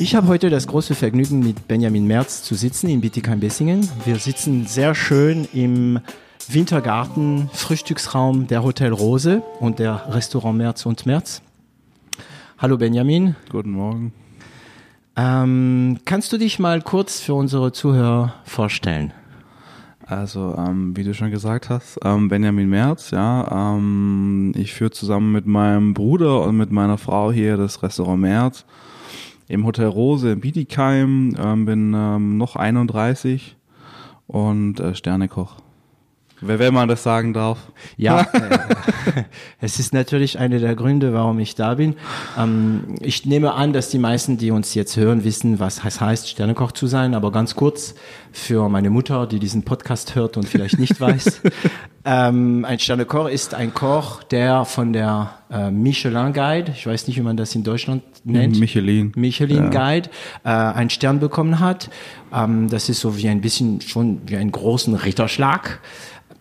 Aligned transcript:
Ich 0.00 0.14
habe 0.14 0.28
heute 0.28 0.48
das 0.48 0.66
große 0.66 0.94
Vergnügen, 0.94 1.40
mit 1.40 1.68
Benjamin 1.68 2.06
Merz 2.06 2.42
zu 2.42 2.54
sitzen 2.54 2.88
in 2.88 3.02
Bietigheim-Bessingen. 3.02 3.86
Wir 4.06 4.16
sitzen 4.16 4.64
sehr 4.64 4.94
schön 4.94 5.46
im 5.52 6.00
Wintergarten, 6.48 7.50
Frühstücksraum 7.52 8.46
der 8.46 8.62
Hotel 8.62 8.94
Rose 8.94 9.42
und 9.60 9.78
der 9.78 10.06
Restaurant 10.08 10.56
Merz 10.56 10.86
und 10.86 11.04
Merz. 11.04 11.42
Hallo 12.56 12.78
Benjamin. 12.78 13.36
Guten 13.50 13.72
Morgen. 13.72 14.14
Ähm, 15.16 15.98
kannst 16.06 16.32
du 16.32 16.38
dich 16.38 16.58
mal 16.58 16.80
kurz 16.80 17.20
für 17.20 17.34
unsere 17.34 17.72
Zuhörer 17.72 18.36
vorstellen? 18.44 19.12
Also, 20.06 20.54
ähm, 20.56 20.96
wie 20.96 21.04
du 21.04 21.12
schon 21.12 21.30
gesagt 21.30 21.68
hast, 21.68 21.98
ähm, 22.02 22.30
Benjamin 22.30 22.70
Merz, 22.70 23.10
ja. 23.10 23.74
Ähm, 23.74 24.54
ich 24.56 24.72
führe 24.72 24.92
zusammen 24.92 25.30
mit 25.30 25.44
meinem 25.44 25.92
Bruder 25.92 26.40
und 26.40 26.56
mit 26.56 26.70
meiner 26.70 26.96
Frau 26.96 27.30
hier 27.30 27.58
das 27.58 27.82
Restaurant 27.82 28.22
Merz 28.22 28.64
im 29.50 29.66
Hotel 29.66 29.86
Rose 29.86 30.30
in 30.30 30.40
Bietigheim, 30.40 31.34
ähm, 31.36 31.64
bin 31.64 31.92
ähm, 31.94 32.38
noch 32.38 32.54
31 32.54 33.56
und 34.28 34.78
äh, 34.78 34.94
Sternekoch. 34.94 35.56
Wer, 36.42 36.58
wenn 36.58 36.72
man 36.72 36.88
das 36.88 37.02
sagen 37.02 37.34
darf. 37.34 37.58
Ja, 37.96 38.20
äh, 38.32 39.24
es 39.60 39.78
ist 39.78 39.92
natürlich 39.92 40.38
einer 40.38 40.58
der 40.58 40.74
Gründe, 40.74 41.12
warum 41.12 41.38
ich 41.38 41.54
da 41.54 41.74
bin. 41.74 41.96
Ähm, 42.38 42.96
ich 43.00 43.26
nehme 43.26 43.52
an, 43.52 43.72
dass 43.72 43.90
die 43.90 43.98
meisten, 43.98 44.38
die 44.38 44.50
uns 44.50 44.74
jetzt 44.74 44.96
hören, 44.96 45.24
wissen, 45.24 45.60
was 45.60 45.84
es 45.84 46.00
heißt, 46.00 46.28
Sternekoch 46.28 46.72
zu 46.72 46.86
sein. 46.86 47.14
Aber 47.14 47.30
ganz 47.30 47.54
kurz 47.54 47.94
für 48.32 48.68
meine 48.68 48.88
Mutter, 48.88 49.26
die 49.26 49.38
diesen 49.38 49.64
Podcast 49.64 50.14
hört 50.14 50.36
und 50.36 50.48
vielleicht 50.48 50.78
nicht 50.78 50.98
weiß. 51.00 51.42
ähm, 52.06 52.64
ein 52.64 52.78
Sternekoch 52.78 53.28
ist 53.28 53.54
ein 53.54 53.74
Koch, 53.74 54.22
der 54.22 54.64
von 54.64 54.94
der 54.94 55.34
äh, 55.50 55.70
Michelin 55.70 56.32
Guide, 56.32 56.72
ich 56.74 56.86
weiß 56.86 57.06
nicht, 57.06 57.18
wie 57.18 57.22
man 57.22 57.36
das 57.36 57.54
in 57.54 57.64
Deutschland 57.64 58.02
nennt. 58.24 58.58
Michelin. 58.58 59.12
Michelin 59.14 59.70
ja. 59.72 59.90
Guide, 59.92 60.10
äh, 60.44 60.48
einen 60.48 60.90
Stern 60.90 61.20
bekommen 61.20 61.60
hat. 61.60 61.90
Ähm, 62.32 62.68
das 62.70 62.88
ist 62.88 63.00
so 63.00 63.16
wie 63.18 63.28
ein 63.28 63.40
bisschen 63.40 63.80
schon 63.80 64.22
wie 64.26 64.36
einen 64.36 64.52
großen 64.52 64.94
Ritterschlag. 64.94 65.80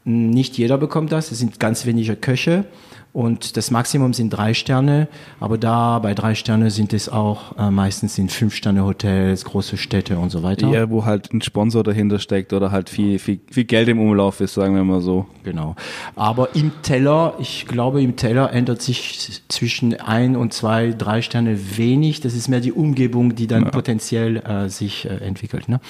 Nicht 0.09 0.57
jeder 0.57 0.77
bekommt 0.77 1.11
das, 1.11 1.31
es 1.31 1.37
sind 1.37 1.59
ganz 1.59 1.85
wenige 1.85 2.15
Köche 2.15 2.65
und 3.11 3.57
das 3.57 3.71
Maximum 3.71 4.13
sind 4.13 4.29
drei 4.29 4.53
Sterne, 4.53 5.07
aber 5.39 5.57
da 5.57 5.97
bei 5.99 6.13
drei 6.13 6.35
Sterne 6.35 6.69
sind 6.69 6.93
es 6.93 7.09
auch 7.09 7.57
äh, 7.57 7.71
meistens 7.71 8.17
in 8.19 8.29
fünf 8.29 8.53
Sterne 8.55 8.85
Hotels, 8.85 9.45
große 9.45 9.77
Städte 9.77 10.19
und 10.19 10.29
so 10.29 10.43
weiter. 10.43 10.67
Ja, 10.67 10.89
wo 10.91 11.05
halt 11.05 11.33
ein 11.33 11.41
Sponsor 11.41 11.83
dahinter 11.83 12.19
steckt 12.19 12.53
oder 12.53 12.71
halt 12.71 12.87
viel, 12.87 13.17
viel, 13.17 13.39
viel 13.51 13.65
Geld 13.65 13.87
im 13.87 13.99
Umlauf 13.99 14.41
ist, 14.41 14.53
sagen 14.53 14.75
wir 14.75 14.83
mal 14.83 15.01
so. 15.01 15.25
Genau. 15.43 15.75
Aber 16.15 16.55
im 16.55 16.71
Teller, 16.83 17.33
ich 17.39 17.65
glaube, 17.67 18.01
im 18.01 18.15
Teller 18.15 18.53
ändert 18.53 18.81
sich 18.83 19.41
zwischen 19.47 19.99
ein 19.99 20.35
und 20.35 20.53
zwei, 20.53 20.93
drei 20.95 21.23
Sterne 21.23 21.77
wenig. 21.77 22.21
Das 22.21 22.35
ist 22.35 22.47
mehr 22.47 22.61
die 22.61 22.73
Umgebung, 22.73 23.33
die 23.35 23.47
dann 23.47 23.63
ja. 23.63 23.69
potenziell 23.69 24.37
äh, 24.37 24.69
sich 24.69 25.05
äh, 25.05 25.15
entwickelt. 25.15 25.67
Ne? 25.67 25.81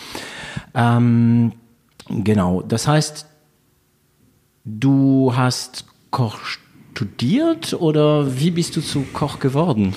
Ähm, 0.74 1.52
genau. 2.08 2.62
Das 2.62 2.88
heißt, 2.88 3.29
Du 4.78 5.34
hast 5.36 5.86
Koch 6.12 6.38
studiert 6.94 7.74
oder 7.74 8.40
wie 8.40 8.52
bist 8.52 8.76
du 8.76 8.82
zu 8.82 9.04
Koch 9.14 9.40
geworden? 9.40 9.96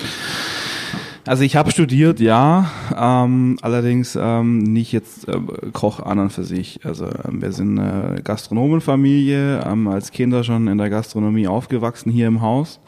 Also 1.27 1.43
ich 1.43 1.55
habe 1.55 1.69
studiert, 1.69 2.19
ja, 2.19 2.71
ähm, 2.97 3.57
allerdings 3.61 4.17
ähm, 4.19 4.59
nicht 4.59 4.91
jetzt 4.91 5.27
äh, 5.27 5.39
Koch 5.73 5.99
an 5.99 6.17
und 6.17 6.31
für 6.31 6.43
sich. 6.43 6.79
Also 6.83 7.05
ähm, 7.05 7.41
wir 7.41 7.51
sind 7.51 7.77
eine 7.77 8.21
Gastronomenfamilie, 8.23 9.63
ähm, 9.63 9.87
als 9.87 10.11
Kinder 10.11 10.43
schon 10.43 10.67
in 10.67 10.79
der 10.79 10.89
Gastronomie 10.89 11.47
aufgewachsen 11.47 12.11
hier 12.11 12.27
im 12.27 12.41
Haus 12.41 12.79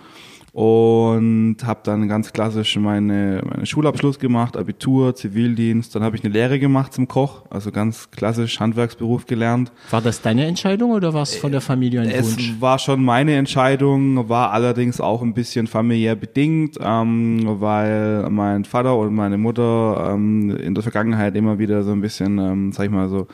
und 0.55 1.57
habe 1.66 1.81
dann 1.83 2.07
ganz 2.07 2.31
klassisch 2.31 2.77
meine, 2.77 3.41
meine 3.43 3.66
Schulabschluss 3.66 4.19
gemacht, 4.19 4.55
Abitur, 4.55 5.13
Zivildienst, 5.13 5.93
dann 5.93 6.01
habe 6.01 6.16
ich 6.16 6.23
eine 6.23 6.31
Lehre 6.31 6.59
gemacht 6.59 6.93
zum 6.93 7.09
Koch, 7.09 7.43
also 7.49 7.73
ganz 7.73 8.09
klassisch 8.09 8.57
Handwerksberuf 8.61 9.25
gelernt. 9.25 9.73
War 9.91 10.01
das 10.01 10.21
deine 10.21 10.45
Entscheidung 10.45 10.91
oder 10.91 11.13
war 11.13 11.23
es 11.23 11.35
von 11.35 11.51
der 11.51 11.59
Familie 11.59 11.99
ein 11.99 12.09
es 12.09 12.38
Wunsch? 12.38 12.51
Es 12.51 12.61
war 12.61 12.79
schon 12.79 13.03
meine 13.03 13.35
Entscheidung, 13.35 14.29
war 14.29 14.53
allerdings 14.53 15.01
auch 15.01 15.21
ein 15.21 15.33
bisschen 15.33 15.67
familiär 15.67 16.16
bedingt, 16.16 16.77
ähm, 16.79 17.41
weil 17.59 18.29
mein 18.29 18.63
Vater 18.63 18.97
und 18.97 19.13
meine 19.13 19.37
Mutter 19.37 20.11
ähm, 20.13 20.55
in 20.55 20.73
der 20.73 20.83
Vergangenheit 20.83 21.35
immer 21.35 21.59
wieder 21.59 21.83
so 21.83 21.91
ein 21.91 21.99
bisschen, 21.99 22.37
ähm, 22.37 22.72
sag 22.72 22.85
ich 22.85 22.91
mal 22.91 23.09
so, 23.09 23.27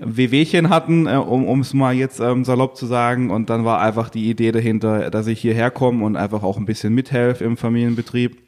Wehwehchen 0.00 0.70
hatten, 0.70 1.06
äh, 1.06 1.16
um 1.16 1.60
es 1.60 1.74
mal 1.74 1.94
jetzt 1.94 2.20
ähm, 2.20 2.44
salopp 2.44 2.76
zu 2.76 2.86
sagen. 2.86 3.30
Und 3.30 3.50
dann 3.50 3.64
war 3.64 3.80
einfach 3.80 4.08
die 4.08 4.28
Idee 4.28 4.52
dahinter, 4.52 5.10
dass 5.10 5.26
ich 5.26 5.40
hierher 5.40 5.70
komme 5.70 6.04
und 6.04 6.16
einfach 6.16 6.42
auch 6.42 6.56
ein 6.56 6.66
bisschen 6.66 6.94
mithelfe 6.94 7.44
im 7.44 7.56
Familienbetrieb. 7.56 8.38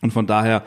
Und 0.00 0.12
von 0.12 0.26
daher 0.26 0.64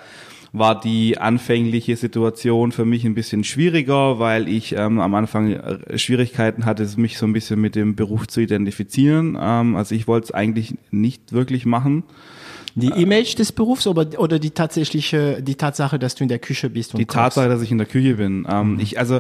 war 0.53 0.79
die 0.79 1.17
anfängliche 1.17 1.95
Situation 1.95 2.71
für 2.71 2.83
mich 2.83 3.05
ein 3.05 3.15
bisschen 3.15 3.43
schwieriger, 3.43 4.19
weil 4.19 4.49
ich 4.49 4.75
ähm, 4.75 4.99
am 4.99 5.15
Anfang 5.15 5.53
äh, 5.53 5.97
Schwierigkeiten 5.97 6.65
hatte, 6.65 6.87
mich 6.97 7.17
so 7.17 7.25
ein 7.25 7.33
bisschen 7.33 7.61
mit 7.61 7.75
dem 7.75 7.95
Beruf 7.95 8.27
zu 8.27 8.41
identifizieren. 8.41 9.37
Ähm, 9.39 9.75
also 9.75 9.95
ich 9.95 10.07
wollte 10.07 10.25
es 10.25 10.31
eigentlich 10.31 10.75
nicht 10.91 11.31
wirklich 11.31 11.65
machen. 11.65 12.03
Die 12.75 12.87
Image 12.87 13.37
des 13.37 13.51
Berufs 13.51 13.85
oder, 13.87 14.19
oder 14.19 14.39
die 14.39 14.51
tatsächliche, 14.51 15.41
die 15.41 15.55
Tatsache, 15.55 15.99
dass 15.99 16.15
du 16.15 16.23
in 16.23 16.29
der 16.29 16.39
Küche 16.39 16.69
bist? 16.69 16.93
Und 16.93 16.99
die 16.99 17.05
kochst? 17.05 17.17
Tatsache, 17.17 17.49
dass 17.49 17.61
ich 17.61 17.71
in 17.71 17.77
der 17.77 17.87
Küche 17.87 18.15
bin. 18.15 18.47
Ähm, 18.49 18.73
mhm. 18.73 18.79
ich, 18.79 18.97
also, 18.97 19.19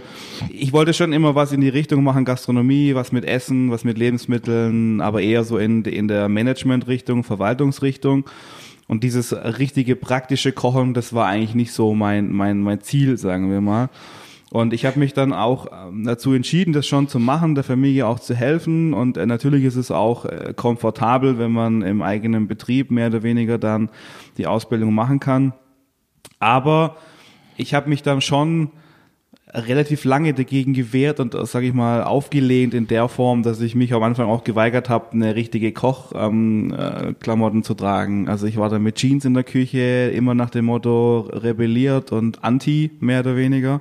ich 0.49 0.73
wollte 0.73 0.93
schon 0.93 1.13
immer 1.13 1.35
was 1.35 1.51
in 1.51 1.61
die 1.61 1.69
Richtung 1.69 2.03
machen, 2.03 2.25
Gastronomie, 2.25 2.95
was 2.95 3.11
mit 3.11 3.25
Essen, 3.25 3.71
was 3.71 3.83
mit 3.83 3.97
Lebensmitteln, 3.97 5.01
aber 5.01 5.21
eher 5.21 5.43
so 5.43 5.57
in, 5.57 5.83
in 5.83 6.07
der 6.07 6.29
Management-Richtung, 6.29 7.23
Verwaltungsrichtung. 7.23 8.25
Und 8.87 9.03
dieses 9.03 9.33
richtige 9.33 9.95
praktische 9.95 10.51
Kochen, 10.51 10.93
das 10.93 11.13
war 11.13 11.27
eigentlich 11.27 11.55
nicht 11.55 11.71
so 11.71 11.93
mein, 11.93 12.31
mein, 12.31 12.61
mein 12.61 12.81
Ziel, 12.81 13.17
sagen 13.17 13.49
wir 13.49 13.61
mal. 13.61 13.89
Und 14.51 14.73
ich 14.73 14.85
habe 14.85 14.99
mich 14.99 15.13
dann 15.13 15.31
auch 15.31 15.67
ähm, 15.71 16.03
dazu 16.03 16.33
entschieden, 16.33 16.73
das 16.73 16.85
schon 16.85 17.07
zu 17.07 17.19
machen, 17.19 17.55
der 17.55 17.63
Familie 17.63 18.05
auch 18.05 18.19
zu 18.19 18.35
helfen. 18.35 18.93
Und 18.93 19.15
äh, 19.15 19.25
natürlich 19.25 19.63
ist 19.63 19.77
es 19.77 19.91
auch 19.91 20.25
äh, 20.25 20.53
komfortabel, 20.53 21.39
wenn 21.39 21.53
man 21.53 21.81
im 21.83 22.01
eigenen 22.01 22.49
Betrieb 22.49 22.91
mehr 22.91 23.07
oder 23.07 23.23
weniger 23.23 23.57
dann 23.57 23.89
die 24.37 24.47
Ausbildung 24.47 24.93
machen 24.93 25.21
kann. 25.21 25.53
Aber 26.39 26.97
ich 27.55 27.73
habe 27.73 27.87
mich 27.87 28.03
dann 28.03 28.19
schon 28.19 28.71
relativ 29.53 30.03
lange 30.03 30.33
dagegen 30.33 30.73
gewehrt 30.73 31.21
und, 31.21 31.33
äh, 31.33 31.45
sage 31.45 31.67
ich 31.67 31.73
mal, 31.73 32.03
aufgelehnt 32.03 32.73
in 32.73 32.87
der 32.87 33.07
Form, 33.07 33.43
dass 33.43 33.61
ich 33.61 33.73
mich 33.73 33.93
am 33.93 34.03
Anfang 34.03 34.27
auch 34.27 34.43
geweigert 34.43 34.89
habe, 34.89 35.13
eine 35.13 35.33
richtige 35.33 35.71
Kochklamotten 35.71 37.57
ähm, 37.57 37.63
zu 37.63 37.73
tragen. 37.73 38.27
Also 38.27 38.47
ich 38.47 38.57
war 38.57 38.67
da 38.67 38.79
mit 38.79 38.95
Jeans 38.95 39.23
in 39.23 39.33
der 39.33 39.45
Küche, 39.45 40.11
immer 40.13 40.33
nach 40.35 40.49
dem 40.49 40.65
Motto 40.65 41.29
rebelliert 41.31 42.11
und 42.11 42.43
anti, 42.43 42.91
mehr 42.99 43.21
oder 43.21 43.37
weniger 43.37 43.79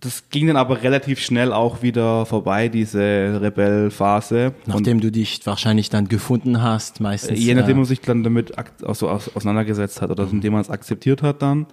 das 0.00 0.30
ging 0.30 0.46
dann 0.46 0.56
aber 0.56 0.82
relativ 0.82 1.18
schnell 1.18 1.52
auch 1.52 1.82
wieder 1.82 2.24
vorbei, 2.24 2.68
diese 2.68 3.40
Rebellphase. 3.42 4.54
Nachdem 4.66 4.98
und 4.98 5.04
du 5.04 5.10
dich 5.10 5.40
wahrscheinlich 5.44 5.90
dann 5.90 6.08
gefunden 6.08 6.62
hast, 6.62 7.00
meistens. 7.00 7.38
Je 7.38 7.54
nachdem, 7.54 7.78
man 7.78 7.84
sich 7.84 8.00
dann 8.00 8.22
damit 8.22 8.52
so 8.78 9.08
auseinandergesetzt 9.08 10.00
hat 10.00 10.10
oder 10.10 10.26
mhm. 10.26 10.34
indem 10.34 10.52
man 10.52 10.62
es 10.62 10.70
akzeptiert 10.70 11.22
hat 11.22 11.42
dann. 11.42 11.66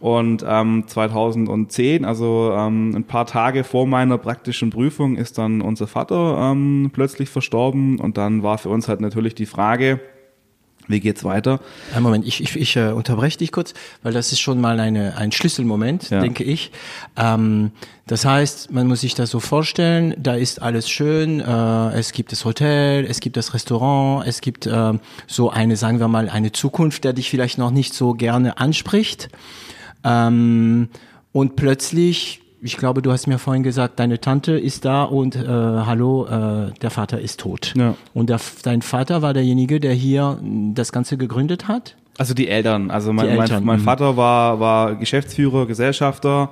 Und 0.00 0.44
ähm, 0.46 0.84
2010, 0.86 2.04
also 2.04 2.52
ähm, 2.54 2.94
ein 2.94 3.04
paar 3.04 3.24
Tage 3.24 3.64
vor 3.64 3.86
meiner 3.86 4.18
praktischen 4.18 4.68
Prüfung, 4.68 5.16
ist 5.16 5.38
dann 5.38 5.62
unser 5.62 5.86
Vater 5.86 6.50
ähm, 6.52 6.90
plötzlich 6.92 7.30
verstorben. 7.30 7.98
Und 7.98 8.18
dann 8.18 8.42
war 8.42 8.58
für 8.58 8.68
uns 8.68 8.88
halt 8.88 9.00
natürlich 9.00 9.34
die 9.34 9.46
Frage, 9.46 10.00
wie 10.88 11.00
geht's 11.00 11.24
weiter? 11.24 11.60
Ein 11.94 12.02
Moment, 12.02 12.26
ich, 12.26 12.42
ich, 12.42 12.56
ich 12.56 12.76
äh, 12.76 12.92
unterbreche 12.92 13.38
dich 13.38 13.52
kurz, 13.52 13.74
weil 14.02 14.12
das 14.12 14.32
ist 14.32 14.40
schon 14.40 14.60
mal 14.60 14.78
eine, 14.78 15.16
ein 15.16 15.32
Schlüsselmoment, 15.32 16.10
ja. 16.10 16.20
denke 16.20 16.44
ich. 16.44 16.70
Ähm, 17.16 17.72
das 18.06 18.24
heißt, 18.24 18.70
man 18.70 18.86
muss 18.86 19.00
sich 19.00 19.14
das 19.14 19.30
so 19.30 19.40
vorstellen, 19.40 20.14
da 20.18 20.34
ist 20.34 20.62
alles 20.62 20.88
schön, 20.88 21.40
äh, 21.40 21.98
es 21.98 22.12
gibt 22.12 22.32
das 22.32 22.44
Hotel, 22.44 23.04
es 23.04 23.20
gibt 23.20 23.36
das 23.36 23.52
Restaurant, 23.52 24.26
es 24.26 24.40
gibt 24.40 24.66
äh, 24.66 24.92
so 25.26 25.50
eine, 25.50 25.76
sagen 25.76 25.98
wir 25.98 26.08
mal, 26.08 26.28
eine 26.28 26.52
Zukunft, 26.52 27.04
der 27.04 27.12
dich 27.12 27.30
vielleicht 27.30 27.58
noch 27.58 27.70
nicht 27.70 27.94
so 27.94 28.12
gerne 28.14 28.58
anspricht. 28.58 29.28
Ähm, 30.04 30.88
und 31.32 31.56
plötzlich 31.56 32.40
ich 32.62 32.76
glaube, 32.76 33.02
du 33.02 33.12
hast 33.12 33.26
mir 33.26 33.38
vorhin 33.38 33.62
gesagt, 33.62 34.00
deine 34.00 34.20
Tante 34.20 34.52
ist 34.58 34.84
da 34.84 35.04
und 35.04 35.36
äh, 35.36 35.46
hallo, 35.46 36.26
äh, 36.26 36.72
der 36.80 36.90
Vater 36.90 37.20
ist 37.20 37.40
tot. 37.40 37.74
Ja. 37.76 37.94
Und 38.14 38.30
der, 38.30 38.40
dein 38.62 38.82
Vater 38.82 39.22
war 39.22 39.34
derjenige, 39.34 39.78
der 39.78 39.92
hier 39.92 40.38
das 40.74 40.92
Ganze 40.92 41.16
gegründet 41.16 41.68
hat? 41.68 41.96
Also 42.18 42.32
die 42.32 42.48
Eltern. 42.48 42.90
Also 42.90 43.12
mein, 43.12 43.28
Eltern, 43.28 43.64
mein, 43.64 43.64
mein 43.64 43.80
mhm. 43.80 43.84
Vater 43.84 44.16
war, 44.16 44.58
war 44.58 44.94
Geschäftsführer, 44.96 45.66
Gesellschafter. 45.66 46.50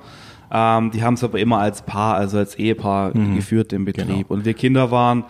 Ähm, 0.51 0.91
die 0.91 1.01
haben 1.01 1.15
es 1.15 1.23
aber 1.23 1.39
immer 1.39 1.59
als 1.59 1.81
Paar, 1.81 2.15
also 2.15 2.37
als 2.37 2.55
Ehepaar 2.55 3.17
Mhm. 3.17 3.35
geführt 3.35 3.73
im 3.73 3.85
Betrieb. 3.85 4.07
Genau. 4.07 4.25
Und 4.27 4.45
wir 4.45 4.53
Kinder 4.53 4.91
waren 4.91 5.25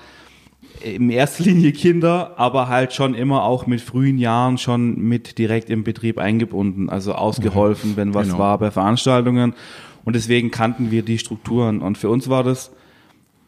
in 0.83 1.09
erster 1.09 1.45
Linie 1.45 1.71
Kinder, 1.71 2.33
aber 2.37 2.67
halt 2.67 2.93
schon 2.93 3.15
immer 3.15 3.43
auch 3.43 3.65
mit 3.65 3.81
frühen 3.81 4.17
Jahren 4.17 4.57
schon 4.57 4.97
mit 4.99 5.37
direkt 5.37 5.69
im 5.69 5.83
Betrieb 5.83 6.19
eingebunden, 6.19 6.89
also 6.89 7.13
ausgeholfen, 7.13 7.93
wenn 7.95 8.13
was 8.13 8.27
Genau. 8.27 8.39
war 8.39 8.57
bei 8.59 8.71
Veranstaltungen. 8.71 9.53
Und 10.05 10.15
deswegen 10.15 10.51
kannten 10.51 10.91
wir 10.91 11.03
die 11.03 11.17
Strukturen. 11.17 11.81
Und 11.81 11.97
für 11.97 12.09
uns 12.09 12.29
war 12.29 12.43
das 12.43 12.71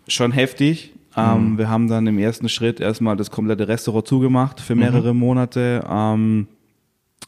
schon 0.07 0.31
heftig. 0.31 0.94
Ähm, 1.15 1.57
wir 1.57 1.69
haben 1.69 1.88
dann 1.88 2.06
im 2.07 2.19
ersten 2.19 2.50
Schritt 2.50 2.80
erstmal 2.80 3.15
das 3.15 3.31
komplette 3.31 3.68
Restaurant 3.68 4.07
zugemacht 4.07 4.59
für 4.59 4.75
mehrere 4.75 5.13
Monate, 5.13 5.83
ähm, 5.89 6.48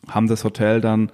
haben 0.08 0.28
das 0.28 0.44
Hotel 0.44 0.82
dann 0.82 1.12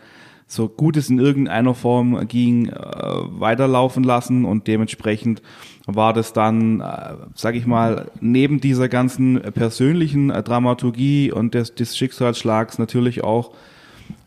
so 0.47 0.69
gut 0.69 0.95
es 0.95 1.09
in 1.09 1.19
irgendeiner 1.19 1.73
Form 1.73 2.27
ging, 2.27 2.67
äh, 2.67 2.73
weiterlaufen 2.73 4.03
lassen 4.03 4.45
und 4.45 4.67
dementsprechend 4.67 5.41
war 5.87 6.13
das 6.13 6.33
dann, 6.33 6.81
äh, 6.81 7.15
sag 7.33 7.55
ich 7.55 7.65
mal, 7.65 8.11
neben 8.21 8.61
dieser 8.61 8.87
ganzen 8.87 9.41
persönlichen 9.53 10.29
äh, 10.29 10.43
Dramaturgie 10.43 11.31
und 11.31 11.53
des, 11.53 11.73
des 11.73 11.97
Schicksalsschlags 11.97 12.77
natürlich 12.77 13.23
auch 13.23 13.53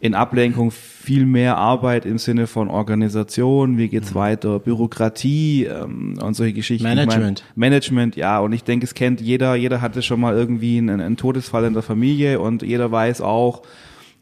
in 0.00 0.15
Ablenkung 0.15 0.71
viel 0.71 1.27
mehr 1.27 1.56
Arbeit 1.56 2.06
im 2.06 2.19
Sinne 2.19 2.47
von 2.47 2.69
Organisation, 2.69 3.79
wie 3.79 3.89
geht's 3.89 4.15
weiter, 4.15 4.61
Bürokratie 4.61 5.65
ähm, 5.65 6.19
und 6.23 6.35
solche 6.35 6.53
Geschichten. 6.53 6.87
Ich 6.87 6.95
Management. 6.95 7.45
Mein, 7.56 7.71
Management, 7.71 8.17
ja, 8.17 8.39
und 8.39 8.53
ich 8.53 8.62
denke, 8.62 8.85
es 8.85 8.95
kennt 8.95 9.21
jeder, 9.21 9.56
jeder 9.56 9.81
hatte 9.81 10.03
schon 10.03 10.21
mal 10.21 10.35
irgendwie 10.35 10.79
einen, 10.79 11.00
einen 11.00 11.17
Todesfall 11.17 11.65
in 11.65 11.75
der 11.75 11.83
Familie 11.83 12.39
und 12.39 12.62
jeder 12.62 12.93
weiß 12.93 13.21
auch, 13.23 13.62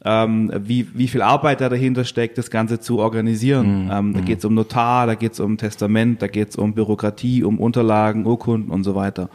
ähm, 0.07 0.53
wie, 0.65 0.87
wie 0.95 1.09
viel 1.09 1.21
Arbeit 1.21 1.61
da 1.61 1.69
dahinter 1.69 2.05
steckt, 2.05 2.39
das 2.39 2.51
Ganze 2.51 2.79
zu 2.81 3.01
organisieren. 3.01 3.91
Ähm, 3.93 4.15
da 4.15 4.21
geht's 4.21 4.45
um 4.45 4.55
Notar, 4.55 5.07
da 5.07 5.15
geht's 5.17 5.41
um 5.41 5.59
Testament, 5.59 6.23
da 6.23 6.29
geht's 6.29 6.57
um 6.57 6.73
Bürokratie, 6.75 7.43
um 7.45 7.59
Unterlagen, 7.59 8.25
Urkunden 8.25 8.71
und 8.71 8.85
so 8.85 8.95
weiter. 8.95 9.29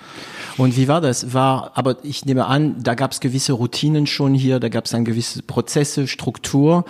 Und 0.58 0.78
wie 0.78 0.88
war 0.88 1.02
das? 1.02 1.34
War, 1.34 1.72
aber 1.76 1.98
ich 2.04 2.26
nehme 2.26 2.46
an, 2.46 2.78
da 2.82 2.96
gab 2.96 3.12
es 3.12 3.20
gewisse 3.20 3.54
Routinen 3.54 4.08
schon 4.08 4.34
hier, 4.34 4.60
da 4.60 4.70
gab 4.70 4.86
es 4.86 4.92
dann 4.92 5.06
gewisse 5.06 5.44
Prozesse, 5.44 6.08
Struktur, 6.08 6.86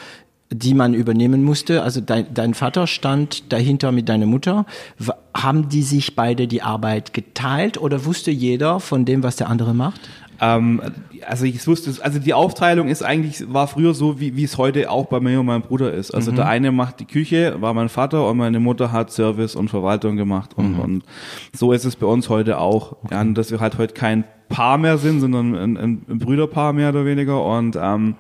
die 0.54 0.74
man 0.74 0.94
übernehmen 0.94 1.44
musste. 1.44 1.82
Also 1.82 2.02
dein, 2.02 2.34
dein 2.34 2.54
Vater 2.54 2.86
stand 2.86 3.52
dahinter 3.54 3.92
mit 3.92 4.10
deiner 4.10 4.26
Mutter. 4.26 4.66
Wa- 5.00 5.16
Haben 5.34 5.70
die 5.70 5.82
sich 5.82 6.16
beide 6.16 6.46
die 6.46 6.62
Arbeit 6.62 7.14
geteilt 7.14 7.78
oder 7.80 8.04
wusste 8.06 8.32
jeder 8.32 8.80
von 8.82 9.06
dem, 9.06 9.24
was 9.24 9.38
der 9.38 9.50
andere 9.50 9.74
macht? 9.74 10.02
Ähm, 10.42 10.82
also 11.28 11.46
ich 11.46 11.66
wusste, 11.68 11.94
also 12.04 12.18
die 12.18 12.34
Aufteilung 12.34 12.88
ist 12.88 13.04
eigentlich, 13.04 13.54
war 13.54 13.68
früher 13.68 13.94
so, 13.94 14.20
wie, 14.20 14.36
wie 14.36 14.44
es 14.44 14.58
heute 14.58 14.90
auch 14.90 15.06
bei 15.06 15.20
mir 15.20 15.40
und 15.40 15.46
meinem 15.46 15.62
Bruder 15.62 15.94
ist. 15.94 16.12
Also 16.12 16.32
der 16.32 16.48
eine 16.48 16.72
macht 16.72 17.00
die 17.00 17.06
Küche, 17.06 17.62
war 17.62 17.76
mein 17.76 17.90
Vater 17.90 18.28
und 18.28 18.38
meine 18.38 18.60
Mutter 18.60 18.92
hat 18.92 19.12
Service 19.12 19.56
und 19.56 19.70
Verwaltung 19.70 20.18
gemacht. 20.18 20.54
Und, 20.56 20.80
und 20.80 21.04
so 21.54 21.72
ist 21.72 21.86
es 21.86 21.96
bei 21.96 22.08
uns 22.08 22.28
heute 22.30 22.58
auch. 22.58 22.98
Ja, 23.12 23.22
und 23.22 23.36
dass 23.36 23.52
wir 23.52 23.60
halt 23.60 23.78
heute 23.78 23.94
kein 23.94 24.24
Paar 24.50 24.80
mehr 24.80 24.98
sind, 24.98 25.22
sondern 25.22 25.56
ein, 25.56 25.78
ein, 25.78 26.02
ein 26.10 26.20
Brüderpaar 26.20 26.74
mehr 26.74 26.90
oder 26.90 27.06
weniger. 27.06 27.46
Und 27.46 27.78
ähm, 27.80 28.16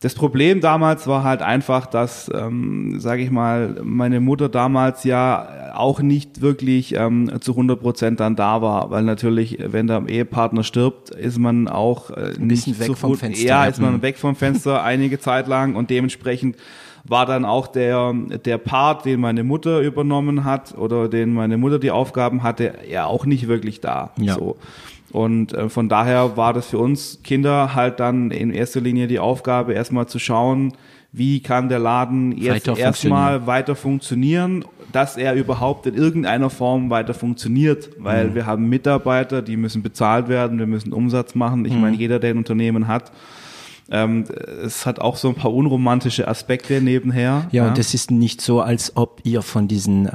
das 0.00 0.14
Problem 0.14 0.60
damals 0.60 1.06
war 1.06 1.24
halt 1.24 1.40
einfach, 1.40 1.86
dass, 1.86 2.30
ähm, 2.34 3.00
sage 3.00 3.22
ich 3.22 3.30
mal, 3.30 3.80
meine 3.82 4.20
Mutter 4.20 4.50
damals 4.50 5.04
ja 5.04 5.72
auch 5.74 6.00
nicht 6.00 6.42
wirklich 6.42 6.94
ähm, 6.94 7.30
zu 7.40 7.52
100 7.52 7.80
Prozent 7.80 8.20
dann 8.20 8.36
da 8.36 8.60
war, 8.60 8.90
weil 8.90 9.02
natürlich, 9.04 9.58
wenn 9.60 9.86
der 9.86 10.02
Ehepartner 10.06 10.64
stirbt, 10.64 11.10
ist 11.10 11.38
man 11.38 11.66
auch 11.66 12.10
äh, 12.10 12.34
ein 12.38 12.46
bisschen 12.48 12.78
weg 12.78 12.96
vom 12.96 13.16
Fenster, 13.16 13.46
Ja, 13.46 13.64
ja. 13.64 13.70
ist 13.70 13.80
man 13.80 13.94
Mhm. 13.94 14.02
weg 14.02 14.18
vom 14.18 14.36
Fenster 14.36 14.82
einige 14.84 15.18
Zeit 15.18 15.48
lang 15.48 15.74
und 15.76 15.88
dementsprechend 15.88 16.56
war 17.08 17.24
dann 17.24 17.44
auch 17.44 17.66
der, 17.68 18.12
der 18.44 18.58
Part, 18.58 19.04
den 19.06 19.20
meine 19.20 19.44
Mutter 19.44 19.80
übernommen 19.80 20.44
hat 20.44 20.76
oder 20.76 21.08
den 21.08 21.32
meine 21.32 21.56
Mutter 21.56 21.78
die 21.78 21.90
Aufgaben 21.92 22.42
hatte, 22.42 22.74
ja 22.90 23.06
auch 23.06 23.24
nicht 23.26 23.48
wirklich 23.48 23.80
da. 23.80 24.10
Ja. 24.18 24.34
So. 24.34 24.56
Und 25.12 25.52
äh, 25.52 25.68
von 25.68 25.88
daher 25.88 26.36
war 26.36 26.52
das 26.52 26.66
für 26.66 26.78
uns 26.78 27.20
Kinder 27.22 27.74
halt 27.74 28.00
dann 28.00 28.30
in 28.30 28.50
erster 28.50 28.80
Linie 28.80 29.06
die 29.06 29.18
Aufgabe, 29.18 29.72
erstmal 29.72 30.06
zu 30.06 30.18
schauen, 30.18 30.72
wie 31.12 31.40
kann 31.40 31.68
der 31.68 31.78
Laden 31.78 32.32
Weiter 32.44 32.76
erstmal 32.76 33.46
weiter 33.46 33.74
funktionieren, 33.74 34.64
dass 34.92 35.16
er 35.16 35.34
überhaupt 35.34 35.86
in 35.86 35.94
irgendeiner 35.94 36.50
Form 36.50 36.90
weiter 36.90 37.14
funktioniert, 37.14 37.90
weil 37.98 38.34
wir 38.34 38.44
haben 38.44 38.68
Mitarbeiter, 38.68 39.40
die 39.40 39.56
müssen 39.56 39.82
bezahlt 39.82 40.28
werden, 40.28 40.58
wir 40.58 40.66
müssen 40.66 40.92
Umsatz 40.92 41.34
machen. 41.34 41.64
Ich 41.64 41.74
meine, 41.74 41.96
jeder, 41.96 42.18
der 42.18 42.30
ein 42.30 42.38
Unternehmen 42.38 42.86
hat, 42.86 43.12
ähm, 43.90 44.24
es 44.64 44.84
hat 44.86 44.98
auch 45.00 45.16
so 45.16 45.28
ein 45.28 45.34
paar 45.34 45.52
unromantische 45.52 46.26
Aspekte 46.26 46.80
nebenher. 46.80 47.48
Ja, 47.52 47.68
und 47.68 47.78
es 47.78 47.94
ist 47.94 48.10
nicht 48.10 48.40
so, 48.40 48.60
als 48.60 48.96
ob 48.96 49.20
ihr 49.24 49.42
von 49.42 49.68
diesen 49.68 50.06
äh, 50.06 50.10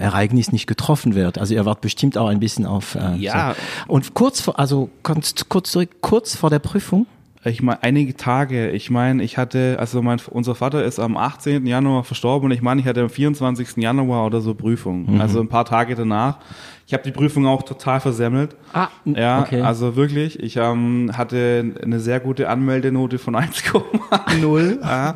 Ereignis 0.00 0.50
nicht 0.52 0.66
getroffen 0.66 1.14
wird. 1.14 1.38
Also 1.38 1.54
ihr 1.54 1.64
wart 1.64 1.80
bestimmt 1.80 2.18
auch 2.18 2.28
ein 2.28 2.40
bisschen 2.40 2.66
auf. 2.66 2.94
Äh, 2.96 3.16
Ja. 3.16 3.54
So. 3.86 3.92
Und 3.92 4.14
kurz 4.14 4.40
vor, 4.40 4.58
also 4.58 4.90
kurz, 5.02 5.34
kurz 5.48 5.70
zurück, 5.70 5.90
kurz 6.00 6.36
vor 6.36 6.50
der 6.50 6.58
Prüfung. 6.58 7.06
Ich 7.44 7.62
meine, 7.62 7.82
einige 7.82 8.16
Tage. 8.16 8.70
Ich 8.70 8.90
meine, 8.90 9.22
ich 9.22 9.38
hatte, 9.38 9.76
also 9.78 10.02
mein, 10.02 10.20
unser 10.30 10.54
Vater 10.54 10.84
ist 10.84 10.98
am 10.98 11.16
18. 11.16 11.66
Januar 11.66 12.02
verstorben 12.04 12.46
und 12.46 12.52
ich 12.52 12.62
meine, 12.62 12.80
ich 12.80 12.86
hatte 12.86 13.02
am 13.02 13.10
24. 13.10 13.76
Januar 13.76 14.26
oder 14.26 14.40
so 14.40 14.54
Prüfung. 14.54 15.20
Also 15.20 15.40
ein 15.40 15.48
paar 15.48 15.64
Tage 15.64 15.94
danach. 15.94 16.38
Ich 16.86 16.94
habe 16.94 17.02
die 17.04 17.12
Prüfung 17.12 17.46
auch 17.46 17.62
total 17.62 18.00
versemmelt. 18.00 18.56
Ah, 18.72 18.88
Ja, 19.04 19.40
okay. 19.42 19.60
also 19.60 19.94
wirklich. 19.94 20.40
Ich 20.42 20.56
ähm, 20.56 21.10
hatte 21.14 21.74
eine 21.82 22.00
sehr 22.00 22.18
gute 22.18 22.48
Anmeldenote 22.48 23.18
von 23.18 23.36
1,0. 23.36 24.80
ja. 24.82 25.14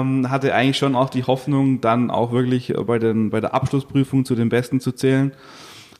ähm, 0.00 0.30
hatte 0.30 0.54
eigentlich 0.54 0.76
schon 0.78 0.94
auch 0.94 1.10
die 1.10 1.24
Hoffnung, 1.24 1.80
dann 1.80 2.10
auch 2.10 2.32
wirklich 2.32 2.72
bei, 2.86 2.98
den, 2.98 3.30
bei 3.30 3.40
der 3.40 3.54
Abschlussprüfung 3.54 4.24
zu 4.24 4.34
den 4.34 4.50
Besten 4.50 4.78
zu 4.78 4.92
zählen. 4.92 5.32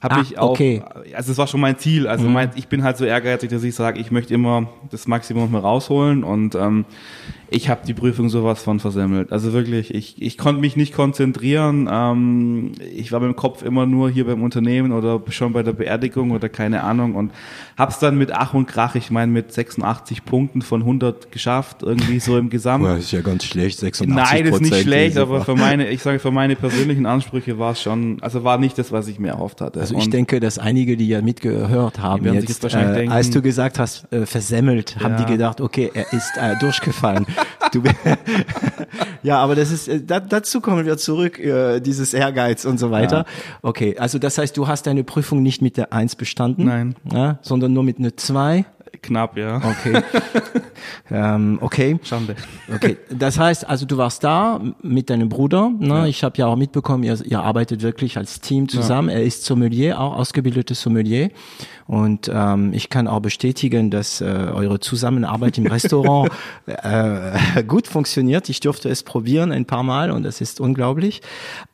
Habe 0.01 0.15
Ah, 0.15 0.21
ich 0.21 0.37
auch, 0.37 0.51
okay. 0.51 0.83
also 1.15 1.31
es 1.31 1.37
war 1.37 1.47
schon 1.47 1.61
mein 1.61 1.77
Ziel. 1.77 2.07
Also 2.07 2.27
mein, 2.27 2.51
ich 2.55 2.67
bin 2.67 2.83
halt 2.83 2.97
so 2.97 3.05
ehrgeizig, 3.05 3.49
dass 3.49 3.63
ich 3.63 3.73
sage, 3.75 3.99
ich 3.99 4.11
möchte 4.11 4.33
immer 4.33 4.67
das 4.91 5.07
Maximum 5.07 5.55
rausholen 5.55 6.23
und 6.23 6.53
ähm, 6.55 6.85
ich 7.49 7.69
habe 7.69 7.81
die 7.85 7.93
Prüfung 7.93 8.29
sowas 8.29 8.61
von 8.61 8.79
versemmelt. 8.79 9.31
Also 9.31 9.53
wirklich, 9.53 9.93
ich, 9.93 10.21
ich 10.21 10.37
konnte 10.37 10.61
mich 10.61 10.75
nicht 10.75 10.93
konzentrieren. 10.93 11.87
Ähm, 11.91 12.71
ich 12.95 13.11
war 13.11 13.19
mit 13.19 13.29
dem 13.29 13.35
Kopf 13.35 13.61
immer 13.63 13.85
nur 13.85 14.09
hier 14.09 14.25
beim 14.25 14.41
Unternehmen 14.43 14.91
oder 14.91 15.21
schon 15.29 15.53
bei 15.53 15.63
der 15.63 15.73
Beerdigung 15.73 16.31
oder 16.31 16.49
keine 16.49 16.83
Ahnung 16.83 17.15
und 17.15 17.31
hab's 17.77 17.99
dann 17.99 18.17
mit 18.17 18.31
Ach 18.31 18.53
und 18.53 18.67
Krach, 18.67 18.95
ich 18.95 19.11
meine 19.11 19.31
mit 19.31 19.51
86 19.51 20.25
Punkten 20.25 20.61
von 20.61 20.81
100 20.81 21.31
geschafft, 21.31 21.83
irgendwie 21.83 22.19
so 22.19 22.37
im 22.37 22.49
Gesamt. 22.49 22.85
das 22.85 22.99
ist 22.99 23.11
ja 23.11 23.21
ganz 23.21 23.43
schlecht, 23.45 23.79
86 23.79 24.15
Nein, 24.33 24.45
das 24.45 24.55
ist 24.61 24.61
nicht 24.71 24.81
schlecht, 24.83 25.17
aber 25.17 25.41
für 25.45 25.55
meine, 25.55 25.89
ich 25.89 26.01
sage, 26.01 26.19
für 26.19 26.31
meine 26.31 26.55
persönlichen 26.55 27.05
Ansprüche 27.05 27.59
war 27.59 27.71
es 27.73 27.81
schon, 27.81 28.17
also 28.21 28.43
war 28.43 28.57
nicht 28.57 28.77
das, 28.77 28.91
was 28.91 29.07
ich 29.07 29.19
mir 29.19 29.29
erhofft 29.29 29.61
hatte. 29.61 29.79
Also 29.79 29.95
ich 29.97 30.05
Und- 30.05 30.13
denke, 30.13 30.39
dass 30.39 30.57
einige, 30.59 30.97
die 30.97 31.07
ja 31.07 31.21
mitgehört 31.21 31.99
haben, 31.99 32.25
jetzt, 32.33 32.49
jetzt 32.49 32.63
wahrscheinlich 32.63 32.91
äh, 32.95 32.99
denken- 32.99 33.11
als 33.13 33.29
du 33.29 33.41
gesagt 33.41 33.79
hast, 33.79 34.11
äh, 34.11 34.25
versemmelt, 34.25 34.97
haben 35.01 35.13
Ja. 35.15 35.23
die 35.23 35.31
gedacht, 35.31 35.61
okay, 35.61 35.91
er 35.93 36.11
ist 36.13 36.31
äh, 36.37 36.55
durchgefallen. 36.59 37.25
du, 37.71 37.83
ja, 39.23 39.37
aber 39.39 39.55
das 39.55 39.71
ist, 39.71 39.87
äh, 39.87 40.01
da, 40.01 40.19
dazu 40.19 40.61
kommen 40.61 40.85
wir 40.85 40.97
zurück, 40.97 41.39
äh, 41.39 41.79
dieses 41.79 42.13
Ehrgeiz 42.13 42.65
und 42.65 42.79
so 42.79 42.91
weiter. 42.91 43.25
Okay, 43.61 43.97
also 43.97 44.19
das 44.19 44.37
heißt, 44.37 44.55
du 44.57 44.67
hast 44.67 44.87
deine 44.87 45.03
Prüfung 45.03 45.41
nicht 45.43 45.61
mit 45.61 45.77
der 45.77 45.93
Eins 45.93 46.15
bestanden, 46.15 46.65
Nein. 46.65 46.95
ja, 47.11 47.39
sondern 47.41 47.73
nur 47.73 47.83
mit 47.83 47.99
einer 47.99 48.15
Zwei. 48.17 48.65
Knapp, 49.01 49.37
ja. 49.37 49.57
Okay. 49.57 50.01
ähm, 51.11 51.57
okay. 51.61 51.99
Schande. 52.03 52.35
Okay, 52.73 52.97
das 53.09 53.39
heißt, 53.39 53.67
also 53.67 53.85
du 53.85 53.97
warst 53.97 54.23
da 54.23 54.61
mit 54.81 55.09
deinem 55.09 55.29
Bruder. 55.29 55.71
Ne? 55.77 56.07
Ich 56.09 56.23
habe 56.23 56.37
ja 56.37 56.47
auch 56.47 56.55
mitbekommen, 56.55 57.03
ihr, 57.03 57.17
ihr 57.25 57.41
arbeitet 57.41 57.81
wirklich 57.81 58.17
als 58.17 58.41
Team 58.41 58.67
zusammen. 58.69 59.09
Er 59.09 59.23
ist 59.23 59.45
Sommelier, 59.45 59.99
auch 59.99 60.15
ausgebildetes 60.15 60.81
Sommelier. 60.81 61.29
Und 61.87 62.31
ähm, 62.33 62.73
ich 62.73 62.89
kann 62.89 63.07
auch 63.07 63.19
bestätigen, 63.19 63.91
dass 63.91 64.21
äh, 64.21 64.25
eure 64.25 64.79
Zusammenarbeit 64.79 65.57
im 65.57 65.67
Restaurant 65.67 66.31
äh, 66.65 67.63
gut 67.63 67.87
funktioniert. 67.87 68.49
Ich 68.49 68.59
durfte 68.59 68.89
es 68.89 69.03
probieren 69.03 69.51
ein 69.51 69.65
paar 69.65 69.83
Mal 69.83 70.11
und 70.11 70.23
das 70.23 70.41
ist 70.41 70.59
unglaublich. 70.59 71.21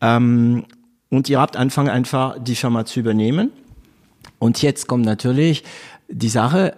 Ähm, 0.02 0.66
und 1.10 1.30
ihr 1.30 1.40
habt 1.40 1.58
angefangen, 1.58 1.90
einfach 1.90 2.38
die 2.40 2.56
Firma 2.56 2.86
zu 2.86 3.00
übernehmen. 3.00 3.52
Und 4.40 4.62
jetzt 4.62 4.88
kommt 4.88 5.06
natürlich 5.06 5.64
die 6.10 6.30
Sache, 6.30 6.76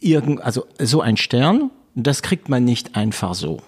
irgend, 0.00 0.40
also 0.42 0.66
so 0.80 1.00
ein 1.00 1.16
Stern, 1.16 1.70
das 1.94 2.22
kriegt 2.22 2.48
man 2.48 2.64
nicht 2.64 2.96
einfach 2.96 3.34
so. 3.34 3.62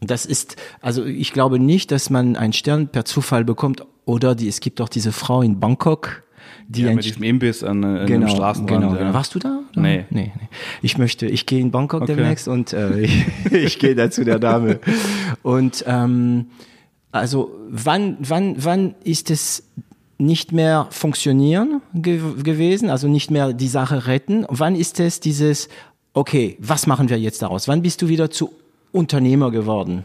Das 0.00 0.26
ist, 0.26 0.56
also 0.80 1.04
ich 1.04 1.32
glaube 1.32 1.58
nicht, 1.58 1.90
dass 1.90 2.10
man 2.10 2.36
einen 2.36 2.52
Stern 2.52 2.88
per 2.88 3.04
Zufall 3.04 3.44
bekommt 3.44 3.84
oder 4.04 4.34
die, 4.34 4.48
es 4.48 4.60
gibt 4.60 4.80
auch 4.80 4.88
diese 4.88 5.12
Frau 5.12 5.40
in 5.42 5.60
Bangkok, 5.60 6.22
die 6.68 6.82
Ja, 6.82 6.92
mit 6.92 7.04
diesem 7.04 7.22
Imbiss 7.22 7.62
an, 7.64 7.82
an 7.84 8.06
genau, 8.06 8.26
einem 8.26 8.36
Straßenrand. 8.36 8.68
genau, 8.80 8.92
ja. 8.92 8.98
genau. 8.98 9.14
Warst 9.14 9.34
du 9.34 9.38
da? 9.38 9.60
oder? 9.70 9.80
Nee. 9.80 10.04
nee, 10.10 10.32
nee. 10.38 10.48
Ich 10.82 10.98
möchte, 10.98 11.26
ich 11.26 11.46
gehe 11.46 11.60
in 11.60 11.70
Bangkok 11.70 12.02
Okay. 12.02 12.14
demnächst 12.16 12.48
und 12.48 12.72
äh, 12.72 13.00
ich, 13.00 13.24
ich 13.52 13.78
gehe 13.78 13.94
da 13.94 14.10
zu 14.10 14.24
der 14.24 14.38
Dame. 14.38 14.78
Und 15.42 15.84
ähm, 15.86 16.46
also 17.12 17.54
wann, 17.70 18.16
wann, 18.20 18.56
wann 18.62 18.94
ist 19.04 19.30
es 19.30 19.64
nicht 20.18 20.52
mehr 20.52 20.86
funktionieren 20.90 21.80
ge 21.94 22.20
gewesen, 22.42 22.90
also 22.90 23.08
nicht 23.08 23.30
mehr 23.30 23.52
die 23.52 23.68
Sache 23.68 24.06
retten? 24.06 24.46
Wann 24.48 24.76
ist 24.76 25.00
es 25.00 25.20
dieses 25.20 25.68
okay, 26.14 26.56
was 26.60 26.86
machen 26.86 27.10
wir 27.10 27.18
jetzt 27.18 27.42
daraus? 27.42 27.68
Wann 27.68 27.82
bist 27.82 28.00
du 28.00 28.08
wieder 28.08 28.30
zu 28.30 28.52
Unternehmer 28.92 29.50
geworden? 29.50 30.04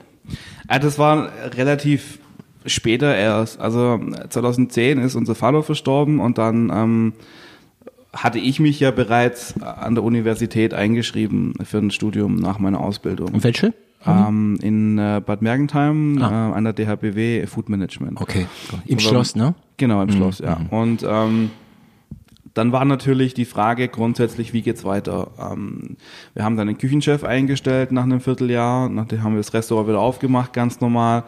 Ja, 0.70 0.80
das 0.80 1.00
war 1.00 1.30
relativ 1.56 2.20
später 2.66 3.16
erst. 3.16 3.60
Also 3.60 4.00
2010 4.30 5.00
ist 5.00 5.16
unser 5.16 5.36
Vater 5.36 5.64
verstorben 5.64 6.20
und 6.20 6.38
dann 6.38 6.70
ähm, 6.74 7.14
hatte 8.12 8.40
ich 8.40 8.60
mich 8.60 8.80
ja 8.80 8.92
bereits 8.92 9.62
an 9.62 9.96
der 9.96 10.04
Universität 10.04 10.74
eingeschrieben 10.74 11.54
für 11.64 11.78
ein 11.78 11.92
Studium 11.92 12.36
nach 12.36 12.60
meiner 12.60 12.82
Ausbildung. 12.82 13.30
Und 13.30 13.44
welche? 13.44 13.74
Ähm, 14.06 14.58
in 14.62 14.98
äh, 14.98 15.22
Bad 15.24 15.42
Mergentheim 15.42 16.22
ah. 16.22 16.52
äh, 16.52 16.54
an 16.54 16.64
der 16.64 16.74
DHBW 16.74 17.46
Food 17.48 17.68
Management. 17.70 18.20
Okay, 18.22 18.48
im 18.86 18.94
Aber, 18.94 19.02
Schloss, 19.02 19.36
ne? 19.36 19.56
Genau, 19.80 20.04
im 20.04 20.10
mhm. 20.10 20.14
Schloss, 20.14 20.40
ja. 20.40 20.60
Mhm. 20.60 20.68
Und 20.70 21.08
ähm, 21.10 21.52
dann 22.54 22.72
war 22.72 22.86
natürlich 22.86 23.34
die 23.34 23.46
Frage 23.46 23.88
grundsätzlich, 23.88 24.54
wie 24.54 24.62
geht's 24.62 24.84
weiter? 24.84 25.32
Ähm, 25.40 25.96
wir 26.34 26.44
haben 26.44 26.58
dann 26.58 26.68
einen 26.68 26.78
Küchenchef 26.78 27.24
eingestellt 27.24 27.92
nach 27.92 28.04
einem 28.04 28.20
Vierteljahr, 28.20 28.90
nachdem 28.90 29.24
haben 29.24 29.34
wir 29.34 29.40
das 29.40 29.54
Restaurant 29.54 29.88
wieder 29.88 30.00
aufgemacht, 30.00 30.54
ganz 30.54 30.82
normal. 30.82 31.24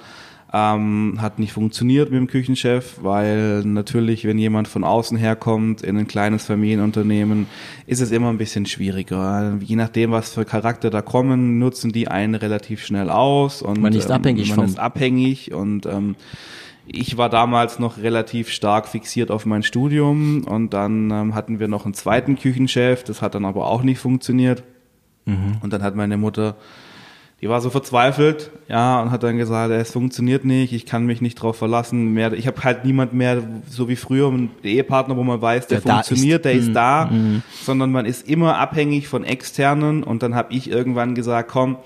Ähm, 0.54 1.20
hat 1.22 1.40
nicht 1.40 1.54
funktioniert 1.54 2.12
mit 2.12 2.20
dem 2.20 2.28
Küchenchef, 2.28 2.98
weil 3.02 3.62
natürlich, 3.64 4.26
wenn 4.26 4.38
jemand 4.38 4.68
von 4.68 4.84
außen 4.84 5.16
herkommt 5.16 5.82
in 5.82 5.96
ein 5.96 6.08
kleines 6.08 6.46
Familienunternehmen, 6.46 7.48
ist 7.88 8.02
es 8.02 8.12
immer 8.12 8.28
ein 8.28 8.38
bisschen 8.38 8.66
schwieriger. 8.66 9.58
Je 9.62 9.78
nachdem, 9.78 10.12
was 10.12 10.34
für 10.34 10.44
Charakter 10.44 10.90
da 10.90 11.02
kommen, 11.02 11.58
nutzen 11.58 11.94
die 11.94 12.10
einen 12.10 12.36
relativ 12.36 12.86
schnell 12.86 13.10
aus 13.10 13.62
und 13.62 13.80
man 13.80 13.94
ist 13.94 14.10
ähm, 14.10 14.16
abhängig. 14.16 14.54
Man 14.54 14.66
ist 14.66 14.78
abhängig 14.78 15.54
und 15.54 15.86
ähm, 15.86 16.18
ich 16.86 17.18
war 17.18 17.30
damals 17.30 17.80
noch 17.80 17.98
relativ 17.98 18.50
stark 18.50 18.88
fixiert 18.88 19.32
auf 19.32 19.46
mein 19.46 19.64
Studium 19.64 20.44
und 20.44 20.74
dann 20.74 21.12
ähm, 21.12 21.36
hatten 21.36 21.60
wir 21.60 21.68
noch 21.68 21.86
einen 21.86 21.94
zweiten 21.94 22.38
Küchenchef, 22.38 23.04
das 23.04 23.22
hat 23.22 23.36
dann 23.36 23.46
aber 23.46 23.68
auch 23.68 23.84
nicht 23.84 24.00
funktioniert. 24.00 24.64
Mhm. 25.26 25.58
Und 25.62 25.72
dann 25.72 25.84
hat 25.84 25.96
meine 25.96 26.18
Mutter 26.18 26.56
die 27.42 27.50
war 27.50 27.60
so 27.60 27.72
verzweifelt, 27.72 28.52
ja, 28.68 29.02
und 29.02 29.10
hat 29.10 29.24
dann 29.24 29.38
gesagt, 29.38 29.72
es 29.72 29.92
funktioniert 29.92 30.46
nicht, 30.46 30.74
ich 30.74 30.86
kann 30.86 31.08
mich 31.08 31.22
nicht 31.22 31.36
drauf 31.36 31.58
verlassen 31.58 32.14
mehr. 32.14 32.34
Ich 32.34 32.46
habe 32.46 32.64
halt 32.64 32.86
niemand 32.86 33.14
mehr, 33.14 33.42
so 33.68 33.90
wie 33.90 33.96
früher, 33.96 34.32
ein 34.32 34.52
Ehepartner, 34.64 35.18
wo 35.18 35.24
man 35.24 35.42
weiß, 35.42 35.66
der, 35.66 35.82
der 35.82 35.92
funktioniert, 35.92 36.46
ist, 36.46 36.46
der 36.46 36.54
ist 36.54 36.70
mm, 36.70 36.74
da, 36.74 37.06
mm. 37.06 37.42
sondern 37.64 37.92
man 37.92 38.06
ist 38.06 38.30
immer 38.30 38.60
abhängig 38.60 39.08
von 39.08 39.24
externen. 39.24 40.04
Und 40.04 40.22
dann 40.22 40.36
habe 40.36 40.54
ich 40.54 40.70
irgendwann 40.70 41.16
gesagt, 41.16 41.50
komm, 41.50 41.78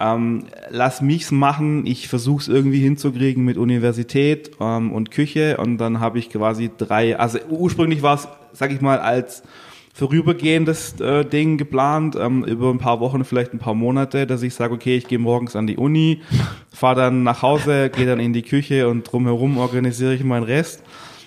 ähm, 0.00 0.44
lass 0.70 1.02
mich's 1.02 1.30
machen, 1.30 1.84
ich 1.86 2.08
versuche 2.08 2.40
es 2.40 2.48
irgendwie 2.48 2.80
hinzukriegen 2.80 3.44
mit 3.44 3.58
Universität 3.58 4.52
ähm, 4.58 4.92
und 4.92 5.10
Küche. 5.10 5.58
Und 5.58 5.78
dann 5.78 6.00
habe 6.00 6.18
ich 6.18 6.30
quasi 6.30 6.70
drei, 6.76 7.18
also 7.18 7.38
ursprünglich 7.50 8.02
war 8.02 8.14
es, 8.14 8.28
sag 8.52 8.72
ich 8.72 8.80
mal, 8.80 8.98
als 8.98 9.42
vorübergehendes 9.92 10.98
äh, 11.00 11.24
Ding 11.26 11.58
geplant, 11.58 12.16
ähm, 12.18 12.44
über 12.44 12.70
ein 12.70 12.78
paar 12.78 13.00
Wochen, 13.00 13.24
vielleicht 13.24 13.52
ein 13.52 13.58
paar 13.58 13.74
Monate, 13.74 14.26
dass 14.26 14.42
ich 14.42 14.54
sage, 14.54 14.72
okay, 14.72 14.96
ich 14.96 15.06
gehe 15.06 15.18
morgens 15.18 15.54
an 15.56 15.66
die 15.66 15.76
Uni, 15.76 16.22
fahre 16.72 16.96
dann 16.96 17.22
nach 17.22 17.42
Hause, 17.42 17.90
gehe 17.90 18.06
dann 18.06 18.20
in 18.20 18.32
die 18.32 18.42
Küche 18.42 18.88
und 18.88 19.02
drumherum 19.02 19.58
organisiere 19.58 20.14
ich 20.14 20.24
meinen 20.24 20.44
Rest. 20.44 20.82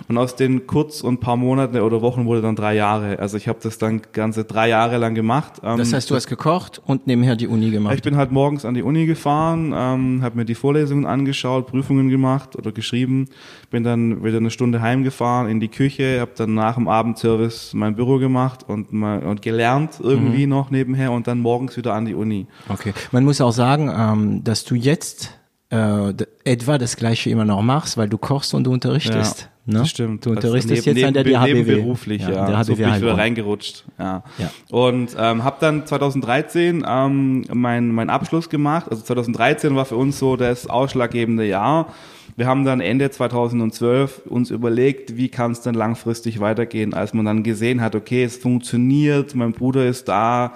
Und 0.08 0.18
aus 0.18 0.36
den 0.36 0.68
kurz 0.68 1.02
und 1.02 1.20
paar 1.20 1.38
Monate 1.38 1.84
oder 1.84 2.02
Wochen 2.02 2.26
wurde 2.26 2.42
dann 2.42 2.56
drei 2.56 2.76
Jahre. 2.76 3.20
Also 3.20 3.38
ich 3.38 3.48
habe 3.48 3.60
das 3.62 3.78
dann 3.78 4.02
ganze 4.12 4.44
drei 4.44 4.70
Jahre 4.70 4.98
lang 4.98 5.16
gemacht. 5.16 5.62
Ähm, 5.64 5.78
das 5.78 5.94
heißt, 5.94 6.10
du 6.10 6.16
hast 6.16 6.28
gekocht 6.28 6.82
und 6.86 7.08
nebenher 7.08 7.36
die 7.36 7.48
Uni 7.48 7.72
gemacht? 7.72 7.96
Ich 7.96 8.02
bin 8.02 8.16
halt 8.18 8.32
morgens 8.32 8.66
an 8.66 8.74
die 8.74 8.84
Uni 8.84 9.06
gefahren, 9.06 9.74
ähm, 9.76 10.22
habe 10.22 10.38
mir 10.38 10.46
die 10.46 10.56
Vorlesungen 10.56 11.06
angeschaut, 11.06 11.68
Prüfungen 11.68 12.10
gemacht 12.10 12.56
oder 12.56 12.72
geschrieben, 12.72 13.30
bin 13.70 13.84
dann 13.84 14.24
wieder 14.24 14.38
eine 14.38 14.52
Stunde 14.52 14.82
heimgefahren 14.82 15.50
in 15.50 15.60
die 15.60 15.70
Küche, 15.70 16.20
habe 16.20 16.32
dann 16.36 16.54
nach 16.54 16.76
dem 16.76 16.88
Abendservice 16.88 17.74
mein 17.74 17.96
Büro 17.96 18.18
gemacht 18.18 18.66
und, 18.68 18.92
mal, 18.94 19.24
und 19.24 19.42
gelernt 19.42 20.00
irgendwie 20.00 20.46
mhm. 20.46 20.50
noch 20.50 20.72
nebenher 20.72 21.12
und 21.12 21.28
dann 21.28 21.40
morgens 21.40 21.78
wieder 21.78 21.94
an 21.94 22.06
die 22.06 22.16
Uni. 22.16 22.48
Okay. 22.70 22.94
Man 23.12 23.24
muss 23.24 23.42
auch 23.42 23.52
sagen, 23.52 23.92
ähm, 23.96 24.44
dass 24.44 24.64
du 24.64 24.76
jetzt 24.76 25.32
äh, 25.74 26.13
etwa 26.44 26.77
das 26.77 26.96
Gleiche 26.96 27.30
immer 27.30 27.46
noch 27.46 27.62
machst, 27.62 27.98
weil 27.98 28.08
du 28.08 28.18
kochst 28.18 28.53
und 28.53 28.65
du 28.65 28.72
unterrichtest. 28.72 29.50
Ja. 29.65 29.80
Ne? 29.80 29.86
Stimmt. 29.86 30.25
Du 30.25 30.32
unterrichtest 30.32 30.86
neben, 30.86 30.98
jetzt 30.98 31.08
an 31.08 31.13
der 31.13 31.24
DHBW. 31.24 31.75
Beruflich, 31.75 32.22
ja. 32.22 32.32
ja. 32.32 32.46
Der 32.48 32.58
HBW 32.58 32.63
so 32.63 32.75
bin 32.75 32.89
ich 32.89 33.01
wieder 33.01 33.18
reingerutscht. 33.18 33.86
Ja. 33.98 34.24
ja. 34.38 34.51
Und 34.70 35.15
ähm, 35.18 35.44
habe 35.44 35.58
dann 35.62 35.86
2013 35.86 36.86
ähm, 36.88 37.46
mein, 37.51 37.89
mein 37.89 38.10
Abschluss 38.10 38.50
gemacht. 38.50 38.88
Also 38.89 39.03
2013 39.03 39.75
war 39.75 39.86
für 39.86 39.96
uns 39.96 40.20
so 40.20 40.36
das 40.36 40.68
ausschlaggebende 40.68 41.46
Jahr. 41.46 41.88
Wir 42.36 42.48
haben 42.48 42.65
dann 42.65 42.82
Ende 42.82 43.10
2012 43.10 44.24
uns 44.25 44.50
überlegt, 44.50 45.18
wie 45.18 45.30
kann 45.30 45.51
es 45.51 45.62
denn 45.62 45.75
langfristig 45.75 46.39
weitergehen, 46.39 46.94
als 46.94 47.13
man 47.13 47.25
dann 47.25 47.44
gesehen 47.44 47.82
hat, 47.82 47.96
okay, 47.96 48.24
es 48.24 48.38
funktioniert, 48.38 49.36
mein 49.36 49.51
Bruder 49.51 49.86
ist 49.86 50.08
da, 50.08 50.53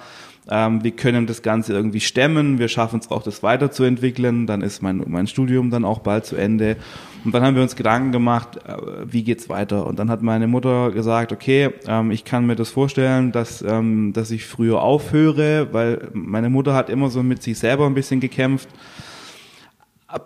ähm, 0.50 0.82
wir 0.82 0.92
können 0.92 1.26
das 1.26 1.42
Ganze 1.42 1.72
irgendwie 1.72 2.00
stemmen, 2.00 2.58
wir 2.58 2.68
schaffen 2.68 3.00
es 3.00 3.10
auch, 3.10 3.22
das 3.22 3.42
weiterzuentwickeln, 3.42 4.46
dann 4.46 4.62
ist 4.62 4.82
mein, 4.82 5.02
mein 5.06 5.26
Studium 5.26 5.70
dann 5.70 5.84
auch 5.84 6.00
bald 6.00 6.26
zu 6.26 6.36
Ende. 6.36 6.76
Und 7.24 7.34
dann 7.34 7.42
haben 7.42 7.56
wir 7.56 7.62
uns 7.62 7.76
Gedanken 7.76 8.12
gemacht, 8.12 8.58
äh, 8.66 8.76
wie 9.04 9.24
geht's 9.24 9.48
weiter? 9.48 9.86
Und 9.86 9.98
dann 9.98 10.10
hat 10.10 10.22
meine 10.22 10.46
Mutter 10.46 10.90
gesagt, 10.92 11.32
okay, 11.32 11.70
ähm, 11.86 12.10
ich 12.10 12.24
kann 12.24 12.46
mir 12.46 12.56
das 12.56 12.70
vorstellen, 12.70 13.32
dass, 13.32 13.62
ähm, 13.62 14.12
dass 14.12 14.30
ich 14.30 14.46
früher 14.46 14.82
aufhöre, 14.82 15.68
weil 15.72 16.08
meine 16.12 16.50
Mutter 16.50 16.74
hat 16.74 16.90
immer 16.90 17.10
so 17.10 17.22
mit 17.22 17.42
sich 17.42 17.58
selber 17.58 17.86
ein 17.86 17.94
bisschen 17.94 18.20
gekämpft. 18.20 18.68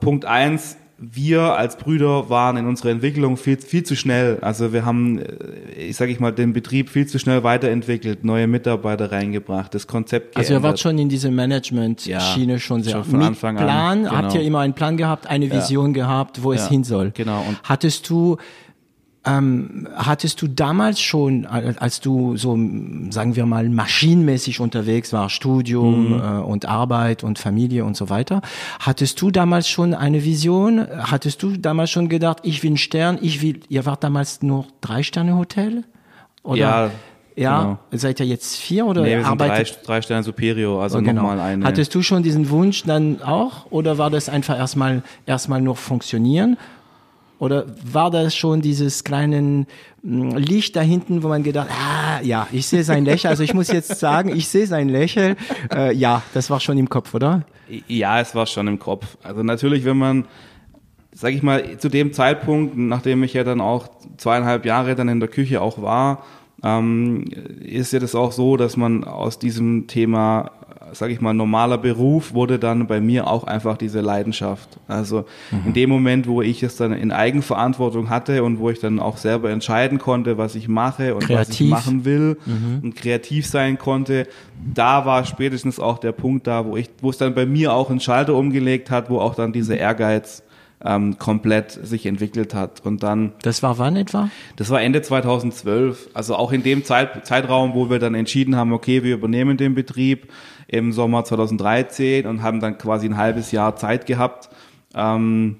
Punkt 0.00 0.24
eins, 0.24 0.76
wir 1.02 1.56
als 1.56 1.76
Brüder 1.76 2.30
waren 2.30 2.56
in 2.56 2.66
unserer 2.66 2.90
Entwicklung 2.90 3.36
viel, 3.36 3.56
viel 3.56 3.82
zu 3.82 3.96
schnell. 3.96 4.38
Also 4.40 4.72
wir 4.72 4.84
haben, 4.84 5.18
äh, 5.18 5.88
ich 5.88 5.96
sage 5.96 6.12
ich 6.12 6.20
mal, 6.20 6.30
den 6.30 6.52
Betrieb 6.52 6.88
viel 6.88 7.06
zu 7.06 7.18
schnell 7.18 7.42
weiterentwickelt, 7.42 8.24
neue 8.24 8.46
Mitarbeiter 8.46 9.10
reingebracht, 9.10 9.74
das 9.74 9.88
Konzept 9.88 10.34
geändert. 10.34 10.38
Also 10.38 10.54
ihr 10.54 10.62
wart 10.62 10.78
schon 10.78 10.98
in 10.98 11.08
diese 11.08 11.30
Management-Schiene 11.30 12.52
ja, 12.52 12.58
schon 12.58 12.82
sehr 12.84 12.92
schon 12.92 13.04
von 13.04 13.22
Anfang 13.22 13.56
Plan, 13.56 13.68
an. 13.68 13.98
Genau. 14.04 14.14
Habt 14.14 14.34
ihr 14.34 14.42
immer 14.42 14.60
einen 14.60 14.74
Plan 14.74 14.96
gehabt, 14.96 15.26
eine 15.26 15.50
Vision 15.50 15.94
ja. 15.94 16.04
gehabt, 16.04 16.42
wo 16.42 16.52
es 16.52 16.68
hin 16.68 16.84
soll. 16.84 17.10
Genau. 17.14 17.44
Und 17.48 17.58
Hattest 17.64 18.08
du 18.08 18.36
ähm, 19.24 19.86
hattest 19.94 20.42
du 20.42 20.48
damals 20.48 21.00
schon, 21.00 21.46
als 21.46 22.00
du 22.00 22.36
so, 22.36 22.58
sagen 23.10 23.36
wir 23.36 23.46
mal, 23.46 23.68
maschinenmäßig 23.68 24.58
unterwegs 24.58 25.12
war, 25.12 25.30
Studium 25.30 26.14
mhm. 26.14 26.20
äh, 26.20 26.24
und 26.40 26.66
Arbeit 26.66 27.22
und 27.22 27.38
Familie 27.38 27.84
und 27.84 27.96
so 27.96 28.10
weiter, 28.10 28.42
hattest 28.80 29.20
du 29.20 29.30
damals 29.30 29.68
schon 29.68 29.94
eine 29.94 30.24
Vision? 30.24 30.86
Hattest 30.98 31.42
du 31.42 31.56
damals 31.56 31.90
schon 31.90 32.08
gedacht, 32.08 32.38
ich 32.42 32.62
will 32.64 32.70
einen 32.70 32.76
Stern, 32.78 33.18
ich 33.20 33.42
will, 33.42 33.60
ihr 33.68 33.86
wart 33.86 34.02
damals 34.02 34.42
nur 34.42 34.66
drei 34.80 35.04
Sterne 35.04 35.36
Hotel? 35.36 35.84
Oder? 36.42 36.56
Ja. 36.56 36.90
Ja, 37.34 37.62
genau. 37.62 37.78
seid 37.92 38.20
ihr 38.20 38.26
jetzt 38.26 38.56
vier 38.56 38.84
oder 38.84 39.00
nee, 39.00 39.16
wir 39.16 39.24
sind 39.24 39.40
drei, 39.40 39.64
drei 39.86 40.02
Sterne 40.02 40.22
Superior, 40.22 40.82
also 40.82 40.98
oh, 40.98 41.00
genau. 41.00 41.22
nochmal 41.22 41.40
eine. 41.40 41.64
Hattest 41.64 41.94
du 41.94 42.02
schon 42.02 42.22
diesen 42.22 42.50
Wunsch 42.50 42.82
dann 42.82 43.22
auch 43.22 43.70
oder 43.70 43.96
war 43.96 44.10
das 44.10 44.28
einfach 44.28 44.58
erstmal 44.58 45.02
erstmal 45.24 45.62
nur 45.62 45.76
funktionieren 45.76 46.58
oder 47.42 47.66
war 47.82 48.12
das 48.12 48.36
schon 48.36 48.62
dieses 48.62 49.02
kleine 49.02 49.66
hm, 50.04 50.36
Licht 50.36 50.76
da 50.76 50.80
hinten, 50.80 51.24
wo 51.24 51.28
man 51.28 51.42
gedacht, 51.42 51.70
ah, 51.72 52.20
ja, 52.22 52.46
ich 52.52 52.68
sehe 52.68 52.84
sein 52.84 53.04
Lächeln. 53.04 53.30
Also 53.30 53.42
ich 53.42 53.52
muss 53.52 53.66
jetzt 53.66 53.98
sagen, 53.98 54.28
ich 54.28 54.46
sehe 54.46 54.68
sein 54.68 54.88
Lächeln. 54.88 55.34
Äh, 55.74 55.92
ja, 55.92 56.22
das 56.34 56.50
war 56.50 56.60
schon 56.60 56.78
im 56.78 56.88
Kopf, 56.88 57.14
oder? 57.14 57.42
Ja, 57.88 58.20
es 58.20 58.36
war 58.36 58.46
schon 58.46 58.68
im 58.68 58.78
Kopf. 58.78 59.16
Also 59.24 59.42
natürlich, 59.42 59.84
wenn 59.84 59.96
man, 59.96 60.26
sag 61.10 61.32
ich 61.32 61.42
mal, 61.42 61.78
zu 61.78 61.88
dem 61.88 62.12
Zeitpunkt, 62.12 62.76
nachdem 62.76 63.24
ich 63.24 63.32
ja 63.32 63.42
dann 63.42 63.60
auch 63.60 63.88
zweieinhalb 64.18 64.64
Jahre 64.64 64.94
dann 64.94 65.08
in 65.08 65.18
der 65.18 65.28
Küche 65.28 65.62
auch 65.62 65.82
war, 65.82 66.24
ähm, 66.62 67.24
ist 67.60 67.92
ja 67.92 67.98
das 67.98 68.14
auch 68.14 68.30
so, 68.30 68.56
dass 68.56 68.76
man 68.76 69.02
aus 69.02 69.40
diesem 69.40 69.88
Thema 69.88 70.52
sage 70.92 71.12
ich 71.12 71.20
mal, 71.20 71.34
normaler 71.34 71.78
Beruf 71.78 72.34
wurde 72.34 72.58
dann 72.58 72.86
bei 72.86 73.00
mir 73.00 73.26
auch 73.26 73.44
einfach 73.44 73.76
diese 73.76 74.00
Leidenschaft. 74.00 74.78
Also 74.88 75.24
mhm. 75.50 75.66
in 75.66 75.72
dem 75.72 75.90
Moment, 75.90 76.26
wo 76.26 76.42
ich 76.42 76.62
es 76.62 76.76
dann 76.76 76.92
in 76.92 77.12
Eigenverantwortung 77.12 78.10
hatte 78.10 78.44
und 78.44 78.58
wo 78.58 78.70
ich 78.70 78.78
dann 78.78 79.00
auch 79.00 79.16
selber 79.16 79.50
entscheiden 79.50 79.98
konnte, 79.98 80.38
was 80.38 80.54
ich 80.54 80.68
mache 80.68 81.14
und 81.14 81.24
kreativ. 81.24 81.48
was 81.48 81.60
ich 81.60 81.68
machen 81.68 82.04
will 82.04 82.38
mhm. 82.46 82.80
und 82.82 82.96
kreativ 82.96 83.46
sein 83.46 83.78
konnte, 83.78 84.26
da 84.74 85.04
war 85.04 85.24
spätestens 85.24 85.80
auch 85.80 85.98
der 85.98 86.12
Punkt 86.12 86.46
da, 86.46 86.66
wo 86.66 86.76
ich, 86.76 86.90
wo 87.00 87.10
es 87.10 87.18
dann 87.18 87.34
bei 87.34 87.46
mir 87.46 87.72
auch 87.72 87.90
einen 87.90 88.00
Schalter 88.00 88.34
umgelegt 88.34 88.90
hat, 88.90 89.10
wo 89.10 89.18
auch 89.18 89.34
dann 89.34 89.52
dieser 89.52 89.76
Ehrgeiz 89.76 90.42
ähm, 90.84 91.18
komplett 91.18 91.70
sich 91.70 92.06
entwickelt 92.06 92.54
hat. 92.54 92.84
Und 92.84 93.02
dann. 93.02 93.32
Das 93.42 93.62
war 93.62 93.78
wann 93.78 93.96
etwa? 93.96 94.30
Das 94.56 94.70
war 94.70 94.80
Ende 94.82 95.02
2012. 95.02 96.10
Also 96.14 96.34
auch 96.36 96.52
in 96.52 96.62
dem 96.62 96.84
Zeit, 96.84 97.26
Zeitraum, 97.26 97.74
wo 97.74 97.90
wir 97.90 97.98
dann 97.98 98.14
entschieden 98.14 98.56
haben, 98.56 98.72
okay, 98.72 99.02
wir 99.02 99.14
übernehmen 99.14 99.56
den 99.56 99.74
Betrieb 99.74 100.28
im 100.72 100.92
Sommer 100.92 101.22
2013 101.22 102.26
und 102.26 102.42
haben 102.42 102.58
dann 102.58 102.78
quasi 102.78 103.06
ein 103.06 103.18
halbes 103.18 103.52
Jahr 103.52 103.76
Zeit 103.76 104.06
gehabt, 104.06 104.48
ähm, 104.94 105.56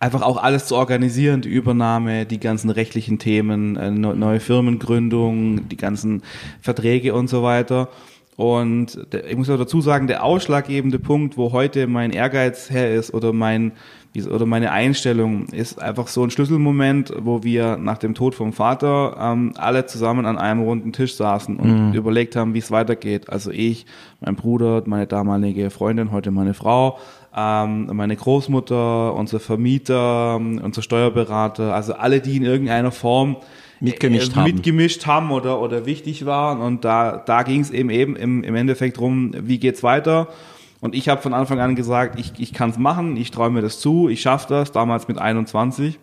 einfach 0.00 0.22
auch 0.22 0.36
alles 0.42 0.66
zu 0.66 0.76
organisieren, 0.76 1.42
die 1.42 1.48
Übernahme, 1.48 2.26
die 2.26 2.40
ganzen 2.40 2.70
rechtlichen 2.70 3.20
Themen, 3.20 3.76
äh, 3.76 3.90
neue 3.90 4.40
Firmengründung, 4.40 5.68
die 5.68 5.76
ganzen 5.76 6.22
Verträge 6.60 7.14
und 7.14 7.28
so 7.28 7.44
weiter. 7.44 7.88
Und 8.36 9.06
ich 9.28 9.36
muss 9.36 9.48
auch 9.48 9.58
dazu 9.58 9.80
sagen, 9.80 10.08
der 10.08 10.24
ausschlaggebende 10.24 10.98
Punkt, 10.98 11.36
wo 11.36 11.52
heute 11.52 11.86
mein 11.86 12.10
Ehrgeiz 12.10 12.70
her 12.70 12.94
ist 12.94 13.14
oder 13.14 13.32
mein 13.32 13.72
oder 14.30 14.46
meine 14.46 14.72
Einstellung 14.72 15.46
ist 15.46 15.80
einfach 15.80 16.08
so 16.08 16.24
ein 16.24 16.30
Schlüsselmoment, 16.30 17.12
wo 17.20 17.42
wir 17.42 17.76
nach 17.76 17.98
dem 17.98 18.14
Tod 18.14 18.34
vom 18.34 18.52
Vater 18.52 19.16
ähm, 19.20 19.52
alle 19.56 19.86
zusammen 19.86 20.26
an 20.26 20.38
einem 20.38 20.62
runden 20.62 20.92
Tisch 20.92 21.14
saßen 21.14 21.56
und 21.56 21.90
mhm. 21.90 21.94
überlegt 21.94 22.34
haben, 22.34 22.54
wie 22.54 22.58
es 22.58 22.70
weitergeht. 22.70 23.30
Also 23.30 23.50
ich, 23.50 23.86
mein 24.20 24.34
Bruder, 24.34 24.82
meine 24.86 25.06
damalige 25.06 25.70
Freundin, 25.70 26.10
heute 26.10 26.30
meine 26.30 26.54
Frau, 26.54 26.98
ähm, 27.36 27.90
meine 27.92 28.16
Großmutter, 28.16 29.14
unser 29.14 29.40
Vermieter, 29.40 30.36
unser 30.36 30.82
Steuerberater, 30.82 31.74
also 31.74 31.94
alle, 31.94 32.20
die 32.20 32.36
in 32.38 32.44
irgendeiner 32.44 32.90
Form 32.90 33.36
mitgemischt, 33.80 34.32
äh, 34.32 34.36
haben. 34.36 34.44
mitgemischt 34.44 35.06
haben 35.06 35.30
oder, 35.30 35.60
oder 35.60 35.86
wichtig 35.86 36.26
waren. 36.26 36.60
Und 36.60 36.84
da, 36.84 37.22
da 37.24 37.42
ging 37.42 37.60
es 37.60 37.70
eben 37.70 37.90
eben 37.90 38.16
im, 38.16 38.42
im 38.42 38.54
Endeffekt 38.54 38.98
drum, 38.98 39.32
wie 39.38 39.58
geht's 39.58 39.82
weiter. 39.82 40.28
Und 40.80 40.94
ich 40.94 41.08
habe 41.08 41.20
von 41.20 41.34
Anfang 41.34 41.60
an 41.60 41.74
gesagt, 41.74 42.18
ich, 42.18 42.32
ich 42.38 42.52
kann 42.52 42.70
es 42.70 42.78
machen, 42.78 43.16
ich 43.16 43.30
träume 43.30 43.62
das 43.62 43.80
zu, 43.80 44.08
ich 44.08 44.20
schaffe 44.20 44.46
das, 44.48 44.72
damals 44.72 45.08
mit 45.08 45.18
21. 45.18 45.98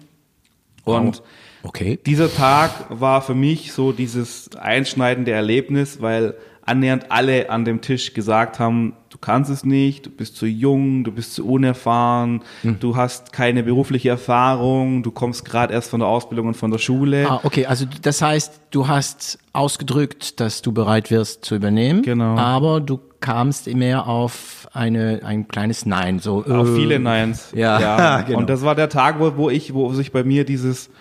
Und 0.84 1.17
wow. 1.17 1.24
okay. 1.63 2.00
dieser 2.05 2.34
Tag 2.34 2.72
war 2.89 3.22
für 3.22 3.36
mich 3.36 3.72
so 3.72 3.91
dieses 3.91 4.55
einschneidende 4.55 5.32
Erlebnis, 5.32 6.01
weil 6.01 6.36
annähernd 6.65 7.12
alle 7.12 7.50
an 7.50 7.63
dem 7.63 7.82
Tisch 7.82 8.13
gesagt 8.13 8.60
haben, 8.60 8.94
du 9.10 9.17
kannst 9.20 9.51
es 9.51 9.63
nicht, 9.63 10.08
du 10.08 10.10
bist 10.10 10.36
zu 10.36 10.48
jung, 10.48 11.03
du 11.03 11.12
bist 11.12 11.36
zu 11.36 11.48
unerfahren, 11.48 12.41
hm. 12.63 12.79
du 12.79 12.96
hast 12.96 13.32
keine 13.32 13.63
berufliche 13.63 14.10
Erfahrung, 14.10 15.03
du 15.03 15.12
kommst 15.12 15.46
gerade 15.46 15.74
erst 15.74 15.91
von 15.91 16.00
der 16.00 16.10
Ausbildung 16.10 16.48
und 16.48 16.58
von 16.58 16.72
der 16.72 16.79
Schule. 16.79 17.29
Ah, 17.29 17.39
okay, 17.44 17.67
also 17.67 17.86
das 18.01 18.22
heißt, 18.22 18.62
du 18.72 18.88
hast 18.88 19.38
ausgedrückt, 19.53 20.39
dass 20.39 20.62
du 20.62 20.72
bereit 20.72 21.12
wirst 21.12 21.46
zu 21.46 21.55
übernehmen, 21.55 22.01
genau. 22.01 22.36
aber 22.38 22.82
du 22.82 23.00
kamst 23.25 23.74
mehr 23.74 24.05
auf 24.05 24.67
eine, 24.72 25.22
ein 25.24 25.48
kleines 25.48 25.88
Nein, 25.88 26.20
so. 26.20 26.46
Auf 26.46 26.70
äh, 26.70 26.75
viele 26.75 27.00
Neins. 27.00 27.51
Ja, 27.55 27.79
ja. 27.79 28.22
genau. 28.22 28.38
Und 28.38 28.51
das 28.51 28.62
war 28.62 28.75
der 28.75 28.88
Tag, 28.88 29.20
wo, 29.20 29.36
wo 29.36 29.50
ich, 29.50 29.74
wo 29.74 29.91
sich 29.94 30.12
bei 30.12 30.24
mir 30.24 30.46
dieses, 30.46 30.91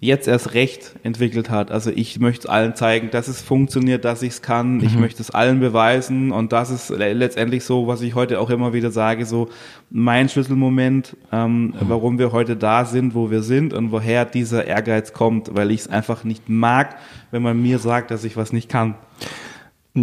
jetzt 0.00 0.28
erst 0.28 0.54
recht 0.54 0.94
entwickelt 1.02 1.50
hat. 1.50 1.70
Also 1.70 1.90
ich 1.94 2.18
möchte 2.20 2.46
es 2.46 2.46
allen 2.46 2.74
zeigen, 2.74 3.10
dass 3.10 3.28
es 3.28 3.42
funktioniert, 3.42 4.06
dass 4.06 4.22
ich 4.22 4.30
es 4.30 4.42
kann. 4.42 4.76
Mhm. 4.76 4.84
Ich 4.84 4.96
möchte 4.96 5.20
es 5.20 5.30
allen 5.30 5.60
beweisen 5.60 6.32
und 6.32 6.52
das 6.52 6.70
ist 6.70 6.88
letztendlich 6.88 7.64
so, 7.64 7.86
was 7.86 8.00
ich 8.00 8.14
heute 8.14 8.40
auch 8.40 8.48
immer 8.48 8.72
wieder 8.72 8.90
sage, 8.90 9.26
so 9.26 9.50
mein 9.90 10.30
Schlüsselmoment, 10.30 11.18
ähm, 11.32 11.66
mhm. 11.66 11.74
warum 11.80 12.18
wir 12.18 12.32
heute 12.32 12.56
da 12.56 12.86
sind, 12.86 13.14
wo 13.14 13.30
wir 13.30 13.42
sind 13.42 13.74
und 13.74 13.92
woher 13.92 14.24
dieser 14.24 14.64
Ehrgeiz 14.64 15.12
kommt, 15.12 15.54
weil 15.54 15.70
ich 15.70 15.80
es 15.80 15.88
einfach 15.88 16.24
nicht 16.24 16.48
mag, 16.48 16.96
wenn 17.30 17.42
man 17.42 17.60
mir 17.60 17.78
sagt, 17.78 18.10
dass 18.10 18.24
ich 18.24 18.38
was 18.38 18.54
nicht 18.54 18.70
kann. 18.70 18.94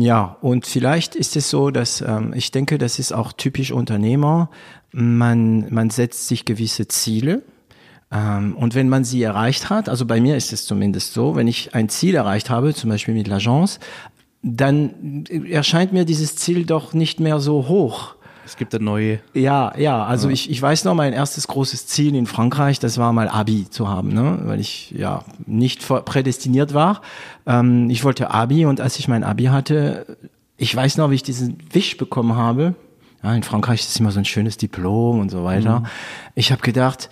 Ja, 0.02 0.38
und 0.42 0.66
vielleicht 0.66 1.16
ist 1.16 1.36
es 1.36 1.50
so, 1.50 1.72
dass 1.72 2.02
ähm, 2.02 2.34
ich 2.36 2.52
denke, 2.52 2.78
das 2.78 3.00
ist 3.00 3.12
auch 3.12 3.32
typisch 3.32 3.72
Unternehmer. 3.72 4.50
Man, 4.92 5.74
man 5.74 5.90
setzt 5.90 6.28
sich 6.28 6.46
gewisse 6.46 6.88
Ziele 6.88 7.44
ähm, 8.12 8.56
und 8.56 8.75
wenn 8.75 8.90
man 8.90 9.04
sie 9.04 9.24
erreicht 9.24 9.70
hat, 9.70 9.90
also 9.90 10.06
bei 10.06 10.22
mir 10.22 10.38
ist 10.38 10.54
es 10.54 10.66
zumindest 10.66 11.14
so, 11.14 11.36
wenn 11.36 11.48
ich 11.48 11.74
ein 11.75 11.90
Ziel 11.90 12.16
erreicht 12.16 12.50
habe, 12.50 12.74
zum 12.74 12.90
Beispiel 12.90 13.14
mit 13.14 13.28
L'Agence, 13.28 13.80
dann 14.42 15.25
erscheint 15.50 15.92
mir 15.92 16.06
dieses 16.06 16.36
Ziel 16.36 16.66
doch 16.66 16.94
nicht 16.94 17.20
mehr 17.20 17.40
so 17.40 17.68
hoch. 17.68 18.16
Es 18.46 18.58
gibt 18.58 18.75
eine 18.75 18.84
neue. 18.84 19.20
Ja, 19.34 19.75
ja, 19.78 20.06
also 20.06 20.28
ja. 20.28 20.34
Ich, 20.34 20.50
ich 20.50 20.62
weiß 20.62 20.86
noch, 20.86 20.94
mein 20.94 21.14
erstes 21.14 21.48
großes 21.48 21.88
Ziel 21.88 22.16
in 22.16 22.28
Frankreich, 22.28 22.80
das 22.80 22.98
war 22.98 23.12
mal 23.12 23.28
Abi 23.28 23.70
zu 23.70 23.90
haben, 23.90 24.14
ne? 24.14 24.40
weil 24.44 24.60
ich 24.60 24.92
ja 24.92 25.24
nicht 25.46 25.86
prädestiniert 26.06 26.74
war. 26.74 27.02
Ähm, 27.48 27.90
ich 27.90 28.04
wollte 28.04 28.32
Abi 28.32 28.66
und 28.66 28.80
als 28.80 29.00
ich 29.00 29.08
mein 29.08 29.24
Abi 29.24 29.46
hatte, 29.46 30.18
ich 30.58 30.75
weiß 30.75 30.98
noch, 30.98 31.10
wie 31.10 31.16
ich 31.16 31.24
diesen 31.24 31.58
Wisch 31.72 31.98
bekommen 31.98 32.36
habe. 32.36 32.75
Ja, 33.24 33.34
in 33.34 33.44
Frankreich 33.44 33.82
ist 33.82 33.90
es 33.90 34.00
immer 34.00 34.12
so 34.12 34.20
ein 34.20 34.25
schönes 34.25 34.58
Diplom 34.58 35.20
und 35.20 35.30
so 35.32 35.44
weiter. 35.44 35.80
Mhm. 35.80 35.86
Ich 36.36 36.52
habe 36.52 36.62
gedacht, 36.62 37.10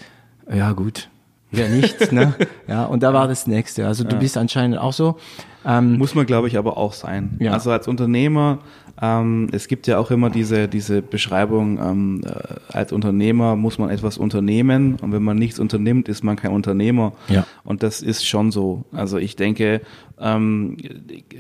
ja 0.54 0.72
gut, 0.74 1.10
wer 1.54 1.70
nicht, 1.70 2.12
ne? 2.12 2.34
Ja, 2.68 2.86
und 2.86 3.04
da 3.04 3.14
war 3.14 3.28
das 3.28 3.48
nächste. 3.48 3.88
Also 3.88 4.04
du 4.04 4.16
ja. 4.16 4.20
bist 4.20 4.38
anscheinend 4.38 4.78
auch 4.78 4.94
so. 4.94 5.18
Ähm, 5.66 5.98
Muss 5.98 6.14
man, 6.16 6.26
glaube 6.26 6.48
ich, 6.48 6.58
aber 6.58 6.78
auch 6.78 6.94
sein. 6.94 7.38
Ja. 7.39 7.54
Also 7.54 7.72
als 7.72 7.88
Unternehmer, 7.88 8.60
ähm, 9.02 9.48
es 9.52 9.68
gibt 9.68 9.88
ja 9.88 9.98
auch 9.98 10.12
immer 10.12 10.30
diese, 10.30 10.68
diese 10.68 11.02
Beschreibung, 11.02 11.80
ähm, 11.80 12.22
äh, 12.26 12.76
als 12.76 12.92
Unternehmer 12.92 13.56
muss 13.56 13.78
man 13.78 13.89
etwas 13.89 14.18
unternehmen 14.18 14.98
und 15.02 15.12
wenn 15.13 15.24
man 15.24 15.38
nichts 15.38 15.60
unternimmt, 15.60 16.10
ist 16.10 16.24
man 16.24 16.36
kein 16.36 16.52
Unternehmer. 16.52 17.13
Ja. 17.30 17.46
Und 17.63 17.82
das 17.82 18.02
ist 18.02 18.28
schon 18.28 18.52
so. 18.52 18.84
Also 18.92 19.18
ich 19.18 19.36
denke, 19.36 19.82
ähm, 20.20 20.78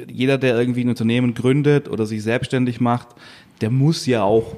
jeder, 0.09 0.37
der 0.37 0.57
irgendwie 0.57 0.85
ein 0.85 0.89
Unternehmen 0.89 1.33
gründet 1.33 1.89
oder 1.89 2.05
sich 2.05 2.23
selbstständig 2.23 2.79
macht, 2.79 3.09
der 3.61 3.69
muss 3.69 4.05
ja 4.05 4.23
auch 4.23 4.55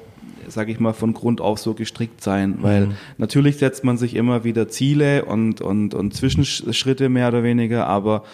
sage 0.48 0.72
ich 0.72 0.80
mal, 0.80 0.92
von 0.92 1.12
Grund 1.12 1.40
auf 1.40 1.58
so 1.58 1.74
gestrickt 1.74 2.22
sein, 2.22 2.58
weil 2.60 2.86
mhm. 2.86 2.94
natürlich 3.18 3.58
setzt 3.58 3.84
man 3.84 3.98
sich 3.98 4.14
immer 4.14 4.44
wieder 4.44 4.68
Ziele 4.68 5.24
und, 5.24 5.60
und, 5.60 5.94
und 5.94 6.14
Zwischenschritte 6.14 7.08
mehr 7.08 7.28
oder 7.28 7.42
weniger, 7.42 7.86
aber 7.86 8.24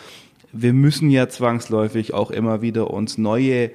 wir 0.53 0.73
müssen 0.73 1.11
ja 1.11 1.29
zwangsläufig 1.29 2.13
auch 2.15 2.31
immer 2.31 2.61
wieder 2.63 2.91
uns 2.91 3.17
neue 3.19 3.71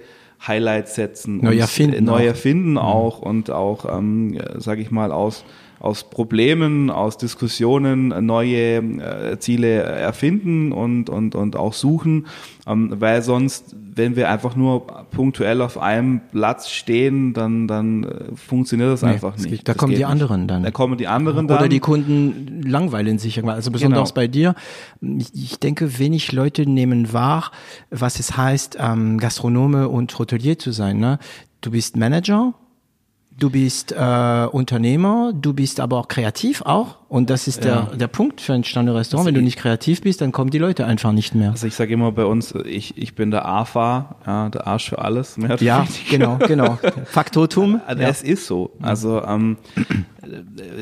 Highlights 0.46 0.96
setzen, 0.96 1.40
neu 1.42 1.58
erfinden, 1.58 2.06
neu 2.06 2.26
erfinden 2.26 2.78
auch, 2.78 3.22
mhm. 3.22 3.24
auch 3.24 3.30
und 3.30 3.52
auch, 3.52 3.98
ähm, 3.98 4.40
sage 4.58 4.82
ich 4.82 4.92
mal, 4.92 5.12
aus 5.12 5.44
aus 5.80 6.10
Problemen, 6.10 6.90
aus 6.90 7.18
Diskussionen 7.18 8.26
neue 8.26 8.78
äh, 8.78 9.40
Ziele 9.40 9.84
erfinden 9.84 10.72
und, 10.72 11.10
und, 11.10 11.36
und 11.36 11.56
auch 11.56 11.74
suchen, 11.74 12.28
ähm, 12.68 12.94
weil 13.00 13.22
sonst, 13.22 13.76
wenn 13.96 14.16
wir 14.16 14.30
einfach 14.30 14.56
nur 14.56 14.88
punktuell 15.12 15.62
auf 15.62 15.78
einem 15.78 16.22
Platz 16.32 16.70
stehen, 16.70 17.34
dann, 17.34 17.68
dann 17.68 18.04
äh, 18.04 18.36
funktioniert 18.36 18.92
das 18.92 19.02
nee, 19.04 19.10
einfach 19.10 19.38
nicht. 19.38 19.68
Da 19.68 19.74
das 19.74 19.78
kommen 19.78 19.96
die 19.96 20.06
anderen 20.06 20.48
dann. 20.48 20.64
Da 20.64 20.72
kommen 20.72 20.98
die 20.98 21.08
anderen 21.08 21.48
dann. 21.48 21.58
Oder 21.58 21.70
die 21.70 21.80
Kunden 21.80 22.62
langweilen 22.64 23.20
sich 23.20 23.38
irgendwann. 23.38 23.56
Also 23.56 23.72
besonders 23.72 24.10
genau. 24.10 24.16
bei 24.16 24.28
dir. 24.28 24.56
Ich 25.34 25.60
denke, 25.60 26.00
wenig 26.00 26.32
Leute 26.32 26.70
nehmen 26.70 27.14
wahr, 27.14 27.52
was 27.90 28.20
es 28.20 28.36
heißt, 28.36 28.78
ähm, 28.80 29.18
Gastronome 29.18 29.90
und 29.90 30.18
Hotelier 30.18 30.60
zu 30.60 30.72
sein. 30.72 30.98
Ne? 30.98 31.20
Du 31.62 31.72
bist 31.72 31.96
Manager, 31.96 32.54
Du 33.40 33.52
bist 33.52 33.92
äh, 33.92 34.48
Unternehmer, 34.52 35.32
du 35.32 35.54
bist 35.54 35.80
aber 35.80 35.98
auch 35.98 36.08
kreativ 36.08 36.64
auch. 36.64 36.98
Und 37.08 37.30
das 37.30 37.48
ist 37.48 37.64
der, 37.64 37.74
ja. 37.92 37.96
der 37.96 38.08
Punkt 38.08 38.42
für 38.42 38.54
ein 38.54 38.64
Sterne-Restaurant. 38.64 39.28
Also 39.28 39.28
Wenn 39.28 39.36
du 39.36 39.46
nicht 39.46 39.60
kreativ 39.60 40.02
bist, 40.02 40.22
dann 40.22 40.32
kommen 40.32 40.50
die 40.50 40.58
Leute 40.58 40.88
einfach 40.88 41.12
nicht 41.12 41.36
mehr. 41.36 41.52
Also 41.52 41.68
ich 41.68 41.76
sage 41.76 41.94
immer 41.94 42.12
bei 42.12 42.26
uns, 42.26 42.56
ich, 42.66 42.98
ich 42.98 43.14
bin 43.14 43.30
der 43.30 43.46
AFA, 43.46 44.16
ja, 44.26 44.50
der 44.50 44.66
Arsch 44.66 44.90
für 44.90 45.00
alles. 45.00 45.38
Mehr 45.38 45.56
ja, 45.60 45.86
genau, 46.10 46.40
genau. 46.48 46.80
Faktotum. 47.06 47.80
Also 47.86 48.02
ja. 48.02 48.10
Es 48.10 48.24
ist 48.24 48.48
so. 48.48 48.72
Also 48.82 49.24
ähm, 49.24 49.58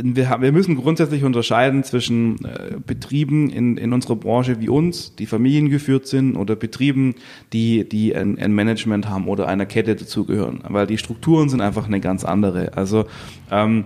wir, 0.04 0.30
haben, 0.30 0.44
wir 0.44 0.52
müssen 0.52 0.76
grundsätzlich 0.76 1.24
unterscheiden 1.24 1.84
zwischen 1.84 2.44
äh, 2.46 2.78
Betrieben 2.86 3.50
in, 3.50 3.78
in 3.78 3.94
unserer 3.94 4.16
Branche 4.16 4.60
wie 4.60 4.70
uns, 4.70 5.16
die 5.16 5.26
familiengeführt 5.26 6.08
sind, 6.08 6.36
oder 6.36 6.56
Betrieben, 6.56 7.16
die, 7.54 7.88
die 7.88 8.16
ein, 8.16 8.38
ein 8.40 8.54
Management 8.54 9.10
haben 9.10 9.28
oder 9.28 9.48
einer 9.48 9.66
Kette 9.66 9.96
dazugehören. 9.96 10.62
Weil 10.68 10.88
die 10.88 10.98
Strukturen 10.98 11.50
sind 11.50 11.62
einfach 11.62 11.88
eine 11.88 12.00
ganz 12.00 12.24
andere. 12.24 12.76
Also 12.76 13.06
ähm, 13.52 13.86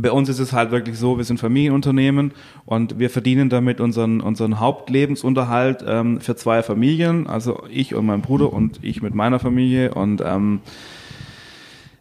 bei 0.00 0.12
uns 0.12 0.28
ist 0.28 0.38
es 0.38 0.52
halt 0.52 0.70
wirklich 0.70 0.96
so, 0.96 1.18
wir 1.18 1.24
sind 1.24 1.40
Familienunternehmen 1.40 2.32
und 2.64 3.00
wir 3.00 3.10
verdienen 3.10 3.48
damit 3.48 3.80
unseren, 3.80 4.20
unseren 4.20 4.60
Hauptlebensunterhalt 4.60 5.84
ähm, 5.86 6.20
für 6.20 6.36
zwei 6.36 6.62
Familien, 6.62 7.26
also 7.26 7.64
ich 7.68 7.96
und 7.96 8.06
mein 8.06 8.22
Bruder 8.22 8.52
und 8.52 8.78
ich 8.82 9.02
mit 9.02 9.14
meiner 9.14 9.40
Familie 9.40 9.94
und 9.94 10.22
ähm, 10.24 10.60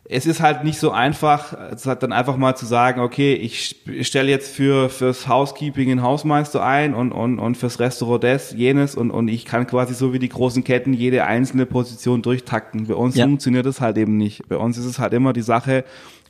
es 0.10 0.26
ist 0.26 0.42
halt 0.42 0.64
nicht 0.64 0.80
so 0.80 0.92
einfach, 0.92 1.54
es 1.72 1.86
hat 1.86 2.02
dann 2.02 2.14
einfach 2.14 2.38
mal 2.38 2.56
zu 2.56 2.66
sagen, 2.66 3.02
okay, 3.02 3.34
ich 3.34 3.76
stelle 4.02 4.30
jetzt 4.30 4.56
für 4.56 4.90
fürs 4.90 5.28
Housekeeping 5.28 5.92
einen 5.92 6.02
Hausmeister 6.02 6.64
ein 6.64 6.94
und, 6.94 7.12
und, 7.12 7.40
und 7.40 7.58
fürs 7.58 7.80
Restaurant 7.80 8.24
des, 8.24 8.54
jenes 8.54 8.96
und, 8.96 9.12
und 9.12 9.28
ich 9.28 9.44
kann 9.44 9.68
quasi 9.68 9.94
so 9.94 10.14
wie 10.14 10.20
die 10.20 10.30
großen 10.30 10.64
Ketten 10.64 10.94
jede 10.94 11.26
einzelne 11.26 11.66
Position 11.66 12.22
durchtakten. 12.22 12.88
Bei 12.88 12.96
uns 12.96 13.16
ja. 13.16 13.26
funktioniert 13.26 13.66
das 13.66 13.82
halt 13.82 13.98
eben 13.98 14.16
nicht. 14.16 14.48
Bei 14.48 14.58
uns 14.58 14.78
ist 14.78 14.86
es 14.86 15.00
halt 15.00 15.12
immer 15.12 15.34
die 15.34 15.42
Sache, 15.42 15.84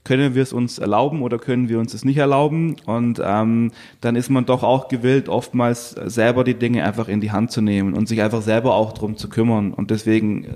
können 0.04 0.34
wir 0.34 0.42
es 0.42 0.54
uns 0.54 0.80
erlauben 0.80 1.22
oder 1.22 1.38
können 1.38 1.70
wir 1.70 1.80
uns 1.80 1.94
es 1.94 2.06
nicht 2.06 2.18
erlauben? 2.18 2.78
Und 2.86 3.22
ähm, 3.24 3.72
dann 4.02 4.16
ist 4.16 4.30
man 4.30 4.46
doch 4.46 4.64
auch 4.64 4.88
gewillt, 4.88 5.28
oftmals 5.30 5.92
selber 5.92 6.44
die 6.44 6.54
Dinge 6.54 6.86
einfach 6.86 7.10
in 7.10 7.20
die 7.20 7.32
Hand 7.32 7.52
zu 7.52 7.62
nehmen 7.62 7.94
und 7.94 8.08
sich 8.08 8.22
einfach 8.22 8.42
selber 8.42 8.74
auch 8.74 8.94
drum 8.94 9.18
zu 9.18 9.28
kümmern. 9.28 9.74
Und 9.74 9.92
deswegen 9.92 10.46
äh, 10.46 10.48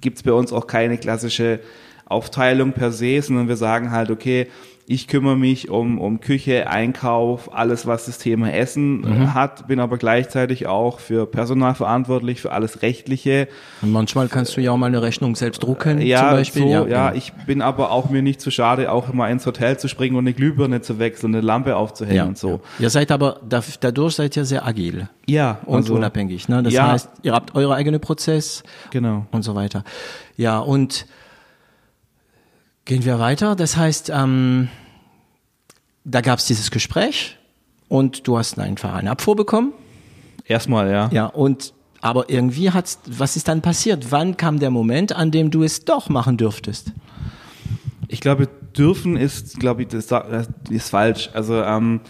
gibt 0.00 0.18
es 0.18 0.22
bei 0.22 0.32
uns 0.32 0.52
auch 0.52 0.68
keine 0.68 0.98
klassische 0.98 1.60
Aufteilung 2.06 2.72
per 2.72 2.92
se, 2.92 3.20
sondern 3.22 3.48
wir 3.48 3.56
sagen 3.56 3.90
halt, 3.90 4.10
okay, 4.10 4.48
Ich 4.88 5.08
kümmere 5.08 5.34
mich 5.36 5.68
um, 5.68 5.98
um 5.98 6.20
Küche, 6.20 6.70
Einkauf, 6.70 7.52
alles, 7.52 7.88
was 7.88 8.06
das 8.06 8.18
Thema 8.18 8.52
Essen 8.52 9.00
Mhm. 9.00 9.34
hat, 9.34 9.66
bin 9.66 9.80
aber 9.80 9.98
gleichzeitig 9.98 10.68
auch 10.68 11.00
für 11.00 11.26
Personal 11.26 11.74
verantwortlich, 11.74 12.40
für 12.40 12.52
alles 12.52 12.82
Rechtliche. 12.82 13.48
Und 13.82 13.90
manchmal 13.90 14.28
kannst 14.28 14.56
du 14.56 14.60
ja 14.60 14.70
auch 14.70 14.76
mal 14.76 14.86
eine 14.86 15.02
Rechnung 15.02 15.34
selbst 15.34 15.64
drucken, 15.64 16.00
Ja, 16.00 16.20
zum 16.20 16.30
Beispiel. 16.38 16.62
so, 16.62 16.68
ja, 16.68 16.84
genau. 17.08 17.12
ich 17.18 17.32
bin 17.32 17.62
aber 17.62 17.90
auch 17.90 18.10
mir 18.10 18.22
nicht 18.22 18.40
zu 18.40 18.52
schade, 18.52 18.92
auch 18.92 19.12
mal 19.12 19.28
ins 19.28 19.44
Hotel 19.44 19.76
zu 19.76 19.88
springen 19.88 20.14
und 20.14 20.22
eine 20.22 20.34
Glühbirne 20.34 20.80
zu 20.82 21.00
wechseln, 21.00 21.34
eine 21.34 21.44
Lampe 21.44 21.74
aufzuhängen 21.74 22.16
ja. 22.16 22.24
und 22.26 22.38
so. 22.38 22.60
Ihr 22.78 22.90
seid 22.90 23.10
aber, 23.10 23.40
da- 23.48 23.64
dadurch 23.80 24.14
seid 24.14 24.36
ihr 24.36 24.44
sehr 24.44 24.64
agil 24.64 25.08
Ja, 25.26 25.58
und 25.66 25.78
also, 25.78 25.94
unabhängig. 25.96 26.48
Ne? 26.48 26.62
Das 26.62 26.72
ja. 26.72 26.92
heißt, 26.92 27.08
ihr 27.24 27.32
habt 27.32 27.56
eure 27.56 27.74
eigene 27.74 27.98
Prozess 27.98 28.62
Genau. 28.92 29.26
und 29.32 29.42
so 29.42 29.56
weiter. 29.56 29.82
Ja, 30.36 30.60
und 30.60 31.06
gehen 32.86 33.04
wir 33.04 33.18
weiter. 33.18 33.54
Das 33.54 33.76
heißt, 33.76 34.10
ähm, 34.14 34.68
da 36.04 36.22
gab 36.22 36.38
es 36.38 36.46
dieses 36.46 36.70
Gespräch 36.70 37.36
und 37.88 38.26
du 38.26 38.38
hast 38.38 38.58
einfach 38.58 38.94
eine 38.94 39.10
Abfuhr 39.10 39.36
bekommen. 39.36 39.74
Erstmal, 40.46 40.90
ja. 40.90 41.10
Ja, 41.12 41.26
und 41.26 41.74
aber 42.00 42.30
irgendwie 42.30 42.70
hat's, 42.70 43.00
was 43.06 43.36
ist 43.36 43.48
dann 43.48 43.60
passiert? 43.60 44.12
Wann 44.12 44.36
kam 44.36 44.60
der 44.60 44.70
Moment, 44.70 45.12
an 45.12 45.30
dem 45.30 45.50
du 45.50 45.64
es 45.64 45.84
doch 45.84 46.08
machen 46.08 46.36
dürftest? 46.36 46.92
Ich 48.08 48.20
glaube, 48.20 48.48
dürfen 48.76 49.16
ist, 49.16 49.58
glaube 49.58 49.82
ich, 49.82 49.88
das 49.88 50.06
das 50.06 50.48
ist 50.70 50.90
falsch. 50.90 51.30
Also 51.34 51.62
ähm, 51.62 52.00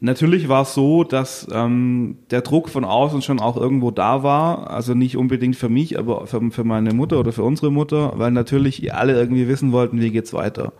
natürlich 0.00 0.48
war 0.48 0.62
es 0.62 0.74
so, 0.74 1.04
dass 1.04 1.46
ähm, 1.52 2.18
der 2.30 2.42
Druck 2.42 2.68
von 2.68 2.84
außen 2.84 3.22
schon 3.22 3.40
auch 3.40 3.56
irgendwo 3.56 3.90
da 3.90 4.22
war. 4.22 4.70
Also 4.70 4.94
nicht 4.94 5.16
unbedingt 5.16 5.56
für 5.56 5.68
mich, 5.68 5.98
aber 5.98 6.26
für, 6.26 6.40
für 6.50 6.64
meine 6.64 6.92
Mutter 6.94 7.18
oder 7.20 7.32
für 7.32 7.42
unsere 7.42 7.70
Mutter, 7.70 8.12
weil 8.16 8.30
natürlich 8.30 8.92
alle 8.94 9.14
irgendwie 9.14 9.48
wissen 9.48 9.72
wollten, 9.72 10.00
wie 10.00 10.10
geht's 10.10 10.32
weiter. 10.32 10.72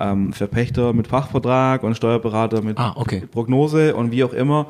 Ähm, 0.00 0.32
für 0.32 0.46
Pächter 0.48 0.92
mit 0.92 1.06
Fachvertrag 1.06 1.82
und 1.84 1.96
Steuerberater 1.96 2.62
mit 2.62 2.78
Ah, 2.78 2.94
okay. 2.96 3.22
Prognose 3.30 3.94
und 3.94 4.10
wie 4.12 4.24
auch 4.24 4.32
immer. 4.32 4.66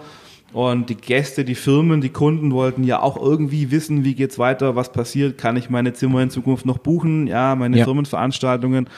Und 0.53 0.89
die 0.89 0.97
Gäste, 0.97 1.45
die 1.45 1.57
Firmen, 1.57 2.01
die 2.01 2.11
Kunden 2.11 2.53
wollten 2.53 2.85
ja 2.85 3.03
auch 3.03 3.21
irgendwie 3.21 3.73
wissen, 3.73 4.05
wie 4.05 4.15
geht's 4.15 4.39
weiter, 4.39 4.77
was 4.77 4.93
passiert, 4.93 5.37
kann 5.37 5.57
ich 5.57 5.69
meine 5.69 5.95
Zimmer 5.95 6.23
in 6.23 6.31
Zukunft 6.31 6.65
noch 6.65 6.79
buchen, 6.79 7.27
ja, 7.27 7.57
meine 7.57 7.77
Ja. 7.79 7.85
Firmenveranstaltungen. 7.85 8.89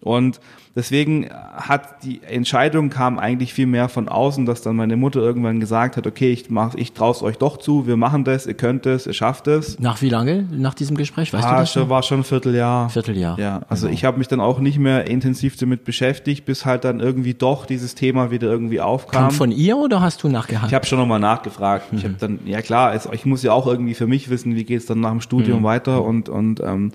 Und 0.00 0.40
deswegen 0.76 1.28
hat 1.54 2.02
die 2.04 2.20
Entscheidung 2.22 2.90
kam 2.90 3.18
eigentlich 3.18 3.54
viel 3.54 3.66
mehr 3.66 3.88
von 3.88 4.08
außen, 4.08 4.44
dass 4.46 4.62
dann 4.62 4.76
meine 4.76 4.96
Mutter 4.96 5.20
irgendwann 5.20 5.60
gesagt 5.60 5.96
hat, 5.96 6.06
okay, 6.06 6.32
ich 6.32 6.50
mach, 6.50 6.74
ich 6.74 6.92
traue 6.92 7.20
euch 7.22 7.38
doch 7.38 7.58
zu, 7.58 7.86
wir 7.86 7.96
machen 7.96 8.24
das, 8.24 8.46
ihr 8.46 8.54
könnt 8.54 8.86
es, 8.86 9.06
ihr 9.06 9.12
schafft 9.12 9.46
es. 9.46 9.78
Nach 9.78 10.02
wie 10.02 10.08
lange? 10.08 10.46
Nach 10.50 10.74
diesem 10.74 10.96
Gespräch? 10.96 11.32
Weißt 11.32 11.44
du 11.44 11.48
Ah, 11.48 11.60
das? 11.60 11.72
schon, 11.72 11.88
war 11.88 12.02
schon 12.02 12.20
ein 12.20 12.24
Vierteljahr. 12.24 12.88
Vierteljahr. 12.90 13.38
Ja, 13.38 13.60
also 13.68 13.88
ich 13.88 14.04
habe 14.04 14.18
mich 14.18 14.28
dann 14.28 14.40
auch 14.40 14.58
nicht 14.58 14.78
mehr 14.78 15.06
intensiv 15.06 15.56
damit 15.56 15.84
beschäftigt, 15.84 16.44
bis 16.44 16.64
halt 16.66 16.84
dann 16.84 17.00
irgendwie 17.00 17.34
doch 17.34 17.66
dieses 17.66 17.94
Thema 17.94 18.30
wieder 18.30 18.48
irgendwie 18.48 18.80
aufkam. 18.80 19.22
Kam 19.24 19.30
von 19.30 19.52
ihr 19.52 19.76
oder 19.76 20.00
hast 20.00 20.22
du 20.22 20.28
nachgehakt? 20.28 20.68
Ich 20.68 20.74
habe 20.74 20.86
schon 20.86 20.98
nochmal 20.98 21.20
nachgefragt. 21.20 21.86
Ich 21.92 22.04
habe 22.04 22.14
dann, 22.18 22.40
ja 22.46 22.60
klar, 22.62 22.94
es, 22.94 23.08
ich 23.12 23.24
muss 23.24 23.42
ja 23.42 23.52
auch 23.52 23.66
irgendwie 23.66 23.94
für 23.94 24.06
mich 24.06 24.28
wissen, 24.30 24.54
wie 24.56 24.64
geht's 24.64 24.86
dann 24.86 25.00
nach 25.00 25.10
dem 25.10 25.20
Studium 25.20 25.62
weiter 25.62 26.02
und, 26.02 26.28
und 26.28 26.60
ähm, 26.60 26.92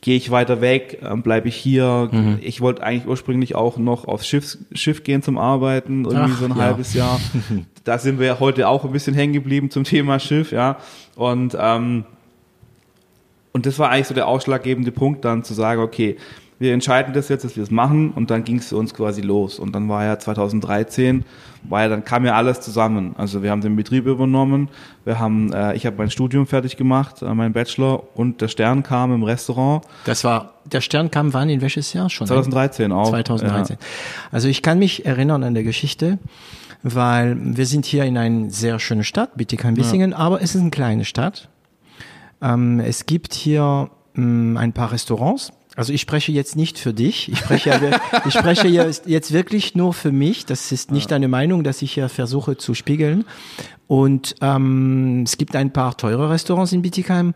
gehe 0.00 0.16
ich 0.16 0.30
weiter 0.30 0.60
weg, 0.60 0.98
ähm, 1.02 1.22
bleibe 1.22 1.48
ich 1.48 1.56
hier. 1.56 2.10
Ich 2.40 2.60
wollte 2.60 2.82
eigentlich 2.82 3.06
ursprünglich 3.06 3.54
auch 3.54 3.76
noch 3.78 4.06
aufs 4.06 4.26
Schiff, 4.26 4.58
Schiff 4.72 5.04
gehen 5.04 5.22
zum 5.22 5.38
Arbeiten, 5.38 6.04
irgendwie 6.04 6.32
Ach, 6.34 6.38
so 6.38 6.44
ein 6.46 6.56
ja. 6.56 6.56
halbes 6.56 6.94
Jahr. 6.94 7.20
da 7.84 7.98
sind 7.98 8.18
wir 8.18 8.40
heute 8.40 8.68
auch 8.68 8.84
ein 8.84 8.92
bisschen 8.92 9.14
hängen 9.14 9.32
geblieben 9.32 9.70
zum 9.70 9.84
Thema 9.84 10.18
Schiff, 10.18 10.52
ja. 10.52 10.78
Und 11.16 11.56
ähm, 11.58 12.04
und 13.52 13.66
das 13.66 13.78
war 13.78 13.90
eigentlich 13.90 14.06
so 14.06 14.14
der 14.14 14.28
ausschlaggebende 14.28 14.92
Punkt, 14.92 15.24
dann 15.24 15.44
zu 15.44 15.54
sagen, 15.54 15.82
okay, 15.82 16.16
wir 16.62 16.72
entscheiden 16.72 17.12
das 17.12 17.28
jetzt, 17.28 17.44
dass 17.44 17.56
wir 17.56 17.64
es 17.64 17.72
machen 17.72 18.12
und 18.12 18.30
dann 18.30 18.44
ging 18.44 18.58
es 18.58 18.68
für 18.68 18.76
uns 18.76 18.94
quasi 18.94 19.20
los. 19.20 19.58
Und 19.58 19.74
dann 19.74 19.88
war 19.88 20.04
ja 20.04 20.16
2013, 20.16 21.24
war 21.64 21.82
ja, 21.82 21.88
dann 21.88 22.04
kam 22.04 22.24
ja 22.24 22.36
alles 22.36 22.60
zusammen. 22.60 23.16
Also 23.18 23.42
wir 23.42 23.50
haben 23.50 23.60
den 23.60 23.74
Betrieb 23.74 24.06
übernommen, 24.06 24.68
wir 25.04 25.18
haben, 25.18 25.52
äh, 25.52 25.74
ich 25.74 25.86
habe 25.86 25.96
mein 25.98 26.08
Studium 26.08 26.46
fertig 26.46 26.76
gemacht, 26.76 27.20
äh, 27.20 27.34
mein 27.34 27.52
Bachelor 27.52 28.16
und 28.16 28.40
der 28.40 28.46
Stern 28.46 28.84
kam 28.84 29.12
im 29.12 29.24
Restaurant. 29.24 29.84
Das 30.04 30.22
war, 30.22 30.54
der 30.64 30.80
Stern 30.80 31.10
kam 31.10 31.34
wann, 31.34 31.50
in 31.50 31.60
welches 31.60 31.92
Jahr 31.94 32.08
schon? 32.08 32.28
2013 32.28 32.92
auch. 32.92 33.10
2013. 33.10 33.76
Also 34.30 34.46
ich 34.46 34.62
kann 34.62 34.78
mich 34.78 35.04
erinnern 35.04 35.42
an 35.42 35.54
der 35.54 35.64
Geschichte, 35.64 36.20
weil 36.84 37.36
wir 37.40 37.66
sind 37.66 37.86
hier 37.86 38.04
in 38.04 38.16
einer 38.16 38.50
sehr 38.50 38.78
schönen 38.78 39.02
Stadt, 39.02 39.36
Bietigheim-Bissingen, 39.36 40.14
aber 40.14 40.40
es 40.40 40.54
ist 40.54 40.60
eine 40.60 40.70
kleine 40.70 41.04
Stadt. 41.04 41.48
Ähm, 42.40 42.78
es 42.78 43.06
gibt 43.06 43.34
hier 43.34 43.90
mh, 44.14 44.60
ein 44.60 44.72
paar 44.72 44.92
Restaurants. 44.92 45.52
Also 45.74 45.92
ich 45.92 46.00
spreche 46.02 46.32
jetzt 46.32 46.54
nicht 46.54 46.78
für 46.78 46.92
dich. 46.92 47.30
Ich 47.30 47.38
spreche, 47.38 47.70
ja, 47.70 47.80
ich 48.26 48.34
spreche 48.34 48.68
jetzt 48.68 49.32
wirklich 49.32 49.74
nur 49.74 49.94
für 49.94 50.12
mich. 50.12 50.44
Das 50.44 50.70
ist 50.70 50.90
nicht 50.90 51.12
eine 51.12 51.28
Meinung, 51.28 51.64
dass 51.64 51.80
ich 51.82 51.92
hier 51.92 52.08
versuche 52.08 52.56
zu 52.56 52.74
spiegeln. 52.74 53.24
Und 53.86 54.34
ähm, 54.40 55.22
es 55.24 55.38
gibt 55.38 55.56
ein 55.56 55.72
paar 55.72 55.96
teure 55.96 56.30
Restaurants 56.30 56.72
in 56.72 56.82
Bietigheim. 56.82 57.34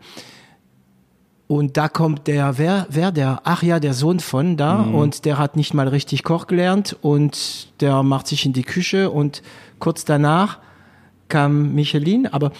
Und 1.47 1.77
da 1.77 1.87
kommt 1.87 2.27
der, 2.27 2.57
wer, 2.57 2.87
wer, 2.89 3.11
der, 3.11 3.41
ach 3.45 3.63
ja, 3.63 3.79
der 3.79 3.93
Sohn 3.93 4.19
von 4.19 4.57
da 4.57 4.81
und 4.81 5.23
der 5.23 5.37
hat 5.37 5.55
nicht 5.55 5.73
mal 5.73 5.87
richtig 5.87 6.23
Koch 6.23 6.45
gelernt 6.45 6.97
und 7.01 7.69
der 7.79 8.03
macht 8.03 8.27
sich 8.27 8.45
in 8.45 8.51
die 8.51 8.63
Küche 8.63 9.09
und 9.09 9.41
kurz 9.79 10.03
danach 10.03 10.59
kam 11.29 11.73
Michelin. 11.75 12.27
Aber 12.27 12.47
äh, 12.47 12.51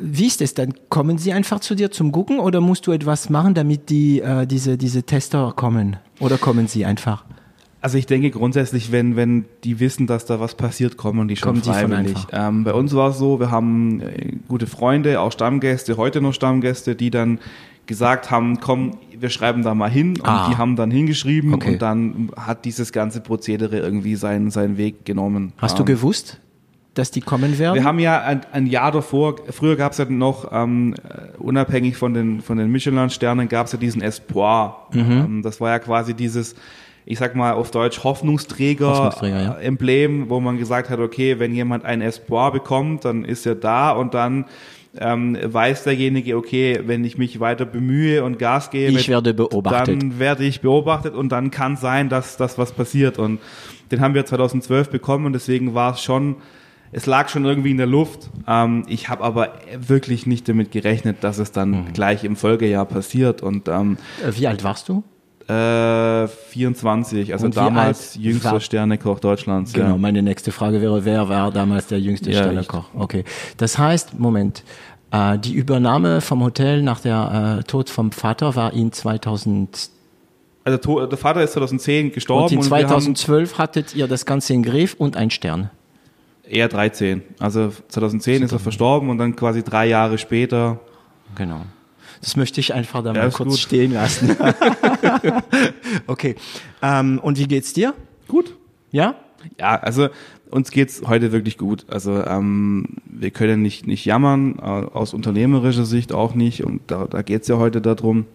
wie 0.00 0.26
ist 0.26 0.40
es 0.42 0.54
dann? 0.54 0.74
Kommen 0.88 1.18
sie 1.18 1.32
einfach 1.32 1.60
zu 1.60 1.74
dir 1.74 1.90
zum 1.90 2.12
Gucken 2.12 2.38
oder 2.40 2.60
musst 2.60 2.86
du 2.86 2.92
etwas 2.92 3.30
machen, 3.30 3.54
damit 3.54 3.90
die, 3.90 4.20
äh, 4.20 4.46
diese, 4.46 4.76
diese 4.78 5.02
Tester 5.02 5.52
kommen? 5.56 5.96
Oder 6.20 6.38
kommen 6.38 6.66
sie 6.68 6.84
einfach? 6.84 7.24
Also 7.80 7.96
ich 7.96 8.06
denke 8.06 8.30
grundsätzlich, 8.32 8.90
wenn, 8.90 9.14
wenn 9.14 9.44
die 9.62 9.78
wissen, 9.78 10.08
dass 10.08 10.26
da 10.26 10.40
was 10.40 10.56
passiert, 10.56 10.96
kommen 10.96 11.28
die 11.28 11.36
schon 11.36 11.60
Kommen 11.60 11.62
freiwillig. 11.62 12.16
ähm, 12.32 12.64
bei 12.64 12.72
uns 12.74 12.92
war 12.92 13.10
es 13.10 13.18
so, 13.18 13.38
wir 13.38 13.52
haben 13.52 14.00
äh, 14.00 14.32
gute 14.48 14.66
Freunde, 14.66 15.20
auch 15.20 15.30
Stammgäste, 15.30 15.96
heute 15.96 16.20
noch 16.20 16.34
Stammgäste, 16.34 16.96
die 16.96 17.10
dann 17.10 17.38
gesagt 17.86 18.32
haben, 18.32 18.58
komm, 18.58 18.98
wir 19.18 19.30
schreiben 19.30 19.62
da 19.62 19.74
mal 19.74 19.88
hin 19.88 20.14
und 20.20 20.26
Ah. 20.26 20.48
die 20.50 20.56
haben 20.56 20.74
dann 20.74 20.90
hingeschrieben 20.90 21.54
Okay. 21.54 21.74
und 21.74 21.82
dann 21.82 22.30
hat 22.36 22.64
dieses 22.64 22.90
ganze 22.92 23.20
Prozedere 23.20 23.78
irgendwie 23.78 24.16
seinen, 24.16 24.50
seinen 24.50 24.76
Weg 24.76 25.04
genommen. 25.04 25.52
Hast 25.58 25.78
du 25.78 25.82
Ähm, 25.82 25.86
gewusst, 25.86 26.40
dass 26.94 27.10
die 27.10 27.20
kommen 27.20 27.58
werden? 27.58 27.76
wir 27.76 27.84
haben 27.84 27.98
ja 27.98 28.20
ein, 28.22 28.40
ein 28.52 28.66
Jahr 28.66 28.92
davor, 28.92 29.36
früher 29.50 29.76
gab 29.76 29.92
es 29.92 29.98
ja 29.98 30.04
noch, 30.06 30.50
ähm, 30.52 30.94
äh, 30.94 31.36
unabhängig 31.38 31.96
von 31.96 32.14
den, 32.14 32.40
von 32.40 32.58
den 32.58 32.70
Michelin-Sternen, 32.70 33.48
gab 33.48 33.66
es 33.66 33.72
ja 33.72 33.78
diesen 33.78 34.02
Espoir. 34.02 34.88
Mhm. 34.92 35.00
Ähm, 35.00 35.42
das 35.42 35.60
war 35.60 35.70
ja 35.70 35.78
quasi 35.78 36.14
dieses, 36.14 36.56
ich 37.06 37.18
sag 37.18 37.34
mal 37.36 37.52
auf 37.52 37.70
Deutsch, 37.70 38.02
Hoffnungsträger, 38.04 38.88
Hoffnungsträger, 38.88 39.40
ja. 39.40 39.58
äh, 39.60 40.28
wo 40.28 40.40
man 40.40 40.58
gesagt 40.58 40.90
hat, 40.90 40.98
okay, 40.98 41.38
wenn 41.38 41.54
jemand 41.54 41.84
ein 41.84 42.00
Espoir 42.00 42.52
bekommt, 42.52 43.04
dann 43.04 43.24
ist 43.24 43.46
er 43.46 43.54
da 43.54 43.92
und 43.92 44.14
dann 44.14 44.46
ähm, 45.00 45.38
weiß 45.42 45.84
derjenige, 45.84 46.36
okay, 46.36 46.80
wenn 46.84 47.04
ich 47.04 47.18
mich 47.18 47.40
weiter 47.40 47.64
bemühe 47.64 48.24
und 48.24 48.38
Gas 48.38 48.70
gebe, 48.70 48.92
werde 49.08 49.34
dann 50.00 50.18
werde 50.18 50.44
ich 50.44 50.60
beobachtet 50.60 51.14
und 51.14 51.30
dann 51.30 51.50
kann 51.50 51.76
sein, 51.76 52.08
dass 52.08 52.36
das 52.36 52.58
was 52.58 52.72
passiert. 52.72 53.18
Und 53.18 53.38
den 53.90 54.00
haben 54.00 54.14
wir 54.14 54.24
2012 54.26 54.90
bekommen 54.90 55.26
und 55.26 55.32
deswegen 55.32 55.74
war 55.74 55.94
es 55.94 56.02
schon, 56.02 56.36
es 56.92 57.06
lag 57.06 57.28
schon 57.28 57.44
irgendwie 57.44 57.70
in 57.70 57.76
der 57.76 57.86
Luft. 57.86 58.30
Ähm, 58.46 58.84
ich 58.88 59.08
habe 59.08 59.22
aber 59.24 59.52
wirklich 59.78 60.26
nicht 60.26 60.48
damit 60.48 60.70
gerechnet, 60.72 61.18
dass 61.22 61.38
es 61.38 61.52
dann 61.52 61.70
Mhm. 61.70 61.92
gleich 61.92 62.24
im 62.24 62.36
Folgejahr 62.36 62.84
passiert. 62.86 63.42
Und 63.42 63.68
ähm, 63.68 63.98
Äh, 64.26 64.32
Wie 64.38 64.46
alt 64.46 64.64
warst 64.64 64.88
du? 64.88 65.02
äh, 65.52 66.26
24, 66.28 67.32
also 67.32 67.46
Und 67.46 67.56
damals 67.56 68.14
jüngster 68.16 68.52
war- 68.52 68.60
Sternekoch 68.60 69.18
Deutschlands. 69.20 69.72
Genau, 69.72 69.90
Ja. 69.90 69.96
meine 69.96 70.22
nächste 70.22 70.52
Frage 70.52 70.80
wäre, 70.82 71.04
wer 71.04 71.28
war 71.28 71.50
damals 71.50 71.86
der 71.86 72.00
jüngste 72.00 72.30
Ja, 72.30 72.38
Sternekoch? 72.42 72.84
Okay. 72.94 73.24
Das 73.56 73.78
heißt, 73.78 74.18
Moment, 74.18 74.62
äh, 75.10 75.38
die 75.38 75.54
Übernahme 75.54 76.20
vom 76.20 76.42
Hotel 76.44 76.82
nach 76.82 77.00
der 77.00 77.58
äh, 77.60 77.64
Tod 77.64 77.88
vom 77.88 78.12
Vater 78.12 78.56
war 78.56 78.72
in 78.74 78.92
2000 78.92 79.90
Also 80.64 81.06
der 81.06 81.16
Vater 81.18 81.42
ist 81.42 81.52
2010 81.54 82.12
gestorben 82.12 82.44
und 82.44 82.52
in 82.52 82.70
wir 82.70 82.76
haben 82.76 82.88
2012 82.88 83.56
hattet 83.56 83.94
ihr 83.94 84.06
das 84.06 84.26
Ganze 84.26 84.52
in 84.52 84.62
Griff 84.62 84.94
und 84.98 85.16
ein 85.16 85.30
Stern. 85.30 85.70
Eher 86.48 86.68
13. 86.68 87.22
Also 87.38 87.72
2010 87.88 88.42
ist 88.42 88.52
er 88.52 88.58
verstorben 88.58 89.10
und 89.10 89.18
dann 89.18 89.36
quasi 89.36 89.62
drei 89.62 89.86
Jahre 89.86 90.18
später 90.18 90.80
Genau. 91.34 91.60
Das 92.20 92.36
möchte 92.36 92.58
ich 92.58 92.72
einfach 92.74 93.04
da 93.04 93.12
Ja, 93.12 93.22
mal 93.24 93.30
kurz 93.30 93.50
gut. 93.50 93.58
stehen 93.58 93.92
lassen. 93.92 94.34
okay. 96.06 96.34
Ähm, 96.82 97.18
und 97.22 97.38
wie 97.38 97.46
geht's 97.46 97.72
dir? 97.72 97.94
gut. 98.26 98.54
Ja? 98.90 99.14
Ja, 99.58 99.76
also 99.76 100.08
uns 100.50 100.70
geht's 100.70 101.02
heute 101.06 101.32
wirklich 101.32 101.58
gut. 101.58 101.86
Also 101.88 102.24
ähm, 102.24 102.86
wir 103.06 103.30
können 103.30 103.62
nicht, 103.62 103.86
nicht 103.86 104.04
jammern, 104.04 104.58
aus 104.58 105.14
unternehmerischer 105.14 105.84
Sicht 105.84 106.12
auch 106.12 106.34
nicht. 106.34 106.64
Und 106.64 106.80
da, 106.88 107.06
da 107.06 107.22
geht's 107.22 107.48
ja 107.48 107.56
heute 107.58 107.80
darum. 107.80 108.26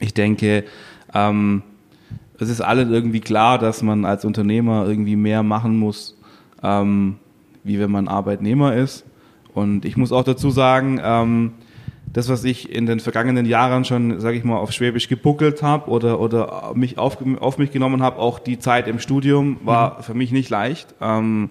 Ich 0.00 0.14
denke, 0.14 0.64
ähm, 1.14 1.62
es 2.38 2.48
ist 2.48 2.60
allen 2.60 2.92
irgendwie 2.92 3.20
klar, 3.20 3.58
dass 3.58 3.82
man 3.82 4.04
als 4.04 4.24
Unternehmer 4.24 4.86
irgendwie 4.86 5.16
mehr 5.16 5.42
machen 5.42 5.78
muss, 5.78 6.16
ähm, 6.62 7.16
wie 7.64 7.78
wenn 7.78 7.90
man 7.90 8.08
Arbeitnehmer 8.08 8.74
ist. 8.74 9.04
Und 9.54 9.84
ich 9.84 9.96
muss 9.96 10.12
auch 10.12 10.24
dazu 10.24 10.50
sagen, 10.50 11.00
ähm, 11.02 11.52
das, 12.12 12.28
was 12.28 12.44
ich 12.44 12.70
in 12.70 12.86
den 12.86 13.00
vergangenen 13.00 13.46
Jahren 13.46 13.84
schon, 13.84 14.20
sage 14.20 14.36
ich 14.36 14.44
mal, 14.44 14.56
auf 14.56 14.72
Schwäbisch 14.72 15.08
gebuckelt 15.08 15.62
habe 15.62 15.90
oder, 15.90 16.20
oder 16.20 16.72
mich 16.74 16.98
auf, 16.98 17.18
auf 17.40 17.58
mich 17.58 17.70
genommen 17.70 18.02
habe, 18.02 18.18
auch 18.18 18.38
die 18.38 18.58
Zeit 18.58 18.86
im 18.86 18.98
Studium 18.98 19.58
war 19.64 19.98
mhm. 19.98 20.02
für 20.02 20.14
mich 20.14 20.32
nicht 20.32 20.50
leicht. 20.50 20.94
Ähm, 21.00 21.50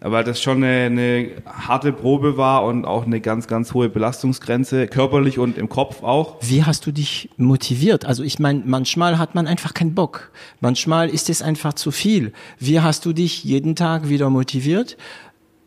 weil 0.00 0.24
das 0.24 0.42
schon 0.42 0.62
eine, 0.62 0.86
eine 0.86 1.30
harte 1.46 1.92
Probe 1.92 2.36
war 2.36 2.64
und 2.64 2.84
auch 2.84 3.06
eine 3.06 3.20
ganz, 3.20 3.46
ganz 3.46 3.72
hohe 3.72 3.88
Belastungsgrenze, 3.88 4.88
körperlich 4.88 5.38
und 5.38 5.56
im 5.56 5.68
Kopf 5.68 6.02
auch. 6.02 6.36
Wie 6.42 6.64
hast 6.64 6.86
du 6.86 6.92
dich 6.92 7.30
motiviert? 7.38 8.04
Also 8.04 8.22
ich 8.22 8.38
meine, 8.38 8.62
manchmal 8.66 9.18
hat 9.18 9.34
man 9.34 9.46
einfach 9.46 9.72
keinen 9.72 9.94
Bock. 9.94 10.30
Manchmal 10.60 11.08
ist 11.08 11.30
es 11.30 11.40
einfach 11.40 11.72
zu 11.74 11.90
viel. 11.90 12.32
Wie 12.58 12.80
hast 12.80 13.06
du 13.06 13.12
dich 13.12 13.42
jeden 13.44 13.74
Tag 13.74 14.08
wieder 14.08 14.28
motiviert? 14.28 14.96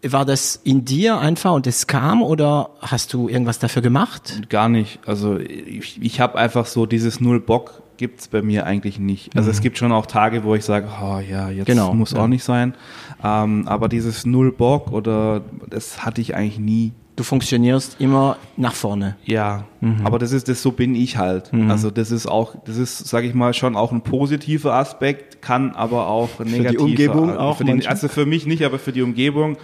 War 0.01 0.23
das 0.23 0.55
in 0.63 0.85
dir 0.85 1.17
einfach 1.19 1.53
und 1.53 1.67
es 1.67 1.85
kam 1.85 2.21
oder 2.21 2.69
hast 2.79 3.13
du 3.13 3.27
irgendwas 3.27 3.59
dafür 3.59 3.81
gemacht? 3.81 4.41
Gar 4.49 4.69
nicht. 4.69 4.99
Also 5.05 5.37
ich, 5.37 6.01
ich 6.01 6.21
habe 6.21 6.37
einfach 6.37 6.65
so 6.65 6.85
dieses 6.85 7.19
Null 7.19 7.41
Bock 7.41 7.83
gibt's 7.99 8.29
bei 8.29 8.41
mir 8.41 8.65
eigentlich 8.65 8.97
nicht. 8.97 9.35
Also 9.35 9.49
mhm. 9.49 9.51
es 9.51 9.61
gibt 9.61 9.77
schon 9.77 9.91
auch 9.91 10.05
Tage, 10.05 10.45
wo 10.45 10.55
ich 10.55 10.63
sage, 10.63 10.87
oh 11.03 11.19
ja, 11.19 11.49
jetzt 11.49 11.65
genau, 11.65 11.93
muss 11.93 12.11
ja. 12.11 12.19
auch 12.19 12.27
nicht 12.27 12.45
sein. 12.45 12.73
Ähm, 13.21 13.67
aber 13.67 13.89
dieses 13.89 14.25
Null 14.25 14.53
Bock 14.53 14.93
oder 14.93 15.41
das 15.69 16.05
hatte 16.05 16.21
ich 16.21 16.33
eigentlich 16.33 16.59
nie. 16.59 16.93
Du 17.17 17.23
funktionierst 17.23 17.97
immer 17.99 18.37
nach 18.55 18.75
vorne. 18.75 19.17
Ja, 19.25 19.65
mhm. 19.81 20.05
aber 20.05 20.17
das 20.17 20.31
ist 20.31 20.47
das, 20.47 20.61
so 20.61 20.71
bin 20.71 20.95
ich 20.95 21.17
halt. 21.17 21.51
Mhm. 21.51 21.69
Also 21.69 21.91
das 21.91 22.11
ist 22.11 22.25
auch, 22.25 22.55
das 22.63 22.77
ist, 22.77 23.05
sage 23.05 23.27
ich 23.27 23.33
mal, 23.33 23.53
schon 23.53 23.75
auch 23.75 23.91
ein 23.91 24.01
positiver 24.01 24.75
Aspekt, 24.75 25.41
kann 25.41 25.71
aber 25.75 26.07
auch 26.07 26.39
ein 26.39 26.47
negativer. 26.47 26.69
Für 26.69 26.71
die 26.71 26.77
Umgebung 26.77 27.37
auch. 27.37 27.57
Für 27.57 27.65
den, 27.65 27.85
also 27.85 28.07
für 28.07 28.25
mich 28.25 28.45
nicht, 28.45 28.63
aber 28.63 28.79
für 28.79 28.93
die 28.93 29.01
Umgebung 29.01 29.57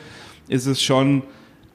ist 0.48 0.66
es 0.66 0.82
schon 0.82 1.24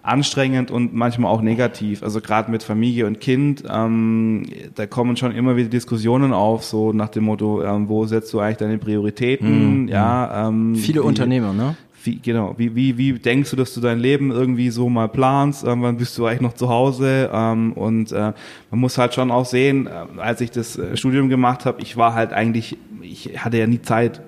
anstrengend 0.02 0.70
und 0.70 0.94
manchmal 0.94 1.30
auch 1.30 1.42
negativ. 1.42 2.02
Also 2.02 2.20
gerade 2.20 2.50
mit 2.50 2.62
Familie 2.62 3.06
und 3.06 3.20
Kind, 3.20 3.64
ähm, 3.68 4.46
da 4.74 4.86
kommen 4.86 5.16
schon 5.16 5.32
immer 5.32 5.56
wieder 5.56 5.68
Diskussionen 5.68 6.32
auf, 6.32 6.64
so 6.64 6.92
nach 6.92 7.08
dem 7.08 7.24
Motto, 7.24 7.62
ähm, 7.62 7.88
wo 7.88 8.06
setzt 8.06 8.32
du 8.32 8.40
eigentlich 8.40 8.58
deine 8.58 8.78
Prioritäten? 8.78 9.82
Mhm. 9.82 9.88
Ja, 9.88 10.48
ähm, 10.48 10.74
viele 10.74 11.02
wie, 11.02 11.06
Unternehmer, 11.06 11.52
ne? 11.52 11.76
Wie, 12.02 12.18
genau, 12.18 12.54
wie, 12.56 12.74
wie, 12.74 12.96
wie 12.96 13.12
denkst 13.12 13.50
du, 13.50 13.56
dass 13.56 13.74
du 13.74 13.80
dein 13.82 13.98
Leben 13.98 14.30
irgendwie 14.30 14.70
so 14.70 14.88
mal 14.88 15.08
planst? 15.08 15.64
Ähm, 15.66 15.82
wann 15.82 15.98
bist 15.98 16.16
du 16.16 16.24
eigentlich 16.24 16.40
noch 16.40 16.54
zu 16.54 16.70
Hause? 16.70 17.28
Ähm, 17.30 17.74
und 17.74 18.10
äh, 18.12 18.32
man 18.70 18.80
muss 18.80 18.96
halt 18.96 19.12
schon 19.12 19.30
auch 19.30 19.44
sehen, 19.44 19.86
äh, 19.86 20.20
als 20.20 20.40
ich 20.40 20.50
das 20.50 20.78
äh, 20.78 20.96
Studium 20.96 21.28
gemacht 21.28 21.66
habe, 21.66 21.82
ich 21.82 21.98
war 21.98 22.14
halt 22.14 22.32
eigentlich, 22.32 22.78
ich 23.02 23.44
hatte 23.44 23.58
ja 23.58 23.66
nie 23.66 23.82
Zeit 23.82 24.22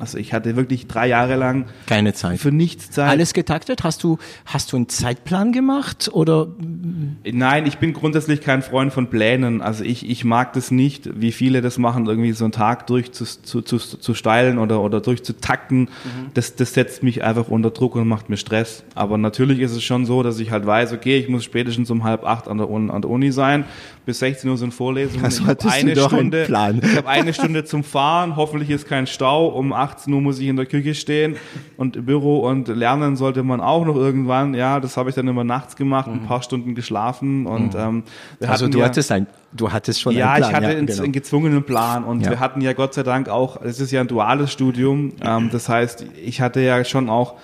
also 0.00 0.18
ich 0.18 0.32
hatte 0.32 0.56
wirklich 0.56 0.86
drei 0.86 1.08
Jahre 1.08 1.36
lang 1.36 1.66
keine 1.86 2.14
Zeit. 2.14 2.40
Für 2.40 2.50
nichts 2.50 2.90
Zeit. 2.90 3.10
Alles 3.10 3.34
getaktet? 3.34 3.84
Hast 3.84 4.02
du, 4.02 4.18
hast 4.46 4.72
du 4.72 4.76
einen 4.76 4.88
Zeitplan 4.88 5.52
gemacht 5.52 6.10
oder? 6.12 6.48
Nein, 7.24 7.66
ich 7.66 7.78
bin 7.78 7.92
grundsätzlich 7.92 8.40
kein 8.40 8.62
Freund 8.62 8.92
von 8.92 9.08
Plänen. 9.08 9.60
Also 9.60 9.84
ich, 9.84 10.08
ich 10.08 10.24
mag 10.24 10.54
das 10.54 10.70
nicht, 10.70 11.20
wie 11.20 11.32
viele 11.32 11.60
das 11.60 11.78
machen, 11.78 12.06
irgendwie 12.06 12.32
so 12.32 12.44
einen 12.44 12.52
Tag 12.52 12.86
durch 12.86 13.12
zu, 13.12 13.24
zu, 13.24 13.60
zu, 13.62 13.78
zu 13.78 14.14
steilen 14.14 14.58
oder, 14.58 14.80
oder 14.80 15.00
durchzutakten. 15.00 15.80
Mhm. 15.80 15.88
Das, 16.34 16.56
das 16.56 16.72
setzt 16.74 17.02
mich 17.02 17.22
einfach 17.22 17.48
unter 17.48 17.70
Druck 17.70 17.96
und 17.96 18.08
macht 18.08 18.30
mir 18.30 18.36
Stress. 18.36 18.84
Aber 18.94 19.18
natürlich 19.18 19.60
ist 19.60 19.72
es 19.72 19.82
schon 19.82 20.06
so, 20.06 20.22
dass 20.22 20.40
ich 20.40 20.50
halt 20.50 20.64
weiß, 20.66 20.92
okay, 20.92 21.18
ich 21.18 21.28
muss 21.28 21.44
spätestens 21.44 21.90
um 21.90 22.04
halb 22.04 22.24
acht 22.24 22.48
an 22.48 22.58
der, 22.58 22.68
an 22.68 23.02
der 23.02 23.10
Uni 23.10 23.32
sein. 23.32 23.64
Bis 24.06 24.18
16 24.20 24.50
Uhr 24.50 24.56
sind 24.56 24.72
Vorlesungen. 24.72 25.24
Also 25.24 25.42
ich 25.42 25.48
habe 25.48 25.70
eine 25.70 25.96
Stunde, 25.96 26.44
Plan. 26.46 26.80
ich 26.82 26.96
habe 26.96 27.08
eine 27.08 27.34
Stunde 27.34 27.64
zum 27.64 27.84
Fahren. 27.84 28.36
Hoffentlich 28.36 28.70
ist 28.70 28.88
kein 28.88 29.06
Stau. 29.06 29.48
Um 29.48 29.72
8 29.72 29.90
18 29.90 30.12
Uhr 30.12 30.20
muss 30.20 30.38
ich 30.38 30.48
in 30.48 30.56
der 30.56 30.66
Küche 30.66 30.94
stehen 30.94 31.36
und 31.76 31.96
im 31.96 32.06
Büro 32.06 32.40
und 32.40 32.68
lernen 32.68 33.16
sollte 33.16 33.42
man 33.42 33.60
auch 33.60 33.84
noch 33.84 33.96
irgendwann. 33.96 34.54
Ja, 34.54 34.80
das 34.80 34.96
habe 34.96 35.10
ich 35.10 35.16
dann 35.16 35.28
immer 35.28 35.44
nachts 35.44 35.76
gemacht, 35.76 36.06
mhm. 36.06 36.14
ein 36.14 36.26
paar 36.26 36.42
Stunden 36.42 36.74
geschlafen 36.74 37.46
und 37.46 37.74
mhm. 37.74 37.80
ähm, 37.80 38.02
also 38.46 38.68
du 38.68 38.78
ja, 38.78 38.86
hattest 38.86 39.12
ein, 39.12 39.26
du 39.52 39.72
hattest 39.72 40.00
schon 40.00 40.14
ja, 40.14 40.32
einen 40.32 40.42
Plan. 40.42 40.52
Ja, 40.52 40.58
ich 40.58 40.64
hatte 40.64 40.78
ja, 40.78 40.86
genau. 40.86 41.02
einen 41.02 41.12
gezwungenen 41.12 41.62
Plan 41.64 42.04
und 42.04 42.22
ja. 42.22 42.30
wir 42.30 42.40
hatten 42.40 42.60
ja 42.60 42.72
Gott 42.72 42.94
sei 42.94 43.02
Dank 43.02 43.28
auch, 43.28 43.60
es 43.62 43.80
ist 43.80 43.90
ja 43.90 44.00
ein 44.00 44.08
duales 44.08 44.52
Studium, 44.52 45.12
ähm, 45.22 45.50
das 45.52 45.68
heißt, 45.68 46.06
ich 46.24 46.40
hatte 46.40 46.60
ja 46.60 46.84
schon 46.84 47.08
auch 47.08 47.34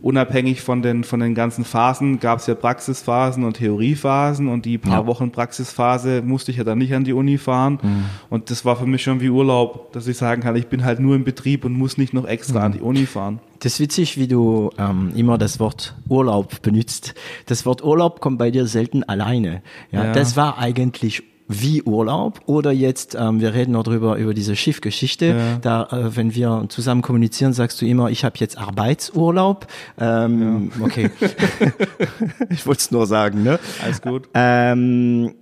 unabhängig 0.00 0.60
von 0.60 0.82
den, 0.82 1.04
von 1.04 1.20
den 1.20 1.34
ganzen 1.34 1.64
Phasen 1.64 2.20
gab 2.20 2.38
es 2.38 2.46
ja 2.46 2.54
Praxisphasen 2.54 3.44
und 3.44 3.56
Theoriephasen 3.56 4.48
und 4.48 4.64
die 4.64 4.78
paar 4.78 5.02
ja. 5.02 5.06
Wochen 5.06 5.30
Praxisphase 5.30 6.22
musste 6.22 6.50
ich 6.50 6.58
ja 6.58 6.64
dann 6.64 6.78
nicht 6.78 6.94
an 6.94 7.04
die 7.04 7.12
Uni 7.12 7.38
fahren. 7.38 7.78
Mhm. 7.82 8.04
Und 8.30 8.50
das 8.50 8.64
war 8.64 8.76
für 8.76 8.86
mich 8.86 9.02
schon 9.02 9.20
wie 9.20 9.30
Urlaub, 9.30 9.92
dass 9.92 10.06
ich 10.06 10.16
sagen 10.16 10.42
kann, 10.42 10.56
ich 10.56 10.66
bin 10.66 10.84
halt 10.84 11.00
nur 11.00 11.14
im 11.14 11.24
Betrieb 11.24 11.64
und 11.64 11.72
muss 11.72 11.96
nicht 11.96 12.12
noch 12.12 12.26
extra 12.26 12.60
mhm. 12.60 12.64
an 12.64 12.72
die 12.72 12.80
Uni 12.80 13.06
fahren. 13.06 13.40
Das 13.60 13.74
ist 13.74 13.80
witzig, 13.80 14.18
wie 14.18 14.28
du 14.28 14.70
ähm, 14.78 15.12
immer 15.16 15.38
das 15.38 15.58
Wort 15.58 15.96
Urlaub 16.08 16.60
benutzt. 16.60 17.14
Das 17.46 17.64
Wort 17.64 17.82
Urlaub 17.82 18.20
kommt 18.20 18.38
bei 18.38 18.50
dir 18.50 18.66
selten 18.66 19.04
alleine. 19.04 19.62
Ja, 19.90 20.04
ja. 20.04 20.12
Das 20.12 20.36
war 20.36 20.58
eigentlich 20.58 21.22
wie 21.60 21.82
Urlaub 21.82 22.40
oder 22.46 22.72
jetzt, 22.72 23.16
ähm, 23.18 23.40
wir 23.40 23.54
reden 23.54 23.72
noch 23.72 23.84
drüber, 23.84 24.16
über 24.16 24.34
diese 24.34 24.56
Schiffgeschichte, 24.56 25.26
ja. 25.26 25.58
da, 25.60 25.82
äh, 25.90 26.16
wenn 26.16 26.34
wir 26.34 26.66
zusammen 26.68 27.02
kommunizieren, 27.02 27.52
sagst 27.52 27.80
du 27.80 27.86
immer, 27.86 28.10
ich 28.10 28.24
habe 28.24 28.36
jetzt 28.38 28.58
Arbeitsurlaub. 28.58 29.66
Ähm, 29.98 30.70
ja. 30.78 30.84
Okay, 30.84 31.10
ich 32.50 32.66
wollte 32.66 32.80
es 32.80 32.90
nur 32.90 33.06
sagen. 33.06 33.42
Ne? 33.42 33.58
Alles 33.82 34.02
gut. 34.02 34.28
Ähm, 34.34 35.34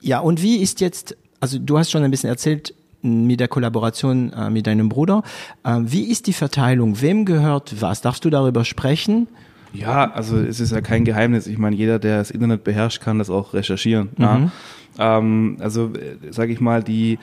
ja, 0.00 0.20
und 0.20 0.42
wie 0.42 0.56
ist 0.56 0.80
jetzt, 0.80 1.16
also 1.40 1.58
du 1.58 1.78
hast 1.78 1.90
schon 1.90 2.02
ein 2.02 2.10
bisschen 2.10 2.30
erzählt, 2.30 2.74
mit 3.02 3.40
der 3.40 3.48
Kollaboration 3.48 4.32
äh, 4.32 4.50
mit 4.50 4.66
deinem 4.66 4.88
Bruder. 4.88 5.22
Äh, 5.64 5.78
wie 5.82 6.10
ist 6.10 6.26
die 6.26 6.32
Verteilung? 6.32 7.00
Wem 7.00 7.24
gehört 7.24 7.80
was? 7.80 8.00
Darfst 8.00 8.24
du 8.24 8.30
darüber 8.30 8.64
sprechen? 8.64 9.28
Ja, 9.72 10.10
also 10.10 10.38
es 10.38 10.60
ist 10.60 10.72
ja 10.72 10.80
kein 10.80 11.04
Geheimnis. 11.04 11.46
Ich 11.46 11.58
meine, 11.58 11.76
jeder, 11.76 11.98
der 11.98 12.18
das 12.18 12.30
Internet 12.30 12.64
beherrscht, 12.64 13.00
kann 13.00 13.18
das 13.18 13.30
auch 13.30 13.54
recherchieren. 13.54 14.10
Mhm. 14.16 14.24
Ja. 14.24 14.50
Ähm, 14.98 15.56
also 15.60 15.92
äh, 15.94 16.32
sage 16.32 16.52
ich 16.52 16.60
mal, 16.60 16.82
die 16.82 17.18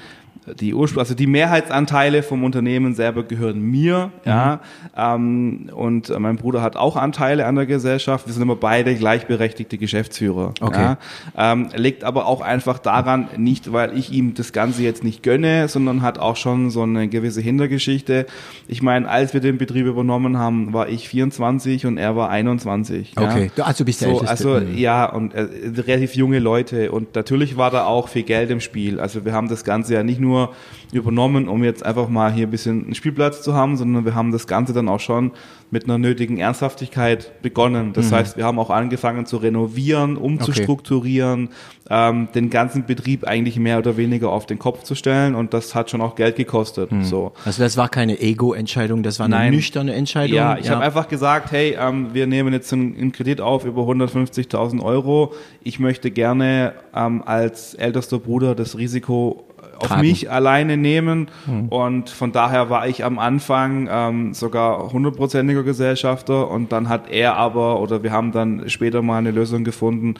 die 0.59 0.73
Urspr 0.73 0.99
also 0.99 1.15
die 1.15 1.27
Mehrheitsanteile 1.27 2.23
vom 2.23 2.43
Unternehmen 2.43 2.93
selber 2.93 3.23
gehören 3.23 3.61
mir, 3.61 4.11
mhm. 4.23 4.29
ja, 4.29 4.59
ähm, 4.95 5.69
und 5.73 6.17
mein 6.19 6.35
Bruder 6.37 6.61
hat 6.61 6.75
auch 6.75 6.95
Anteile 6.95 7.45
an 7.45 7.55
der 7.55 7.65
Gesellschaft. 7.65 8.27
Wir 8.27 8.33
sind 8.33 8.43
immer 8.43 8.55
beide 8.55 8.95
gleichberechtigte 8.95 9.77
Geschäftsführer. 9.77 10.53
Okay. 10.61 10.81
Ja, 10.81 10.97
ähm, 11.37 11.69
liegt 11.75 12.03
aber 12.03 12.27
auch 12.27 12.41
einfach 12.41 12.79
daran, 12.79 13.27
nicht 13.37 13.73
weil 13.73 13.97
ich 13.97 14.11
ihm 14.11 14.33
das 14.35 14.53
Ganze 14.53 14.83
jetzt 14.83 15.03
nicht 15.03 15.23
gönne, 15.23 15.67
sondern 15.67 16.01
hat 16.01 16.19
auch 16.19 16.35
schon 16.35 16.69
so 16.69 16.83
eine 16.83 17.07
gewisse 17.07 17.41
Hintergeschichte. 17.41 18.25
Ich 18.67 18.81
meine, 18.81 19.09
als 19.09 19.33
wir 19.33 19.41
den 19.41 19.57
Betrieb 19.57 19.85
übernommen 19.85 20.37
haben, 20.37 20.73
war 20.73 20.89
ich 20.89 21.09
24 21.09 21.85
und 21.85 21.97
er 21.97 22.15
war 22.15 22.29
21. 22.29 23.13
Okay, 23.15 23.51
ja. 23.55 23.63
also 23.65 23.85
bist 23.85 24.01
du 24.01 24.15
so, 24.15 24.21
Also 24.21 24.49
mhm. 24.59 24.77
ja, 24.77 25.05
und 25.05 25.33
äh, 25.33 25.47
relativ 25.87 26.15
junge 26.15 26.39
Leute 26.39 26.91
und 26.91 27.15
natürlich 27.15 27.57
war 27.57 27.71
da 27.71 27.85
auch 27.85 28.09
viel 28.09 28.23
Geld 28.23 28.51
im 28.51 28.59
Spiel. 28.59 28.99
Also 28.99 29.25
wir 29.25 29.33
haben 29.33 29.49
das 29.49 29.63
Ganze 29.63 29.93
ja 29.93 30.03
nicht 30.03 30.19
nur 30.19 30.34
nur 30.35 30.53
übernommen, 30.91 31.47
um 31.47 31.63
jetzt 31.63 31.85
einfach 31.85 32.07
mal 32.07 32.31
hier 32.31 32.47
ein 32.47 32.51
bisschen 32.51 32.85
einen 32.85 32.95
Spielplatz 32.95 33.41
zu 33.41 33.53
haben, 33.53 33.77
sondern 33.77 34.05
wir 34.05 34.15
haben 34.15 34.31
das 34.31 34.47
Ganze 34.47 34.73
dann 34.73 34.87
auch 34.87 34.99
schon 34.99 35.31
mit 35.71 35.85
einer 35.85 35.97
nötigen 35.97 36.37
Ernsthaftigkeit 36.37 37.41
begonnen. 37.41 37.91
Das 37.93 38.11
mhm. 38.11 38.15
heißt, 38.15 38.37
wir 38.37 38.45
haben 38.45 38.59
auch 38.59 38.69
angefangen 38.69 39.25
zu 39.25 39.37
renovieren, 39.37 40.15
umzustrukturieren, 40.15 41.49
okay. 41.85 42.09
ähm, 42.09 42.27
den 42.33 42.49
ganzen 42.49 42.85
Betrieb 42.85 43.25
eigentlich 43.25 43.57
mehr 43.57 43.79
oder 43.79 43.97
weniger 43.97 44.29
auf 44.29 44.45
den 44.45 44.59
Kopf 44.59 44.83
zu 44.83 44.95
stellen 44.95 45.35
und 45.35 45.53
das 45.53 45.75
hat 45.75 45.89
schon 45.89 46.01
auch 46.01 46.15
Geld 46.15 46.35
gekostet. 46.35 46.91
Mhm. 46.91 47.03
So. 47.03 47.33
Also 47.43 47.61
das 47.61 47.77
war 47.77 47.89
keine 47.89 48.19
Ego-Entscheidung, 48.19 49.03
das 49.03 49.19
war 49.19 49.25
eine 49.25 49.35
Nein. 49.35 49.53
nüchterne 49.53 49.93
Entscheidung. 49.93 50.37
Ja, 50.37 50.57
ich 50.57 50.67
ja. 50.67 50.73
habe 50.73 50.83
einfach 50.83 51.07
gesagt, 51.07 51.51
hey, 51.51 51.75
ähm, 51.79 52.13
wir 52.13 52.27
nehmen 52.27 52.53
jetzt 52.53 52.71
einen, 52.71 52.95
einen 52.95 53.11
Kredit 53.11 53.41
auf 53.41 53.65
über 53.65 53.81
150.000 53.81 54.81
Euro. 54.81 55.33
Ich 55.63 55.79
möchte 55.79 56.11
gerne 56.11 56.73
ähm, 56.95 57.23
als 57.25 57.73
ältester 57.73 58.19
Bruder 58.19 58.55
das 58.55 58.77
Risiko 58.77 59.43
auf 59.77 59.87
Tragen. 59.87 60.01
mich 60.01 60.31
alleine 60.31 60.77
nehmen. 60.77 61.27
Mhm. 61.45 61.67
Und 61.69 62.09
von 62.09 62.31
daher 62.31 62.69
war 62.69 62.87
ich 62.87 63.03
am 63.03 63.19
Anfang 63.19 63.87
ähm, 63.91 64.33
sogar 64.33 64.91
hundertprozentiger 64.91 65.63
Gesellschafter 65.63 66.49
und 66.49 66.71
dann 66.71 66.89
hat 66.89 67.09
er 67.09 67.35
aber, 67.35 67.79
oder 67.79 68.03
wir 68.03 68.11
haben 68.11 68.31
dann 68.31 68.69
später 68.69 69.01
mal 69.01 69.17
eine 69.17 69.31
Lösung 69.31 69.63
gefunden, 69.63 70.15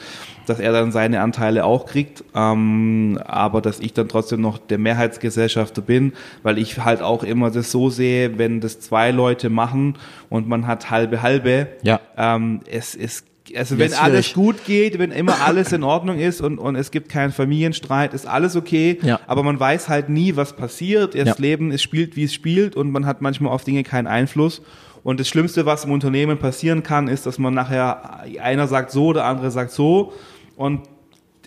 dass 0.45 0.59
er 0.59 0.71
dann 0.71 0.91
seine 0.91 1.21
Anteile 1.21 1.65
auch 1.65 1.85
kriegt, 1.85 2.23
ähm, 2.35 3.19
aber 3.25 3.61
dass 3.61 3.79
ich 3.79 3.93
dann 3.93 4.07
trotzdem 4.07 4.41
noch 4.41 4.57
der 4.57 4.77
Mehrheitsgesellschafter 4.77 5.81
bin, 5.81 6.13
weil 6.43 6.57
ich 6.57 6.83
halt 6.83 7.01
auch 7.01 7.23
immer 7.23 7.51
das 7.51 7.71
so 7.71 7.89
sehe, 7.89 8.37
wenn 8.37 8.61
das 8.61 8.79
zwei 8.79 9.11
Leute 9.11 9.49
machen 9.49 9.97
und 10.29 10.47
man 10.47 10.67
hat 10.67 10.91
halbe 10.91 11.21
halbe, 11.21 11.67
ja. 11.81 11.99
ähm, 12.17 12.61
es, 12.69 12.95
es 12.95 13.23
also 13.55 13.77
wenn 13.77 13.93
alles 13.93 14.33
gut 14.33 14.65
geht, 14.65 14.99
wenn 14.99 15.11
immer 15.11 15.41
alles 15.41 15.71
in 15.71 15.83
Ordnung 15.83 16.19
ist 16.19 16.41
und, 16.41 16.57
und 16.57 16.75
es 16.75 16.91
gibt 16.91 17.09
keinen 17.09 17.31
Familienstreit, 17.31 18.13
ist 18.13 18.27
alles 18.27 18.55
okay. 18.55 18.99
Ja. 19.01 19.19
Aber 19.27 19.43
man 19.43 19.59
weiß 19.59 19.89
halt 19.89 20.09
nie, 20.09 20.35
was 20.35 20.55
passiert. 20.55 21.15
Das 21.15 21.27
ja. 21.27 21.35
Leben 21.37 21.71
es 21.71 21.81
spielt, 21.81 22.15
wie 22.15 22.23
es 22.23 22.33
spielt 22.33 22.75
und 22.75 22.91
man 22.91 23.05
hat 23.05 23.21
manchmal 23.21 23.51
auf 23.51 23.63
Dinge 23.63 23.83
keinen 23.83 24.07
Einfluss. 24.07 24.61
Und 25.03 25.19
das 25.19 25.27
Schlimmste, 25.27 25.65
was 25.65 25.85
im 25.85 25.91
Unternehmen 25.91 26.39
passieren 26.39 26.81
kann, 26.83 27.07
ist, 27.07 27.25
dass 27.25 27.37
man 27.37 27.53
nachher 27.53 28.23
einer 28.41 28.67
sagt 28.67 28.91
so, 28.91 29.13
der 29.13 29.25
andere 29.25 29.51
sagt 29.51 29.71
so 29.71 30.13
und 30.55 30.81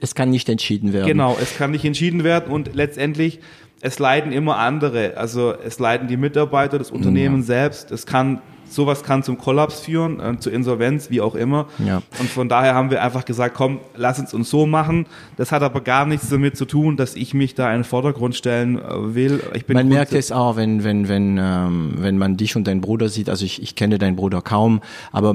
es 0.00 0.14
kann 0.14 0.30
nicht 0.30 0.48
entschieden 0.48 0.92
werden. 0.92 1.08
Genau, 1.08 1.36
es 1.40 1.56
kann 1.56 1.72
nicht 1.72 1.84
entschieden 1.84 2.22
werden 2.22 2.52
und 2.52 2.74
letztendlich 2.74 3.40
es 3.80 3.98
leiden 3.98 4.32
immer 4.32 4.56
andere. 4.58 5.16
Also 5.16 5.54
es 5.54 5.78
leiden 5.78 6.08
die 6.08 6.16
Mitarbeiter, 6.16 6.78
das 6.78 6.90
Unternehmen 6.90 7.38
ja. 7.38 7.42
selbst. 7.42 7.90
Es 7.90 8.06
kann 8.06 8.40
sowas 8.72 9.02
kann 9.02 9.22
zum 9.22 9.38
Kollaps 9.38 9.80
führen, 9.80 10.20
äh, 10.20 10.38
zur 10.38 10.52
Insolvenz, 10.52 11.10
wie 11.10 11.20
auch 11.20 11.34
immer. 11.34 11.66
Ja. 11.78 12.02
Und 12.18 12.28
von 12.28 12.48
daher 12.48 12.74
haben 12.74 12.90
wir 12.90 13.02
einfach 13.02 13.24
gesagt, 13.24 13.54
komm, 13.54 13.80
lass 13.96 14.18
uns 14.18 14.34
uns 14.34 14.50
so 14.50 14.66
machen. 14.66 15.06
Das 15.36 15.52
hat 15.52 15.62
aber 15.62 15.80
gar 15.80 16.06
nichts 16.06 16.28
damit 16.28 16.56
zu 16.56 16.64
tun, 16.64 16.96
dass 16.96 17.14
ich 17.14 17.34
mich 17.34 17.54
da 17.54 17.70
in 17.70 17.78
den 17.78 17.84
Vordergrund 17.84 18.34
stellen 18.34 18.78
äh, 18.78 19.14
will. 19.14 19.42
Ich 19.54 19.66
bin 19.66 19.76
man 19.76 19.88
merkt 19.88 20.12
es 20.12 20.32
auch, 20.32 20.56
wenn, 20.56 20.84
wenn, 20.84 21.08
wenn, 21.08 21.38
ähm, 21.38 21.94
wenn 21.98 22.18
man 22.18 22.36
dich 22.36 22.56
und 22.56 22.66
deinen 22.66 22.80
Bruder 22.80 23.08
sieht. 23.08 23.28
Also 23.28 23.44
ich, 23.44 23.62
ich 23.62 23.74
kenne 23.74 23.98
deinen 23.98 24.16
Bruder 24.16 24.42
kaum, 24.42 24.80
aber 25.12 25.34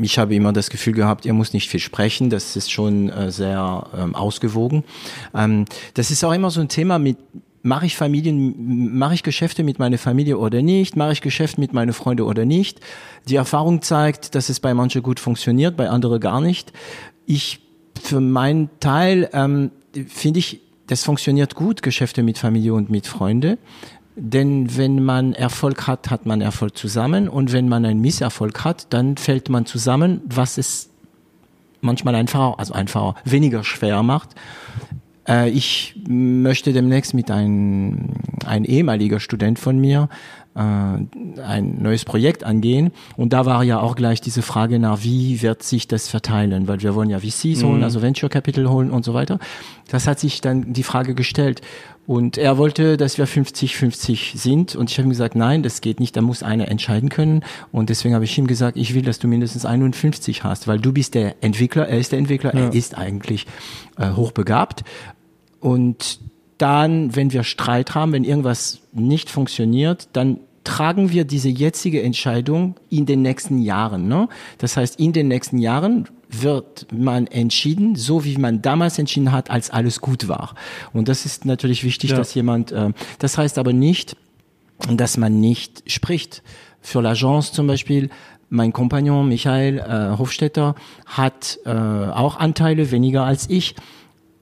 ich 0.00 0.18
habe 0.18 0.34
immer 0.34 0.52
das 0.52 0.70
Gefühl 0.70 0.94
gehabt, 0.94 1.24
ihr 1.24 1.32
muss 1.32 1.52
nicht 1.52 1.68
viel 1.68 1.80
sprechen. 1.80 2.30
Das 2.30 2.56
ist 2.56 2.70
schon 2.70 3.10
äh, 3.10 3.30
sehr 3.30 3.86
ähm, 3.96 4.14
ausgewogen. 4.14 4.84
Ähm, 5.34 5.64
das 5.94 6.10
ist 6.10 6.24
auch 6.24 6.32
immer 6.32 6.50
so 6.50 6.60
ein 6.60 6.68
Thema 6.68 6.98
mit 6.98 7.18
mache 7.66 7.86
ich 7.86 7.96
Familien, 7.96 8.96
mache 8.96 9.14
ich 9.14 9.22
Geschäfte 9.22 9.64
mit 9.64 9.78
meiner 9.78 9.98
Familie 9.98 10.38
oder 10.38 10.62
nicht, 10.62 10.96
mache 10.96 11.12
ich 11.12 11.20
Geschäft 11.20 11.58
mit 11.58 11.72
meinen 11.72 11.92
Freunden 11.92 12.22
oder 12.22 12.44
nicht. 12.44 12.80
Die 13.28 13.36
Erfahrung 13.36 13.82
zeigt, 13.82 14.34
dass 14.34 14.48
es 14.48 14.60
bei 14.60 14.72
manchen 14.72 15.02
gut 15.02 15.20
funktioniert, 15.20 15.76
bei 15.76 15.90
anderen 15.90 16.20
gar 16.20 16.40
nicht. 16.40 16.72
Ich 17.26 17.60
für 18.00 18.20
meinen 18.20 18.70
Teil 18.78 19.28
ähm, 19.32 19.72
finde 20.06 20.38
ich, 20.38 20.60
das 20.86 21.02
funktioniert 21.02 21.56
gut, 21.56 21.82
Geschäfte 21.82 22.22
mit 22.22 22.38
Familie 22.38 22.72
und 22.74 22.88
mit 22.88 23.06
Freunden. 23.06 23.58
Denn 24.14 24.76
wenn 24.76 25.04
man 25.04 25.32
Erfolg 25.34 25.86
hat, 25.88 26.10
hat 26.10 26.24
man 26.24 26.40
Erfolg 26.40 26.78
zusammen. 26.78 27.28
Und 27.28 27.52
wenn 27.52 27.68
man 27.68 27.84
einen 27.84 28.00
Misserfolg 28.00 28.64
hat, 28.64 28.86
dann 28.94 29.16
fällt 29.16 29.50
man 29.50 29.66
zusammen, 29.66 30.20
was 30.24 30.56
es 30.56 30.88
manchmal 31.80 32.14
einfacher, 32.14 32.58
also 32.58 32.72
einfacher, 32.72 33.16
weniger 33.24 33.64
schwer 33.64 34.02
macht. 34.02 34.30
Äh, 35.28 35.50
ich 35.50 35.94
möchte 36.08 36.72
demnächst 36.72 37.14
mit 37.14 37.30
einem 37.30 38.10
ein 38.44 38.64
ehemaliger 38.64 39.20
Student 39.20 39.58
von 39.58 39.78
mir 39.78 40.08
äh, 40.56 40.60
ein 40.60 41.82
neues 41.82 42.04
Projekt 42.04 42.44
angehen. 42.44 42.92
Und 43.16 43.32
da 43.32 43.44
war 43.44 43.62
ja 43.62 43.80
auch 43.80 43.94
gleich 43.94 44.20
diese 44.20 44.42
Frage 44.42 44.78
nach, 44.78 45.02
wie 45.02 45.42
wird 45.42 45.62
sich 45.62 45.86
das 45.86 46.08
verteilen? 46.08 46.66
Weil 46.66 46.80
wir 46.80 46.94
wollen 46.94 47.10
ja 47.10 47.20
VCs 47.20 47.62
holen, 47.62 47.84
also 47.84 48.00
Venture 48.02 48.30
Capital 48.30 48.68
holen 48.68 48.90
und 48.90 49.04
so 49.04 49.12
weiter. 49.12 49.38
Das 49.88 50.06
hat 50.06 50.18
sich 50.18 50.40
dann 50.40 50.72
die 50.72 50.82
Frage 50.82 51.14
gestellt. 51.14 51.60
Und 52.06 52.38
er 52.38 52.56
wollte, 52.56 52.96
dass 52.96 53.18
wir 53.18 53.26
50-50 53.26 54.38
sind. 54.38 54.76
Und 54.76 54.90
ich 54.90 54.96
habe 54.96 55.08
ihm 55.08 55.10
gesagt, 55.10 55.34
nein, 55.34 55.62
das 55.62 55.80
geht 55.80 55.98
nicht. 55.98 56.16
Da 56.16 56.22
muss 56.22 56.42
einer 56.42 56.68
entscheiden 56.68 57.08
können. 57.08 57.42
Und 57.72 57.90
deswegen 57.90 58.14
habe 58.14 58.24
ich 58.24 58.38
ihm 58.38 58.46
gesagt, 58.46 58.76
ich 58.76 58.94
will, 58.94 59.02
dass 59.02 59.18
du 59.18 59.26
mindestens 59.26 59.66
51 59.66 60.44
hast, 60.44 60.68
weil 60.68 60.78
du 60.78 60.92
bist 60.92 61.14
der 61.14 61.42
Entwickler, 61.42 61.88
er 61.88 61.98
ist 61.98 62.12
der 62.12 62.20
Entwickler, 62.20 62.54
er 62.54 62.72
ist 62.72 62.96
eigentlich 62.96 63.46
äh, 63.98 64.10
hochbegabt. 64.12 64.84
Und 65.66 66.20
dann, 66.58 67.16
wenn 67.16 67.32
wir 67.32 67.42
Streit 67.42 67.96
haben, 67.96 68.12
wenn 68.12 68.22
irgendwas 68.22 68.78
nicht 68.92 69.28
funktioniert, 69.30 70.08
dann 70.12 70.38
tragen 70.62 71.10
wir 71.10 71.24
diese 71.24 71.48
jetzige 71.48 72.02
Entscheidung 72.02 72.76
in 72.88 73.04
den 73.04 73.22
nächsten 73.22 73.58
Jahren. 73.58 74.06
Ne? 74.06 74.28
Das 74.58 74.76
heißt, 74.76 75.00
in 75.00 75.12
den 75.12 75.26
nächsten 75.26 75.58
Jahren 75.58 76.08
wird 76.30 76.86
man 76.92 77.26
entschieden, 77.26 77.96
so 77.96 78.24
wie 78.24 78.36
man 78.36 78.62
damals 78.62 78.96
entschieden 79.00 79.32
hat, 79.32 79.50
als 79.50 79.70
alles 79.70 80.00
gut 80.00 80.28
war. 80.28 80.54
Und 80.92 81.08
das 81.08 81.26
ist 81.26 81.44
natürlich 81.44 81.82
wichtig, 81.82 82.10
Ja. 82.10 82.16
dass 82.16 82.32
jemand, 82.34 82.70
äh, 82.70 82.92
das 83.18 83.36
heißt 83.36 83.58
aber 83.58 83.72
nicht, 83.72 84.16
dass 84.88 85.16
man 85.16 85.40
nicht 85.40 85.82
spricht. 85.90 86.44
Für 86.80 87.00
l'Agence 87.00 87.52
zum 87.52 87.66
Beispiel, 87.66 88.10
mein 88.50 88.72
Kompagnon 88.72 89.28
Michael 89.28 89.78
äh, 89.78 90.16
Hofstetter 90.16 90.76
hat 91.06 91.58
äh, 91.64 91.70
auch 91.70 92.36
Anteile 92.36 92.92
weniger 92.92 93.24
als 93.24 93.50
ich. 93.50 93.74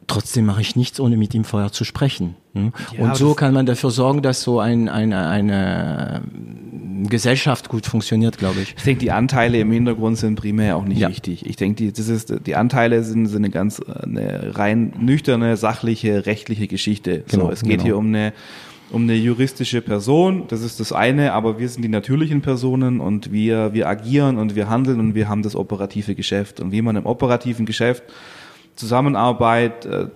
Trotzdem 0.07 0.47
mache 0.47 0.61
ich 0.61 0.77
nichts, 0.77 1.01
ohne 1.01 1.17
mit 1.17 1.35
ihm 1.35 1.45
vorher 1.45 1.73
zu 1.73 1.85
sprechen. 1.85 2.37
hm? 2.53 2.73
Ja, 2.97 3.05
Und 3.05 3.17
so 3.17 3.35
kann 3.35 3.55
man 3.55 3.67
dafür 3.67 3.91
sorgen, 3.91 4.23
dass 4.23 4.43
so 4.43 4.61
ein, 4.61 4.89
eine, 4.89 5.27
eine 5.27 6.23
Gesellschaft 7.09 7.69
gut 7.69 7.87
funktioniert, 7.87 8.39
glaube 8.39 8.61
ich. 8.61 8.75
Ich 8.77 8.83
denke, 8.83 9.01
die 9.01 9.11
Anteile 9.11 9.59
im 9.59 9.71
Hintergrund 9.73 10.19
sind 10.19 10.37
primär 10.37 10.77
auch 10.77 10.85
nicht 10.85 10.99
Ja. 10.99 11.09
wichtig. 11.09 11.47
Ich 11.47 11.57
denke, 11.57 11.77
die, 11.77 11.93
das 11.93 12.09
ist, 12.09 12.35
die 12.47 12.55
Anteile 12.57 13.03
sind, 13.03 13.27
sind 13.27 13.39
eine 13.45 13.51
ganz 13.51 13.81
eine 13.81 14.57
rein 14.57 14.93
nüchterne, 15.01 15.57
sachliche, 15.57 16.27
rechtliche 16.27 16.67
Geschichte. 16.69 17.25
Genau, 17.29 17.47
so, 17.47 17.51
es 17.51 17.63
geht 17.63 17.73
genau. 17.73 17.83
hier 17.85 17.97
um 17.97 18.07
eine 18.09 18.33
um 18.91 19.03
eine 19.05 19.15
juristische 19.15 19.81
Person, 19.81 20.45
das 20.49 20.63
ist 20.63 20.79
das 20.79 20.93
eine, 20.93 21.33
aber 21.33 21.59
wir 21.59 21.69
sind 21.69 21.83
die 21.83 21.89
natürlichen 21.89 22.43
Personen 22.43 23.01
und 23.01 23.33
wir, 23.33 23.73
wir 23.73 23.89
agieren 23.89 24.37
und 24.37 24.55
wir 24.55 24.69
handeln 24.69 25.01
und 25.01 25.15
wir 25.17 25.29
haben 25.29 25.43
das 25.43 25.57
operative 25.57 26.15
Geschäft. 26.15 26.61
Und 26.61 26.71
wie 26.71 26.83
man 26.83 26.95
im 26.95 27.07
operativen 27.07 27.67
Geschäft 27.67 28.05
Zusammenarbeit 28.77 29.87
äh, 29.87 30.07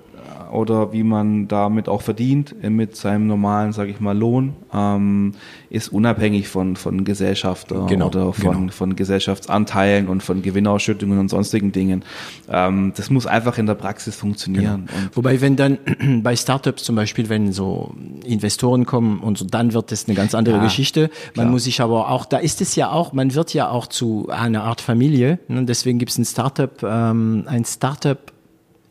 oder 0.53 0.92
wie 0.92 1.03
man 1.03 1.49
damit 1.49 1.88
auch 1.88 2.03
verdient 2.03 2.55
äh, 2.62 2.71
mit 2.71 2.97
seinem 2.97 3.27
normalen, 3.27 3.73
sage 3.73 3.90
ich 3.90 4.01
mal, 4.01 4.16
Lohn, 4.16 4.55
ähm, 4.73 5.33
ist 5.71 5.88
unabhängig 5.88 6.49
von, 6.49 6.77
von 6.77 7.05
Gesellschafter 7.05 7.87
Genau, 7.87 8.07
oder 8.07 8.33
von, 8.33 8.61
genau. 8.61 8.73
von 8.73 8.97
Gesellschaftsanteilen 8.97 10.09
und 10.09 10.23
von 10.23 10.42
Gewinnausschüttungen 10.42 11.18
und 11.18 11.29
sonstigen 11.29 11.73
Dingen. 11.73 12.05
Ähm, 12.51 12.92
das 12.97 13.11
muss 13.11 13.27
einfach 13.27 13.59
in 13.59 13.66
der 13.66 13.75
Praxis 13.75 14.16
funktionieren. 14.16 14.88
Und 14.94 15.16
Wobei, 15.16 15.40
wenn 15.40 15.57
dann 15.57 15.79
bei 16.23 16.37
Startups 16.37 16.83
zum 16.85 16.97
Beispiel, 16.97 17.29
wenn 17.29 17.53
so 17.53 17.94
Investoren 18.25 18.87
kommen 18.87 19.21
und 19.21 19.38
so, 19.38 19.44
dann 19.44 19.73
wird 19.73 19.92
das 19.92 20.07
eine 20.07 20.14
ganz 20.14 20.35
andere 20.35 20.57
Ja, 20.57 20.62
Geschichte. 20.62 21.11
Man 21.35 21.44
klar. 21.44 21.47
muss 21.47 21.64
sich 21.64 21.81
aber 21.81 22.11
auch, 22.11 22.25
da 22.25 22.38
ist 22.38 22.61
es 22.61 22.75
ja 22.77 22.90
auch, 22.90 23.12
man 23.12 23.35
wird 23.35 23.55
ja 23.55 23.71
auch 23.71 23.87
zu 23.87 24.29
einer 24.31 24.64
Art 24.64 24.81
Familie. 24.81 25.38
Ne? 25.49 25.64
Deswegen 25.64 25.99
gibt 25.99 26.11
es 26.11 26.18
ein 26.18 26.25
Startup, 26.25 26.83
ähm, 26.83 27.44
ein 27.47 27.64
Startup 27.64 28.18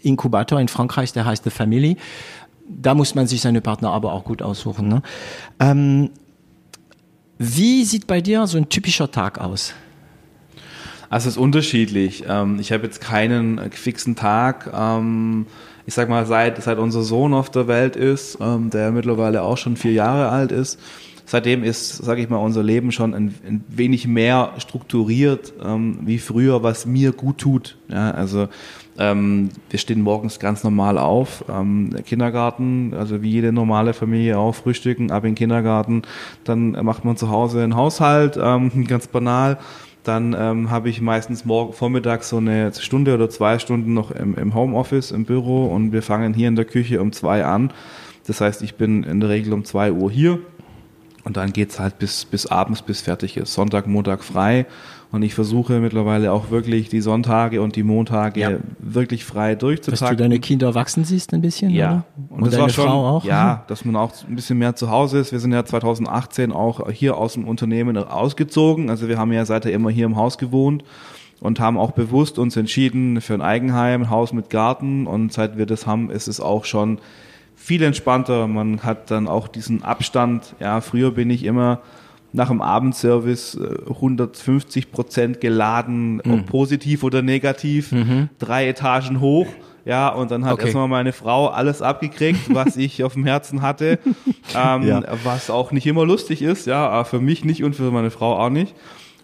Inkubator 0.07 0.59
in 0.59 0.67
Frankreich, 0.67 1.13
der 1.13 1.25
heißt 1.25 1.43
The 1.43 1.49
Family. 1.49 1.97
Da 2.69 2.93
muss 2.93 3.15
man 3.15 3.27
sich 3.27 3.41
seine 3.41 3.61
Partner 3.61 3.91
aber 3.91 4.13
auch 4.13 4.23
gut 4.23 4.41
aussuchen. 4.41 4.87
Ne? 4.87 5.01
Ähm, 5.59 6.09
wie 7.37 7.83
sieht 7.85 8.07
bei 8.07 8.19
dir 8.19 8.47
so 8.47 8.57
ein 8.57 8.69
typischer 8.69 9.11
Tag 9.11 9.39
aus? 9.39 9.73
Also 11.09 11.29
es 11.29 11.35
ist 11.35 11.41
unterschiedlich. 11.41 12.25
Ähm, 12.27 12.59
ich 12.59 12.71
habe 12.71 12.83
jetzt 12.83 12.99
keinen 12.99 13.71
fixen 13.71 14.15
Tag. 14.15 14.71
Ähm, 14.73 15.45
ich 15.85 15.93
sag 15.93 16.09
mal, 16.09 16.25
seit, 16.25 16.61
seit 16.61 16.79
unser 16.79 17.03
Sohn 17.03 17.33
auf 17.33 17.49
der 17.49 17.67
Welt 17.67 17.95
ist, 17.95 18.39
ähm, 18.41 18.69
der 18.69 18.91
mittlerweile 18.91 19.43
auch 19.43 19.57
schon 19.57 19.77
vier 19.77 19.93
Jahre 19.93 20.29
alt 20.29 20.51
ist, 20.51 20.79
seitdem 21.25 21.63
ist, 21.63 21.97
sage 21.97 22.21
ich 22.21 22.29
mal, 22.29 22.37
unser 22.37 22.63
Leben 22.63 22.91
schon 22.91 23.13
ein, 23.13 23.33
ein 23.47 23.63
wenig 23.69 24.07
mehr 24.07 24.53
strukturiert 24.57 25.53
wie 26.01 26.19
früher, 26.19 26.63
was 26.63 26.85
mir 26.85 27.11
gut 27.11 27.39
tut. 27.39 27.77
Also 27.89 28.47
ähm, 28.97 29.49
wir 29.69 29.79
stehen 29.79 30.01
morgens 30.01 30.39
ganz 30.39 30.63
normal 30.63 30.97
auf, 30.97 31.45
ähm, 31.49 31.91
der 31.93 32.03
Kindergarten, 32.03 32.93
also 32.97 33.21
wie 33.21 33.29
jede 33.29 33.51
normale 33.51 33.93
Familie 33.93 34.37
auch, 34.37 34.55
frühstücken, 34.55 35.11
ab 35.11 35.23
in 35.23 35.31
den 35.31 35.35
Kindergarten, 35.35 36.01
dann 36.43 36.71
macht 36.83 37.05
man 37.05 37.17
zu 37.17 37.29
Hause 37.29 37.63
einen 37.63 37.75
Haushalt, 37.75 38.37
ähm, 38.41 38.85
ganz 38.87 39.07
banal. 39.07 39.57
Dann 40.03 40.33
ähm, 40.39 40.71
habe 40.71 40.87
ich 40.87 41.01
meistens 41.01 41.43
morgen 41.43 41.73
vormittags 41.73 42.29
so 42.29 42.37
eine 42.37 42.73
Stunde 42.73 43.13
oder 43.13 43.29
zwei 43.29 43.59
Stunden 43.59 43.93
noch 43.93 44.11
im, 44.11 44.35
im 44.35 44.55
Homeoffice, 44.55 45.11
im 45.11 45.25
Büro 45.25 45.65
und 45.65 45.91
wir 45.91 46.01
fangen 46.01 46.33
hier 46.33 46.47
in 46.47 46.55
der 46.55 46.63
Küche 46.63 47.01
um 47.01 47.11
zwei 47.11 47.43
an. 47.43 47.73
Das 48.25 48.39
heißt, 48.39 48.61
ich 48.61 48.75
bin 48.75 49.03
in 49.03 49.19
der 49.19 49.29
Regel 49.29 49.51
um 49.51 49.65
zwei 49.65 49.91
Uhr 49.91 50.09
hier 50.09 50.39
und 51.25 51.35
dann 51.35 51.51
geht's 51.51 51.77
halt 51.77 51.99
bis, 51.99 52.23
bis 52.23 52.45
abends, 52.45 52.81
bis 52.81 53.01
fertig 53.01 53.35
ist. 53.35 53.53
Sonntag, 53.53 53.85
Montag 53.85 54.23
frei. 54.23 54.65
Und 55.11 55.23
ich 55.23 55.33
versuche 55.33 55.79
mittlerweile 55.79 56.33
auch 56.33 56.51
wirklich 56.51 56.89
die 56.89 56.99
Sonntage 56.99 57.61
und 57.61 57.75
die 57.77 57.83
Montage 57.83 58.39
Ja. 58.39 58.51
wirklich 58.79 59.23
frei 59.23 59.55
Dass 59.55 59.99
du 59.99 60.15
deine 60.15 60.39
Kinder 60.39 60.75
wachsen 60.75 61.05
siehst 61.05 61.33
ein 61.33 61.41
bisschen? 61.41 61.71
Ja. 61.71 61.87
Oder? 61.87 62.03
Und, 62.29 62.35
Und, 62.37 62.45
das 62.47 62.51
deine 62.51 62.63
war 62.63 62.69
schon, 62.69 62.85
Frau 62.85 63.07
auch? 63.07 63.23
Ja, 63.23 63.63
dass 63.67 63.85
man 63.85 63.95
auch 63.95 64.11
ein 64.27 64.35
bisschen 64.35 64.57
mehr 64.57 64.75
zu 64.75 64.89
Hause 64.89 65.19
ist. 65.19 65.31
Wir 65.31 65.39
sind 65.39 65.53
ja 65.53 65.63
2018 65.63 66.51
auch 66.51 66.89
hier 66.91 67.17
aus 67.17 67.33
dem 67.33 67.47
Unternehmen 67.47 67.97
ausgezogen. 67.97 68.89
Also 68.89 69.07
wir 69.07 69.17
haben 69.17 69.31
ja 69.31 69.45
seither 69.45 69.71
immer 69.71 69.89
hier 69.89 70.05
im 70.05 70.17
Haus 70.17 70.37
gewohnt 70.37 70.83
und 71.39 71.59
haben 71.61 71.77
auch 71.77 71.91
bewusst 71.91 72.37
uns 72.37 72.57
entschieden 72.57 73.21
für 73.21 73.33
ein 73.33 73.41
Eigenheim, 73.41 74.03
ein 74.03 74.09
Haus 74.09 74.33
mit 74.33 74.49
Garten. 74.49 75.07
Und 75.07 75.31
seit 75.31 75.57
wir 75.57 75.65
das 75.65 75.87
haben, 75.87 76.09
ist 76.09 76.27
es 76.27 76.41
auch 76.41 76.65
schon 76.65 76.99
viel 77.55 77.81
entspannter. 77.81 78.47
Man 78.47 78.83
hat 78.83 79.09
dann 79.09 79.27
auch 79.29 79.47
diesen 79.47 79.83
Abstand. 79.83 80.53
Ja, 80.59 80.81
früher 80.81 81.11
bin 81.11 81.29
ich 81.29 81.45
immer 81.45 81.79
nach 82.33 82.49
dem 82.49 82.61
Abendservice 82.61 83.55
äh, 83.55 83.89
150 83.89 84.91
Prozent 84.91 85.41
geladen, 85.41 86.21
Mhm. 86.23 86.31
ob 86.33 86.45
positiv 86.47 87.03
oder 87.03 87.21
negativ, 87.21 87.93
drei 88.39 88.67
Etagen 88.67 89.19
hoch. 89.19 89.47
Ja, 89.85 90.09
und 90.09 90.31
dann 90.31 90.43
hat 90.43 90.53
Okay. 90.55 90.63
erstmal 90.63 90.89
meine 90.89 91.13
Frau 91.13 91.47
alles 91.47 91.81
abgekriegt, 91.81 92.53
was 92.53 92.75
ich 92.75 93.05
auf 93.05 93.13
dem 93.13 93.23
Herzen 93.25 93.61
hatte, 93.61 93.99
ähm, 94.55 94.83
Ja. 94.83 95.01
was 95.23 95.49
auch 95.49 95.71
nicht 95.71 95.87
immer 95.87 96.05
lustig 96.05 96.41
ist, 96.41 96.67
ja, 96.67 96.89
aber 96.89 97.05
für 97.05 97.21
mich 97.21 97.45
nicht 97.45 97.63
und 97.63 97.73
für 97.75 97.89
meine 97.91 98.11
Frau 98.11 98.37
auch 98.37 98.49
nicht. 98.49 98.75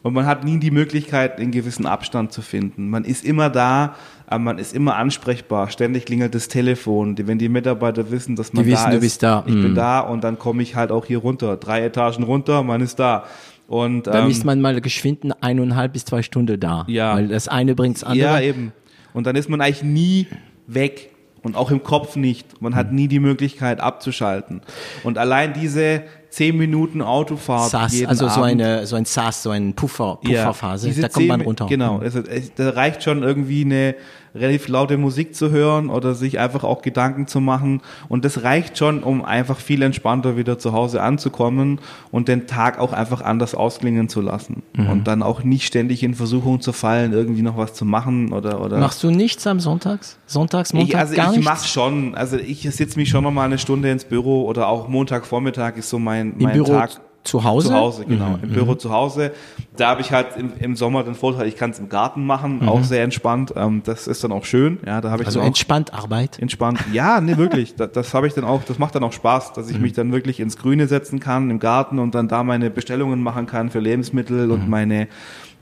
Und 0.03 0.13
man 0.13 0.25
hat 0.25 0.43
nie 0.45 0.59
die 0.59 0.71
Möglichkeit, 0.71 1.39
einen 1.39 1.51
gewissen 1.51 1.85
Abstand 1.85 2.31
zu 2.33 2.41
finden. 2.41 2.89
Man 2.89 3.03
ist 3.05 3.23
immer 3.25 3.49
da, 3.49 3.95
aber 4.33 4.43
man 4.43 4.57
ist 4.57 4.73
immer 4.73 4.95
ansprechbar. 4.95 5.69
Ständig 5.69 6.05
klingelt 6.05 6.35
das 6.35 6.47
Telefon. 6.47 7.15
Wenn 7.17 7.37
die 7.39 7.49
Mitarbeiter 7.49 8.11
wissen, 8.11 8.35
dass 8.35 8.51
man 8.53 8.63
Die 8.65 8.71
wissen, 8.71 8.85
da 8.85 8.89
du 8.91 8.95
ist, 8.97 9.01
bist 9.01 9.23
da. 9.23 9.43
ich 9.47 9.53
bin 9.53 9.73
Mm. 9.73 9.75
da 9.75 9.99
und 10.01 10.23
dann 10.23 10.37
komme 10.37 10.61
ich 10.63 10.75
halt 10.75 10.91
auch 10.91 11.05
hier 11.05 11.19
runter. 11.19 11.57
Drei 11.57 11.83
Etagen 11.85 12.23
runter, 12.23 12.63
man 12.63 12.81
ist 12.81 12.99
da. 12.99 13.23
Und 13.67 14.07
Dann 14.07 14.25
ähm, 14.25 14.29
ist 14.31 14.43
man 14.45 14.59
mal 14.61 14.79
geschwind 14.81 15.23
eineinhalb 15.41 15.93
bis 15.93 16.05
zwei 16.05 16.21
Stunden 16.21 16.59
da. 16.59 16.83
Ja. 16.87 17.15
Weil 17.15 17.29
das 17.29 17.47
eine 17.47 17.75
bringt 17.75 17.95
das 17.95 18.03
andere. 18.03 18.19
Ja, 18.27 18.39
eben. 18.41 18.73
Und 19.13 19.25
dann 19.25 19.35
ist 19.35 19.49
man 19.49 19.61
eigentlich 19.61 19.83
nie 19.83 20.27
weg. 20.67 21.09
Und 21.43 21.57
auch 21.57 21.71
im 21.71 21.83
Kopf 21.83 22.15
nicht. 22.15 22.61
Man 22.61 22.73
hat 22.73 22.93
nie 22.93 23.09
die 23.09 23.19
Möglichkeit 23.19 23.81
abzuschalten. 23.81 24.61
Und 25.03 25.17
allein 25.17 25.51
diese 25.53 26.03
zehn 26.29 26.57
Minuten 26.57 27.01
Autofahrt. 27.01 27.69
SAS, 27.69 27.93
jeden 27.93 28.07
also 28.07 28.27
so 28.29 28.41
Abend. 28.41 28.61
eine 28.61 28.87
so 28.87 28.95
ein 28.95 29.03
SAS, 29.05 29.43
so 29.43 29.49
ein 29.49 29.73
Puffer, 29.73 30.19
Pufferphase. 30.23 30.87
diese 30.87 31.01
da 31.01 31.09
kommt 31.09 31.27
man 31.27 31.41
runter. 31.41 31.65
Genau, 31.67 31.99
also, 31.99 32.21
da 32.55 32.69
reicht 32.69 33.03
schon 33.03 33.23
irgendwie 33.23 33.65
eine 33.65 33.95
relativ 34.35 34.67
laute 34.67 34.97
Musik 34.97 35.35
zu 35.35 35.51
hören 35.51 35.89
oder 35.89 36.15
sich 36.15 36.39
einfach 36.39 36.63
auch 36.63 36.81
Gedanken 36.81 37.27
zu 37.27 37.39
machen. 37.39 37.81
Und 38.09 38.25
das 38.25 38.43
reicht 38.43 38.77
schon, 38.77 39.03
um 39.03 39.23
einfach 39.23 39.59
viel 39.59 39.81
entspannter 39.81 40.37
wieder 40.37 40.57
zu 40.57 40.73
Hause 40.73 41.01
anzukommen 41.01 41.79
und 42.11 42.27
den 42.27 42.47
Tag 42.47 42.79
auch 42.79 42.93
einfach 42.93 43.21
anders 43.21 43.55
ausklingen 43.55 44.09
zu 44.09 44.21
lassen. 44.21 44.63
Mhm. 44.75 44.89
Und 44.89 45.07
dann 45.07 45.23
auch 45.23 45.43
nicht 45.43 45.65
ständig 45.65 46.03
in 46.03 46.15
Versuchung 46.15 46.61
zu 46.61 46.73
fallen, 46.73 47.13
irgendwie 47.13 47.41
noch 47.41 47.57
was 47.57 47.73
zu 47.73 47.85
machen 47.85 48.33
oder 48.33 48.61
oder. 48.61 48.79
Machst 48.79 49.03
du 49.03 49.11
nichts 49.11 49.45
am 49.45 49.59
Sonntags? 49.59 50.17
Sonntags, 50.25 50.73
Montag 50.73 50.89
ich, 50.89 50.97
also 50.97 51.15
gar 51.15 51.25
ich 51.31 51.37
nichts? 51.37 51.45
mach 51.45 51.63
schon. 51.65 52.15
Also 52.15 52.37
ich 52.37 52.61
setze 52.69 52.97
mich 52.97 53.09
schon 53.09 53.23
noch 53.23 53.31
mal 53.31 53.45
eine 53.45 53.57
Stunde 53.57 53.91
ins 53.91 54.05
Büro 54.05 54.45
oder 54.45 54.67
auch 54.67 54.87
Montagvormittag 54.87 55.77
ist 55.77 55.89
so 55.89 55.99
mein, 55.99 56.33
mein 56.37 56.63
Tag. 56.63 56.99
Zu 57.23 57.43
Hause? 57.43 57.69
Zu 57.69 57.73
Hause, 57.73 58.05
genau. 58.05 58.31
Mhm. 58.37 58.43
Im 58.43 58.49
Büro 58.51 58.75
zu 58.75 58.91
Hause. 58.91 59.31
Da 59.77 59.87
habe 59.89 60.01
ich 60.01 60.11
halt 60.11 60.35
im, 60.37 60.51
im 60.59 60.75
Sommer 60.75 61.03
den 61.03 61.15
Vorteil, 61.15 61.47
ich 61.47 61.55
kann 61.55 61.69
es 61.71 61.79
im 61.79 61.87
Garten 61.89 62.25
machen, 62.25 62.67
auch 62.67 62.83
sehr 62.83 63.03
entspannt. 63.03 63.53
Ähm, 63.55 63.81
das 63.85 64.07
ist 64.07 64.23
dann 64.23 64.31
auch 64.33 64.45
schön. 64.45 64.77
Ja, 64.85 64.99
da 65.01 65.09
habe 65.09 65.23
ich 65.23 65.25
Mhm. 65.25 65.27
Also 65.27 65.39
dann 65.39 65.43
auch 65.43 65.47
entspannt 65.47 65.93
Arbeit. 65.93 66.39
entspannt. 66.39 66.79
Ja, 66.91 67.21
nee, 67.21 67.37
wirklich. 67.37 67.75
Das, 67.77 67.91
das 67.93 68.13
habe 68.13 68.27
ich 68.27 68.33
dann 68.33 68.43
auch, 68.43 68.63
das 68.65 68.77
macht 68.77 68.93
dann 68.95 69.03
auch 69.03 69.13
Spaß, 69.13 69.53
dass 69.53 69.69
ich 69.69 69.77
Mhm. 69.77 69.81
mich 69.81 69.93
dann 69.93 70.11
wirklich 70.11 70.39
ins 70.39 70.57
Grüne 70.57 70.87
setzen 70.87 71.19
kann 71.19 71.49
im 71.49 71.59
Garten 71.59 71.97
und 71.99 72.13
dann 72.13 72.27
da 72.27 72.43
meine 72.43 72.69
Bestellungen 72.69 73.23
machen 73.23 73.45
kann 73.45 73.69
für 73.69 73.79
Lebensmittel 73.79 74.45
Mhm. 74.47 74.51
und 74.51 74.69
meine 74.69 75.07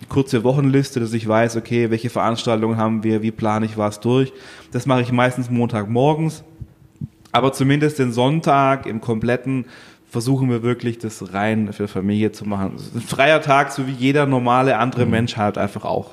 kurze 0.10 0.44
Wochenliste, 0.44 1.00
dass 1.00 1.14
ich 1.14 1.28
weiß, 1.28 1.58
okay, 1.58 1.92
welche 1.92 2.10
Veranstaltungen 2.10 2.78
haben 2.78 3.04
wir, 3.04 3.22
wie 3.22 3.30
plane 3.32 3.68
ich 3.68 3.78
was 3.78 4.00
durch. 4.00 4.34
Das 4.72 4.88
mache 4.88 5.02
ich 5.02 5.12
meistens 5.12 5.50
Montagmorgens. 5.52 6.44
Aber 7.34 7.54
zumindest 7.54 8.00
den 8.00 8.12
Sonntag 8.12 8.86
im 8.88 9.00
kompletten 9.00 9.66
versuchen 10.12 10.50
wir 10.50 10.62
wirklich 10.62 11.00
das 11.00 11.34
rein 11.34 11.72
für 11.72 11.88
Familie 11.88 12.34
zu 12.34 12.46
machen. 12.46 12.74
Ein 12.94 13.02
freier 13.02 13.42
Tag, 13.42 13.72
so 13.72 13.88
wie 13.88 13.94
jeder 13.94 14.26
normale 14.26 14.78
andere 14.78 15.06
Mhm. 15.06 15.12
Mensch 15.12 15.38
halt 15.38 15.58
einfach 15.58 15.86
auch. 15.86 16.12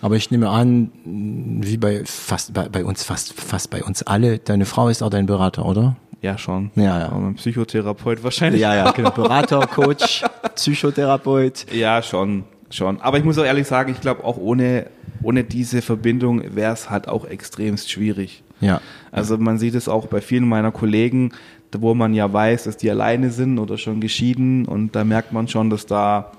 Aber 0.00 0.16
ich 0.16 0.30
nehme 0.30 0.48
an, 0.48 0.90
wie 1.04 1.76
bei 1.76 2.02
fast 2.04 2.52
bei, 2.54 2.68
bei 2.68 2.84
uns, 2.84 3.04
fast, 3.04 3.34
fast 3.34 3.70
bei 3.70 3.84
uns 3.84 4.02
alle, 4.02 4.38
deine 4.38 4.64
Frau 4.64 4.88
ist 4.88 5.02
auch 5.02 5.10
dein 5.10 5.26
Berater, 5.26 5.66
oder? 5.66 5.96
Ja, 6.22 6.38
schon. 6.38 6.70
Ja, 6.74 7.00
ja. 7.00 7.06
Aber 7.10 7.26
ein 7.26 7.34
Psychotherapeut 7.34 8.24
wahrscheinlich. 8.24 8.62
Ja, 8.62 8.74
ja, 8.74 8.90
genau. 8.92 9.10
Berater, 9.14 9.60
Coach, 9.66 10.24
Psychotherapeut. 10.54 11.66
Ja, 11.72 12.02
schon, 12.02 12.44
schon. 12.70 13.00
Aber 13.00 13.18
ich 13.18 13.24
muss 13.24 13.38
auch 13.38 13.44
ehrlich 13.44 13.66
sagen, 13.66 13.92
ich 13.92 14.00
glaube, 14.00 14.24
auch 14.24 14.36
ohne, 14.38 14.86
ohne 15.22 15.44
diese 15.44 15.82
Verbindung 15.82 16.42
wäre 16.56 16.72
es 16.72 16.90
halt 16.90 17.08
auch 17.08 17.24
extremst 17.26 17.90
schwierig. 17.90 18.42
Ja. 18.60 18.80
Also 19.10 19.36
man 19.36 19.58
sieht 19.58 19.74
es 19.74 19.88
auch 19.88 20.06
bei 20.06 20.20
vielen 20.20 20.48
meiner 20.48 20.72
Kollegen, 20.72 21.32
wo 21.78 21.94
man 21.94 22.14
ja 22.14 22.32
weiß, 22.32 22.64
dass 22.64 22.76
die 22.76 22.90
alleine 22.90 23.30
sind 23.30 23.58
oder 23.58 23.78
schon 23.78 24.00
geschieden 24.00 24.66
und 24.66 24.94
da 24.94 25.04
merkt 25.04 25.32
man 25.32 25.48
schon, 25.48 25.70
dass 25.70 25.86
da, 25.86 26.32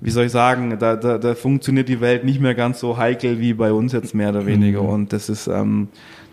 wie 0.00 0.10
soll 0.10 0.26
ich 0.26 0.32
sagen, 0.32 0.76
da, 0.78 0.96
da, 0.96 1.18
da 1.18 1.34
funktioniert 1.34 1.88
die 1.88 2.00
Welt 2.00 2.24
nicht 2.24 2.40
mehr 2.40 2.54
ganz 2.54 2.80
so 2.80 2.96
heikel 2.96 3.40
wie 3.40 3.54
bei 3.54 3.72
uns 3.72 3.92
jetzt 3.92 4.14
mehr 4.14 4.30
oder 4.30 4.46
weniger 4.46 4.82
und 4.82 5.12
das 5.12 5.28
ist, 5.28 5.46
ähm, 5.46 5.88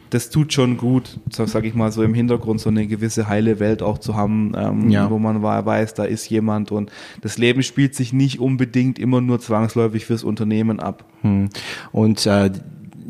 das 0.09 0.29
tut 0.29 0.53
schon 0.53 0.77
gut, 0.77 1.19
so 1.31 1.45
sag 1.47 1.65
ich 1.65 1.73
mal, 1.73 1.91
so 1.91 2.03
im 2.03 2.13
Hintergrund 2.13 2.59
so 2.61 2.69
eine 2.69 2.85
gewisse 2.85 3.27
heile 3.27 3.59
Welt 3.59 3.81
auch 3.81 3.97
zu 3.97 4.15
haben, 4.15 4.51
ähm, 4.55 4.89
Ja. 4.91 5.09
wo 5.09 5.17
man 5.17 5.41
weiß, 5.41 5.95
da 5.95 6.03
ist 6.03 6.29
jemand 6.29 6.71
und 6.71 6.91
das 7.21 7.39
Leben 7.39 7.63
spielt 7.63 7.95
sich 7.95 8.13
nicht 8.13 8.39
unbedingt 8.39 8.99
immer 8.99 9.21
nur 9.21 9.39
zwangsläufig 9.39 10.05
fürs 10.05 10.23
Unternehmen 10.23 10.79
ab. 10.79 11.03
Hm. 11.21 11.49
Und 11.91 12.27
äh, 12.27 12.51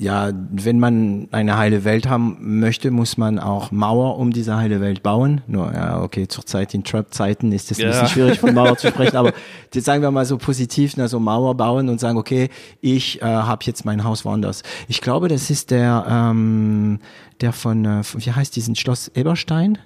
ja, 0.04 0.32
wenn 0.52 0.80
man 0.80 1.28
eine 1.32 1.58
heile 1.58 1.84
Welt 1.86 2.08
haben 2.10 2.38
möchte, 2.60 2.92
muss 2.92 3.18
man 3.18 3.40
auch 3.40 3.72
Mauer 3.72 4.18
um 4.18 4.32
diese 4.32 4.56
heile 4.58 4.82
Welt 4.82 5.02
bauen. 5.02 5.42
Nur, 5.48 5.74
ja, 5.74 6.02
okay, 6.02 6.28
zurzeit 6.28 6.74
in 6.74 6.84
Trump-Zeiten 6.84 7.52
ist 7.52 7.72
es 7.72 7.80
ein 7.80 7.84
Ja. 7.86 7.88
bisschen 7.92 8.08
schwierig 8.10 8.40
von 8.40 8.54
Mauer 8.54 8.78
zu 8.78 8.88
sprechen, 8.90 9.16
aber 9.18 9.32
jetzt 9.74 9.86
sagen 9.86 10.02
wir 10.02 10.12
mal 10.12 10.26
so 10.26 10.38
positiv, 10.38 10.98
ne, 10.98 11.08
so 11.08 11.20
Mauer 11.20 11.56
bauen 11.56 11.90
und 11.90 12.00
sagen, 12.00 12.18
okay, 12.18 12.50
ich 12.82 13.22
äh, 13.22 13.26
habe 13.26 13.64
jetzt 13.66 13.86
mein 13.86 14.04
Haus 14.04 14.26
woanders. 14.26 14.64
Ich 14.88 15.02
glaube, 15.02 15.28
das 15.30 15.50
ist 15.50 15.72
der, 15.72 16.06
ähm, 16.10 17.00
der 17.42 17.54
von, 17.54 17.86
äh, 17.86 18.04
von- 18.04 18.24
wie 18.26 18.32
heißt 18.32 18.56
diesen 18.56 18.76
Schloss 18.76 19.08
Eberstein? 19.16 19.78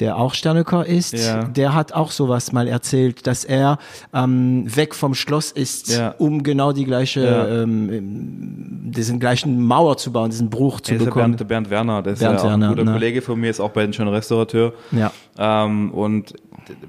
Der 0.00 0.16
auch 0.16 0.34
Sternecker 0.34 0.86
ist, 0.86 1.12
Ja. 1.14 1.44
der 1.44 1.74
hat 1.74 1.92
auch 1.92 2.10
sowas 2.10 2.52
mal 2.52 2.68
erzählt, 2.68 3.26
dass 3.26 3.44
er 3.44 3.78
ähm, 4.14 4.64
weg 4.76 4.94
vom 4.94 5.14
Schloss 5.14 5.50
ist, 5.50 5.88
Ja. 5.96 6.14
um 6.18 6.42
genau 6.42 6.72
die 6.72 6.84
gleiche, 6.84 7.24
Ja. 7.24 7.62
ähm, 7.62 8.90
diesen 8.90 9.18
gleichen 9.20 9.60
Mauer 9.62 9.96
zu 9.96 10.12
bauen, 10.12 10.30
diesen 10.30 10.50
Bruch 10.50 10.80
zu 10.80 10.92
ist 10.94 11.00
der 11.00 11.06
bekommen. 11.06 11.24
Bernd, 11.32 11.40
der 11.40 11.44
Bernd 11.46 11.70
Werner, 11.70 12.02
der 12.02 12.12
ist 12.14 12.18
Bernd 12.20 12.36
ja 12.38 12.40
auch 12.44 12.48
Werner, 12.48 12.66
ein 12.66 12.72
guter 12.72 12.84
ne? 12.84 12.92
Kollege 12.92 13.22
von 13.22 13.40
mir, 13.40 13.50
ist 13.50 13.60
auch 13.60 13.70
bei 13.70 13.82
den 13.82 13.92
schönen 13.92 14.10
Restaurateur. 14.10 14.72
Ja. 14.92 15.12
Ähm, 15.38 15.90
und 15.92 16.34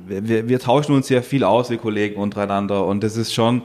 wir, 0.07 0.47
wir 0.47 0.59
tauschen 0.59 0.93
uns 0.95 1.09
ja 1.09 1.21
viel 1.21 1.43
aus, 1.43 1.69
wir 1.69 1.77
Kollegen 1.77 2.19
untereinander. 2.21 2.85
Und 2.85 3.03
das 3.03 3.17
ist 3.17 3.33
schon, 3.33 3.63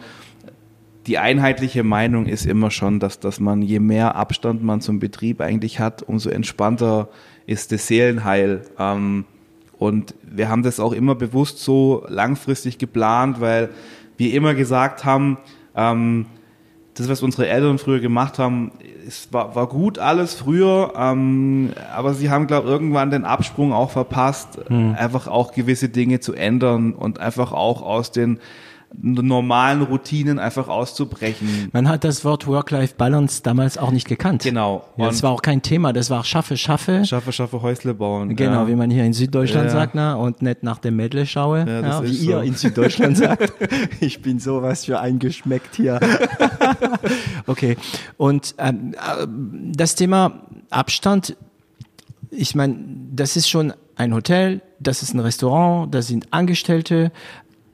die 1.06 1.18
einheitliche 1.18 1.82
Meinung 1.82 2.26
ist 2.26 2.46
immer 2.46 2.70
schon, 2.70 2.98
dass, 2.98 3.20
dass 3.20 3.40
man, 3.40 3.62
je 3.62 3.78
mehr 3.80 4.16
Abstand 4.16 4.62
man 4.62 4.80
zum 4.80 5.00
Betrieb 5.00 5.40
eigentlich 5.40 5.80
hat, 5.80 6.02
umso 6.02 6.30
entspannter 6.30 7.08
ist 7.46 7.72
das 7.72 7.86
Seelenheil. 7.88 8.62
Ähm, 8.78 9.26
und 9.78 10.14
wir 10.22 10.48
haben 10.48 10.62
das 10.62 10.80
auch 10.80 10.92
immer 10.92 11.14
bewusst 11.14 11.58
so 11.58 12.04
langfristig 12.08 12.78
geplant, 12.78 13.40
weil 13.40 13.70
wir 14.16 14.32
immer 14.32 14.54
gesagt 14.54 15.04
haben, 15.04 15.38
ähm, 15.74 16.26
das, 16.94 17.08
was 17.08 17.22
unsere 17.22 17.48
Eltern 17.48 17.78
früher 17.78 17.98
gemacht 17.98 18.38
haben, 18.38 18.70
es 19.06 19.32
war, 19.32 19.56
war 19.56 19.66
gut 19.66 19.98
alles 19.98 20.34
früher, 20.34 20.92
ähm, 20.96 21.72
aber 21.94 22.14
sie 22.14 22.30
haben, 22.30 22.46
glaube 22.46 22.68
ich, 22.68 22.72
irgendwann 22.72 23.10
den 23.10 23.24
Absprung 23.24 23.72
auch 23.72 23.90
verpasst, 23.90 24.58
einfach 24.70 25.26
auch 25.26 25.52
gewisse 25.52 25.88
Dinge 25.88 26.20
zu 26.20 26.34
ändern 26.34 26.92
und 26.92 27.18
einfach 27.18 27.52
auch 27.52 27.82
aus 27.82 28.12
den 28.12 28.38
normalen 29.02 29.82
Routinen 29.82 30.38
einfach 30.38 30.68
auszubrechen. 30.68 31.68
Man 31.72 31.88
hat 31.88 32.04
das 32.04 32.24
Wort 32.24 32.46
Work-Life-Balance 32.46 33.42
damals 33.42 33.76
auch 33.78 33.90
nicht 33.90 34.06
gekannt. 34.08 34.42
Genau. 34.42 34.84
Ja, 34.96 35.06
das 35.06 35.22
war 35.22 35.30
auch 35.32 35.42
kein 35.42 35.62
Thema, 35.62 35.92
das 35.92 36.10
war 36.10 36.24
schaffe, 36.24 36.56
schaffe. 36.56 37.04
Schaffe, 37.04 37.32
schaffe, 37.32 37.60
Häusle 37.62 37.94
bauen. 37.94 38.36
Genau, 38.36 38.62
ja. 38.62 38.68
wie 38.68 38.74
man 38.76 38.90
hier 38.90 39.04
in 39.04 39.12
Süddeutschland 39.12 39.66
Ja. 39.66 39.72
sagt, 39.72 39.94
na, 39.94 40.14
und 40.14 40.42
nicht 40.42 40.62
nach 40.62 40.78
dem 40.78 40.96
Medley 40.96 41.26
schaue, 41.26 41.66
Ja, 41.68 42.02
wie 42.02 42.06
ist 42.10 42.22
ihr 42.22 42.36
so. 42.36 42.40
in 42.42 42.54
Süddeutschland 42.54 43.16
sagt. 43.18 43.52
Ich 44.00 44.22
bin 44.22 44.38
sowas 44.38 44.84
für 44.84 45.00
eingeschmeckt 45.00 45.74
hier. 45.76 45.98
okay, 47.46 47.76
und 48.16 48.54
ähm, 48.58 48.94
äh, 48.94 49.26
das 49.72 49.94
Thema 49.94 50.42
Abstand, 50.70 51.36
ich 52.30 52.54
meine, 52.54 52.76
das 53.12 53.36
ist 53.36 53.48
schon 53.48 53.72
ein 53.96 54.12
Hotel, 54.14 54.60
das 54.80 55.02
ist 55.02 55.14
ein 55.14 55.20
Restaurant, 55.20 55.94
das 55.94 56.08
sind 56.08 56.32
Angestellte, 56.32 57.12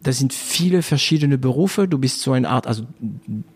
das 0.03 0.19
sind 0.19 0.33
viele 0.33 0.83
verschiedene 0.83 1.37
Berufe. 1.37 1.87
Du 1.87 1.99
bist 1.99 2.23
so 2.23 2.33
eine 2.33 2.49
Art, 2.49 2.67
also 2.67 2.85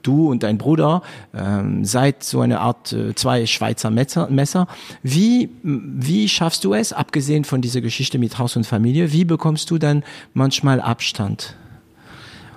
du 0.02 0.30
und 0.30 0.42
dein 0.42 0.58
Bruder 0.58 1.02
ähm, 1.34 1.84
seid 1.84 2.22
so 2.22 2.40
eine 2.40 2.60
Art 2.60 2.92
äh, 2.92 3.14
zwei 3.14 3.46
Schweizer 3.46 3.90
Messer. 3.90 4.28
Messer. 4.28 4.68
Wie 5.02 5.48
wie 5.62 6.28
schaffst 6.28 6.64
du 6.64 6.74
es, 6.74 6.92
abgesehen 6.92 7.44
von 7.44 7.62
dieser 7.62 7.80
Geschichte 7.80 8.18
mit 8.18 8.38
Haus 8.38 8.56
und 8.56 8.66
Familie, 8.66 9.12
wie 9.12 9.24
bekommst 9.24 9.70
du 9.70 9.78
dann 9.78 10.04
manchmal 10.34 10.80
Abstand? 10.80 11.56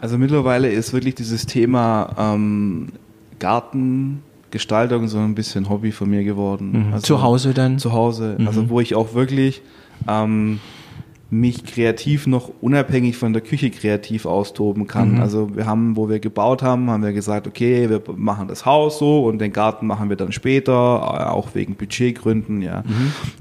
Also 0.02 0.18
mittlerweile 0.18 0.70
ist 0.70 0.94
wirklich 0.94 1.16
dieses 1.16 1.46
Thema 1.46 2.14
ähm, 2.18 2.90
Gartengestaltung 3.40 5.08
so 5.08 5.18
ein 5.20 5.34
bisschen 5.34 5.70
Hobby 5.70 5.92
von 5.92 6.10
mir 6.10 6.24
geworden. 6.24 6.90
Also 6.94 7.06
Zu 7.06 7.22
Hause 7.22 7.54
dann? 7.54 7.80
Zu 7.80 7.94
Hause. 7.94 8.38
Also 8.46 8.70
wo 8.70 8.80
ich 8.80 8.96
auch 8.96 9.14
wirklich 9.14 9.62
ähm, 10.08 10.60
mich 11.30 11.66
kreativ 11.66 12.26
noch 12.26 12.52
unabhängig 12.62 13.18
von 13.18 13.34
der 13.34 13.42
Küche 13.42 13.70
kreativ 13.70 14.26
austoben 14.26 14.88
kann. 14.88 15.20
Also 15.20 15.56
wir 15.56 15.66
haben, 15.66 15.98
wo 15.98 16.08
wir 16.08 16.20
gebaut 16.20 16.64
haben, 16.64 16.90
haben 16.90 17.04
wir 17.04 17.12
gesagt, 17.12 17.48
okay, 17.48 17.90
wir 17.90 18.02
machen 18.16 18.48
das 18.48 18.66
Haus 18.66 18.98
so 18.98 19.26
und 19.26 19.40
den 19.40 19.52
Garten 19.52 19.88
machen 19.88 20.10
wir 20.10 20.16
dann 20.16 20.32
später, 20.32 20.74
äh, 20.74 21.30
auch 21.30 21.50
wegen 21.54 21.76
Budgetgründen, 21.76 22.62
ja. 22.62 22.84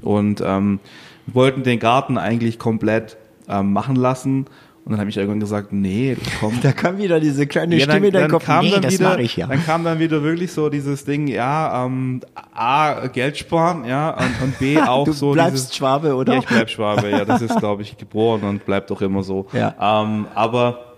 Und 0.02 0.42
ähm, 0.44 0.80
wollten 1.26 1.62
den 1.62 1.78
Garten 1.78 2.18
eigentlich 2.18 2.58
komplett 2.58 3.16
ähm, 3.48 3.72
machen 3.72 3.96
lassen. 3.96 4.46
Und 4.86 4.92
dann 4.92 5.00
habe 5.00 5.10
ich 5.10 5.16
irgendwann 5.16 5.40
gesagt, 5.40 5.72
nee, 5.72 6.16
komm, 6.38 6.58
Da 6.62 6.70
kam 6.70 6.98
wieder 6.98 7.18
diese 7.18 7.48
kleine 7.48 7.74
ja, 7.74 7.86
Stimme 7.86 8.06
in 8.06 8.12
deinen 8.12 8.30
Kopf. 8.30 8.44
kam 8.44 8.64
nee, 8.64 8.70
dann 8.70 8.82
das 8.82 8.92
wieder, 8.92 9.18
ich 9.18 9.36
ja. 9.36 9.48
Dann 9.48 9.66
kam 9.66 9.82
dann 9.82 9.98
wieder 9.98 10.22
wirklich 10.22 10.52
so 10.52 10.68
dieses 10.68 11.04
Ding, 11.04 11.26
ja, 11.26 11.84
ähm, 11.84 12.20
A, 12.54 13.08
Geld 13.08 13.36
sparen, 13.36 13.84
ja, 13.84 14.10
und, 14.10 14.42
und 14.44 14.58
B, 14.60 14.78
auch 14.86 15.04
du 15.04 15.10
so 15.10 15.32
bleibst 15.32 15.54
dieses, 15.56 15.74
Schwabe, 15.74 16.14
oder? 16.14 16.34
Ja, 16.34 16.38
ich 16.38 16.46
bleib 16.46 16.70
Schwabe, 16.70 17.10
ja, 17.10 17.24
das 17.24 17.42
ist, 17.42 17.58
glaube 17.58 17.82
ich, 17.82 17.98
geboren 17.98 18.44
und 18.44 18.64
bleibt 18.64 18.92
auch 18.92 19.02
immer 19.02 19.24
so. 19.24 19.46
Ja. 19.52 19.74
Ähm, 20.04 20.28
aber 20.36 20.94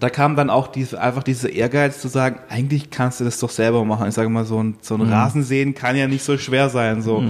da 0.00 0.08
kam 0.08 0.34
dann 0.34 0.48
auch 0.48 0.68
diese, 0.68 0.98
einfach 0.98 1.22
dieser 1.22 1.52
Ehrgeiz 1.52 2.00
zu 2.00 2.08
sagen, 2.08 2.40
eigentlich 2.48 2.88
kannst 2.88 3.20
du 3.20 3.24
das 3.24 3.38
doch 3.40 3.50
selber 3.50 3.84
machen. 3.84 4.08
Ich 4.08 4.14
sage 4.14 4.30
mal, 4.30 4.46
so 4.46 4.62
ein, 4.62 4.76
so 4.80 4.94
ein 4.94 5.02
Mhm. 5.02 5.12
Rasen 5.12 5.42
sehen 5.42 5.74
kann 5.74 5.96
ja 5.96 6.06
nicht 6.08 6.24
so 6.24 6.38
schwer 6.38 6.70
sein, 6.70 7.02
so. 7.02 7.22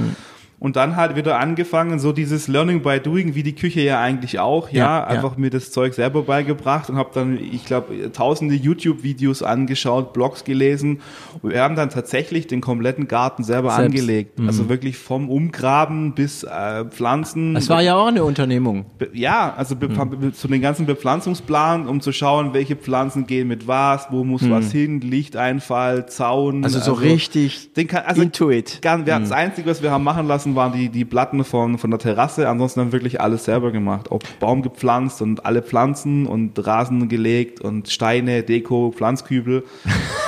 Und 0.61 0.77
dann 0.77 0.97
halt 0.97 1.15
wieder 1.17 1.39
angefangen, 1.39 1.99
so 1.99 2.13
dieses 2.13 2.49
Learning 2.49 2.83
by 2.83 2.99
Doing, 3.01 3.35
wie 3.35 3.43
die 3.45 3.55
Küche 3.55 3.81
ja 3.81 4.01
eigentlich 4.01 4.39
auch, 4.41 4.71
ja, 4.71 4.79
Ja, 5.01 5.05
einfach 5.05 5.37
mir 5.37 5.51
das 5.51 5.71
Zeug 5.71 5.95
selber 5.95 6.23
beigebracht 6.23 6.91
und 6.91 6.97
habe 6.97 7.11
dann, 7.15 7.39
ich 7.39 7.65
glaube, 7.65 8.11
tausende 8.13 8.55
YouTube-Videos 8.55 9.43
angeschaut, 9.43 10.13
Blogs 10.13 10.45
gelesen 10.45 11.01
und 11.43 11.53
wir 11.53 11.63
haben 11.63 11.77
dann 11.77 11.91
tatsächlich 11.91 12.47
den 12.49 12.61
kompletten 12.61 13.07
Garten 13.09 13.45
selber 13.45 13.71
Selbst. 13.71 13.85
angelegt. 13.87 14.41
Also 14.47 14.69
wirklich 14.69 14.97
vom 14.99 15.29
Umgraben 15.31 16.13
bis 16.15 16.43
äh, 16.43 16.85
Pflanzen. 16.87 17.55
Das 17.55 17.69
war 17.69 17.81
ja 17.83 17.95
auch 17.97 18.09
eine 18.09 18.25
Unternehmung. 18.25 18.87
Ja, 19.13 19.55
also 19.57 19.77
be- 19.77 20.33
zu 20.33 20.49
den 20.49 20.61
ganzen 20.61 20.87
Bepflanzungsplan, 20.87 21.87
um 21.87 22.01
zu 22.01 22.13
schauen, 22.13 22.53
welche 22.55 22.77
Pflanzen 22.77 23.27
gehen 23.27 23.47
mit 23.49 23.67
was, 23.69 24.09
wo 24.11 24.25
muss 24.25 24.49
was 24.51 24.73
hin, 24.73 25.01
Lichteinfall, 25.01 26.07
Zaun. 26.07 26.65
Also 26.65 26.81
so 26.81 26.93
richtig 26.93 27.73
den 27.75 27.87
kann, 27.87 28.03
also 28.07 28.23
into 28.23 28.51
it. 28.51 28.81
Gar, 28.83 29.07
wir, 29.07 29.19
Das 29.21 29.33
Einzige, 29.33 29.69
was 29.71 29.83
wir 29.83 29.91
haben 29.91 30.05
machen 30.05 30.27
lassen, 30.27 30.48
waren 30.55 30.73
die, 30.73 30.89
die 30.89 31.05
Platten 31.05 31.45
von, 31.45 31.79
von 31.79 31.91
der 31.91 31.99
Terrasse. 31.99 32.49
Ansonsten 32.49 32.81
haben 32.81 32.89
wir 32.89 32.93
wirklich 32.93 33.21
alles 33.21 33.45
selber 33.45 33.73
gemacht. 33.73 34.13
Auch 34.13 34.21
Baum 34.39 34.63
gepflanzt 34.63 35.21
und 35.23 35.45
alle 35.45 35.63
Pflanzen 35.63 36.27
und 36.27 36.65
Rasen 36.65 37.09
gelegt 37.09 37.61
und 37.61 37.89
Steine, 37.89 38.43
Deko, 38.43 38.93
Pflanzkübel. 38.95 39.65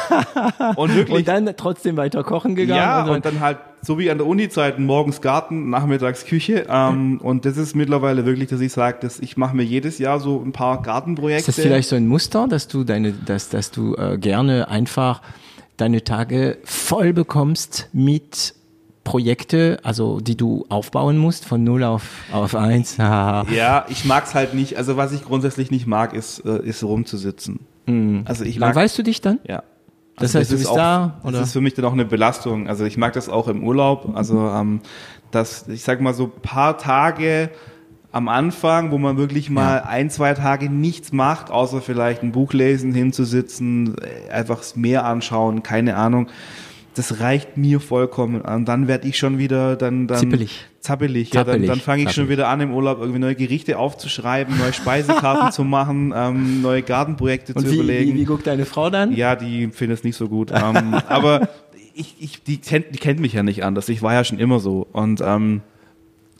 und 0.76 0.94
wirklich 0.94 1.18
Und 1.18 1.28
dann 1.28 1.54
trotzdem 1.56 1.96
weiter 1.96 2.24
kochen 2.24 2.54
gegangen. 2.54 2.80
ja, 2.80 3.04
und 3.04 3.20
und 3.20 3.26
dann 3.26 3.40
halt, 3.40 3.58
so 3.82 3.98
wie 3.98 4.10
an 4.10 4.16
der 4.16 4.26
Uni-Zeiten, 4.26 4.84
morgens 4.84 5.20
Garten, 5.20 5.68
nachmittags 5.68 6.24
Küche. 6.24 6.66
Ähm, 6.70 7.18
und 7.22 7.44
das 7.44 7.58
ist 7.58 7.76
mittlerweile 7.76 8.24
wirklich, 8.24 8.48
dass 8.48 8.60
ich 8.60 8.72
sage, 8.72 8.98
dass 9.00 9.20
ich 9.20 9.36
mache 9.36 9.54
mir 9.54 9.62
jedes 9.62 9.98
Jahr 9.98 10.20
so 10.20 10.40
ein 10.40 10.52
paar 10.52 10.80
Gartenprojekte. 10.80 11.50
Ist 11.50 11.58
das 11.58 11.64
vielleicht 11.64 11.90
so 11.90 11.96
ein 11.96 12.06
Muster, 12.06 12.48
dass 12.48 12.66
du 12.66 12.84
deine, 12.84 13.12
dass, 13.12 13.50
dass 13.50 13.70
du 13.70 13.94
äh, 13.96 14.16
gerne 14.16 14.68
einfach 14.68 15.20
deine 15.76 16.02
Tage 16.02 16.58
voll 16.64 17.12
bekommst 17.12 17.88
mit 17.92 18.54
Projekte, 19.10 19.78
also 19.82 20.20
die 20.20 20.36
du 20.36 20.64
aufbauen 20.68 21.18
musst 21.18 21.44
von 21.44 21.62
null 21.64 21.82
auf 21.84 22.02
auf 22.32 22.54
eins. 22.54 22.98
Haha. 22.98 23.44
ja, 23.52 23.84
ich 23.88 24.04
mag's 24.04 24.34
halt 24.34 24.54
nicht. 24.54 24.76
Also 24.76 24.96
was 24.96 25.12
ich 25.12 25.24
grundsätzlich 25.24 25.70
nicht 25.70 25.86
mag, 25.86 26.14
ist, 26.14 26.44
äh, 26.46 26.62
ist 26.62 26.82
rumzusitzen. 26.84 27.60
Also 28.24 28.44
ich 28.44 28.58
mag, 28.60 28.68
Langweilst 28.68 28.96
du 28.98 29.02
dich 29.02 29.20
dann? 29.20 29.40
ja. 29.46 29.62
Das 30.16 30.36
Also 30.36 30.38
heißt, 30.40 30.50
du 30.50 30.54
ist 30.54 30.60
bist 30.60 30.70
auch, 30.70 30.76
da, 30.76 31.20
oder? 31.24 31.32
Das 31.38 31.48
ist 31.48 31.52
für 31.54 31.60
mich 31.62 31.74
dann 31.74 31.84
auch 31.86 31.92
eine 31.94 32.04
Belastung. 32.04 32.68
Also 32.68 32.84
ich 32.84 32.96
mag 32.98 33.14
das 33.14 33.28
auch 33.28 33.48
im 33.48 33.64
Urlaub. 33.64 34.12
Also 34.14 34.48
ähm, 34.48 34.80
dass 35.30 35.66
ich 35.68 35.82
sag 35.82 36.00
mal 36.00 36.12
so 36.14 36.26
paar 36.28 36.76
Tage 36.78 37.50
am 38.12 38.28
Anfang, 38.28 38.90
wo 38.90 38.98
man 38.98 39.16
wirklich 39.16 39.50
mal 39.50 39.80
ein, 39.82 40.10
zwei 40.10 40.34
Tage 40.34 40.68
nichts 40.68 41.12
macht, 41.12 41.50
außer 41.50 41.80
vielleicht 41.80 42.22
ein 42.22 42.32
Buch 42.32 42.52
lesen, 42.52 42.92
hinzusitzen, 42.92 43.96
äh, 43.98 44.30
einfach 44.30 44.58
das 44.58 44.76
Meer 44.76 45.04
anschauen, 45.04 45.62
keine 45.62 45.96
Ahnung. 45.96 46.26
Das 46.94 47.20
reicht 47.20 47.56
mir 47.56 47.80
vollkommen. 47.80 48.40
Und 48.40 48.64
dann 48.66 48.88
werde 48.88 49.06
ich 49.06 49.16
schon 49.16 49.38
wieder 49.38 49.76
dann 49.76 50.08
dann 50.08 50.18
Zippelig. 50.18 50.66
zappelig. 50.80 51.32
Ja, 51.32 51.44
dann, 51.44 51.52
Zappelig, 51.54 51.68
dann 51.68 51.80
fange 51.80 52.02
ich 52.02 52.10
schon 52.10 52.28
wieder 52.28 52.48
an 52.48 52.60
im 52.60 52.72
Urlaub 52.72 52.98
irgendwie 52.98 53.20
neue 53.20 53.36
Gerichte 53.36 53.78
aufzuschreiben, 53.78 54.58
neue 54.58 54.72
Speisekarten 54.72 55.52
zu 55.52 55.62
machen, 55.62 56.12
ähm, 56.14 56.62
neue 56.62 56.82
Gartenprojekte 56.82 57.54
Und 57.54 57.64
zu 57.64 57.70
wie, 57.70 57.74
überlegen. 57.76 58.14
wie, 58.14 58.20
wie 58.20 58.24
guckt 58.24 58.46
deine 58.46 58.64
Frau 58.66 58.90
dann? 58.90 59.12
Ja, 59.12 59.36
die 59.36 59.68
findet 59.68 59.98
es 59.98 60.04
nicht 60.04 60.16
so 60.16 60.28
gut. 60.28 60.50
ähm, 60.52 60.94
aber 61.08 61.48
ich, 61.94 62.16
ich, 62.18 62.42
die, 62.42 62.58
kennt, 62.58 62.86
die 62.92 62.98
kennt 62.98 63.20
mich 63.20 63.34
ja 63.34 63.42
nicht 63.42 63.62
anders. 63.64 63.88
Ich 63.88 64.02
war 64.02 64.12
ja 64.14 64.24
schon 64.24 64.38
immer 64.38 64.58
so. 64.58 64.86
Und 64.92 65.20
ähm, 65.24 65.60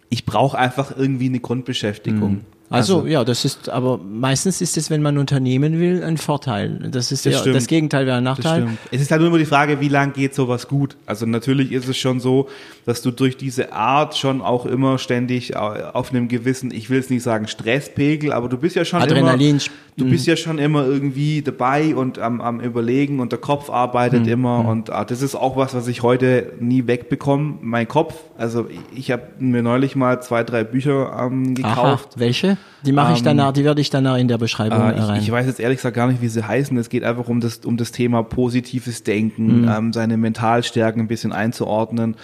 ich 0.09 0.25
brauche 0.25 0.59
einfach 0.59 0.97
irgendwie 0.97 1.27
eine 1.27 1.39
Grundbeschäftigung. 1.41 2.41
Also, 2.71 3.05
ja, 3.05 3.25
das 3.25 3.45
ist, 3.45 3.68
aber 3.68 3.99
meistens 3.99 4.61
ist 4.61 4.77
es, 4.77 4.91
wenn 4.91 5.03
man 5.03 5.18
Unternehmen 5.18 5.81
will, 5.81 6.05
ein 6.05 6.16
Vorteil. 6.16 6.89
Das 6.93 7.11
ist 7.11 7.27
Das 7.27 7.33
ja, 7.33 7.39
stimmt. 7.41 7.57
das 7.57 7.66
Gegenteil 7.66 8.07
wäre 8.07 8.18
ein 8.18 8.25
Nachteil. 8.25 8.68
Es 8.93 9.01
ist 9.01 9.11
halt 9.11 9.21
nur 9.21 9.29
immer 9.29 9.39
die 9.39 9.45
Frage, 9.45 9.81
wie 9.81 9.89
lang 9.89 10.12
geht 10.12 10.37
sowas 10.37 10.68
gut? 10.68 10.97
Also 11.05 11.27
natürlich 11.27 11.73
ist 11.73 11.89
es 11.89 11.97
schon 11.97 12.21
so, 12.21 12.49
dass 12.91 13.03
du 13.03 13.12
durch 13.12 13.36
diese 13.36 13.72
Art 13.72 14.16
schon 14.16 14.43
auch 14.43 14.66
immer 14.66 14.99
ständig 14.99 15.57
au- 15.57 15.91
auf 15.93 16.11
einem 16.11 16.26
gewissen, 16.26 16.72
ich 16.72 16.91
will 16.91 16.99
es 16.99 17.09
nicht 17.09 17.22
sagen 17.22 17.47
Stresspegel, 17.47 18.32
aber 18.32 18.49
du 18.49 18.59
bist 18.59 18.74
ja 18.74 18.84
schon 18.84 19.01
Adrenalin. 19.01 19.51
immer, 19.59 19.61
du 19.97 20.05
bist 20.11 20.26
ja 20.26 20.34
schon 20.36 20.59
immer 20.59 20.84
irgendwie 20.84 21.41
dabei 21.41 21.95
und 21.95 22.18
am, 22.18 22.41
am 22.41 22.59
überlegen 22.61 23.20
und 23.20 23.30
der 23.30 23.38
Kopf 23.38 23.70
arbeitet 23.70 24.26
immer 24.26 24.64
und 24.66 24.91
ah, 24.91 25.05
das 25.05 25.22
ist 25.22 25.36
auch 25.36 25.57
was, 25.57 25.72
was 25.72 25.86
ich 25.86 26.03
heute 26.03 26.53
nie 26.59 26.88
wegbekomme, 26.88 27.59
mein 27.61 27.86
Kopf. 27.86 28.14
Also 28.36 28.66
ich, 28.68 28.99
ich 28.99 29.11
habe 29.12 29.22
mir 29.38 29.62
neulich 29.62 29.95
mal 29.95 30.20
zwei, 30.20 30.43
drei 30.43 30.64
Bücher 30.64 31.16
ähm, 31.20 31.55
Aha, 31.62 31.68
gekauft. 31.74 32.09
welche? 32.18 32.57
Die 32.84 32.93
mache 32.93 33.12
ich 33.12 33.18
Ähm, 33.18 33.24
danach, 33.26 33.53
die 33.53 33.62
werde 33.64 33.80
ich 33.82 33.91
danach 33.91 34.16
in 34.16 34.26
der 34.26 34.38
Beschreibung 34.38 34.78
Äh, 34.80 34.99
rein. 35.01 35.16
ich, 35.18 35.24
ich 35.26 35.30
weiß 35.30 35.47
jetzt 35.47 35.61
ehrlich 35.61 35.76
gesagt 35.78 35.95
gar 35.95 36.09
nicht, 36.09 36.22
wie 36.22 36.28
sie 36.28 36.43
heißen. 36.43 36.76
Es 36.78 36.88
geht 36.88 37.05
einfach 37.05 37.28
um 37.28 37.38
das, 37.41 37.59
um 37.59 37.76
das 37.76 37.93
Thema 37.93 38.22
positives 38.24 39.03
Denken, 39.05 39.66
ähm, 39.68 39.93
seine 39.93 40.16
Mentalstärken 40.16 41.03
ein 41.03 41.07
bisschen 41.09 41.32
einzuordnen. 41.32 42.16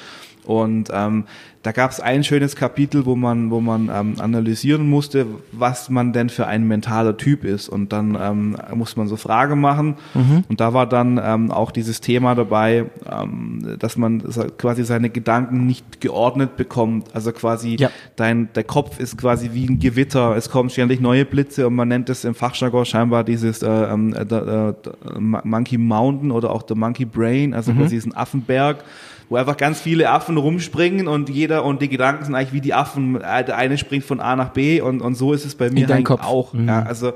Und 0.46 0.90
ähm, 0.92 1.24
da 1.62 1.72
gab 1.72 1.90
es 1.90 1.98
ein 2.00 2.22
schönes 2.22 2.54
Kapitel, 2.54 3.06
wo 3.06 3.16
man, 3.16 3.50
wo 3.50 3.60
man 3.60 3.90
ähm, 3.92 4.14
analysieren 4.20 4.88
musste, 4.88 5.26
was 5.50 5.90
man 5.90 6.12
denn 6.12 6.28
für 6.28 6.46
ein 6.46 6.66
mentaler 6.68 7.16
Typ 7.16 7.44
ist. 7.44 7.68
Und 7.68 7.92
dann 7.92 8.16
ähm, 8.20 8.56
muss 8.74 8.96
man 8.96 9.08
so 9.08 9.16
Fragen 9.16 9.60
machen. 9.60 9.96
Und 10.48 10.60
da 10.60 10.72
war 10.74 10.86
dann 10.86 11.20
ähm, 11.22 11.50
auch 11.50 11.72
dieses 11.72 12.00
Thema 12.00 12.34
dabei, 12.36 12.84
ähm, 13.10 13.76
dass 13.80 13.96
man 13.96 14.22
quasi 14.58 14.84
seine 14.84 15.10
Gedanken 15.10 15.66
nicht 15.66 16.00
geordnet 16.00 16.56
bekommt. 16.56 17.08
Also 17.14 17.32
quasi 17.32 17.76
Ja. 17.80 17.90
dein, 18.14 18.48
der 18.54 18.62
Kopf 18.64 19.00
ist 19.00 19.18
quasi 19.18 19.50
wie 19.52 19.66
ein 19.66 19.80
Gewitter. 19.80 20.36
Es 20.36 20.48
kommen 20.48 20.70
ständig 20.70 21.00
neue 21.00 21.24
Blitze 21.24 21.66
und 21.66 21.74
man 21.74 21.88
nennt 21.88 22.08
es 22.10 22.24
im 22.24 22.36
Fachjargon 22.36 22.84
scheinbar 22.84 23.24
dieses 23.24 23.62
äh, 23.62 23.68
ähm, 23.68 24.14
äh, 24.14 24.20
äh, 24.22 24.74
Monkey 25.18 25.78
Mountain 25.78 26.30
oder 26.30 26.50
auch 26.52 26.62
der 26.62 26.76
Monkey 26.76 27.04
Brain, 27.04 27.54
also 27.54 27.72
Mhm. 27.72 27.78
quasi 27.78 27.96
diesen 27.96 28.14
Affenberg, 28.14 28.84
wo 29.28 29.36
einfach 29.36 29.56
ganz 29.56 29.80
viele 29.80 30.10
Affen 30.10 30.36
rumspringen 30.36 31.08
und 31.08 31.28
jeder 31.28 31.64
und 31.64 31.82
die 31.82 31.88
Gedanken 31.88 32.24
sind 32.24 32.34
eigentlich 32.34 32.52
wie 32.52 32.60
die 32.60 32.74
Affen. 32.74 33.14
Der 33.14 33.56
eine 33.56 33.76
springt 33.78 34.04
von 34.04 34.20
A 34.20 34.36
nach 34.36 34.50
B 34.50 34.80
und, 34.80 35.00
und 35.02 35.14
so 35.14 35.32
ist 35.32 35.44
es 35.44 35.54
bei 35.54 35.70
mir 35.70 35.88
eigentlich 35.90 36.04
Kopf. 36.04 36.24
auch. 36.24 36.52
Mhm. 36.52 36.68
Ja, 36.68 36.82
also 36.82 37.12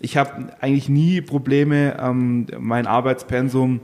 ich 0.00 0.16
habe 0.18 0.30
eigentlich 0.60 0.88
nie 0.88 1.20
Probleme, 1.22 1.96
ähm, 2.00 2.46
mein 2.58 2.86
Arbeitspensum 2.86 3.80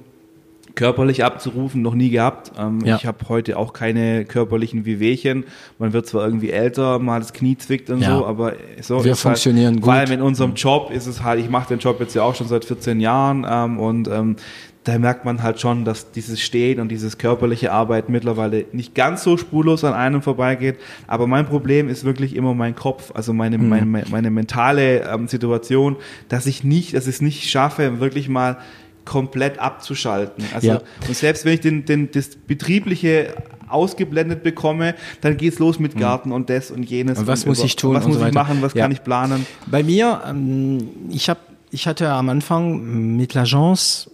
körperlich 0.76 1.24
abzurufen, 1.24 1.82
noch 1.82 1.94
nie 1.94 2.10
gehabt. 2.10 2.52
Ähm, 2.58 2.80
Ja. 2.84 2.96
Ich 2.96 3.04
habe 3.04 3.18
heute 3.28 3.58
auch 3.58 3.72
keine 3.72 4.24
körperlichen 4.24 4.84
Wehwehchen. 4.84 5.44
Man 5.78 5.92
wird 5.92 6.06
zwar 6.06 6.24
irgendwie 6.24 6.50
älter, 6.50 6.98
mal 7.00 7.18
das 7.18 7.32
Knie 7.32 7.56
zwickt 7.58 7.90
und 7.90 8.00
Ja. 8.02 8.18
so, 8.18 8.26
aber 8.26 8.52
so 8.80 9.04
Wir 9.04 9.16
funktionieren 9.16 9.74
halt, 9.74 9.82
gut. 9.82 9.84
Vor 9.86 9.94
allem 9.94 10.12
in 10.12 10.22
unserem 10.22 10.54
Job 10.54 10.90
ist 10.92 11.06
es 11.06 11.24
halt, 11.24 11.40
ich 11.40 11.50
mache 11.50 11.68
den 11.68 11.80
Job 11.80 11.98
jetzt 12.00 12.14
ja 12.14 12.22
auch 12.22 12.34
schon 12.36 12.46
seit 12.46 12.64
14 12.64 13.00
Jahren 13.00 13.44
ähm, 13.50 13.80
und 13.80 14.06
ähm, 14.08 14.36
da 14.84 14.98
merkt 14.98 15.24
man 15.26 15.42
halt 15.42 15.60
schon, 15.60 15.84
dass 15.84 16.10
dieses 16.12 16.40
Stehen 16.40 16.80
und 16.80 16.88
dieses 16.88 17.18
körperliche 17.18 17.70
Arbeiten 17.70 18.12
mittlerweile 18.12 18.64
nicht 18.72 18.94
ganz 18.94 19.22
so 19.22 19.36
spurlos 19.36 19.84
an 19.84 19.92
einem 19.92 20.22
vorbeigeht. 20.22 20.76
Aber 21.06 21.26
mein 21.26 21.44
Problem 21.46 21.88
ist 21.90 22.04
wirklich 22.04 22.34
immer 22.34 22.54
mein 22.54 22.74
Kopf, 22.74 23.12
also 23.14 23.32
meine, 23.34 23.58
Mhm. 23.58 23.68
meine, 23.68 24.04
meine 24.10 24.30
mentale 24.30 25.02
ähm, 25.02 25.28
Situation, 25.28 25.96
dass 26.30 26.46
ich 26.46 26.64
nicht, 26.64 26.94
dass 26.94 27.06
ich 27.06 27.16
es 27.16 27.20
nicht 27.20 27.50
schaffe, 27.50 28.00
wirklich 28.00 28.28
mal 28.30 28.56
komplett 29.04 29.58
abzuschalten. 29.58 30.44
Also 30.54 30.66
Ja. 30.68 30.80
und 31.08 31.14
selbst 31.16 31.44
wenn 31.44 31.54
ich 31.54 31.60
den, 31.60 31.84
den, 31.84 32.10
das 32.12 32.30
Betriebliche 32.36 33.34
ausgeblendet 33.68 34.42
bekomme, 34.42 34.94
dann 35.20 35.36
geht's 35.36 35.58
los 35.58 35.78
mit 35.78 35.96
Garten 35.98 36.32
und 36.32 36.50
das 36.50 36.70
und 36.70 36.84
jenes. 36.84 37.16
Mhm. 37.18 37.22
Und 37.22 37.26
was 37.28 37.46
muss 37.46 37.58
über- 37.58 37.66
ich 37.66 37.76
tun 37.76 37.94
Was 37.94 38.04
und 38.04 38.12
muss 38.12 38.20
so 38.20 38.26
ich 38.26 38.32
machen? 38.34 38.58
Was 38.62 38.74
Ja. 38.74 38.82
kann 38.84 38.92
ich 38.92 39.02
planen? 39.04 39.46
Bei 39.66 39.82
mir, 39.82 40.22
ähm, 40.28 40.88
ich 41.10 41.28
habe 41.28 41.40
ich 41.72 41.86
hatte 41.86 42.08
am 42.10 42.28
Anfang 42.30 43.16
mit 43.16 43.34
l'Agence 43.36 44.08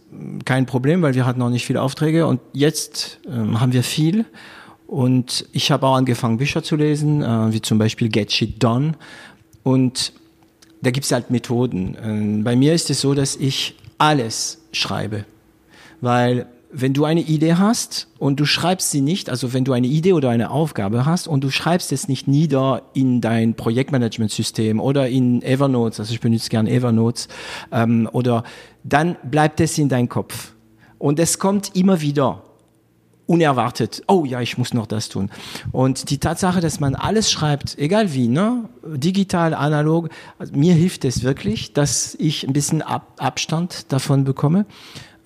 kein 0.45 0.67
Problem, 0.67 1.03
weil 1.03 1.15
wir 1.15 1.27
hatten 1.27 1.39
noch 1.39 1.51
nicht 1.51 1.67
viele 1.67 1.83
Aufträge 1.83 2.27
und 2.27 2.41
jetzt 2.53 3.21
ähm, 3.29 3.61
haben 3.61 3.73
wir 3.73 3.83
viel 3.83 4.25
und 4.87 5.47
ich 5.53 5.71
habe 5.71 5.87
auch 5.87 5.97
angefangen 5.97 6.39
Bücher 6.39 6.63
zu 6.63 6.77
lesen, 6.77 7.23
äh, 7.23 7.53
wie 7.53 7.63
zum 7.63 7.79
Beispiel 7.79 8.09
Get 8.09 8.33
Shit 8.33 8.63
Done 8.63 8.95
und 9.63 10.13
da 10.83 10.91
gibt's 10.91 11.11
halt 11.11 11.31
Methoden. 11.31 11.97
Ähm, 12.03 12.45
bei 12.45 12.55
mir 12.55 12.75
ist 12.75 12.91
es 12.91 13.01
so, 13.01 13.15
dass 13.15 13.37
ich 13.37 13.75
alles 13.99 14.59
schreibe, 14.73 15.25
weil 16.01 16.47
wenn 16.79 16.93
du 16.93 17.07
eine 17.07 17.23
Idee 17.23 17.55
hast 17.55 18.07
und 18.19 18.39
du 18.39 18.45
schreibst 18.45 18.91
sie 18.91 19.01
nicht, 19.01 19.31
also 19.31 19.55
wenn 19.55 19.65
du 19.65 19.73
eine 19.73 19.87
Idee 19.87 20.13
oder 20.13 20.29
eine 20.29 20.51
Aufgabe 20.51 21.07
hast 21.07 21.27
und 21.27 21.43
du 21.43 21.51
schreibst 21.51 21.91
es 21.91 22.07
nicht 22.07 22.29
nieder 22.29 22.83
in 22.93 23.23
dein 23.23 23.55
Projektmanagementsystem 23.55 24.79
oder 24.79 25.09
in 25.09 25.41
Evernote, 25.41 26.01
also 26.01 26.13
ich 26.13 26.21
benutze 26.21 26.51
gern 26.51 26.67
Evernote, 26.67 27.29
ähm, 27.73 28.07
oder 28.13 28.45
dann 28.85 29.17
bleibt 29.23 29.61
es 29.61 29.79
in 29.79 29.89
deinem 29.89 30.11
Kopf. 30.11 30.53
Und 30.99 31.19
es 31.19 31.39
kommt 31.39 31.75
immer 31.75 32.03
wieder 32.03 32.43
unerwartet. 33.27 34.03
Oh 34.07 34.27
ja, 34.27 34.43
ich 34.43 34.59
muss 34.59 34.75
noch 34.75 34.87
das 34.87 35.09
tun. 35.09 35.31
Und 35.73 36.11
die 36.11 36.19
Tatsache, 36.19 36.61
dass 36.61 36.79
man 36.79 36.95
alles 36.95 37.31
schreibt, 37.31 37.79
egal 37.79 38.13
wie, 38.13 38.29
ne, 38.29 38.69
digital, 38.85 39.55
analog, 39.55 40.11
mir 40.53 40.75
hilft 40.75 41.07
es 41.07 41.23
wirklich, 41.23 41.73
dass 41.73 42.15
ich 42.17 42.47
ein 42.47 42.53
bisschen 42.53 42.83
Ab 42.83 43.15
Abstand 43.17 43.91
davon 43.93 44.25
bekomme. 44.25 44.67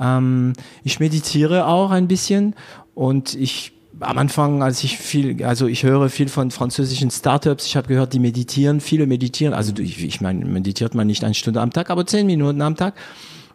Ähm, 0.00 0.54
ich 0.82 0.98
meditiere 0.98 1.66
auch 1.66 1.90
ein 1.90 2.08
bisschen 2.08 2.54
und 2.94 3.34
ich 3.34 3.72
am 4.00 4.16
Anfang, 4.16 4.62
als 4.62 4.82
ich 4.82 4.96
viel, 4.96 5.44
also 5.44 5.66
ich 5.66 5.82
höre 5.82 6.08
viel 6.08 6.28
von 6.28 6.50
französischen 6.50 7.10
Startups, 7.10 7.66
ich 7.66 7.76
habe 7.76 7.88
gehört, 7.88 8.14
die 8.14 8.18
meditieren, 8.18 8.80
viele 8.80 9.06
meditieren, 9.06 9.52
also 9.52 9.72
ich, 9.78 10.02
ich 10.02 10.20
meine, 10.20 10.44
meditiert 10.46 10.94
man 10.94 11.06
nicht 11.06 11.22
eine 11.22 11.34
Stunde 11.34 11.60
am 11.60 11.70
Tag, 11.70 11.90
aber 11.90 12.06
zehn 12.06 12.26
Minuten 12.26 12.62
am 12.62 12.76
Tag. 12.76 12.94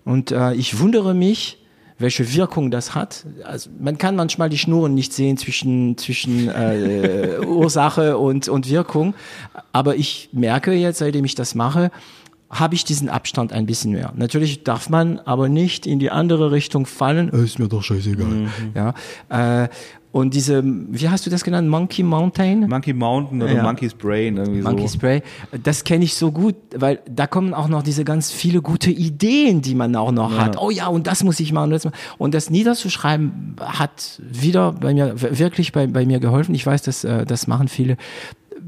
Und 0.04 0.32
äh, 0.32 0.54
ich 0.54 0.80
wundere 0.80 1.16
mich, 1.16 1.58
welche 1.98 2.34
Wirkung 2.34 2.72
das 2.72 2.93
hat. 2.93 3.26
Also 3.43 3.70
man 3.80 3.98
kann 3.98 4.16
manchmal 4.16 4.50
die 4.50 4.58
Schnuren 4.58 4.93
nicht 4.93 5.14
sehen 5.14 5.38
zwischen, 5.38 5.98
zwischen 5.98 6.50
äh, 6.50 7.39
Ursache 7.46 8.18
und, 8.18 8.48
und 8.50 8.70
Wirkung. 8.70 9.16
Aber 9.72 9.96
ich 9.96 10.30
merke 10.32 10.74
jetzt, 10.74 11.00
seitdem 11.00 11.26
ich 11.26 11.36
das 11.36 11.56
mache, 11.56 11.91
habe 12.60 12.76
ich 12.76 12.84
diesen 12.84 13.10
Abstand 13.10 13.53
ein 13.53 13.66
bisschen 13.66 13.91
mehr. 13.91 14.14
Natürlich 14.16 14.64
darf 14.64 14.89
man 14.89 15.20
aber 15.20 15.49
nicht 15.49 15.86
in 15.86 15.99
die 15.99 16.12
andere 16.12 16.51
Richtung 16.51 16.86
fallen. 16.86 17.32
Äh, 17.32 17.43
ist 17.43 17.60
mir 17.60 17.68
doch 17.68 17.84
scheißegal. 17.84 18.26
Mhm. 18.28 18.49
Ja. 18.74 18.93
Äh, 19.64 19.70
und 20.16 20.34
diese, 20.34 20.64
wie 20.64 21.10
hast 21.10 21.26
du 21.26 21.30
das 21.30 21.43
genannt? 21.43 21.68
Monkey 21.68 22.01
Mountain? 22.01 22.70
Monkey 22.70 22.93
Mountain 22.93 23.41
oder 23.41 23.51
ja. 23.51 23.64
Monkey's 23.64 23.93
Brain. 23.93 24.38
Irgendwie 24.38 24.62
Monkey's 24.62 24.93
so. 24.93 24.99
Brain. 24.99 25.22
Das 25.62 25.84
kenne 25.84 26.06
ich 26.06 26.16
so 26.16 26.32
gut, 26.32 26.56
weil 26.74 27.01
da 27.06 27.28
kommen 27.28 27.53
auch 27.53 27.68
noch 27.68 27.84
diese 27.84 28.06
ganz 28.06 28.32
viele 28.32 28.62
gute 28.62 28.91
Ideen, 28.91 29.62
die 29.62 29.76
man 29.76 29.93
auch 29.97 30.14
noch 30.14 30.32
ja. 30.32 30.38
hat. 30.38 30.58
Oh 30.58 30.70
ja, 30.70 30.88
und 30.88 31.08
das 31.08 31.26
muss 31.26 31.41
ich 31.41 31.51
machen. 31.51 31.78
Und 32.18 32.34
das 32.34 32.49
niederzuschreiben 32.49 33.58
hat 33.60 34.22
wieder 34.22 34.72
bei 34.72 34.93
mir, 34.93 35.16
wirklich 35.18 35.74
bei, 35.74 35.86
bei 35.86 36.06
mir 36.06 36.22
geholfen. 36.22 36.56
Ich 36.56 36.66
weiß, 36.66 36.84
dass, 36.84 37.03
äh, 37.03 37.26
das 37.26 37.47
machen 37.47 37.68
viele 37.68 37.97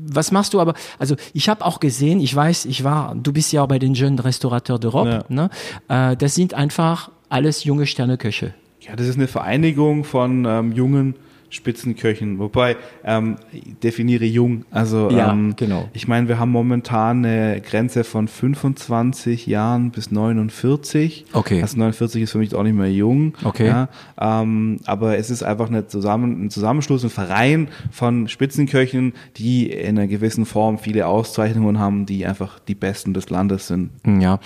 was 0.08 0.32
machst 0.32 0.54
du 0.54 0.60
aber? 0.60 0.74
Also 1.00 1.16
ich 1.34 1.50
habe 1.50 1.66
auch 1.66 1.80
gesehen, 1.80 2.20
ich 2.20 2.36
weiß, 2.36 2.66
ich 2.66 2.84
war, 2.84 3.16
du 3.16 3.34
bist 3.34 3.52
ja 3.52 3.64
auch 3.64 3.68
bei 3.68 3.80
den 3.80 3.94
Jeunes 3.94 4.24
Restaurateurs 4.24 4.80
d'Europe. 4.80 5.10
Ja. 5.10 5.24
Ne? 5.30 5.50
Äh, 5.88 6.16
das 6.18 6.36
sind 6.36 6.54
einfach 6.54 7.12
alles 7.30 7.64
junge 7.64 7.86
Sterneköche. 7.86 8.54
Ja, 8.82 8.96
das 8.96 9.08
ist 9.08 9.18
eine 9.18 9.28
Vereinigung 9.28 10.04
von 10.04 10.46
ähm, 10.46 10.72
jungen 10.72 11.16
Spitzenköchen. 11.50 12.40
Wobei, 12.40 12.76
ähm, 13.04 13.38
definiere 13.84 14.26
jung. 14.26 14.66
Also 14.72 15.10
ja, 15.10 15.32
ähm, 15.32 15.56
genau. 15.56 15.90
ich 15.94 16.08
meine, 16.08 16.28
wir 16.28 16.40
haben 16.40 16.52
momentan 16.52 17.26
eine 17.26 17.62
Grenze 17.62 18.04
von 18.04 18.28
25 18.28 19.48
Jahren 19.48 19.92
bis 19.92 20.12
49. 20.12 21.26
Okay. 21.34 21.62
Also 21.62 21.78
49 21.78 22.24
ist 22.24 22.32
für 22.32 22.40
mich 22.40 22.54
auch 22.54 22.64
nicht 22.64 22.76
mehr 22.76 22.92
jung. 22.92 23.34
Okay. 23.44 23.68
Ja, 23.68 23.90
ähm, 24.20 24.80
aber 24.86 25.18
es 25.18 25.30
ist 25.30 25.44
einfach 25.44 25.70
eine 25.70 25.88
Zusammen, 25.88 26.46
ein 26.46 26.50
Zusammenschluss, 26.50 27.04
ein 27.04 27.10
Verein 27.10 27.70
von 27.92 28.28
Spitzenköchen, 28.28 29.14
die 29.38 29.72
in 29.72 29.98
einer 29.98 30.08
gewissen 30.08 30.46
Form 30.46 30.80
viele 30.80 31.08
Auszeichnungen 31.08 31.80
haben, 31.80 32.06
die 32.06 32.26
einfach 32.26 32.60
die 32.60 32.76
Besten 32.76 33.14
des 33.14 33.30
Landes 33.30 33.68
sind. 33.68 33.92
Ja. 34.06 34.40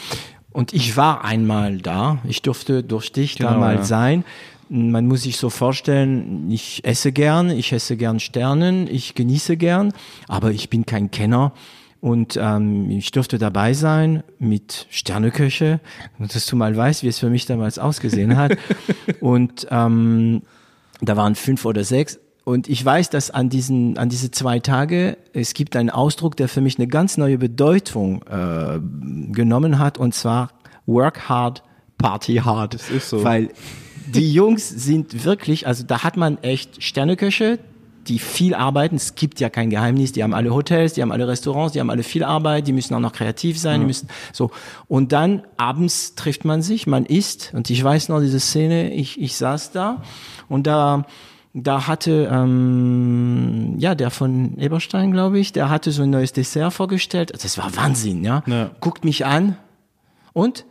Und 0.54 0.74
ich 0.74 0.98
war 0.98 1.24
einmal 1.24 1.78
da. 1.78 2.20
Ich 2.26 2.42
durfte 2.42 2.84
durch 2.84 3.12
dich 3.12 3.38
genau, 3.38 3.52
da 3.52 3.58
mal 3.58 3.76
ja. 3.76 3.84
sein 3.84 4.26
man 4.72 5.06
muss 5.06 5.24
sich 5.24 5.36
so 5.36 5.50
vorstellen, 5.50 6.50
ich 6.50 6.86
esse 6.86 7.12
gern, 7.12 7.50
ich 7.50 7.74
esse 7.74 7.98
gern 7.98 8.22
Sternen, 8.22 8.88
ich 8.88 9.16
genieße 9.16 9.58
gern, 9.58 9.94
aber 10.30 10.52
ich 10.52 10.70
bin 10.70 10.86
kein 10.86 11.12
Kenner. 11.12 11.52
Und 12.00 12.40
ähm, 12.42 12.90
ich 12.90 13.12
durfte 13.12 13.38
dabei 13.38 13.74
sein 13.74 14.24
mit 14.40 14.88
Sterneköche, 14.90 15.82
dass 16.18 16.48
du 16.48 16.56
mal 16.56 16.76
weißt, 16.76 17.04
wie 17.04 17.08
es 17.08 17.20
für 17.20 17.30
mich 17.30 17.46
damals 17.46 17.80
ausgesehen 17.80 18.38
hat. 18.38 18.58
und 19.20 19.68
ähm, 19.70 20.42
da 21.02 21.18
waren 21.18 21.36
fünf 21.36 21.66
oder 21.66 21.84
sechs. 21.84 22.20
Und 22.46 22.70
ich 22.70 22.84
weiß, 22.84 23.10
dass 23.10 23.30
an 23.30 23.50
diesen, 23.50 23.98
an 23.98 24.10
diese 24.10 24.32
zwei 24.32 24.60
Tage 24.60 25.18
es 25.34 25.54
gibt 25.54 25.76
einen 25.76 25.90
Ausdruck, 25.90 26.38
der 26.38 26.48
für 26.48 26.62
mich 26.62 26.80
eine 26.80 26.88
ganz 26.88 27.18
neue 27.18 27.38
Bedeutung 27.38 28.24
äh, 28.24 28.80
genommen 29.32 29.78
hat, 29.78 29.98
und 29.98 30.16
zwar 30.16 30.50
Work 30.86 31.30
hard, 31.30 31.62
Party 31.98 32.38
hard. 32.38 32.74
Das 32.74 32.90
ist 32.90 33.10
so. 33.10 33.24
Weil 33.24 33.50
die 34.08 34.34
Jungs 34.34 34.70
sind 34.70 35.24
wirklich, 35.24 35.68
also 35.68 35.84
da 35.84 36.04
hat 36.04 36.18
man 36.18 36.38
echt 36.44 36.84
Sterneköche, 36.84 37.60
die 38.08 38.20
viel 38.20 38.56
arbeiten. 38.56 38.96
Es 38.96 39.16
gibt 39.16 39.40
ja 39.40 39.50
kein 39.50 39.70
Geheimnis. 39.70 40.12
Die 40.12 40.24
haben 40.24 40.34
alle 40.34 40.54
Hotels, 40.54 40.94
die 40.94 41.02
haben 41.02 41.12
alle 41.12 41.28
Restaurants, 41.28 41.74
die 41.74 41.80
haben 41.80 41.90
alle 41.90 42.04
viel 42.04 42.24
Arbeit. 42.24 42.68
Die 42.68 42.74
müssen 42.74 42.94
auch 42.96 43.00
noch 43.00 43.14
kreativ 43.14 43.60
sein. 43.60 43.74
Ja. 43.74 43.80
Die 43.80 43.86
müssen 43.86 44.08
so. 44.34 44.52
Und 44.88 45.12
dann 45.12 45.44
abends 45.58 46.16
trifft 46.16 46.46
man 46.46 46.62
sich, 46.62 46.88
man 46.88 47.06
isst. 47.06 47.52
Und 47.54 47.70
ich 47.70 47.84
weiß 47.84 48.10
noch 48.10 48.20
diese 48.20 48.40
Szene. 48.40 48.94
Ich 48.94 49.20
ich 49.22 49.36
saß 49.36 49.72
da 49.72 50.02
und 50.50 50.68
da 50.68 51.06
da 51.54 51.88
hatte 51.88 52.30
ähm, 52.32 53.76
ja 53.78 53.94
der 53.94 54.10
von 54.10 54.58
Eberstein, 54.58 55.12
glaube 55.12 55.40
ich, 55.40 55.52
der 55.54 55.70
hatte 55.70 55.92
so 55.92 56.04
ein 56.04 56.10
neues 56.10 56.34
Dessert 56.34 56.74
vorgestellt. 56.74 57.32
Das 57.44 57.58
war 57.58 57.76
Wahnsinn, 57.76 58.24
ja. 58.24 58.44
ja. 58.48 58.72
Guckt 58.80 59.04
mich 59.06 59.26
an 59.26 59.58
und 60.34 60.66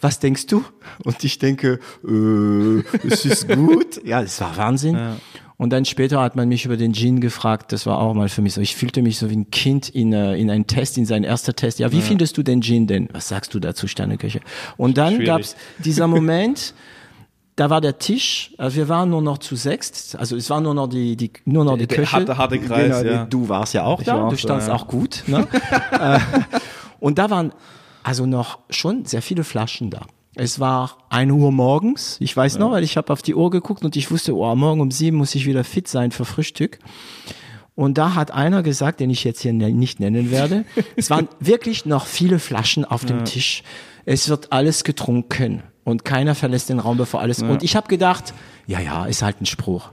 was 0.00 0.20
denkst 0.20 0.46
du? 0.46 0.64
Und 1.04 1.22
ich 1.24 1.38
denke, 1.38 1.80
äh, 2.04 2.82
es 3.06 3.24
ist 3.24 3.48
gut. 3.48 4.00
ja, 4.04 4.22
das 4.22 4.40
war 4.40 4.56
Wahnsinn. 4.56 4.94
Ja. 4.94 5.16
Und 5.56 5.70
dann 5.70 5.84
später 5.84 6.20
hat 6.20 6.36
man 6.36 6.48
mich 6.48 6.64
über 6.64 6.76
den 6.76 6.94
Gin 6.94 7.20
gefragt. 7.20 7.72
Das 7.72 7.84
war 7.84 7.98
auch 7.98 8.14
mal 8.14 8.28
für 8.28 8.42
mich 8.42 8.54
so. 8.54 8.60
Ich 8.60 8.76
fühlte 8.76 9.02
mich 9.02 9.18
so 9.18 9.28
wie 9.28 9.36
ein 9.36 9.50
Kind 9.50 9.88
in, 9.88 10.12
äh, 10.12 10.36
in 10.36 10.50
einen 10.50 10.68
Test, 10.68 10.96
in 10.98 11.04
sein 11.04 11.24
erster 11.24 11.54
Test. 11.54 11.80
Ja, 11.80 11.90
wie 11.90 11.96
ja. 11.96 12.02
findest 12.02 12.36
du 12.38 12.44
den 12.44 12.62
Gin 12.62 12.86
denn? 12.86 13.08
Was 13.12 13.26
sagst 13.26 13.54
du 13.54 13.58
dazu, 13.58 13.88
Sterneköche? 13.88 14.40
Und 14.76 14.98
dann 14.98 15.14
Schwierig. 15.14 15.26
gab's 15.26 15.56
dieser 15.78 16.06
Moment, 16.06 16.74
da 17.56 17.70
war 17.70 17.80
der 17.80 17.98
Tisch, 17.98 18.54
also 18.56 18.76
wir 18.76 18.88
waren 18.88 19.10
nur 19.10 19.20
noch 19.20 19.38
zu 19.38 19.56
sechst, 19.56 20.14
also 20.16 20.36
es 20.36 20.48
war 20.48 20.60
nur 20.60 20.74
noch 20.74 20.86
die, 20.86 21.16
die 21.16 21.32
nur 21.44 21.64
noch 21.64 21.76
die 21.76 21.88
der, 21.88 21.98
Köche. 21.98 22.24
Der 22.24 22.38
harte, 22.38 22.38
harte 22.38 22.58
Kreis, 22.60 23.02
genau, 23.02 23.14
ja. 23.14 23.24
Du 23.24 23.48
warst 23.48 23.74
ja 23.74 23.82
auch 23.82 23.98
ich 23.98 24.06
da, 24.06 24.28
du 24.28 24.36
standst 24.36 24.68
ja. 24.68 24.74
auch 24.74 24.86
gut. 24.86 25.24
Ne? 25.26 25.46
Äh, 25.90 26.20
und 27.00 27.18
da 27.18 27.30
waren 27.30 27.52
also 28.02 28.26
noch 28.26 28.58
schon 28.70 29.04
sehr 29.04 29.22
viele 29.22 29.44
Flaschen 29.44 29.90
da. 29.90 30.02
Es 30.34 30.60
war 30.60 30.98
ein 31.08 31.30
Uhr 31.30 31.50
morgens. 31.50 32.16
Ich 32.20 32.36
weiß 32.36 32.54
ja. 32.54 32.60
noch, 32.60 32.70
weil 32.70 32.84
ich 32.84 32.96
habe 32.96 33.12
auf 33.12 33.22
die 33.22 33.34
Uhr 33.34 33.50
geguckt 33.50 33.84
und 33.84 33.96
ich 33.96 34.10
wusste, 34.10 34.36
oh, 34.36 34.54
morgen 34.54 34.80
um 34.80 34.90
sieben 34.90 35.16
muss 35.16 35.34
ich 35.34 35.46
wieder 35.46 35.64
fit 35.64 35.88
sein 35.88 36.12
für 36.12 36.24
Frühstück. 36.24 36.78
Und 37.74 37.98
da 37.98 38.14
hat 38.14 38.30
einer 38.30 38.62
gesagt, 38.62 39.00
den 39.00 39.10
ich 39.10 39.24
jetzt 39.24 39.40
hier 39.42 39.52
ne-, 39.52 39.72
nicht 39.72 40.00
nennen 40.00 40.30
werde, 40.30 40.64
es 40.96 41.10
waren 41.10 41.28
wirklich 41.40 41.86
noch 41.86 42.06
viele 42.06 42.38
Flaschen 42.38 42.84
auf 42.84 43.04
dem 43.04 43.18
ja. 43.18 43.24
Tisch. 43.24 43.62
Es 44.04 44.28
wird 44.28 44.52
alles 44.52 44.84
getrunken 44.84 45.62
und 45.84 46.04
keiner 46.04 46.34
verlässt 46.34 46.68
den 46.68 46.78
Raum, 46.78 46.96
bevor 46.96 47.20
alles. 47.20 47.40
Ja. 47.40 47.48
Und 47.48 47.62
ich 47.62 47.74
habe 47.76 47.88
gedacht, 47.88 48.32
ja, 48.66 48.80
ja, 48.80 49.06
ist 49.06 49.22
halt 49.22 49.40
ein 49.40 49.46
Spruch. 49.46 49.90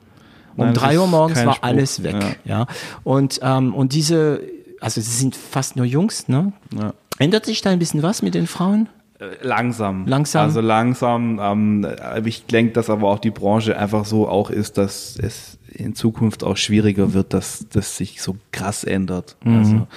Um 0.58 0.66
Nein, 0.66 0.74
drei 0.74 1.00
Uhr 1.00 1.08
morgens 1.08 1.44
war 1.46 1.56
Spruch. 1.56 1.68
alles 1.68 2.04
weg. 2.04 2.16
Ja. 2.46 2.60
ja. 2.60 2.68
Und, 3.04 3.40
ähm, 3.42 3.74
und 3.74 3.94
diese, 3.94 4.42
also 4.86 5.02
sie 5.02 5.10
sind 5.10 5.36
fast 5.36 5.76
nur 5.76 5.86
Jungs, 5.88 6.28
ne? 6.28 6.54
Ja. 6.78 6.94
Ändert 7.18 7.48
sich 7.48 7.62
da 7.62 7.72
ein 7.72 7.80
bisschen 7.80 8.04
was 8.04 8.22
mit 8.22 8.36
den 8.36 8.46
Frauen? 8.46 8.88
Äh, 9.18 9.26
langsam. 9.42 10.06
Langsam. 10.06 10.44
Also 10.44 10.62
langsam. 10.62 11.40
Ähm, 11.42 11.88
ich 12.24 12.46
denke, 12.46 12.74
dass 12.74 12.92
aber 12.92 13.10
auch 13.10 13.18
die 13.18 13.32
Branche 13.32 13.80
einfach 13.80 14.06
so 14.06 14.30
auch 14.30 14.52
ist, 14.52 14.78
dass 14.78 15.18
es 15.18 15.58
in 15.72 15.96
Zukunft 15.96 16.44
auch 16.44 16.56
schwieriger 16.56 17.14
wird, 17.14 17.34
dass 17.34 17.66
das 17.72 17.98
sich 17.98 18.22
so 18.22 18.38
krass 18.52 18.84
ändert. 18.84 19.38
Mhm. 19.44 19.58
Also 19.58 19.88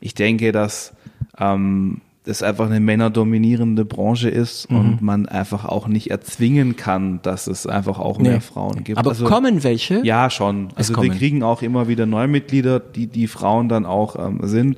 ich 0.00 0.14
denke, 0.14 0.50
dass 0.50 0.94
ähm, 1.38 2.00
das 2.28 2.42
einfach 2.42 2.66
eine 2.66 2.80
männerdominierende 2.80 3.84
Branche 3.84 4.28
ist 4.28 4.70
mhm. 4.70 4.78
und 4.78 5.02
man 5.02 5.26
einfach 5.26 5.64
auch 5.64 5.88
nicht 5.88 6.10
erzwingen 6.10 6.76
kann, 6.76 7.20
dass 7.22 7.46
es 7.46 7.66
einfach 7.66 7.98
auch 7.98 8.18
nee. 8.18 8.28
mehr 8.30 8.40
Frauen 8.40 8.84
gibt. 8.84 8.98
Aber 8.98 9.10
also, 9.10 9.24
kommen 9.24 9.64
welche? 9.64 10.04
Ja, 10.04 10.28
schon. 10.28 10.68
Also 10.74 11.00
wir 11.00 11.10
kriegen 11.10 11.42
auch 11.42 11.62
immer 11.62 11.88
wieder 11.88 12.06
Neumitglieder, 12.06 12.80
die 12.80 13.06
die 13.06 13.26
Frauen 13.26 13.68
dann 13.68 13.86
auch 13.86 14.16
ähm, 14.16 14.40
sind 14.42 14.76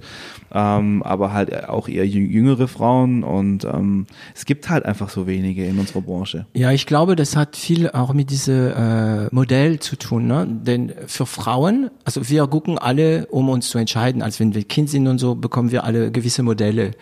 ähm, 0.53 1.03
aber 1.03 1.33
halt 1.33 1.69
auch 1.69 1.89
eher 1.89 2.07
jüngere 2.07 2.69
Frauen 2.69 3.23
und 3.23 3.65
ähm, 3.65 4.07
es 4.35 4.45
gibt 4.45 4.69
halt 4.69 4.85
einfach 4.85 5.11
so 5.11 5.27
wenige 5.27 5.65
in 5.65 5.79
unserer 5.79 6.01
Branche. 6.01 6.47
Ja, 6.55 6.73
ich 6.73 6.87
glaube, 6.87 7.17
das 7.17 7.37
hat 7.37 7.57
viel 7.57 7.91
auch 7.91 8.13
mit 8.13 8.31
diesem 8.31 8.73
äh, 8.73 9.27
Modell 9.35 9.79
zu 9.79 9.97
tun, 9.97 10.27
ne? 10.27 10.47
denn 10.49 10.93
für 11.07 11.27
Frauen, 11.27 11.91
also 12.05 12.29
wir 12.29 12.47
gucken 12.47 12.79
alle, 12.79 13.27
um 13.27 13.49
uns 13.49 13.71
zu 13.71 13.79
entscheiden, 13.79 14.23
als 14.23 14.41
wenn 14.41 14.55
wir 14.55 14.65
Kind 14.65 14.91
sind 14.91 15.07
und 15.07 15.19
so, 15.19 15.35
bekommen 15.35 15.71
wir 15.71 15.85
alle 15.85 16.11
gewisse 16.11 16.43
Modelle 16.43 16.93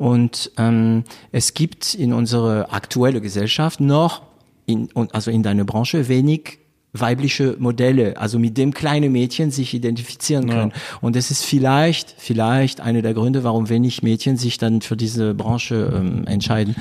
und 0.00 0.50
ähm, 0.56 1.04
es 1.30 1.52
gibt 1.52 1.92
in 1.92 2.14
unserer 2.14 2.72
aktuellen 2.72 3.20
Gesellschaft 3.20 3.80
noch 3.80 4.22
in, 4.64 4.88
also 5.12 5.30
in 5.30 5.42
deiner 5.42 5.64
Branche 5.64 6.08
wenig 6.08 6.58
weibliche 6.94 7.56
Modelle, 7.58 8.16
also 8.16 8.38
mit 8.38 8.56
dem 8.56 8.72
kleine 8.72 9.10
Mädchen 9.10 9.50
sich 9.50 9.74
identifizieren 9.74 10.48
können. 10.48 10.70
Ja. 10.70 10.98
Und 11.02 11.16
das 11.16 11.30
ist 11.30 11.44
vielleicht, 11.44 12.14
vielleicht 12.16 12.80
eine 12.80 13.02
der 13.02 13.12
Gründe, 13.12 13.44
warum 13.44 13.68
wenig 13.68 14.02
Mädchen 14.02 14.38
sich 14.38 14.56
dann 14.56 14.80
für 14.80 14.96
diese 14.96 15.34
Branche 15.34 15.92
ähm, 15.94 16.26
entscheiden. 16.26 16.76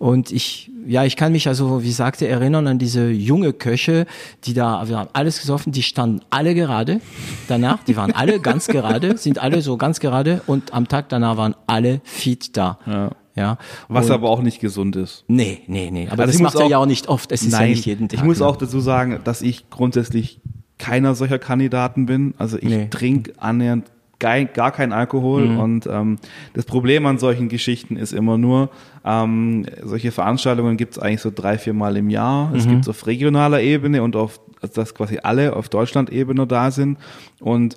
Und 0.00 0.32
ich, 0.32 0.72
ja, 0.88 1.04
ich 1.04 1.16
kann 1.16 1.32
mich 1.32 1.46
also, 1.48 1.82
wie 1.82 1.92
sagte, 1.92 2.26
erinnern 2.26 2.66
an 2.66 2.78
diese 2.78 3.10
junge 3.10 3.52
Köche, 3.52 4.06
die 4.44 4.54
da, 4.54 4.88
wir 4.88 4.96
haben 4.96 5.10
alles 5.12 5.38
gesoffen, 5.38 5.70
die 5.70 5.82
standen 5.82 6.22
alle 6.30 6.54
gerade 6.54 7.00
danach, 7.46 7.84
die 7.84 7.94
waren 7.96 8.12
alle 8.12 8.40
ganz 8.40 8.66
gerade, 8.66 9.18
sind 9.18 9.38
alle 9.38 9.60
so 9.60 9.76
ganz 9.76 10.00
gerade 10.00 10.40
und 10.46 10.72
am 10.72 10.88
Tag 10.88 11.10
danach 11.10 11.36
waren 11.36 11.54
alle 11.66 12.00
fit 12.04 12.56
da. 12.56 12.78
Ja. 12.86 13.10
Ja. 13.34 13.58
Was 13.86 14.06
und, 14.06 14.12
aber 14.12 14.30
auch 14.30 14.40
nicht 14.40 14.60
gesund 14.60 14.96
ist. 14.96 15.24
Nee, 15.28 15.60
nee, 15.68 15.90
nee. 15.92 16.08
Aber 16.10 16.22
also 16.22 16.32
das 16.32 16.42
macht 16.42 16.56
er 16.56 16.66
ja 16.66 16.78
auch 16.78 16.86
nicht 16.86 17.06
oft. 17.06 17.30
Es 17.30 17.42
ist 17.42 17.52
nein, 17.52 17.62
ja 17.62 17.68
nicht 17.68 17.86
jeden 17.86 18.08
Tag. 18.08 18.18
Ich 18.18 18.24
muss 18.24 18.42
auch 18.42 18.56
dazu 18.56 18.80
sagen, 18.80 19.20
dass 19.22 19.42
ich 19.42 19.70
grundsätzlich 19.70 20.40
keiner 20.76 21.14
solcher 21.14 21.38
Kandidaten 21.38 22.06
bin. 22.06 22.34
Also 22.38 22.56
ich 22.56 22.64
nee. 22.64 22.88
trinke 22.90 23.34
annähernd 23.36 23.84
gar, 24.18 24.44
gar 24.44 24.72
kein 24.72 24.92
Alkohol. 24.92 25.46
Mhm. 25.46 25.58
Und 25.58 25.86
ähm, 25.86 26.16
das 26.54 26.64
Problem 26.64 27.06
an 27.06 27.18
solchen 27.18 27.48
Geschichten 27.48 27.96
ist 27.96 28.12
immer 28.12 28.38
nur, 28.38 28.70
ähm, 29.04 29.66
solche 29.82 30.12
Veranstaltungen 30.12 30.76
gibt 30.76 30.92
es 30.92 30.98
eigentlich 30.98 31.20
so 31.20 31.32
drei, 31.34 31.58
vier 31.58 31.74
Mal 31.74 31.96
im 31.96 32.10
Jahr. 32.10 32.52
Es 32.54 32.66
mhm. 32.66 32.70
gibt 32.70 32.82
es 32.82 32.88
auf 32.88 33.06
regionaler 33.06 33.60
Ebene 33.60 34.02
und 34.02 34.16
auf, 34.16 34.40
dass 34.74 34.94
quasi 34.94 35.18
alle 35.22 35.54
auf 35.54 35.68
Deutschland-Ebene 35.68 36.46
da 36.46 36.70
sind. 36.70 36.98
Und 37.40 37.76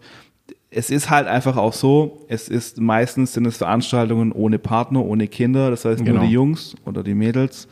es 0.71 0.89
ist 0.89 1.09
halt 1.09 1.27
einfach 1.27 1.57
auch 1.57 1.73
so, 1.73 2.25
es 2.29 2.47
ist 2.47 2.79
meistens 2.79 3.33
sind 3.33 3.45
es 3.45 3.57
Veranstaltungen 3.57 4.31
ohne 4.31 4.57
Partner, 4.57 5.03
ohne 5.03 5.27
Kinder, 5.27 5.69
das 5.69 5.83
heißt 5.83 6.03
genau. 6.03 6.19
nur 6.19 6.27
die 6.27 6.33
Jungs 6.33 6.75
oder 6.85 7.03
die 7.03 7.13
Mädels. 7.13 7.67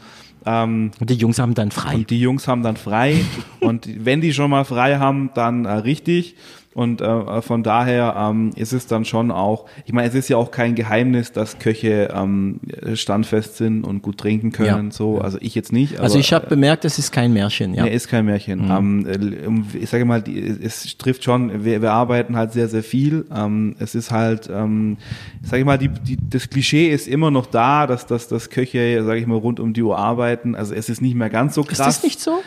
Ähm, 0.46 0.92
Und 1.00 1.10
die 1.10 1.16
Jungs 1.16 1.40
haben 1.40 1.54
dann 1.54 1.72
frei. 1.72 1.96
und 1.96 2.10
die 2.10 2.20
Jungs 2.20 2.48
haben 2.48 2.62
dann 2.62 2.78
frei. 2.78 3.16
und 3.62 3.88
wenn 4.06 4.22
die 4.22 4.34
schon 4.34 4.50
mal 4.50 4.66
frei 4.66 4.98
haben, 4.98 5.32
dann 5.34 5.66
äh, 5.66 5.72
richtig. 5.72 6.36
Und 6.80 7.02
äh, 7.02 7.42
von 7.42 7.62
daher 7.62 8.16
ähm, 8.18 8.52
ist 8.56 8.72
es 8.72 8.88
dann 8.88 9.04
schon 9.04 9.32
auch, 9.32 9.66
ich 9.86 9.92
meine, 9.92 10.08
es 10.08 10.16
ist 10.16 10.30
ja 10.30 10.38
auch 10.38 10.50
kein 10.50 10.76
Geheimnis, 10.76 11.34
dass 11.34 11.60
Köche 11.60 12.14
ähm, 12.16 12.62
standfest 12.94 13.58
sind 13.58 13.84
und 13.84 14.02
gut 14.02 14.18
trinken 14.18 14.54
können. 14.54 14.86
Ja. 14.86 14.94
So, 14.94 15.20
also 15.20 15.38
ich 15.42 15.56
jetzt 15.56 15.74
nicht. 15.74 16.00
also 16.00 16.14
aber, 16.14 16.22
ich 16.22 16.32
habe 16.32 16.48
bemerkt, 16.48 16.86
es 16.86 16.98
ist 16.98 17.12
kein 17.12 17.34
Märchen, 17.34 17.74
ja. 17.74 17.84
Nee, 17.84 17.94
ist 17.94 18.08
kein 18.08 18.26
Märchen. 18.26 18.72
Ähm, 18.72 19.66
äh, 19.74 19.78
ich 19.78 19.90
sage 19.90 20.06
mal, 20.06 20.22
die, 20.22 20.40
es 20.40 20.98
trifft 20.98 21.26
schon, 21.26 21.66
wir, 21.66 21.82
wir 21.82 21.92
arbeiten 21.92 22.38
halt 22.38 22.54
sehr, 22.54 22.70
sehr 22.70 22.84
viel. 22.84 23.26
Ähm, 23.36 23.76
es 23.80 23.94
ist 23.94 24.12
halt, 24.12 24.50
ähm, 24.50 24.96
sage 25.44 25.60
ich 25.60 25.66
mal, 25.66 25.78
die, 25.78 25.90
die, 25.90 26.18
das 26.30 26.50
Klischee 26.50 26.88
ist 26.92 27.10
immer 27.10 27.30
noch 27.30 27.48
da, 27.48 27.88
dass, 27.88 28.06
dass, 28.06 28.30
dass 28.30 28.50
Köche, 28.50 29.04
sage 29.04 29.20
ich 29.20 29.28
mal, 29.28 29.38
rund 29.38 29.60
um 29.60 29.74
die 29.74 29.84
Uhr 29.84 29.98
arbeiten. 29.98 30.56
Also 30.56 30.74
es 30.74 30.88
ist 30.88 31.02
nicht 31.02 31.16
mehr 31.16 31.30
ganz 31.30 31.56
so 31.56 31.64
krass. 31.64 31.80
ist 31.80 31.86
das 31.86 32.04
nicht 32.04 32.22
so? 32.22 32.40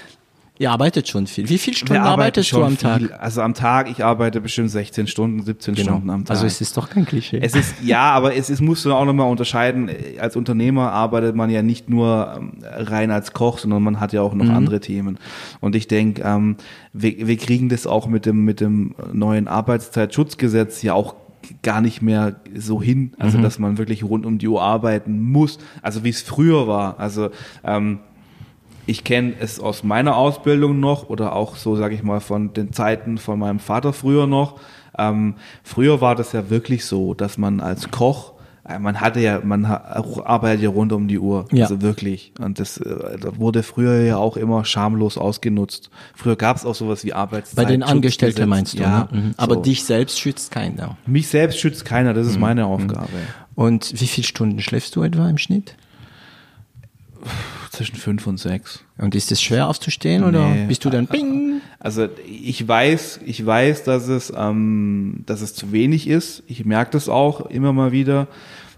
Ihr 0.62 0.70
arbeitet 0.70 1.08
schon 1.08 1.26
viel. 1.26 1.48
Wie 1.48 1.58
viele 1.58 1.76
Stunden 1.76 1.96
arbeitest 2.02 2.52
du 2.52 2.62
am 2.62 2.78
Tag? 2.78 2.98
viel. 3.00 3.12
Also 3.12 3.42
am 3.42 3.52
Tag, 3.52 3.90
ich 3.90 4.04
arbeite 4.04 4.40
bestimmt 4.40 4.70
16 4.70 5.08
Stunden, 5.08 5.42
17 5.42 5.76
Stunden 5.76 6.08
am 6.08 6.24
Tag. 6.24 6.30
Also 6.36 6.46
es 6.46 6.60
ist 6.60 6.76
doch 6.76 6.88
kein 6.88 7.04
Klischee. 7.04 7.40
Es 7.42 7.56
ist, 7.56 7.74
ja, 7.82 8.12
aber 8.12 8.36
es 8.36 8.48
ist, 8.48 8.60
musst 8.60 8.84
du 8.84 8.92
auch 8.94 9.04
nochmal 9.04 9.28
unterscheiden. 9.28 9.90
Als 10.20 10.36
Unternehmer 10.36 10.92
arbeitet 10.92 11.34
man 11.34 11.50
ja 11.50 11.62
nicht 11.62 11.90
nur 11.90 12.34
ähm, 12.36 12.52
rein 12.62 13.10
als 13.10 13.32
Koch, 13.32 13.58
sondern 13.58 13.82
man 13.82 13.98
hat 13.98 14.12
ja 14.12 14.22
auch 14.22 14.34
noch 14.34 14.44
Mhm. 14.44 14.54
andere 14.54 14.78
Themen. 14.78 15.18
Und 15.60 15.74
ich 15.74 15.88
denke, 15.88 16.22
ähm, 16.24 16.56
wir, 16.92 17.26
wir 17.26 17.36
kriegen 17.38 17.68
das 17.68 17.86
auch 17.88 18.06
mit 18.06 18.24
dem, 18.24 18.44
mit 18.44 18.60
dem 18.60 18.94
neuen 19.12 19.48
Arbeitszeitschutzgesetz 19.48 20.82
ja 20.82 20.94
auch 20.94 21.16
gar 21.62 21.80
nicht 21.80 22.02
mehr 22.02 22.36
so 22.56 22.80
hin, 22.80 23.14
also 23.18 23.38
Mhm. 23.38 23.42
dass 23.42 23.58
man 23.58 23.78
wirklich 23.78 24.04
rund 24.04 24.26
um 24.26 24.38
die 24.38 24.46
Uhr 24.46 24.62
arbeiten 24.62 25.20
muss, 25.20 25.58
also 25.82 26.04
wie 26.04 26.10
es 26.10 26.22
früher 26.22 26.68
war. 26.68 27.00
Also 27.00 27.30
ähm, 27.64 27.98
ich 28.86 29.04
kenne 29.04 29.34
es 29.38 29.60
aus 29.60 29.84
meiner 29.84 30.16
Ausbildung 30.16 30.80
noch 30.80 31.08
oder 31.08 31.34
auch 31.34 31.56
so, 31.56 31.76
sage 31.76 31.94
ich 31.94 32.02
mal, 32.02 32.20
von 32.20 32.52
den 32.52 32.72
Zeiten 32.72 33.18
von 33.18 33.38
meinem 33.38 33.58
Vater 33.60 33.92
früher 33.92 34.26
noch. 34.26 34.58
Ähm, 34.98 35.34
früher 35.62 36.00
war 36.00 36.14
das 36.16 36.32
ja 36.32 36.50
wirklich 36.50 36.84
so, 36.84 37.14
dass 37.14 37.38
man 37.38 37.60
als 37.60 37.90
Koch, 37.90 38.32
äh, 38.68 38.78
man 38.78 39.00
hatte 39.00 39.20
ja, 39.20 39.40
man 39.42 39.64
arbeitet 39.64 40.62
ja 40.64 40.68
rund 40.68 40.92
um 40.92 41.08
die 41.08 41.18
Uhr, 41.18 41.46
Ja. 41.52 41.64
also 41.64 41.80
wirklich. 41.80 42.32
Und 42.40 42.58
das, 42.60 42.76
äh, 42.76 43.18
das 43.18 43.38
wurde 43.38 43.62
früher 43.62 44.02
ja 44.02 44.16
auch 44.18 44.36
immer 44.36 44.64
schamlos 44.64 45.16
ausgenutzt. 45.16 45.88
Früher 46.14 46.36
gab 46.36 46.56
es 46.56 46.66
auch 46.66 46.74
sowas 46.74 47.04
wie 47.04 47.12
Arbeitszeit. 47.14 47.56
Bei 47.56 47.64
den 47.64 47.82
Angestellten 47.82 48.48
meinst 48.48 48.74
du, 48.74 48.82
ja, 48.82 49.08
ne? 49.12 49.18
Mhm. 49.20 49.34
Aber 49.38 49.54
so. 49.56 49.62
dich 49.62 49.84
selbst 49.84 50.20
schützt 50.20 50.50
keiner. 50.50 50.96
Mich 51.06 51.28
selbst 51.28 51.58
schützt 51.58 51.84
keiner, 51.84 52.12
das 52.14 52.26
ist 52.26 52.34
Mhm. 52.34 52.40
meine 52.40 52.66
Aufgabe. 52.66 53.08
Und 53.54 53.98
wie 54.00 54.06
viele 54.06 54.26
Stunden 54.26 54.60
schläfst 54.60 54.94
du 54.96 55.02
etwa 55.02 55.28
im 55.28 55.38
Schnitt? 55.38 55.74
Zwischen 57.72 57.96
fünf 57.96 58.26
und 58.26 58.38
sechs. 58.38 58.84
Und 58.98 59.14
ist 59.14 59.32
es 59.32 59.40
schwer 59.40 59.66
aufzustehen 59.66 60.24
oder 60.24 60.46
Nee. 60.46 60.66
bist 60.68 60.84
du 60.84 60.90
dann 60.90 61.06
bing? 61.06 61.62
Also 61.80 62.06
ich 62.26 62.68
weiß, 62.68 63.20
ich 63.24 63.46
weiß, 63.46 63.84
dass 63.84 64.08
es, 64.08 64.30
ähm, 64.36 65.22
dass 65.24 65.40
es 65.40 65.54
zu 65.54 65.72
wenig 65.72 66.06
ist. 66.06 66.42
Ich 66.48 66.66
merke 66.66 66.90
das 66.90 67.08
auch 67.08 67.46
immer 67.46 67.72
mal 67.72 67.90
wieder. 67.90 68.28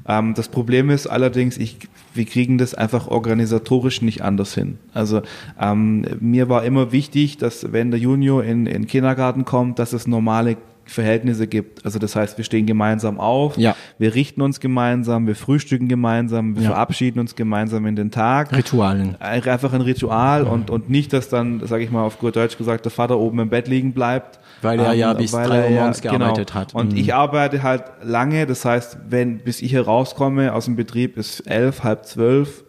Ähm, 0.06 0.34
das 0.34 0.46
Problem 0.48 0.90
ist 0.90 1.08
allerdings, 1.08 1.58
ich, 1.58 1.76
wir 2.14 2.24
kriegen 2.24 2.56
das 2.56 2.72
einfach 2.74 3.08
organisatorisch 3.08 4.00
nicht 4.00 4.22
anders 4.22 4.54
hin. 4.54 4.78
Also 4.92 5.22
ähm, 5.60 6.06
mir 6.20 6.48
war 6.48 6.64
immer 6.64 6.92
wichtig, 6.92 7.36
dass 7.36 7.72
wenn 7.72 7.90
der 7.90 7.98
Junior 7.98 8.44
in, 8.44 8.66
in 8.66 8.82
den 8.82 8.86
Kindergarten 8.86 9.44
kommt, 9.44 9.80
dass 9.80 9.92
es 9.92 10.06
normale 10.06 10.56
Verhältnisse 10.86 11.46
gibt. 11.46 11.84
Also 11.84 11.98
das 11.98 12.14
heißt, 12.16 12.36
wir 12.36 12.44
stehen 12.44 12.66
gemeinsam 12.66 13.18
auf, 13.18 13.56
Ja. 13.56 13.74
wir 13.98 14.14
richten 14.14 14.42
uns 14.42 14.60
gemeinsam, 14.60 15.26
wir 15.26 15.34
frühstücken 15.34 15.88
gemeinsam, 15.88 16.56
wir 16.56 16.62
Ja. 16.64 16.70
verabschieden 16.70 17.20
uns 17.20 17.34
gemeinsam 17.36 17.86
in 17.86 17.96
den 17.96 18.10
Tag. 18.10 18.54
Ritualen. 18.56 19.16
Einfach 19.20 19.72
ein 19.72 19.80
Ritual 19.80 20.44
und, 20.44 20.70
und 20.70 20.90
nicht, 20.90 21.12
dass 21.12 21.28
dann, 21.28 21.66
sage 21.66 21.84
ich 21.84 21.90
mal 21.90 22.04
auf 22.04 22.18
gut 22.18 22.36
Deutsch 22.36 22.58
gesagt, 22.58 22.84
der 22.84 22.92
Vater 22.92 23.18
oben 23.18 23.38
im 23.40 23.48
Bett 23.48 23.68
liegen 23.68 23.92
bleibt. 23.92 24.38
Weil 24.62 24.78
er 24.80 24.92
ja 24.94 25.12
bis 25.12 25.32
drei 25.32 25.64
Uhr 25.64 25.70
ja- 25.70 25.80
morgens 25.80 26.00
gearbeitet 26.00 26.48
genau. 26.48 26.60
hat. 26.60 26.74
Und 26.74 26.92
Mhm. 26.92 26.98
ich 26.98 27.14
arbeite 27.14 27.62
halt 27.62 27.84
lange, 28.02 28.46
das 28.46 28.64
heißt, 28.64 28.98
wenn, 29.08 29.38
bis 29.38 29.62
ich 29.62 29.70
hier 29.70 29.82
rauskomme 29.82 30.52
aus 30.54 30.66
dem 30.66 30.76
Betrieb 30.76 31.16
ist 31.16 31.40
elf, 31.40 31.82
halb 31.82 32.06
zwölf. 32.06 32.64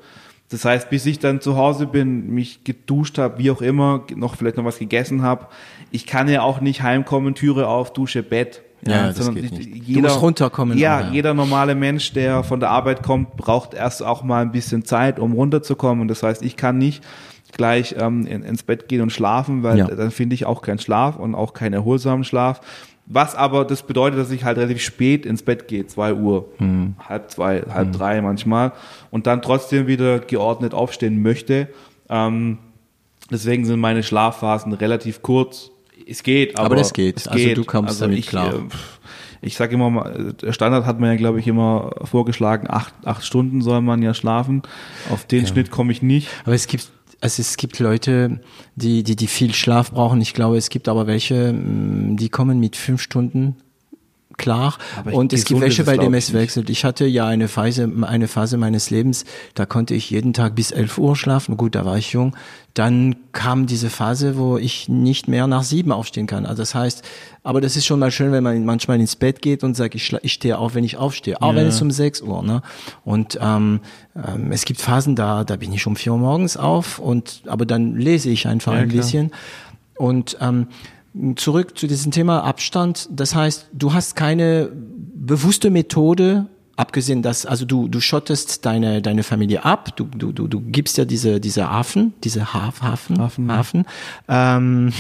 Das 0.49 0.63
heißt, 0.63 0.89
bis 0.91 1.05
ich 1.07 1.17
dann 1.19 1.41
zu 1.41 1.57
Hause 1.57 1.87
bin, 1.87 2.29
mich 2.33 2.63
geduscht 2.63 3.17
habe, 3.17 3.39
wie 3.39 3.49
auch 3.49 3.61
immer, 3.61 4.03
noch 4.15 4.35
vielleicht 4.35 4.57
noch 4.57 4.65
was 4.65 4.77
gegessen 4.77 5.21
habe. 5.23 5.47
Ich 5.91 6.05
kann 6.05 6.27
ja 6.29 6.43
auch 6.43 6.61
nicht 6.61 6.83
heimkommen, 6.83 7.33
Türe 7.33 7.67
auf, 7.67 7.93
Dusche, 7.93 8.21
Bett. 8.23 8.61
Ja, 8.87 9.07
das 9.07 9.17
sondern 9.17 9.35
geht 9.43 9.57
ich- 9.59 9.67
nicht. 9.67 9.95
Du 9.95 10.01
musst 10.01 10.21
runterkommen 10.21 10.77
Ja, 10.77 10.97
auch, 10.99 11.01
ja. 11.05 11.11
jeder 11.11 11.33
normale 11.33 11.73
Mensch, 11.73 12.13
der 12.13 12.43
von 12.43 12.59
der 12.59 12.69
Arbeit 12.69 13.01
kommt, 13.01 13.35
braucht 13.35 13.73
erst 13.73 14.03
auch 14.03 14.21
mal 14.21 14.43
ein 14.43 14.51
bisschen 14.51 14.85
Zeit, 14.85 15.17
um 15.17 15.31
runterzukommen. 15.33 16.01
Und 16.01 16.07
das 16.09 16.21
heißt, 16.21 16.43
ich 16.43 16.55
kann 16.55 16.77
nicht 16.77 17.03
gleich 17.53 17.95
ähm, 17.97 18.27
in, 18.27 18.43
ins 18.43 18.61
Bett 18.61 18.87
gehen 18.87 19.01
und 19.01 19.11
schlafen, 19.11 19.63
weil 19.63 19.79
Ja. 19.79 19.87
dann 19.87 20.11
finde 20.11 20.35
ich 20.35 20.45
auch 20.45 20.61
keinen 20.61 20.77
Schlaf 20.77 21.15
und 21.17 21.33
auch 21.33 21.53
keinen 21.53 21.73
erholsamen 21.73 22.23
Schlaf. 22.23 22.61
Was 23.07 23.35
aber 23.35 23.65
das 23.65 23.83
bedeutet, 23.83 24.19
dass 24.19 24.31
ich 24.31 24.43
halt 24.43 24.57
relativ 24.57 24.81
spät 24.81 25.25
ins 25.25 25.43
Bett 25.43 25.67
gehe, 25.67 25.85
zwei 25.85 26.13
Uhr, 26.13 26.49
Hm. 26.57 26.95
halb 27.07 27.29
zwei, 27.29 27.61
halb 27.61 27.91
drei 27.93 28.21
manchmal 28.21 28.71
und 29.11 29.27
dann 29.27 29.41
trotzdem 29.43 29.85
wieder 29.87 30.19
geordnet 30.19 30.73
aufstehen 30.73 31.21
möchte. 31.21 31.67
Ähm, 32.09 32.57
deswegen 33.29 33.65
sind 33.65 33.79
meine 33.79 34.01
Schlafphasen 34.03 34.73
relativ 34.73 35.21
kurz. 35.21 35.69
Es 36.07 36.23
geht, 36.23 36.57
aber, 36.57 36.65
Aber 36.67 36.75
das 36.77 36.93
geht. 36.93 37.17
Es 37.17 37.27
Also 37.27 37.53
du 37.53 37.63
kommst 37.63 38.01
damit 38.01 38.17
ich, 38.19 38.27
klar. 38.27 38.53
äh, 38.55 38.59
Ich 39.41 39.55
sage 39.55 39.75
immer 39.75 39.89
mal, 39.91 40.33
der 40.41 40.53
Standard 40.53 40.85
hat 40.85 40.99
man 40.99 41.11
ja, 41.11 41.15
glaube 41.15 41.39
ich, 41.39 41.47
immer 41.47 41.91
vorgeschlagen, 42.03 42.67
acht, 42.69 42.93
acht 43.05 43.23
Stunden 43.23 43.61
soll 43.61 43.81
man 43.81 44.01
ja 44.01 44.13
schlafen. 44.15 44.63
Auf 45.11 45.25
den 45.25 45.45
Schnitt 45.45 45.69
komme 45.69 45.91
ich 45.91 46.01
nicht. 46.01 46.27
Aber 46.43 46.55
es 46.55 46.65
gibt, 46.67 46.89
also 47.25 47.41
es 47.41 47.57
gibt 47.57 47.79
Leute, 47.79 48.39
die, 48.75 49.01
die, 49.01 49.15
die 49.15 49.25
viel 49.25 49.51
Schlaf 49.55 49.91
brauchen. 49.91 50.21
Ich 50.21 50.35
glaube, 50.35 50.57
es 50.57 50.69
gibt 50.69 50.87
aber 50.87 51.07
welche, 51.07 51.53
mh, 51.53 52.17
die 52.17 52.29
kommen 52.29 52.59
mit 52.59 52.75
fünf 52.75 53.01
Stunden 53.01 53.55
klar. 54.37 54.77
Aber 54.97 55.13
Und 55.13 55.33
es 55.33 55.45
gibt 55.45 55.61
welche, 55.61 55.83
bei 55.83 55.97
dem 55.97 56.13
es 56.13 56.33
wechselt. 56.33 56.69
Ich 56.69 56.83
hatte 56.85 57.05
ja 57.05 57.27
eine 57.27 57.47
Phase, 57.47 57.91
eine 58.01 58.27
Phase 58.27 58.57
meines 58.57 58.89
Lebens, 58.89 59.25
da 59.53 59.65
konnte 59.65 59.93
ich 59.93 60.09
jeden 60.09 60.33
Tag 60.33 60.55
bis 60.55 60.71
11 60.71 60.97
Uhr 60.97 61.15
schlafen. 61.15 61.57
Gut, 61.57 61.75
da 61.75 61.85
war 61.85 61.97
ich 61.97 62.11
jung. 62.11 62.35
Dann 62.73 63.15
kam 63.31 63.67
diese 63.67 63.89
Phase, 63.89 64.37
wo 64.37 64.57
ich 64.57 64.89
nicht 64.89 65.27
mehr 65.29 65.47
nach 65.47 65.63
sieben 65.63 65.91
aufstehen 65.93 66.27
kann. 66.27 66.45
Also 66.45 66.61
das 66.61 66.75
heißt, 66.75 67.03
aber 67.43 67.61
das 67.61 67.77
ist 67.77 67.85
schon 67.85 67.99
mal 67.99 68.11
schön, 68.11 68.31
wenn 68.33 68.43
man 68.43 68.65
manchmal 68.65 68.99
ins 68.99 69.15
Bett 69.15 69.41
geht 69.41 69.63
und 69.63 69.75
sagt, 69.75 69.95
ich, 69.95 70.11
ich 70.21 70.33
stehe 70.33 70.57
auf, 70.57 70.75
wenn 70.75 70.83
ich 70.83 70.97
aufstehe. 70.97 71.41
Auch 71.41 71.55
wenn 71.55 71.67
es 71.67 71.81
um 71.81 71.89
6 71.89 72.21
Uhr, 72.21 72.43
ne? 72.43 72.61
Und 73.05 73.39
ähm, 73.41 73.79
ähm, 74.15 74.51
es 74.51 74.65
gibt 74.65 74.81
Phasen, 74.81 75.15
da, 75.15 75.43
da 75.45 75.55
bin 75.55 75.71
ich 75.71 75.87
um 75.87 75.95
4 75.95 76.11
Uhr 76.13 76.17
morgens 76.19 76.57
auf 76.57 76.99
und 76.99 77.43
aber 77.45 77.65
dann 77.65 77.95
lese 77.95 78.29
ich 78.29 78.47
einfach 78.47 78.73
Ja, 78.73 78.79
ein 78.79 78.89
klar. 78.89 79.01
bisschen. 79.01 79.31
Und 79.97 80.37
ähm, 80.41 80.67
zurück 81.35 81.77
zu 81.77 81.87
diesem 81.87 82.11
Thema 82.11 82.43
Abstand. 82.43 83.07
Das 83.11 83.35
heißt, 83.35 83.67
du 83.73 83.93
hast 83.93 84.15
keine 84.15 84.69
bewusste 84.73 85.69
Methode, 85.69 86.47
abgesehen, 86.75 87.21
dass 87.21 87.45
also 87.45 87.65
du 87.65 87.87
du 87.87 87.99
schottest 87.99 88.65
deine 88.65 89.01
deine 89.01 89.23
Familie 89.23 89.65
ab. 89.65 89.95
Du 89.95 90.05
du 90.05 90.31
du, 90.31 90.47
du 90.47 90.61
gibst 90.61 90.97
ja 90.97 91.05
diese 91.05 91.39
diese 91.39 91.69
Hafen, 91.69 92.13
diese 92.23 92.53
Haf, 92.53 92.81
Hafen 92.81 93.19
Hafen. 93.19 93.51
Hafen. 93.51 93.85
Ähm, 94.27 94.93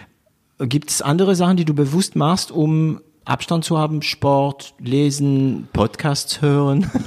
gibt 0.58 0.90
es 0.90 1.02
andere 1.02 1.34
Sachen, 1.34 1.56
die 1.56 1.64
du 1.64 1.74
bewusst 1.74 2.16
machst, 2.16 2.50
um 2.50 3.00
Abstand 3.24 3.64
zu 3.64 3.78
haben? 3.78 4.02
Sport, 4.02 4.74
Lesen, 4.80 5.68
Podcasts 5.72 6.40
hören. 6.42 6.90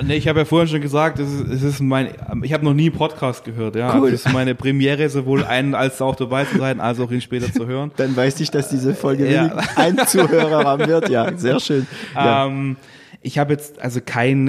Nee, 0.00 0.14
ich 0.14 0.28
habe 0.28 0.38
ja 0.38 0.44
vorhin 0.44 0.68
schon 0.68 0.80
gesagt, 0.80 1.18
es 1.18 1.28
ist, 1.28 1.48
es 1.48 1.62
ist 1.64 1.80
mein, 1.80 2.10
ich 2.44 2.52
habe 2.52 2.64
noch 2.64 2.72
nie 2.72 2.84
einen 2.88 2.92
Podcast 2.96 3.44
gehört, 3.44 3.74
ja. 3.74 3.88
Cool. 3.96 4.04
Also 4.04 4.14
es 4.14 4.26
ist 4.26 4.32
meine 4.32 4.54
Premiere, 4.54 5.08
sowohl 5.08 5.42
einen 5.44 5.74
als 5.74 6.00
auch 6.00 6.14
dabei 6.14 6.44
zu 6.44 6.56
sein, 6.56 6.78
als 6.78 7.00
auch 7.00 7.10
ihn 7.10 7.20
später 7.20 7.52
zu 7.52 7.66
hören. 7.66 7.90
Dann 7.96 8.14
weiß 8.14 8.38
ich, 8.38 8.52
dass 8.52 8.68
diese 8.68 8.94
Folge 8.94 9.28
Ja. 9.28 9.56
ein 9.74 9.98
Zuhörer 10.06 10.62
haben 10.64 10.86
wird. 10.86 11.08
Ja, 11.08 11.36
sehr 11.36 11.58
schön. 11.58 11.88
Ja. 12.14 12.46
Ähm, 12.46 12.76
ich 13.22 13.38
habe 13.40 13.52
jetzt 13.54 13.80
also 13.80 13.98
kein, 14.00 14.46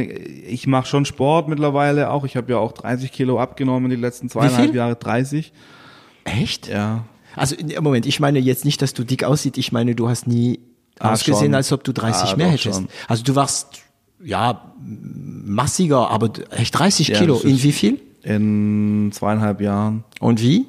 ich 0.48 0.68
mache 0.68 0.86
schon 0.86 1.06
Sport 1.06 1.48
mittlerweile 1.48 2.12
auch. 2.12 2.26
Ich 2.26 2.38
habe 2.38 2.52
ja 2.52 2.60
auch 2.60 2.72
30 2.72 3.12
Kilo 3.12 3.40
abgenommen 3.40 3.90
die 3.90 3.96
letzten 3.96 4.30
zweieinhalb? 4.30 4.76
Jahre. 4.76 4.98
30. 4.98 5.52
Echt? 6.26 6.68
Ja. 6.68 7.06
Also 7.36 7.56
in- 7.56 7.74
Moment, 7.84 8.06
ich 8.06 8.20
meine 8.20 8.38
jetzt 8.38 8.66
nicht, 8.66 8.84
dass 8.84 8.94
du 8.94 9.04
dick 9.04 9.24
aussiehst, 9.24 9.58
ich 9.58 9.72
meine, 9.72 9.96
du 9.96 10.10
hast 10.10 10.28
nie 10.28 10.60
Ah, 11.00 11.14
ausgesehen, 11.14 11.48
schon. 11.52 11.56
als 11.56 11.72
ob 11.72 11.84
du 11.84 11.92
30 11.94 12.34
Ah, 12.34 12.36
mehr 12.38 12.48
hättest. 12.50 12.76
schon. 12.76 12.88
Also 13.08 13.24
du 13.24 13.36
warst 13.36 13.80
ja 14.24 14.74
massiger, 14.84 16.10
aber 16.10 16.32
echt 16.52 16.78
30 16.78 17.10
Ja, 17.10 17.20
Kilo. 17.20 17.40
In 17.40 17.62
wie 17.64 17.72
viel? 17.72 18.02
In 18.24 19.10
zweieinhalb 19.14 19.62
Jahren 19.62 20.04
Und 20.20 20.42
wie? 20.42 20.66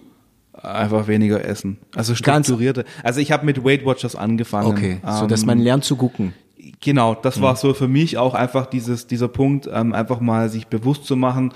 einfach 0.63 1.09
weniger 1.09 1.45
essen. 1.45 1.79
Also 1.97 2.13
Ganz- 2.13 2.47
strukturierte. 2.47 2.85
Also 3.03 3.21
ich 3.21 3.33
habe 3.33 3.47
mit 3.47 3.65
Weight 3.65 3.85
Watchers 3.85 4.15
angefangen. 4.15 4.67
Okay, 4.69 5.01
so 5.19 5.27
dass 5.27 5.41
Ähm, 5.43 5.47
man 5.47 5.59
lernt 5.59 5.85
zu 5.85 5.97
gucken. 5.97 6.35
Genau, 6.83 7.15
das 7.15 7.41
war 7.41 7.57
so 7.57 7.73
für 7.75 7.89
mich 7.89 8.19
auch 8.19 8.35
einfach 8.35 8.67
dieses, 8.67 9.07
dieser 9.07 9.29
Punkt, 9.29 9.69
ähm, 9.73 9.95
einfach 9.95 10.21
mal 10.21 10.49
sich 10.51 10.67
bewusst 10.67 11.05
zu 11.07 11.17
machen, 11.17 11.53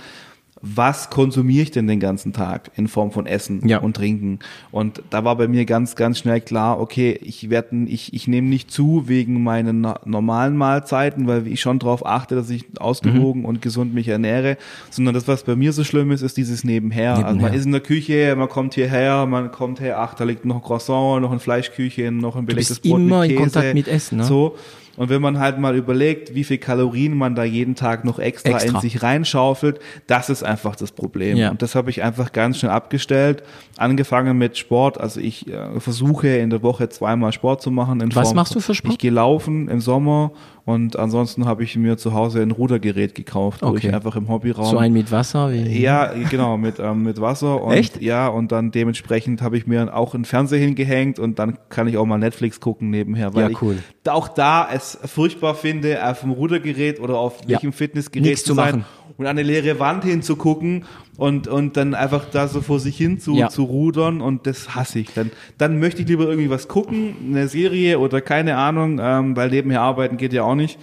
was 0.67 1.11
konsumiere 1.11 1.63
ich 1.65 1.71
denn 1.73 1.87
den 1.87 2.01
ganzen 2.01 2.33
Tag 2.33 2.71
in 2.75 2.89
Form 2.89 3.11
von 3.11 3.27
Essen 3.27 3.69
Ja. 3.69 3.79
und 3.79 3.97
Trinken? 3.97 4.39
Und 4.71 5.03
da 5.11 5.23
war 5.23 5.37
bei 5.37 5.47
mir 5.47 5.67
ganz, 5.67 5.95
ganz 5.95 6.19
schnell 6.19 6.41
klar, 6.41 6.81
okay, 6.81 7.19
ich 7.23 7.51
werde, 7.51 7.77
ich, 7.87 8.15
ich 8.15 8.27
nehme 8.29 8.49
nicht 8.49 8.71
zu 8.71 9.05
wegen 9.07 9.43
meinen 9.43 9.87
normalen 10.07 10.57
Mahlzeiten, 10.57 11.27
weil 11.27 11.47
ich 11.47 11.61
schon 11.61 11.79
darauf 11.79 12.07
achte, 12.07 12.35
dass 12.35 12.49
ich 12.49 12.65
ausgewogen 12.81 13.43
Mhm. 13.43 13.47
und 13.47 13.63
gesund 13.63 13.93
mich 13.93 14.09
ernähre, 14.09 14.57
sondern 14.91 15.13
das, 15.15 15.29
was 15.29 15.45
bei 15.45 15.55
mir 15.55 15.73
so 15.75 15.85
schlimm 15.85 16.11
ist, 16.13 16.23
ist 16.23 16.37
dieses 16.39 16.65
Nebenher. 16.65 17.11
Also 17.13 17.25
man 17.27 17.37
Nebenher. 17.37 17.55
ist 17.59 17.67
in 17.67 17.73
der 17.73 17.81
Küche, 17.83 18.35
man 18.37 18.49
kommt 18.49 18.75
hierher, 18.75 19.27
man 19.27 19.51
kommt 19.53 19.81
her, 19.81 20.01
ach, 20.01 20.15
da 20.15 20.25
liegt 20.25 20.45
noch 20.47 20.57
ein 20.57 20.63
Croissant, 20.63 21.21
noch 21.21 21.31
ein 21.33 21.41
Fleischküchchen, 21.41 22.17
noch 22.17 22.37
ein 22.37 22.47
belegtes 22.47 22.81
Brot 22.81 23.01
immer 23.01 23.21
mit 23.21 23.31
in 23.33 23.37
Käse. 23.37 23.51
Kontakt 23.53 23.75
mit 23.75 23.89
Essen, 23.89 24.19
ne? 24.19 24.25
So. 24.25 24.57
Und 24.97 25.09
wenn 25.09 25.21
man 25.21 25.39
halt 25.39 25.59
mal 25.59 25.77
überlegt, 25.77 26.35
wie 26.35 26.45
viel 26.45 26.59
Kalorien 26.59 27.17
man 27.17 27.35
da 27.35 27.45
jeden 27.45 27.75
Tag 27.75 28.05
noch 28.05 28.19
extra, 28.19 28.51
Extra. 28.51 28.77
in 28.77 28.81
sich 28.81 29.03
reinschaufelt, 29.03 29.81
das 30.07 30.31
ist 30.31 30.43
einfach 30.43 30.77
das 30.77 30.93
Problem. 30.93 31.37
Ja. 31.37 31.51
Und 31.51 31.63
das 31.63 31.75
habe 31.75 31.91
ich 31.91 32.03
einfach 32.03 32.33
ganz 32.33 32.59
schnell 32.59 32.73
abgestellt. 32.73 33.43
Angefangen 33.77 34.39
mit 34.39 34.57
Sport. 34.57 35.01
Also 35.01 35.21
ich 35.21 35.49
äh, 35.49 35.81
versuche 35.81 36.29
in 36.29 36.51
der 36.51 36.63
Woche 36.63 36.89
zweimal 36.89 37.33
Sport 37.33 37.63
zu 37.63 37.71
machen. 37.71 38.01
In 38.01 38.15
Was 38.15 38.29
Form 38.29 38.37
machst 38.37 38.55
du 38.55 38.61
für 38.61 38.75
Sport? 38.75 38.95
Ich 38.95 38.99
gehe 38.99 39.11
laufen 39.11 39.69
im 39.69 39.81
Sommer 39.81 40.33
und 40.67 40.99
ansonsten 40.99 41.45
habe 41.47 41.63
ich 41.63 41.77
mir 41.77 41.97
zu 41.99 42.15
Hause 42.15 42.41
ein 42.41 42.51
Rudergerät 42.51 43.15
gekauft, 43.15 43.61
wo 43.63 43.67
Okay. 43.69 43.89
ich 43.89 43.95
einfach 43.95 44.17
im 44.17 44.29
Hobbyraum 44.29 44.71
So 44.71 44.79
ein 44.79 44.93
mit 44.93 45.11
Wasser? 45.13 45.53
Wie? 45.53 45.81
ja, 45.83 46.13
genau, 46.31 46.57
mit, 46.57 46.79
ähm, 46.79 47.03
mit 47.03 47.21
Wasser. 47.21 47.63
Und, 47.63 47.73
Echt? 47.73 48.01
Ja, 48.01 48.29
und 48.29 48.51
dann 48.53 48.71
dementsprechend 48.71 49.43
habe 49.43 49.57
ich 49.59 49.67
mir 49.67 49.95
auch 49.95 50.15
einen 50.15 50.25
Fernseher 50.25 50.59
hingehängt 50.61 51.19
und 51.19 51.39
dann 51.39 51.59
kann 51.69 51.87
ich 51.89 51.97
auch 51.99 52.07
mal 52.07 52.19
Netflix 52.19 52.61
gucken 52.61 52.91
nebenher. 52.91 53.35
Weil 53.35 53.51
Ja, 53.53 53.59
cool. 53.61 53.77
ich 54.05 54.11
auch 54.11 54.29
da 54.29 54.69
es 54.73 54.99
furchtbar 55.05 55.55
finde, 55.55 56.07
auf 56.09 56.21
dem 56.21 56.31
Rudergerät 56.31 56.99
oder 57.01 57.19
auf 57.19 57.41
Ja. 57.43 57.51
welchem 57.51 57.73
Fitnessgerät 57.73 58.25
Nichts 58.25 58.43
zu 58.43 58.49
zu 58.49 58.55
sein 58.55 58.81
machen. 58.81 58.85
Und 59.17 59.27
an 59.27 59.39
eine 59.39 59.43
leere 59.43 59.79
Wand 59.79 60.05
hinzugucken 60.05 60.85
und, 61.17 61.47
und 61.49 61.77
dann 61.77 61.95
einfach 61.95 62.25
da 62.31 62.49
so 62.49 62.61
vor 62.61 62.81
sich 62.81 62.97
hin 62.97 63.19
zu, 63.19 63.37
Ja. 63.37 63.49
zu 63.49 63.65
rudern 63.65 64.21
und 64.21 64.47
das 64.47 64.75
hasse 64.75 64.99
ich. 65.01 65.13
Dann, 65.15 65.31
dann 65.59 65.79
möchte 65.79 66.03
ich 66.03 66.09
lieber 66.09 66.25
irgendwie 66.25 66.51
was 66.51 66.69
gucken, 66.69 67.15
eine 67.27 67.49
Serie 67.49 67.99
oder 67.99 68.21
keine 68.21 68.57
Ahnung, 68.57 68.99
ähm, 69.03 69.37
weil 69.37 69.51
nebenher 69.51 69.81
arbeiten 69.83 70.17
geht 70.17 70.33
ja 70.33 70.43
auch 70.43 70.55
nicht. 70.55 70.79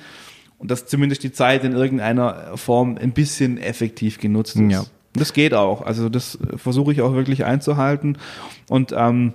Und 0.58 0.70
dass 0.70 0.86
zumindest 0.86 1.24
die 1.24 1.32
Zeit 1.32 1.64
in 1.64 1.74
irgendeiner 1.74 2.52
Form 2.56 2.98
ein 3.02 3.14
bisschen 3.14 3.58
effektiv 3.58 4.20
genutzt 4.20 4.56
ist. 4.56 4.72
Ja. 4.72 4.84
Das 5.14 5.34
geht 5.34 5.54
auch. 5.54 5.82
Also 5.82 6.08
das 6.08 6.38
versuche 6.56 6.94
ich 6.94 7.02
auch 7.02 7.14
wirklich 7.14 7.44
einzuhalten. 7.44 8.18
Und 8.70 8.94
ähm, 8.96 9.34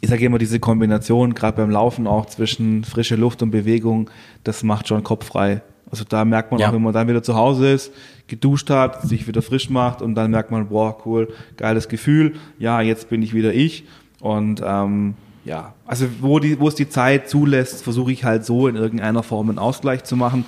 ich 0.00 0.10
sage 0.10 0.24
immer, 0.26 0.38
diese 0.38 0.60
Kombination, 0.60 1.34
gerade 1.34 1.56
beim 1.56 1.70
Laufen 1.70 2.06
auch 2.06 2.26
zwischen 2.26 2.84
frische 2.84 3.16
Luft 3.16 3.42
und 3.42 3.50
Bewegung, 3.50 4.10
das 4.44 4.62
macht 4.62 4.86
schon 4.88 5.02
Kopf 5.02 5.26
frei. 5.26 5.62
Also 5.94 6.04
da 6.08 6.24
merkt 6.24 6.50
man 6.50 6.60
Ja. 6.60 6.68
auch, 6.68 6.72
wenn 6.72 6.82
man 6.82 6.92
dann 6.92 7.06
wieder 7.06 7.22
zu 7.22 7.36
Hause 7.36 7.70
ist, 7.70 7.92
geduscht 8.26 8.68
hat, 8.68 9.02
sich 9.02 9.28
wieder 9.28 9.42
frisch 9.42 9.70
macht 9.70 10.02
und 10.02 10.16
dann 10.16 10.32
merkt 10.32 10.50
man, 10.50 10.68
boah, 10.68 10.96
cool, 11.06 11.28
geiles 11.56 11.88
Gefühl, 11.88 12.34
ja, 12.58 12.80
jetzt 12.80 13.08
bin 13.10 13.22
ich 13.22 13.32
wieder 13.32 13.54
ich. 13.54 13.84
Und 14.20 14.60
ähm, 14.66 15.14
ja, 15.44 15.74
also 15.86 16.06
wo, 16.20 16.40
die, 16.40 16.58
wo 16.58 16.66
es 16.66 16.74
die 16.74 16.88
Zeit 16.88 17.28
zulässt, 17.28 17.84
versuche 17.84 18.10
ich 18.10 18.24
halt 18.24 18.44
so 18.44 18.66
in 18.66 18.74
irgendeiner 18.74 19.22
Form 19.22 19.50
einen 19.50 19.58
Ausgleich 19.60 20.02
zu 20.02 20.16
machen. 20.16 20.44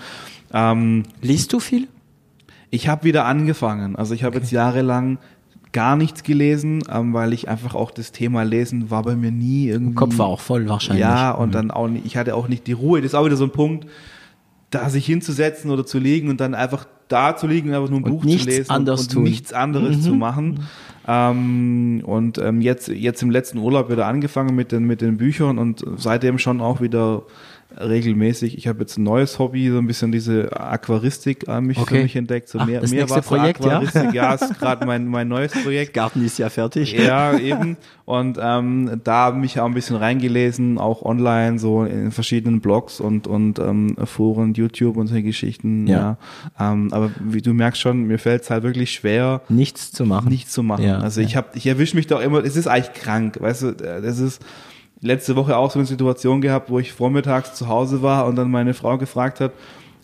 Ähm, 0.52 1.04
Liest 1.22 1.52
du 1.52 1.60
viel? 1.60 1.86
ich 2.70 2.88
habe 2.88 3.04
wieder 3.04 3.24
angefangen. 3.26 3.94
Also 3.94 4.12
ich 4.14 4.24
habe 4.24 4.36
jetzt 4.38 4.50
jahrelang 4.50 5.18
gar 5.72 5.94
nichts 5.96 6.24
gelesen, 6.24 6.82
ähm, 6.92 7.12
weil 7.14 7.32
ich 7.32 7.48
einfach 7.48 7.74
auch 7.76 7.90
das 7.92 8.10
Thema 8.10 8.42
Lesen 8.42 8.90
war 8.90 9.02
bei 9.04 9.14
mir 9.14 9.30
nie 9.30 9.68
irgendwie. 9.68 9.94
Kopf 9.94 10.18
war 10.18 10.26
auch 10.26 10.40
voll 10.40 10.68
wahrscheinlich. 10.68 11.04
Mhm. 11.04 11.10
Ja, 11.10 11.30
und 11.32 11.54
dann 11.54 11.70
auch 11.70 11.86
nicht, 11.88 12.04
ich 12.04 12.16
hatte 12.16 12.34
auch 12.34 12.48
nicht 12.48 12.66
die 12.66 12.72
Ruhe. 12.72 13.00
Das 13.00 13.12
ist 13.12 13.14
auch 13.14 13.24
wieder 13.26 13.36
so 13.36 13.44
ein 13.44 13.50
Punkt, 13.50 13.86
da 14.70 14.90
sich 14.90 15.06
hinzusetzen 15.06 15.70
oder 15.70 15.86
zu 15.86 15.98
liegen 15.98 16.28
und 16.28 16.40
dann 16.40 16.54
einfach 16.54 16.86
da 17.08 17.36
zu 17.36 17.46
liegen 17.46 17.68
und 17.68 17.74
einfach 17.76 17.90
nur 17.90 18.00
ein 18.00 18.04
Und 18.04 18.10
Buch 18.10 18.24
nichts 18.24 18.44
zu 18.44 18.50
lesen 18.50 18.74
und, 18.74 19.16
und 19.16 19.22
nichts 19.22 19.52
anderes 19.52 20.02
zu 20.02 20.14
machen. 20.14 20.66
Ähm, 21.06 22.02
und 22.04 22.38
ähm, 22.38 22.60
jetzt, 22.60 22.88
jetzt 22.88 23.22
im 23.22 23.30
letzten 23.30 23.58
Urlaub 23.58 23.90
wieder 23.90 24.06
angefangen 24.06 24.56
mit 24.56 24.72
den, 24.72 24.84
mit 24.84 25.00
den 25.00 25.16
Büchern 25.16 25.58
und 25.58 25.84
seitdem 25.96 26.38
schon 26.38 26.60
auch 26.60 26.80
wieder 26.80 27.22
regelmäßig. 27.78 28.56
Ich 28.58 28.68
habe 28.68 28.80
jetzt 28.80 28.98
ein 28.98 29.02
neues 29.02 29.38
Hobby, 29.38 29.70
so 29.70 29.78
ein 29.78 29.86
bisschen 29.86 30.12
diese 30.12 30.48
Aquaristik 30.58 31.46
äh, 31.48 31.60
mich 31.60 31.78
Okay. 31.78 31.96
für 31.96 32.02
mich 32.02 32.16
entdeckt. 32.16 32.48
So 32.48 32.58
Ach, 32.58 32.66
mehr, 32.66 32.80
das 32.80 32.90
nächste 32.90 33.14
Meerwasser 33.14 33.36
Projekt, 33.36 33.64
ja? 33.64 33.70
Aquaristik, 33.78 34.14
ja, 34.14 34.34
ist 34.40 34.58
gerade 34.58 34.86
mein, 34.86 35.06
mein 35.06 35.28
neues 35.28 35.52
Projekt. 35.52 35.94
Garten 35.94 36.24
ist 36.24 36.38
ja 36.38 36.48
fertig. 36.48 36.92
Ja, 36.92 37.36
eben. 37.38 37.76
Und 38.04 38.38
ähm, 38.40 39.00
da 39.04 39.14
habe 39.26 39.36
ich 39.38 39.42
mich 39.42 39.60
auch 39.60 39.66
ein 39.66 39.74
bisschen 39.74 39.96
reingelesen, 39.96 40.78
auch 40.78 41.02
online, 41.02 41.58
so 41.58 41.84
in 41.84 42.12
verschiedenen 42.12 42.60
Blogs 42.60 43.00
und, 43.00 43.26
und 43.26 43.58
ähm, 43.58 43.96
Foren, 44.04 44.54
YouTube 44.54 44.96
und 44.96 45.08
solche 45.08 45.24
Geschichten. 45.24 45.86
Ja. 45.86 46.16
Ja. 46.58 46.72
Ähm, 46.72 46.92
aber 46.92 47.10
wie 47.20 47.42
du 47.42 47.52
merkst 47.52 47.80
schon, 47.80 48.04
mir 48.04 48.18
fällt 48.18 48.42
es 48.42 48.50
halt 48.50 48.62
wirklich 48.62 48.92
schwer, 48.92 49.42
Nichts 49.48 49.92
zu 49.92 50.04
machen. 50.06 50.28
nichts 50.28 50.52
zu 50.52 50.62
machen. 50.62 50.84
Ja, 50.84 50.98
also 50.98 51.20
ja. 51.20 51.26
ich 51.26 51.36
habe, 51.36 51.48
ich 51.54 51.66
erwische 51.66 51.96
mich 51.96 52.06
doch 52.06 52.20
immer, 52.20 52.44
es 52.44 52.56
ist 52.56 52.66
eigentlich 52.68 52.92
krank, 52.94 53.38
weißt 53.40 53.62
du, 53.62 53.66
äh, 53.68 54.00
das 54.02 54.18
ist 54.18 54.42
letzte 55.00 55.36
Woche 55.36 55.56
auch 55.56 55.70
so 55.70 55.78
eine 55.78 55.86
Situation 55.86 56.40
gehabt, 56.40 56.70
wo 56.70 56.78
ich 56.78 56.92
vormittags 56.92 57.54
zu 57.54 57.68
Hause 57.68 58.02
war 58.02 58.26
und 58.26 58.36
dann 58.36 58.50
meine 58.50 58.74
Frau 58.74 58.98
gefragt 58.98 59.40
hat, 59.40 59.52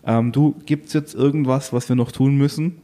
ähm, 0.05 0.31
du, 0.31 0.55
gibt's 0.65 0.93
jetzt 0.93 1.15
irgendwas, 1.15 1.73
was 1.73 1.87
wir 1.89 1.95
noch 1.95 2.11
tun 2.11 2.35
müssen? 2.35 2.81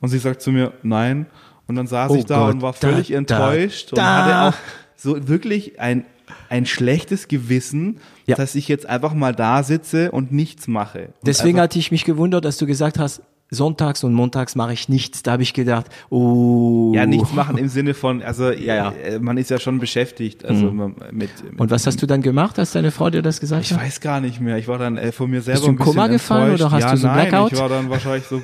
Und 0.00 0.08
sie 0.08 0.18
sagt 0.18 0.42
zu 0.42 0.50
mir, 0.50 0.72
nein. 0.82 1.26
Und 1.68 1.76
dann 1.76 1.86
saß 1.86 2.10
Oh 2.10 2.16
ich 2.16 2.24
da 2.24 2.46
Gott, 2.46 2.54
und 2.54 2.62
war 2.62 2.72
da, 2.72 2.78
völlig 2.88 3.08
da, 3.08 3.14
enttäuscht 3.14 3.92
und 3.92 3.98
da. 3.98 4.24
hatte 4.24 4.56
auch 4.56 4.60
so 4.96 5.28
wirklich 5.28 5.78
ein, 5.80 6.04
ein 6.48 6.66
schlechtes 6.66 7.28
Gewissen, 7.28 7.98
Ja. 8.26 8.36
dass 8.36 8.54
ich 8.54 8.68
jetzt 8.68 8.86
einfach 8.86 9.14
mal 9.14 9.34
da 9.34 9.62
sitze 9.62 10.10
und 10.10 10.32
nichts 10.32 10.66
mache. 10.68 11.06
Und 11.20 11.26
Deswegen 11.26 11.58
einfach, 11.58 11.64
hatte 11.64 11.78
ich 11.78 11.90
mich 11.92 12.04
gewundert, 12.04 12.44
dass 12.44 12.56
du 12.56 12.66
gesagt 12.66 12.98
hast, 12.98 13.22
sonntags 13.52 14.02
und 14.02 14.14
montags 14.14 14.54
mache 14.56 14.72
ich 14.72 14.88
nichts. 14.88 15.22
Da 15.22 15.32
habe 15.32 15.42
ich 15.42 15.52
gedacht, 15.52 15.86
oh. 16.10 16.92
ja, 16.94 17.06
nichts 17.06 17.32
machen 17.32 17.58
im 17.58 17.68
Sinne 17.68 17.94
von, 17.94 18.22
also 18.22 18.50
Ja, 18.62 18.74
ja. 18.74 18.90
äh, 18.92 19.18
man 19.18 19.36
ist 19.36 19.50
ja 19.50 19.58
schon 19.58 19.78
beschäftigt, 19.78 20.44
also 20.44 20.70
man- 20.70 20.94
mit, 21.12 21.30
mit 21.44 21.60
Und 21.60 21.70
was 21.70 21.86
hast 21.86 22.00
du 22.02 22.06
dann 22.06 22.22
gemacht, 22.22 22.58
als 22.58 22.72
deine 22.72 22.90
Frau 22.90 23.10
dir 23.10 23.22
das 23.22 23.40
gesagt 23.40 23.64
Ich 23.64 23.72
hat? 23.72 23.80
weiß 23.80 24.00
gar 24.00 24.20
nicht 24.20 24.40
mehr. 24.40 24.56
Ich 24.56 24.68
war 24.68 24.78
dann 24.78 24.96
äh, 24.96 25.12
von 25.12 25.30
mir 25.30 25.42
selber 25.42 25.60
du 25.60 25.66
im 25.66 25.72
ein 25.74 25.76
bisschen 25.78 25.92
Koma 25.94 26.06
gefallen 26.06 26.54
oder 26.54 26.70
hast 26.70 26.82
ja, 26.82 26.90
du 26.92 26.96
so 26.96 27.06
nein, 27.06 27.28
Blackout? 27.28 27.52
Ich 27.52 27.58
war 27.58 27.68
dann 27.68 27.90
wahrscheinlich 27.90 28.24
so, 28.26 28.40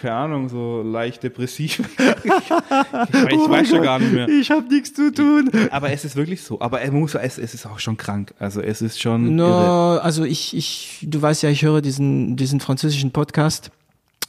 keine 0.00 0.14
Ahnung, 0.14 0.48
so 0.48 0.82
leicht 0.82 1.22
depressiv. 1.22 1.80
ich, 1.80 1.80
ich 2.24 3.48
weiß 3.48 3.68
schon 3.68 3.82
gar 3.82 3.98
nicht 3.98 4.12
mehr. 4.12 4.28
Ich 4.28 4.50
habe 4.50 4.66
nichts 4.68 4.94
zu 4.94 5.12
tun. 5.12 5.50
Aber 5.70 5.90
es 5.90 6.04
ist 6.04 6.16
wirklich 6.16 6.42
so. 6.42 6.60
Aber 6.60 6.80
es, 6.82 6.92
muss, 6.92 7.14
es, 7.14 7.38
es 7.38 7.54
ist 7.54 7.66
auch 7.66 7.78
schon 7.78 7.96
krank. 7.96 8.34
Also 8.38 8.60
es 8.60 8.82
ist 8.82 9.00
schon 9.00 9.26
irre. 9.26 9.34
No, 9.48 9.98
also 9.98 10.24
ich, 10.24 10.56
ich, 10.56 10.98
du 11.02 11.20
weißt 11.20 11.42
ja, 11.42 11.50
ich 11.50 11.62
höre 11.62 11.80
diesen, 11.80 12.36
diesen 12.36 12.60
französischen 12.60 13.10
Podcast, 13.10 13.70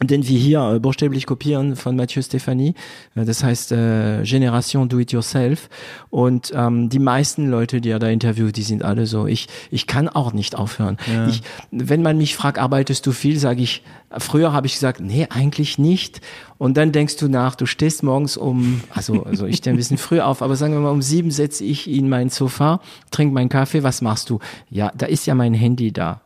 den 0.01 0.27
wir 0.27 0.39
hier 0.39 0.73
äh, 0.75 0.79
buchstäblich 0.79 1.25
kopieren 1.25 1.75
von 1.75 1.95
Mathieu 1.95 2.21
Stéphanie. 2.21 2.75
Äh, 3.15 3.25
Das 3.25 3.43
heißt 3.43 3.71
äh, 3.71 4.23
Generation 4.23 4.89
Do 4.89 4.99
It 4.99 5.11
Yourself. 5.11 5.69
Und 6.09 6.51
ähm, 6.55 6.89
die 6.89 6.99
meisten 6.99 7.49
Leute, 7.49 7.81
die 7.81 7.89
er 7.89 7.99
da 7.99 8.07
interviewt, 8.09 8.55
die 8.57 8.63
sind 8.63 8.83
alle 8.83 9.05
so. 9.05 9.27
Ich, 9.27 9.47
ich 9.71 9.87
kann 9.87 10.07
auch 10.09 10.33
nicht 10.33 10.55
aufhören. 10.55 10.97
Ich, 11.29 11.41
wenn 11.71 12.01
man 12.01 12.17
mich 12.17 12.35
fragt, 12.35 12.59
arbeitest 12.59 13.05
du 13.05 13.11
viel, 13.11 13.37
sage 13.39 13.61
ich. 13.61 13.83
Früher 14.17 14.53
habe 14.53 14.65
ich 14.67 14.73
gesagt, 14.73 15.01
nee, 15.01 15.27
eigentlich 15.29 15.77
nicht. 15.77 16.21
Und 16.57 16.77
dann 16.77 16.91
denkst 16.91 17.17
du 17.17 17.27
nach, 17.27 17.55
du 17.55 17.65
stehst 17.65 18.01
morgens 18.03 18.37
um, 18.37 18.81
also, 18.93 19.23
also 19.23 19.45
ich 19.45 19.57
stehe 19.57 19.73
ein 19.73 19.77
bisschen 19.77 19.97
früh 19.97 20.19
auf, 20.19 20.41
aber 20.41 20.55
sagen 20.55 20.73
wir 20.73 20.79
mal 20.79 20.89
um 20.91 21.01
sieben 21.01 21.31
setze 21.31 21.63
ich 21.63 21.89
in 21.89 22.09
mein 22.09 22.29
Sofa, 22.29 22.81
trinke 23.11 23.33
meinen 23.33 23.49
Kaffee, 23.49 23.83
was 23.83 24.01
machst 24.01 24.29
du? 24.29 24.39
Ja, 24.69 24.91
da 24.97 25.05
ist 25.05 25.25
ja 25.27 25.35
mein 25.35 25.53
Handy 25.53 25.91
da. 25.91 26.21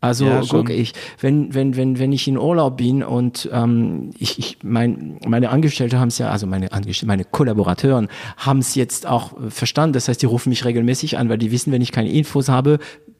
Also 0.00 0.26
Ja, 0.26 0.42
guck 0.48 0.68
ich, 0.70 0.92
wenn 1.20 1.54
wenn 1.54 1.74
wenn 1.76 1.98
wenn 1.98 2.12
ich 2.12 2.28
in 2.28 2.36
Urlaub 2.36 2.76
bin 2.76 3.02
und 3.02 3.48
ähm, 3.52 4.10
ich, 4.18 4.38
ich 4.38 4.58
mein, 4.62 5.18
meine 5.26 5.48
Angestellte 5.48 5.98
haben 5.98 6.08
es 6.08 6.18
ja, 6.18 6.30
also 6.30 6.46
meine 6.46 6.70
Angestellte, 6.72 7.06
meine 7.06 7.24
Kollaborateuren 7.24 8.08
haben 8.36 8.58
es 8.58 8.74
jetzt 8.74 9.06
auch 9.06 9.32
äh, 9.40 9.50
verstanden. 9.50 9.94
Das 9.94 10.08
heißt, 10.08 10.20
die 10.20 10.26
rufen 10.26 10.50
mich 10.50 10.64
regelmäßig 10.64 11.16
an, 11.18 11.28
weil 11.28 11.38
die 11.38 11.50
wissen, 11.50 11.72
wenn 11.72 11.82
ich 11.82 11.92
keine 11.92 12.10
Infos 12.12 12.48
habe, 12.48 12.78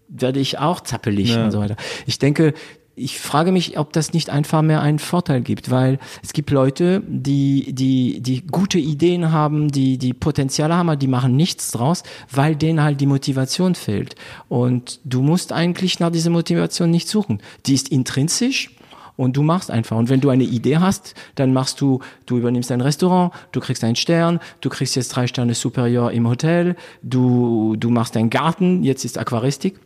werde 0.09 0.39
ich 0.39 0.59
auch 0.59 0.81
zappelig 0.83 1.31
Ja. 1.35 1.47
und 1.47 1.51
so 1.51 1.59
weiter. 1.61 1.77
Ich 2.07 2.19
denke, 2.19 2.53
ich 2.99 3.21
frage 3.21 3.53
mich, 3.53 3.79
ob 3.79 3.93
das 3.93 4.15
nicht 4.15 4.31
einfach 4.31 4.63
mehr 4.63 4.81
einen 4.81 4.99
Vorteil 4.99 5.43
gibt, 5.43 5.71
weil 5.71 5.99
es 6.23 6.33
gibt 6.33 6.51
Leute, 6.51 7.03
die, 7.07 7.75
die, 7.75 8.21
die 8.23 8.41
gute 8.47 8.79
Ideen 8.79 9.33
haben, 9.33 9.71
die, 9.71 9.99
die 9.99 10.15
Potenziale 10.15 10.75
haben, 10.75 10.89
aber 10.89 10.97
die 10.97 11.07
machen 11.07 11.37
nichts 11.37 11.71
draus, 11.73 12.03
weil 12.33 12.57
denen 12.57 12.83
halt 12.83 13.03
die 13.03 13.07
Motivation 13.07 13.75
fehlt. 13.75 14.15
Und 14.49 14.99
du 15.05 15.21
musst 15.21 15.53
eigentlich 15.53 16.01
nach 16.01 16.11
dieser 16.11 16.31
Motivation 16.31 16.91
nicht 16.91 17.07
suchen. 17.09 17.43
Die 17.67 17.75
ist 17.75 17.91
intrinsisch. 17.91 18.71
Und 19.19 19.37
du 19.37 19.43
machst 19.43 19.71
einfach. 19.71 19.97
Und 19.97 20.11
wenn 20.11 20.21
du 20.21 20.29
eine 20.29 20.45
Idee 20.45 20.77
hast, 20.77 21.15
dann 21.37 21.55
machst 21.55 21.81
du, 21.81 22.01
du 22.27 22.37
übernimmst 22.37 22.71
ein 22.71 22.83
Restaurant, 22.83 23.33
du 23.53 23.61
kriegst 23.61 23.83
einen 23.83 23.97
Stern, 23.97 24.41
du 24.61 24.69
kriegst 24.69 24.95
jetzt 24.95 25.09
drei 25.09 25.27
Sterne 25.27 25.55
Superior 25.55 26.13
im 26.13 26.29
Hotel, 26.29 26.77
du, 27.03 27.77
du 27.77 27.89
machst 27.89 28.15
einen 28.17 28.29
Garten, 28.29 28.85
jetzt 28.85 29.07
ist 29.07 29.17
Aquaristik. 29.17 29.81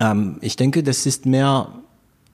Ähm, 0.00 0.36
ich 0.42 0.56
denke, 0.56 0.82
das 0.82 1.06
ist 1.06 1.24
mehr, 1.24 1.72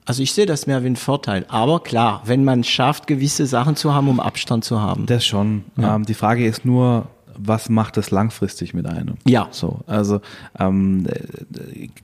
also 0.05 0.21
ich 0.21 0.33
sehe 0.33 0.45
das 0.45 0.67
mehr 0.67 0.83
wie 0.83 0.87
ein 0.87 0.95
Vorteil. 0.95 1.45
Aber 1.47 1.81
klar, 1.81 2.21
wenn 2.25 2.43
man 2.43 2.63
schafft, 2.63 3.07
gewisse 3.07 3.45
Sachen 3.45 3.75
zu 3.75 3.93
haben, 3.93 4.07
um 4.07 4.19
Abstand 4.19 4.63
zu 4.63 4.79
haben. 4.79 5.05
Das 5.07 5.25
schon. 5.25 5.65
Ähm, 5.77 6.05
die 6.05 6.13
Frage 6.13 6.45
ist 6.45 6.63
nur, 6.63 7.07
was 7.37 7.69
macht 7.69 7.97
das 7.97 8.11
langfristig 8.11 8.73
mit 8.73 8.85
einem? 8.85 9.15
Ja. 9.25 9.47
So, 9.51 9.79
also 9.87 10.21
ähm, 10.59 11.07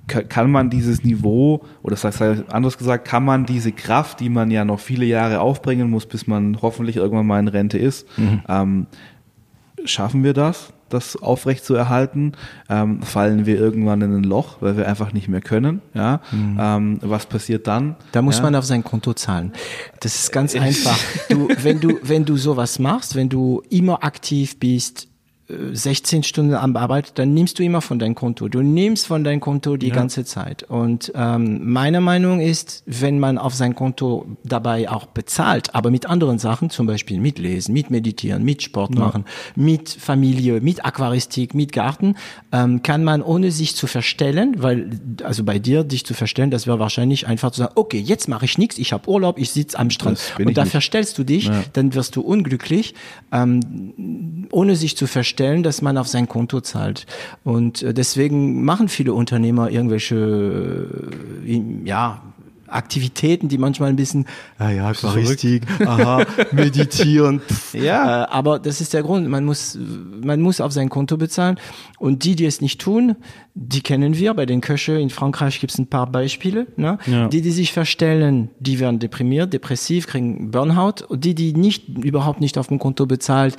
kann 0.08 0.52
man 0.52 0.70
dieses 0.70 1.04
Niveau, 1.04 1.62
oder 1.84 1.96
das 1.96 2.04
heißt 2.04 2.46
anders 2.52 2.78
gesagt, 2.78 3.08
kann 3.08 3.24
man 3.24 3.46
diese 3.46 3.72
Kraft, 3.72 4.20
die 4.20 4.30
man 4.30 4.52
ja 4.52 4.66
noch 4.66 4.80
viele 4.80 5.06
Jahre 5.06 5.40
aufbringen 5.40 5.90
muss, 5.90 6.06
bis 6.06 6.28
man 6.28 6.62
hoffentlich 6.62 6.98
irgendwann 6.98 7.28
mal 7.28 7.40
in 7.40 7.48
Rente 7.48 7.78
ist, 7.78 8.08
mhm. 8.18 8.42
ähm, 8.48 8.88
schaffen 9.86 10.24
wir 10.24 10.34
das? 10.34 10.74
Das 10.94 11.16
aufrecht 11.16 11.66
zu 11.66 11.76
erhalten, 11.76 12.34
ähm, 12.70 13.02
fallen 13.02 13.46
wir 13.46 13.58
irgendwann 13.58 14.02
in 14.02 14.16
ein 14.16 14.24
Loch, 14.24 14.58
weil 14.62 14.78
wir 14.78 14.88
einfach 14.88 15.14
nicht 15.14 15.28
mehr 15.28 15.42
können. 15.42 15.82
Ja, 15.94 16.22
mhm. 16.32 16.58
ähm, 16.60 17.00
was 17.02 17.26
passiert 17.26 17.68
dann? 17.68 17.96
Da 18.12 18.22
muss 18.22 18.38
ja? 18.38 18.44
man 18.44 18.56
auf 18.56 18.66
sein 18.66 18.84
Konto 18.84 19.14
zahlen. 19.14 19.54
Das 20.00 20.16
ist 20.16 20.32
ganz 20.32 20.56
einfach. 20.56 20.98
Du, 21.30 21.48
wenn 21.62 21.80
du 21.80 22.00
wenn 22.04 22.26
du 22.26 22.38
sowas 22.38 22.80
machst, 22.80 23.16
wenn 23.16 23.30
du 23.30 23.62
immer 23.70 24.04
aktiv 24.04 24.60
bist, 24.60 25.08
16 25.74 26.24
Stunden 26.24 26.54
am 26.54 26.76
Arbeit, 26.76 27.18
dann 27.20 27.34
nimmst 27.34 27.60
du 27.60 27.64
immer 27.64 27.82
von 27.82 28.00
deinem 28.00 28.16
Konto. 28.16 28.48
Du 28.48 28.62
nimmst 28.62 29.08
von 29.08 29.24
deinem 29.24 29.40
Konto 29.40 29.78
die 29.78 29.88
ja. 29.90 29.96
ganze 29.96 30.26
Zeit. 30.26 30.64
Und 30.64 31.12
ähm, 31.16 31.72
meine 31.72 32.02
Meinung 32.02 32.40
ist, 32.40 32.84
wenn 32.86 33.20
man 33.20 33.38
auf 33.38 33.54
sein 33.54 33.76
Konto 33.76 34.26
dabei 34.44 34.90
auch 34.90 35.08
bezahlt, 35.08 35.76
aber 35.76 35.92
mit 35.92 36.06
anderen 36.06 36.40
Sachen, 36.40 36.70
zum 36.70 36.88
Beispiel 36.88 37.20
mit 37.20 37.40
Lesen, 37.40 37.74
mit 37.74 37.90
Meditieren, 37.90 38.44
mit 38.44 38.64
Sport 38.64 38.96
ja. 38.96 39.02
machen, 39.02 39.26
mit 39.56 39.90
Familie, 39.90 40.62
mit 40.62 40.86
Aquaristik, 40.86 41.54
mit 41.54 41.72
Garten, 41.74 42.16
ähm, 42.52 42.82
kann 42.84 43.04
man 43.04 43.22
ohne 43.22 43.52
sich 43.52 43.76
zu 43.76 43.88
verstellen, 43.88 44.56
weil 44.60 44.90
also 45.24 45.44
bei 45.44 45.60
dir 45.60 45.84
dich 45.84 46.06
zu 46.06 46.14
verstellen, 46.14 46.52
das 46.52 46.68
wäre 46.68 46.80
wahrscheinlich 46.80 47.28
einfach 47.28 47.52
zu 47.52 47.60
sagen, 47.60 47.74
okay, 47.76 48.00
jetzt 48.00 48.28
mache 48.28 48.46
ich 48.46 48.58
nichts, 48.58 48.78
ich 48.78 48.94
habe 48.94 49.10
Urlaub, 49.10 49.38
ich 49.38 49.52
sitze 49.52 49.78
am 49.78 49.90
Strand 49.90 50.20
und 50.40 50.58
da 50.58 50.64
nicht. 50.64 50.72
verstellst 50.72 51.18
du 51.18 51.24
dich, 51.24 51.46
ja. 51.46 51.64
dann 51.74 51.94
wirst 51.94 52.16
du 52.16 52.22
unglücklich, 52.22 52.96
ähm, 53.32 54.48
ohne 54.52 54.76
sich 54.76 54.96
zu 54.98 55.08
verstellen 55.08 55.41
stellen, 55.42 55.64
dass 55.64 55.82
man 55.82 55.98
auf 55.98 56.08
sein 56.08 56.28
Konto 56.28 56.62
zahlt. 56.62 57.08
Und 57.44 57.82
äh, 57.82 57.94
deswegen 57.94 58.64
machen 58.64 58.90
viele 58.90 59.14
Unternehmer 59.14 59.72
irgendwelche, 59.72 60.88
äh, 61.46 61.62
ja, 61.84 62.22
Aktivitäten, 62.68 63.50
die 63.50 63.58
manchmal 63.58 63.90
ein 63.90 63.98
bisschen, 63.98 64.26
ah 64.58 64.70
ja, 64.70 64.88
Aquaristik, 64.88 65.64
aha, 65.86 66.26
meditieren. 66.54 67.42
Pff, 67.42 67.74
ja. 67.74 68.30
Aber 68.30 68.60
das 68.60 68.80
ist 68.80 68.94
der 68.94 69.04
Grund. 69.04 69.28
Man 69.28 69.44
muss, 69.44 69.78
man 70.24 70.40
muss 70.40 70.62
auf 70.62 70.72
sein 70.72 70.88
Konto 70.88 71.18
bezahlen. 71.18 71.60
Und 72.00 72.24
die, 72.24 72.38
die 72.38 72.46
es 72.46 72.62
nicht 72.62 72.80
tun, 72.80 73.18
die 73.56 73.82
kennen 73.82 74.16
wir. 74.16 74.34
Bei 74.36 74.46
den 74.46 74.62
Köche 74.62 74.94
in 74.94 75.10
Frankreich 75.10 75.60
gibt 75.60 75.74
es 75.74 75.80
ein 75.80 75.88
paar 75.88 76.08
Beispiele. 76.08 76.68
Ne? 76.78 76.98
Ja. 77.08 77.28
Die, 77.28 77.42
die 77.42 77.52
sich 77.52 77.74
verstellen, 77.74 78.52
die 78.60 78.80
werden 78.80 79.00
deprimiert, 79.00 79.52
depressiv, 79.52 80.08
kriegen 80.08 80.52
Burnout. 80.52 81.04
Und 81.10 81.26
die, 81.26 81.36
die 81.36 81.52
nicht, 81.52 81.90
überhaupt 81.90 82.40
nicht 82.40 82.58
auf 82.58 82.68
dem 82.68 82.80
Konto 82.80 83.06
bezahlt, 83.06 83.58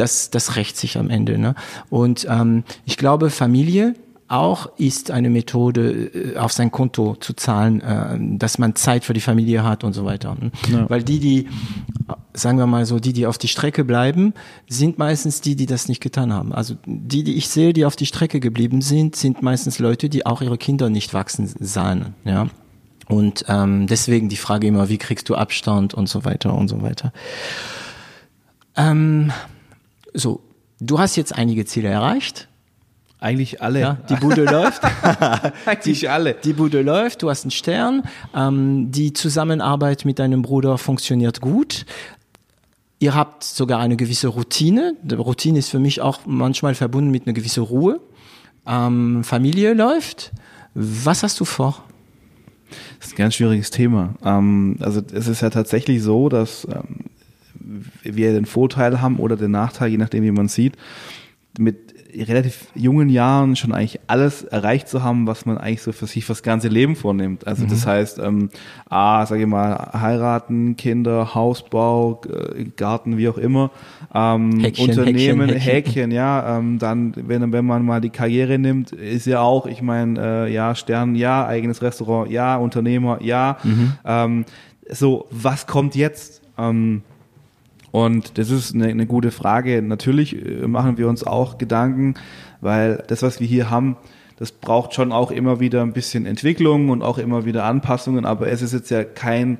das, 0.00 0.30
das 0.30 0.56
rächt 0.56 0.76
sich 0.76 0.96
am 0.96 1.10
Ende. 1.10 1.38
Ne? 1.38 1.54
Und 1.90 2.26
ähm, 2.28 2.64
ich 2.84 2.96
glaube, 2.96 3.30
Familie 3.30 3.94
auch 4.30 4.70
ist 4.76 5.10
eine 5.10 5.28
Methode, 5.28 5.90
äh, 5.90 6.36
auf 6.36 6.52
sein 6.52 6.70
Konto 6.70 7.16
zu 7.16 7.34
zahlen, 7.34 7.80
äh, 7.80 8.16
dass 8.38 8.58
man 8.58 8.76
Zeit 8.76 9.04
für 9.04 9.12
die 9.12 9.20
Familie 9.20 9.64
hat 9.64 9.82
und 9.82 9.92
so 9.92 10.04
weiter. 10.04 10.36
Ne? 10.40 10.52
Ja. 10.70 10.88
Weil 10.88 11.02
die, 11.02 11.18
die, 11.18 11.48
sagen 12.32 12.56
wir 12.58 12.66
mal 12.66 12.86
so, 12.86 13.00
die, 13.00 13.12
die 13.12 13.26
auf 13.26 13.38
die 13.38 13.48
Strecke 13.48 13.84
bleiben, 13.84 14.32
sind 14.68 14.98
meistens 14.98 15.40
die, 15.40 15.56
die 15.56 15.66
das 15.66 15.88
nicht 15.88 16.00
getan 16.00 16.32
haben. 16.32 16.52
Also 16.52 16.76
die, 16.86 17.24
die 17.24 17.34
ich 17.34 17.48
sehe, 17.48 17.72
die 17.72 17.84
auf 17.84 17.96
die 17.96 18.06
Strecke 18.06 18.38
geblieben 18.38 18.82
sind, 18.82 19.16
sind 19.16 19.42
meistens 19.42 19.80
Leute, 19.80 20.08
die 20.08 20.24
auch 20.24 20.42
ihre 20.42 20.58
Kinder 20.58 20.90
nicht 20.90 21.12
wachsen 21.12 21.52
sahen. 21.58 22.14
Ja. 22.24 22.46
Und 23.08 23.44
ähm, 23.48 23.88
deswegen 23.88 24.28
die 24.28 24.36
Frage 24.36 24.68
immer, 24.68 24.88
wie 24.88 24.98
kriegst 24.98 25.28
du 25.28 25.34
Abstand 25.34 25.92
und 25.92 26.08
so 26.08 26.24
weiter 26.24 26.54
und 26.54 26.68
so 26.68 26.80
weiter. 26.82 27.12
Ähm, 28.76 29.32
so, 30.14 30.40
du 30.80 30.98
hast 30.98 31.16
jetzt 31.16 31.34
einige 31.34 31.64
Ziele 31.64 31.88
erreicht. 31.88 32.48
Eigentlich 33.20 33.60
alle. 33.60 33.80
Ja, 33.80 33.98
die 34.08 34.14
Bude 34.14 34.44
läuft. 34.50 34.82
Eigentlich 35.66 36.00
die, 36.00 36.08
alle. 36.08 36.34
Die 36.42 36.54
Bude 36.54 36.80
läuft, 36.80 37.22
du 37.22 37.28
hast 37.28 37.44
einen 37.44 37.50
Stern. 37.50 38.02
Ähm, 38.34 38.90
die 38.90 39.12
Zusammenarbeit 39.12 40.06
mit 40.06 40.18
deinem 40.18 40.40
Bruder 40.40 40.78
funktioniert 40.78 41.40
gut. 41.40 41.84
Ihr 42.98 43.14
habt 43.14 43.44
sogar 43.44 43.80
eine 43.80 43.96
gewisse 43.96 44.28
Routine. 44.28 44.94
Die 45.02 45.14
Routine 45.14 45.58
ist 45.58 45.68
für 45.68 45.78
mich 45.78 46.00
auch 46.00 46.20
manchmal 46.26 46.74
verbunden 46.74 47.10
mit 47.10 47.26
einer 47.26 47.34
gewissen 47.34 47.62
Ruhe. 47.62 48.00
Ähm, 48.66 49.22
Familie 49.22 49.74
läuft. 49.74 50.32
Was 50.74 51.22
hast 51.22 51.40
du 51.40 51.44
vor? 51.44 51.84
Das 52.98 53.08
ist 53.08 53.14
ein 53.14 53.16
ganz 53.16 53.34
schwieriges 53.34 53.70
Thema. 53.70 54.14
Ähm, 54.24 54.76
also 54.80 55.02
es 55.12 55.28
ist 55.28 55.42
ja 55.42 55.50
tatsächlich 55.50 56.02
so, 56.02 56.28
dass 56.28 56.66
ähm, 56.70 57.06
wir 58.02 58.32
den 58.32 58.46
Vorteil 58.46 59.00
haben 59.00 59.18
oder 59.18 59.36
den 59.36 59.50
Nachteil, 59.50 59.90
je 59.90 59.98
nachdem, 59.98 60.24
wie 60.24 60.30
man 60.30 60.48
sieht, 60.48 60.76
mit 61.58 61.90
relativ 62.16 62.66
jungen 62.74 63.08
Jahren 63.08 63.56
schon 63.56 63.72
eigentlich 63.72 64.00
alles 64.06 64.42
erreicht 64.42 64.88
zu 64.88 65.02
haben, 65.02 65.26
was 65.26 65.46
man 65.46 65.58
eigentlich 65.58 65.82
so 65.82 65.92
für 65.92 66.06
sich 66.06 66.24
fürs 66.24 66.42
ganze 66.42 66.68
Leben 66.68 66.96
vornimmt. 66.96 67.46
Also 67.46 67.64
mhm. 67.64 67.68
das 67.68 67.86
heißt, 67.86 68.18
ähm, 68.18 68.50
A, 68.88 69.26
sage 69.26 69.42
ich 69.42 69.46
mal, 69.46 69.90
heiraten, 69.92 70.76
Kinder, 70.76 71.34
Hausbau, 71.34 72.20
Garten, 72.76 73.16
wie 73.16 73.28
auch 73.28 73.38
immer, 73.38 73.70
ähm, 74.14 74.60
Häkchen, 74.60 74.90
Unternehmen, 74.90 75.48
Häkchen, 75.48 75.60
Häkchen. 75.60 75.60
Häkchen 75.60 76.10
ja, 76.10 76.58
ähm, 76.58 76.78
dann, 76.78 77.14
wenn, 77.16 77.52
wenn 77.52 77.64
man 77.64 77.84
mal 77.84 78.00
die 78.00 78.10
Karriere 78.10 78.58
nimmt, 78.58 78.92
ist 78.92 79.26
ja 79.26 79.40
auch, 79.40 79.66
ich 79.66 79.82
meine, 79.82 80.20
äh, 80.46 80.52
ja, 80.52 80.74
Stern, 80.74 81.14
ja, 81.14 81.46
eigenes 81.46 81.82
Restaurant, 81.82 82.30
ja, 82.30 82.56
Unternehmer, 82.56 83.22
ja. 83.22 83.58
Mhm. 83.62 83.92
Ähm, 84.04 84.44
so, 84.90 85.26
was 85.30 85.66
kommt 85.66 85.94
jetzt? 85.94 86.42
Ähm, 86.58 87.02
und 87.92 88.38
das 88.38 88.50
ist 88.50 88.74
eine, 88.74 88.86
eine 88.88 89.06
gute 89.06 89.30
Frage. 89.30 89.82
Natürlich 89.82 90.34
äh, 90.34 90.66
machen 90.66 90.98
wir 90.98 91.08
uns 91.08 91.24
auch 91.24 91.58
Gedanken, 91.58 92.14
weil 92.60 93.02
das, 93.08 93.22
was 93.22 93.40
wir 93.40 93.46
hier 93.46 93.70
haben, 93.70 93.96
das 94.36 94.52
braucht 94.52 94.94
schon 94.94 95.12
auch 95.12 95.30
immer 95.30 95.60
wieder 95.60 95.82
ein 95.82 95.92
bisschen 95.92 96.24
Entwicklung 96.24 96.88
und 96.88 97.02
auch 97.02 97.18
immer 97.18 97.44
wieder 97.44 97.64
Anpassungen, 97.64 98.24
aber 98.24 98.48
es 98.48 98.62
ist 98.62 98.72
jetzt 98.72 98.90
ja 98.90 99.04
kein 99.04 99.58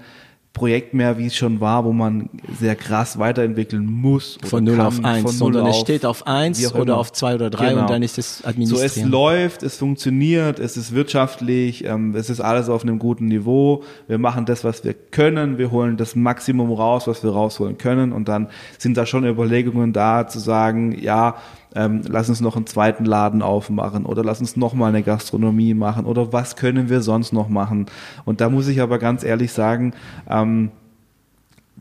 Projekt 0.53 0.95
mehr, 0.95 1.17
wie 1.17 1.27
es 1.27 1.37
schon 1.37 1.61
war, 1.61 1.85
wo 1.85 1.93
man 1.93 2.29
sehr 2.59 2.75
krass 2.75 3.19
weiterentwickeln 3.21 3.87
muss. 3.87 4.37
Von 4.45 4.65
0 4.65 4.81
auf 4.81 5.05
1, 5.05 5.39
sondern 5.39 5.67
es 5.67 5.79
steht 5.79 6.05
auf 6.05 6.27
1 6.27 6.75
oder 6.75 6.97
auf 6.97 7.13
2 7.13 7.37
oder 7.37 7.51
3 7.51 7.69
genau. 7.69 7.83
und 7.83 7.91
dann 7.91 8.03
ist 8.03 8.19
es 8.19 8.45
administriert. 8.45 8.91
So, 8.91 9.01
es 9.01 9.07
läuft, 9.07 9.63
es 9.63 9.77
funktioniert, 9.77 10.59
es 10.59 10.77
ist 10.77 10.93
wirtschaftlich, 10.93 11.85
ähm, 11.85 12.17
es 12.17 12.31
ist 12.31 12.41
alles 12.41 12.69
auf 12.69 12.83
einem 12.83 12.99
guten 12.99 13.27
Niveau. 13.27 13.85
Wir 14.09 14.19
machen 14.19 14.45
das, 14.45 14.65
was 14.65 14.83
wir 14.83 14.95
können, 14.95 15.57
wir 15.57 15.71
holen 15.71 15.97
das 15.97 16.17
Maximum 16.17 16.73
raus, 16.73 17.07
was 17.07 17.23
wir 17.23 17.31
rausholen 17.31 17.79
können 17.79 18.13
und 18.13 18.29
dann 18.29 18.49
sind 18.77 18.97
da 18.97 19.07
schon 19.07 19.25
Überlegungen 19.25 19.93
da, 19.93 20.27
zu 20.27 20.41
sagen, 20.41 21.01
ja, 21.01 21.37
ähm, 21.75 22.03
lass 22.09 22.29
uns 22.29 22.41
noch 22.41 22.57
einen 22.57 22.67
zweiten 22.67 23.05
Laden 23.05 23.43
aufmachen 23.43 24.05
oder 24.07 24.25
lass 24.25 24.41
uns 24.41 24.57
noch 24.57 24.75
mal 24.75 24.89
eine 24.89 25.03
Gastronomie 25.03 25.75
machen 25.75 26.05
oder 26.05 26.33
was 26.33 26.57
können 26.57 26.89
wir 26.89 27.01
sonst 27.01 27.33
noch 27.33 27.49
machen. 27.49 27.87
Und 28.25 28.41
da 28.41 28.49
muss 28.49 28.69
ich 28.69 28.81
aber 28.81 28.99
ganz 28.99 29.25
ehrlich 29.25 29.53
sagen, 29.53 29.93
ähm, 30.29 30.71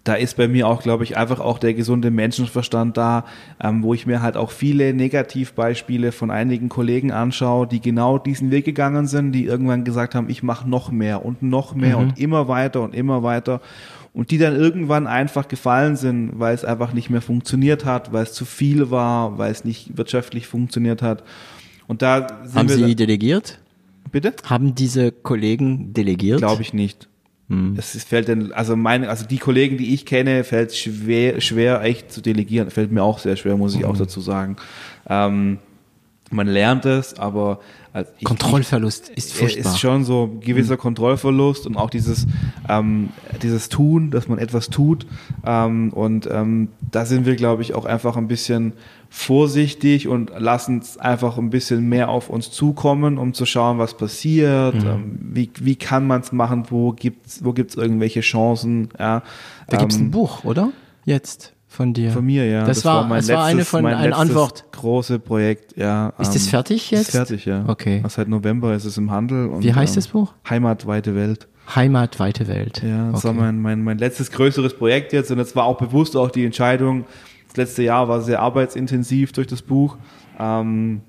da 0.03 0.13
ist 0.13 0.37
bei 0.37 0.47
mir 0.47 0.67
auch, 0.67 0.81
glaube 0.81 1.03
ich, 1.03 1.17
einfach 1.17 1.39
auch 1.39 1.59
der 1.59 1.73
gesunde 1.73 2.09
Menschenverstand 2.09 2.97
da, 2.97 3.25
ähm, 3.61 3.83
wo 3.83 3.93
ich 3.93 4.05
mir 4.05 4.21
halt 4.21 4.37
auch 4.37 4.51
viele 4.51 4.93
Negativbeispiele 4.93 6.11
von 6.11 6.31
einigen 6.31 6.69
Kollegen 6.69 7.11
anschaue, 7.11 7.67
die 7.67 7.81
genau 7.81 8.17
diesen 8.17 8.51
Weg 8.51 8.65
gegangen 8.65 9.07
sind, 9.07 9.33
die 9.33 9.45
irgendwann 9.45 9.83
gesagt 9.83 10.15
haben, 10.15 10.29
ich 10.29 10.41
mache 10.41 10.69
noch 10.69 10.91
mehr 10.91 11.25
und 11.25 11.43
noch 11.43 11.75
mehr 11.75 11.97
mhm. 11.97 12.03
und 12.03 12.19
immer 12.19 12.47
weiter 12.47 12.81
und 12.81 12.95
immer 12.95 13.23
weiter 13.23 13.61
und 14.13 14.31
die 14.31 14.37
dann 14.37 14.55
irgendwann 14.55 15.07
einfach 15.07 15.47
gefallen 15.47 15.95
sind, 15.95 16.39
weil 16.39 16.55
es 16.55 16.65
einfach 16.65 16.93
nicht 16.93 17.09
mehr 17.09 17.21
funktioniert 17.21 17.85
hat, 17.85 18.11
weil 18.11 18.23
es 18.23 18.33
zu 18.33 18.45
viel 18.45 18.91
war, 18.91 19.37
weil 19.37 19.51
es 19.51 19.63
nicht 19.65 19.97
wirtschaftlich 19.97 20.47
funktioniert 20.47 21.01
hat. 21.01 21.23
Und 21.87 22.01
da 22.01 22.27
haben 22.53 22.69
Sie 22.69 22.95
delegiert? 22.95 23.59
Bitte? 24.11 24.33
Haben 24.45 24.75
diese 24.75 25.11
Kollegen 25.11 25.93
delegiert? 25.93 26.39
Glaube 26.39 26.61
ich 26.61 26.73
nicht. 26.73 27.07
Hm. 27.49 27.75
Es 27.77 28.03
fällt 28.03 28.27
denn, 28.27 28.51
also 28.53 28.75
meine, 28.75 29.09
also 29.09 29.25
die 29.25 29.39
Kollegen, 29.39 29.77
die 29.77 29.93
ich 29.93 30.05
kenne, 30.05 30.43
fällt 30.43 30.75
schwer, 30.75 31.41
schwer 31.41 31.81
echt 31.81 32.11
zu 32.11 32.21
delegieren. 32.21 32.69
Fällt 32.69 32.91
mir 32.91 33.03
auch 33.03 33.19
sehr 33.19 33.35
schwer, 33.35 33.57
muss 33.57 33.73
ich 33.73 33.81
mhm. 33.81 33.85
auch 33.85 33.97
dazu 33.97 34.21
sagen. 34.21 34.57
Ähm, 35.07 35.57
man 36.31 36.47
lernt 36.47 36.85
es, 36.85 37.17
aber 37.17 37.59
also 37.91 38.11
ich, 38.17 38.25
Kontrollverlust 38.25 39.09
ist 39.09 39.33
furchtbar. 39.33 39.71
Ist 39.71 39.79
schon 39.79 40.03
so 40.03 40.37
gewisser 40.39 40.75
mhm. 40.75 40.79
Kontrollverlust 40.79 41.65
und 41.65 41.75
auch 41.75 41.89
dieses, 41.89 42.27
ähm, 42.67 43.09
dieses 43.41 43.69
Tun, 43.69 44.11
dass 44.11 44.27
man 44.27 44.37
etwas 44.37 44.69
tut. 44.69 45.07
Ähm, 45.45 45.91
und 45.93 46.29
ähm, 46.31 46.69
da 46.91 47.05
sind 47.05 47.25
wir, 47.25 47.35
glaube 47.35 47.61
ich, 47.61 47.73
auch 47.73 47.85
einfach 47.85 48.15
ein 48.15 48.27
bisschen 48.27 48.73
vorsichtig 49.09 50.07
und 50.07 50.31
lassen 50.37 50.79
es 50.79 50.97
einfach 50.97 51.37
ein 51.37 51.49
bisschen 51.49 51.89
mehr 51.89 52.09
auf 52.09 52.29
uns 52.29 52.51
zukommen, 52.51 53.17
um 53.17 53.33
zu 53.33 53.45
schauen, 53.45 53.79
was 53.79 53.97
passiert, 53.97 54.75
mhm. 54.75 55.17
wie, 55.19 55.49
wie 55.59 55.75
kann 55.75 56.05
man 56.05 56.21
es 56.21 56.31
machen, 56.31 56.65
wo 56.69 56.91
gibt's 56.91 57.43
wo 57.43 57.53
gibt's 57.53 57.75
irgendwelche 57.75 58.21
Chancen. 58.21 58.89
Ja. 58.99 59.23
Da 59.67 59.77
gibt's 59.77 59.97
ein 59.97 60.05
ähm, 60.05 60.11
Buch, 60.11 60.43
oder? 60.43 60.71
Jetzt 61.05 61.53
von 61.69 61.93
dir. 61.93 62.11
Von 62.11 62.25
mir, 62.25 62.45
ja. 62.45 62.65
Das, 62.65 62.77
das 62.77 62.85
war, 62.85 62.95
war, 62.95 63.03
mein 63.03 63.19
das 63.19 63.27
letztes, 63.27 63.37
war 63.37 63.45
eine 63.45 63.65
von 63.65 63.85
eine 63.85 64.15
Antwort. 64.15 64.65
Große 64.71 65.19
Projekt, 65.19 65.77
ja. 65.77 66.09
Ist 66.17 66.33
das 66.33 66.43
ähm, 66.45 66.49
fertig 66.49 66.91
jetzt? 66.91 67.01
Ist 67.01 67.11
fertig, 67.11 67.45
ja. 67.45 67.63
Okay. 67.67 68.03
Seit 68.09 68.27
November 68.27 68.73
ist 68.73 68.85
es 68.85 68.97
im 68.97 69.11
Handel. 69.11 69.47
Und, 69.47 69.63
Wie 69.63 69.73
heißt 69.73 69.93
ähm, 69.93 69.95
das 69.95 70.07
Buch? 70.07 70.33
Heimat, 70.49 70.87
weite 70.87 71.15
Welt. 71.15 71.47
Heimat, 71.73 72.19
weite 72.19 72.47
Welt. 72.47 72.81
Ja, 72.83 73.11
das 73.11 73.23
okay. 73.23 73.27
war 73.27 73.45
mein, 73.45 73.61
mein, 73.61 73.83
mein 73.83 73.99
letztes 73.99 74.31
größeres 74.31 74.73
Projekt 74.73 75.13
jetzt 75.13 75.29
und 75.29 75.37
es 75.37 75.55
war 75.55 75.65
auch 75.65 75.77
bewusst 75.77 76.17
auch 76.17 76.31
die 76.31 76.43
Entscheidung, 76.43 77.05
letzte 77.55 77.83
Jahr 77.83 78.09
war 78.09 78.21
sehr 78.21 78.41
arbeitsintensiv 78.41 79.31
durch 79.33 79.45
das 79.45 79.61
Buch. 79.61 79.97
Ähm, 80.39 81.01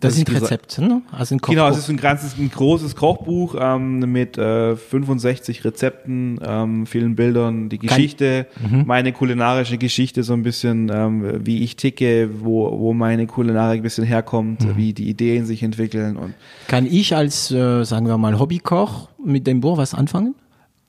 Das 0.00 0.10
was 0.12 0.16
sind 0.16 0.30
Rezepte, 0.32 0.82
ne? 0.84 1.02
Also 1.10 1.34
ein 1.34 1.40
Kochbuch. 1.40 1.54
Genau, 1.54 1.68
es 1.68 1.78
ist 1.78 1.88
ein 1.88 1.96
ganzes, 1.96 2.38
ein 2.38 2.50
großes 2.50 2.94
Kochbuch 2.94 3.56
ähm, 3.58 3.98
mit 4.12 4.38
äh, 4.38 4.76
65 4.76 5.64
Rezepten, 5.64 6.38
ähm, 6.42 6.86
vielen 6.86 7.16
Bildern, 7.16 7.68
die 7.68 7.78
Geschichte, 7.78 8.46
Mhm. 8.62 8.84
meine 8.86 9.12
kulinarische 9.12 9.76
Geschichte 9.76 10.22
so 10.22 10.34
ein 10.34 10.42
bisschen, 10.44 10.88
ähm, 10.94 11.44
wie 11.44 11.62
ich 11.64 11.74
ticke, 11.76 12.30
wo, 12.40 12.78
wo 12.78 12.92
meine 12.92 13.26
Kulinarik 13.26 13.80
ein 13.80 13.82
bisschen 13.82 14.04
herkommt, 14.04 14.64
Mhm. 14.64 14.76
wie 14.76 14.92
die 14.92 15.08
Ideen 15.08 15.46
sich 15.46 15.62
entwickeln 15.64 16.16
und 16.16 16.34
Kann 16.68 16.86
ich 16.86 17.16
als, 17.16 17.50
äh, 17.50 17.82
sagen 17.84 18.06
wir 18.06 18.18
mal, 18.18 18.38
Hobbykoch 18.38 19.08
mit 19.24 19.46
dem 19.46 19.60
Buch 19.60 19.78
was 19.78 19.94
anfangen? 19.94 20.34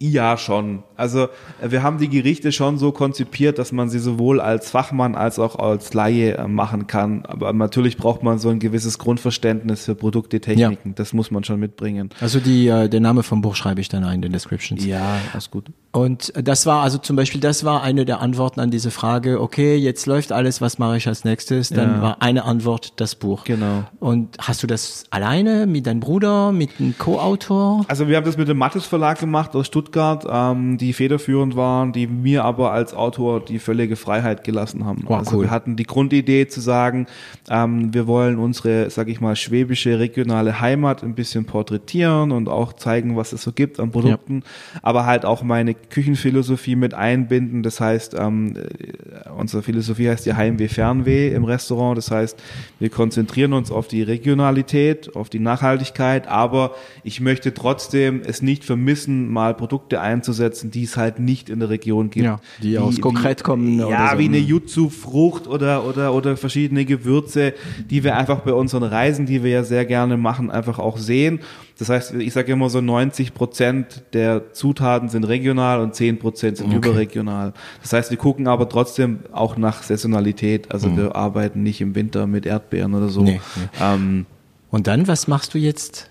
Ja, 0.02 0.38
schon. 0.38 0.84
Also 0.96 1.24
äh, 1.62 1.72
wir 1.72 1.84
haben 1.84 1.98
die 1.98 2.08
Gerichte 2.08 2.54
schon 2.54 2.78
so 2.78 2.94
konzipiert, 2.94 3.60
dass 3.60 3.74
man 3.74 3.90
sie 3.90 4.00
sowohl 4.00 4.40
als 4.40 4.72
Fachmann 4.72 5.14
als 5.14 5.40
auch 5.40 5.58
als 5.58 5.94
Laie 5.94 6.38
äh, 6.38 6.48
machen 6.48 6.88
kann. 6.88 7.26
Aber 7.26 7.52
natürlich 7.52 7.98
braucht 7.98 8.24
man 8.24 8.40
so 8.40 8.48
ein 8.48 8.60
gewisses 8.60 8.98
Grundverständnis 8.98 9.84
für 9.84 9.96
Produkte, 9.96 10.40
Techniken. 10.40 10.96
Das 10.96 11.12
muss 11.12 11.32
man 11.32 11.44
schon 11.44 11.60
mitbringen. 11.60 12.12
Also 12.22 12.40
die, 12.40 12.70
äh, 12.70 12.88
den 12.88 13.04
Name 13.04 13.24
vom 13.24 13.42
Buch 13.42 13.56
schreibe 13.56 13.82
ich 13.82 13.90
dann 13.90 14.06
ein 14.06 14.16
in 14.16 14.22
den 14.22 14.32
Descriptions. 14.32 14.86
Ja, 14.86 15.18
alles 15.34 15.52
gut. 15.52 15.66
Und 15.92 16.32
das 16.36 16.68
war 16.68 16.84
also 16.84 17.00
zum 17.00 17.16
Beispiel, 17.16 17.42
das 17.42 17.64
war 17.64 17.82
eine 17.82 18.06
der 18.06 18.22
Antworten 18.22 18.60
an 18.60 18.70
diese 18.70 18.92
Frage, 18.92 19.42
okay, 19.42 19.76
jetzt 19.76 20.06
läuft 20.06 20.32
alles, 20.32 20.62
was 20.62 20.78
mache 20.78 20.98
ich 20.98 21.08
als 21.08 21.24
nächstes? 21.24 21.70
Dann 21.70 21.96
Ja. 21.96 22.02
war 22.02 22.22
eine 22.22 22.44
Antwort 22.46 22.94
das 22.98 23.16
Buch. 23.16 23.44
Genau. 23.44 23.86
Und 24.00 24.38
hast 24.40 24.62
du 24.62 24.68
das 24.68 25.06
alleine 25.10 25.66
mit 25.66 25.88
deinem 25.88 26.00
Bruder, 26.00 26.52
mit 26.52 26.70
einem 26.80 26.96
Co-Autor? 26.96 27.86
Also 27.88 28.08
wir 28.08 28.18
haben 28.18 28.26
das 28.26 28.38
mit 28.38 28.48
dem 28.48 28.58
Mattes 28.60 28.86
Verlag 28.86 29.20
gemacht 29.20 29.56
aus 29.56 29.66
Stuttgart, 29.66 30.28
ähm, 30.30 30.78
die 30.78 30.94
federführend 30.94 31.56
waren, 31.56 31.92
die 31.92 32.06
mir 32.06 32.46
aber 32.46 32.72
als 32.72 32.94
Autor 32.94 33.44
die 33.44 33.58
völlige 33.58 33.96
Freiheit 33.96 34.44
gelassen 34.44 34.86
haben. 34.86 35.06
Wow, 35.08 35.18
also 35.20 35.38
cool. 35.38 35.46
wir 35.46 35.50
hatten 35.52 35.76
die 35.76 35.86
Grundidee 35.86 36.48
zu 36.48 36.62
sagen, 36.62 37.08
ähm, 37.50 37.96
wir 37.96 38.06
wollen 38.06 38.38
unsere, 38.38 38.92
sag 38.92 39.08
ich 39.08 39.22
mal, 39.22 39.36
schwäbische 39.36 39.98
regionale 39.98 40.62
Heimat 40.62 41.02
ein 41.02 41.16
bisschen 41.16 41.46
porträtieren 41.46 42.32
und 42.32 42.48
auch 42.48 42.74
zeigen, 42.74 43.18
was 43.18 43.34
es 43.34 43.42
so 43.42 43.52
gibt 43.52 43.80
an 43.80 43.90
Produkten, 43.90 44.44
aber 44.84 45.08
halt 45.08 45.26
auch 45.26 45.42
meine 45.42 45.79
Küchenphilosophie 45.90 46.76
mit 46.76 46.94
einbinden. 46.94 47.64
Das 47.64 47.80
heißt, 47.80 48.16
ähm, 48.18 48.56
äh, 48.56 49.30
unsere 49.30 49.64
Philosophie 49.64 50.10
heißt 50.10 50.26
ja 50.26 50.36
Heimweh, 50.36 50.68
Fernweh 50.68 51.34
im 51.34 51.44
Restaurant. 51.44 51.98
Das 51.98 52.12
heißt, 52.12 52.42
wir 52.80 52.90
konzentrieren 52.90 53.54
uns 53.54 53.72
auf 53.72 53.88
die 53.88 54.04
Regionalität, 54.04 55.16
auf 55.16 55.30
die 55.30 55.40
Nachhaltigkeit, 55.40 56.28
aber 56.28 56.76
ich 57.04 57.22
möchte 57.22 57.54
trotzdem 57.54 58.22
es 58.26 58.42
nicht 58.42 58.64
vermissen, 58.64 59.30
mal 59.30 59.54
Produkte 59.54 60.02
einzusetzen, 60.02 60.72
die 60.72 60.84
es 60.84 60.98
halt 60.98 61.20
nicht 61.20 61.50
in 61.50 61.60
der 61.60 61.70
Region 61.70 62.10
gibt. 62.10 62.26
Ja, 62.26 62.40
die 62.62 62.78
aus 62.78 63.02
konkret 63.02 63.44
kommen 63.44 63.80
Ja, 63.80 64.12
so. 64.12 64.20
wie 64.20 64.26
eine 64.26 64.38
Jutsu-Frucht 64.38 65.48
oder, 65.48 65.86
oder, 65.86 66.14
oder 66.14 66.38
verschiedene 66.38 66.86
Gewürze, 66.86 67.54
die 67.90 68.04
wir 68.04 68.18
einfach 68.18 68.42
bei 68.42 68.54
unseren 68.54 68.84
Reisen, 68.84 69.26
die 69.26 69.44
wir 69.44 69.52
ja 69.52 69.64
sehr 69.64 69.86
gerne 69.86 70.18
machen, 70.18 70.52
einfach 70.52 70.80
auch 70.80 70.98
sehen. 70.98 71.40
Das 71.80 71.90
heißt, 71.90 72.14
ich 72.16 72.34
sage 72.34 72.52
immer 72.52 72.70
so 72.70 72.82
90 72.82 73.34
Prozent 73.34 74.04
der 74.14 74.54
Zutaten 74.54 75.08
sind 75.10 75.24
regional 75.24 75.80
und 75.80 75.96
10 75.96 76.20
Prozent 76.20 76.58
sind 76.58 76.68
Okay. 76.68 76.76
überregional. 76.90 77.54
Das 77.82 77.94
heißt, 77.94 78.12
wir 78.12 78.18
gucken 78.18 78.48
aber 78.48 78.68
trotzdem 78.68 79.20
auch 79.32 79.56
nach 79.58 79.82
Saisonalität. 79.84 80.72
Also 80.72 80.96
wir 80.98 81.16
arbeiten 81.16 81.64
nicht 81.64 81.80
im 81.82 81.96
Winter 81.96 82.28
mit 82.28 82.46
Erdbeeren 82.46 82.94
oder 82.96 83.08
so. 83.10 83.22
Mhm. 83.22 83.26
Nee, 83.28 83.42
nee. 83.56 83.62
Ähm, 83.82 84.26
Und 84.72 84.88
dann, 84.88 85.08
was 85.08 85.28
machst 85.28 85.54
du 85.54 85.58
jetzt? 85.58 86.09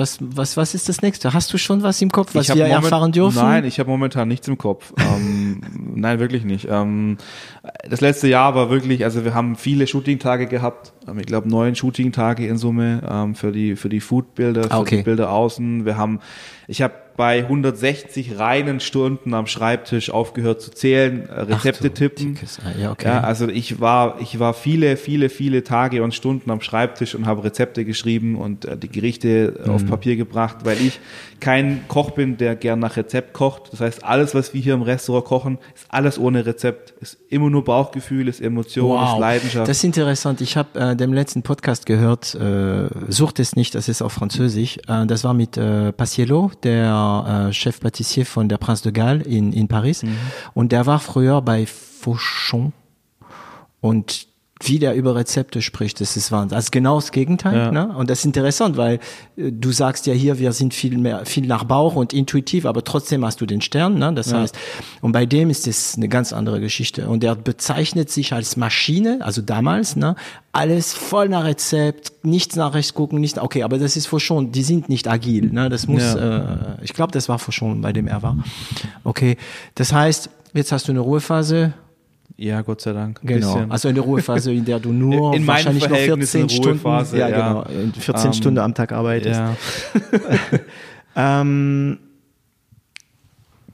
Was, 0.00 0.18
was, 0.20 0.56
was 0.56 0.74
ist 0.74 0.88
das 0.88 1.02
nächste? 1.02 1.32
Hast 1.34 1.52
du 1.52 1.58
schon 1.58 1.82
was 1.82 2.00
im 2.00 2.10
Kopf, 2.10 2.34
was 2.34 2.48
wir 2.48 2.56
moment- 2.56 2.72
erfahren 2.84 3.12
dürfen? 3.12 3.36
Nein, 3.36 3.64
ich 3.64 3.78
habe 3.78 3.90
momentan 3.90 4.26
nichts 4.28 4.48
im 4.48 4.56
Kopf. 4.58 4.92
ähm, 4.98 5.60
nein, 5.94 6.18
wirklich 6.18 6.44
nicht. 6.44 6.66
Ähm, 6.70 7.18
das 7.88 8.00
letzte 8.00 8.26
Jahr 8.26 8.54
war 8.54 8.70
wirklich, 8.70 9.04
also 9.04 9.24
wir 9.24 9.34
haben 9.34 9.56
viele 9.56 9.86
Shooting-Tage 9.86 10.46
gehabt. 10.46 10.92
Ähm, 11.06 11.18
Ich 11.18 11.26
glaube 11.26 11.48
neun 11.48 11.74
Shooting-Tage 11.74 12.46
in 12.46 12.56
Summe 12.56 13.02
ähm, 13.08 13.34
für 13.34 13.52
die 13.52 13.76
für 13.76 13.88
die 13.90 14.00
Food-Bilder, 14.00 14.64
für 14.64 14.70
Ah, 14.72 14.80
okay. 14.80 14.96
die 14.98 15.02
Bilder 15.02 15.30
außen. 15.30 15.84
Wir 15.84 15.96
haben, 15.96 16.20
ich 16.66 16.80
habe 16.82 16.94
bei 17.16 17.40
160 17.40 18.38
reinen 18.38 18.80
Stunden 18.80 19.34
am 19.34 19.46
Schreibtisch 19.46 20.10
aufgehört 20.10 20.60
zu 20.60 20.70
zählen, 20.70 21.28
äh, 21.28 21.40
Rezepte 21.42 21.88
du 21.88 21.94
tippen. 21.94 22.38
ja, 22.80 22.92
okay. 22.92 23.06
Ja, 23.08 23.20
also 23.20 23.48
ich 23.48 23.80
war, 23.80 24.20
ich 24.20 24.38
war 24.38 24.54
viele, 24.54 24.96
viele, 24.96 25.28
viele 25.28 25.62
Tage 25.64 26.02
und 26.02 26.14
Stunden 26.14 26.50
am 26.50 26.60
Schreibtisch 26.60 27.14
und 27.14 27.26
habe 27.26 27.44
Rezepte 27.44 27.84
geschrieben 27.84 28.36
und 28.36 28.64
äh, 28.64 28.76
die 28.76 28.88
Gerichte 28.88 29.54
Mhm. 29.64 29.70
auf 29.72 29.86
Papier 29.86 30.16
gebracht, 30.16 30.58
weil 30.64 30.78
ich 30.80 30.98
kein 31.40 31.86
Koch 31.88 32.10
bin, 32.10 32.36
der 32.36 32.54
gern 32.56 32.78
nach 32.78 32.96
Rezept 32.96 33.32
kocht. 33.32 33.72
Das 33.72 33.80
heißt, 33.80 34.04
alles, 34.04 34.34
was 34.34 34.52
wir 34.54 34.60
hier 34.60 34.74
im 34.74 34.82
Restaurant 34.82 35.24
kochen, 35.24 35.58
ist 35.74 35.86
alles 35.88 36.18
ohne 36.18 36.44
Rezept. 36.44 36.90
Ist 37.00 37.18
immer 37.28 37.48
nur 37.50 37.64
Bauchgefühl, 37.64 38.28
ist 38.28 38.40
Emotion, 38.40 39.02
ist 39.02 39.18
Leidenschaft. 39.18 39.68
Das 39.68 39.78
ist 39.78 39.84
interessant. 39.84 40.40
Ich 40.40 40.56
habe 40.56 40.78
äh, 40.78 40.96
dem 40.96 41.12
letzten 41.12 41.42
Podcast 41.42 41.86
gehört, 41.86 42.34
äh, 42.34 42.88
sucht 43.08 43.40
es 43.40 43.56
nicht, 43.56 43.74
das 43.74 43.88
ist 43.88 44.02
auf 44.02 44.12
Französisch. 44.12 44.78
Äh, 44.86 45.06
das 45.06 45.24
war 45.24 45.32
mit 45.34 45.56
äh, 45.56 45.92
Paciello, 45.92 46.50
der 46.62 46.90
äh, 47.48 47.52
Chef 47.52 47.80
Patissier 47.80 48.26
von 48.26 48.48
der 48.48 48.58
Prince 48.58 48.82
de 48.82 48.92
Galles 48.92 49.26
in, 49.26 49.52
in 49.52 49.68
Paris. 49.68 50.02
Mhm. 50.02 50.16
Und 50.54 50.72
der 50.72 50.86
war 50.86 50.98
früher 50.98 51.42
bei 51.42 51.66
Fauchon. 51.66 52.72
Und 53.80 54.29
wie 54.62 54.78
der 54.78 54.94
über 54.94 55.16
Rezepte 55.16 55.62
spricht, 55.62 56.00
das 56.00 56.16
ist 56.16 56.30
Wahnsinn. 56.30 56.56
Das 56.56 56.64
ist 56.64 56.70
genau 56.70 56.96
das 56.96 57.12
Gegenteil. 57.12 57.56
Ja. 57.56 57.70
Ne? 57.70 57.88
Und 57.96 58.10
das 58.10 58.20
ist 58.20 58.24
interessant, 58.26 58.76
weil 58.76 59.00
äh, 59.36 59.50
du 59.50 59.72
sagst 59.72 60.06
ja 60.06 60.12
hier, 60.12 60.38
wir 60.38 60.52
sind 60.52 60.74
viel 60.74 60.98
mehr, 60.98 61.24
viel 61.24 61.46
nach 61.46 61.64
Bauch 61.64 61.96
und 61.96 62.12
intuitiv, 62.12 62.66
aber 62.66 62.84
trotzdem 62.84 63.24
hast 63.24 63.40
du 63.40 63.46
den 63.46 63.62
Stern. 63.62 63.98
Ne? 63.98 64.12
Das 64.12 64.32
heißt, 64.32 64.56
und 65.00 65.12
bei 65.12 65.24
dem 65.24 65.48
ist 65.48 65.66
es 65.66 65.96
eine 65.96 66.08
ganz 66.08 66.32
andere 66.32 66.60
Geschichte. 66.60 67.08
Und 67.08 67.24
er 67.24 67.36
bezeichnet 67.36 68.10
sich 68.10 68.34
als 68.34 68.56
Maschine, 68.56 69.20
also 69.22 69.40
damals, 69.40 69.96
ne? 69.96 70.14
alles 70.52 70.92
voll 70.92 71.28
nach 71.28 71.44
Rezept, 71.44 72.12
nichts 72.22 72.56
nach 72.56 72.74
rechts 72.74 72.92
gucken, 72.92 73.20
nicht, 73.20 73.38
okay, 73.38 73.62
aber 73.62 73.78
das 73.78 73.96
ist 73.96 74.06
vor 74.06 74.20
schon, 74.20 74.52
die 74.52 74.62
sind 74.62 74.88
nicht 74.88 75.08
agil. 75.08 75.50
Ne? 75.52 75.70
Das 75.70 75.86
muss, 75.86 76.02
äh, 76.02 76.42
ich 76.82 76.92
glaube, 76.92 77.12
das 77.12 77.28
war 77.28 77.38
vor 77.38 77.52
schon, 77.52 77.80
bei 77.80 77.92
dem 77.92 78.06
er 78.06 78.22
war. 78.22 78.36
Okay, 79.04 79.36
das 79.74 79.92
heißt, 79.92 80.28
jetzt 80.52 80.72
hast 80.72 80.88
du 80.88 80.92
eine 80.92 81.00
Ruhephase, 81.00 81.72
ja, 82.36 82.62
Gott 82.62 82.80
sei 82.80 82.92
Dank. 82.92 83.20
Genau, 83.22 83.54
bisschen. 83.54 83.70
also 83.70 83.88
eine 83.88 84.00
Ruhephase, 84.00 84.52
in 84.52 84.64
der 84.64 84.80
du 84.80 84.92
nur 84.92 85.34
In 85.34 85.46
wahrscheinlich 85.46 85.82
noch 85.84 85.90
Verhältnissen 85.90 86.48
14 86.48 86.62
Stunden, 86.62 87.16
ja, 87.16 87.28
ja. 87.28 87.62
genau, 87.64 87.92
14 87.98 88.26
Ähm, 88.26 88.32
Stunden 88.32 88.58
am 88.58 88.74
Tag 88.74 88.92
arbeitest. 88.92 89.40
ja. 89.40 89.56
Ähm, 91.16 91.98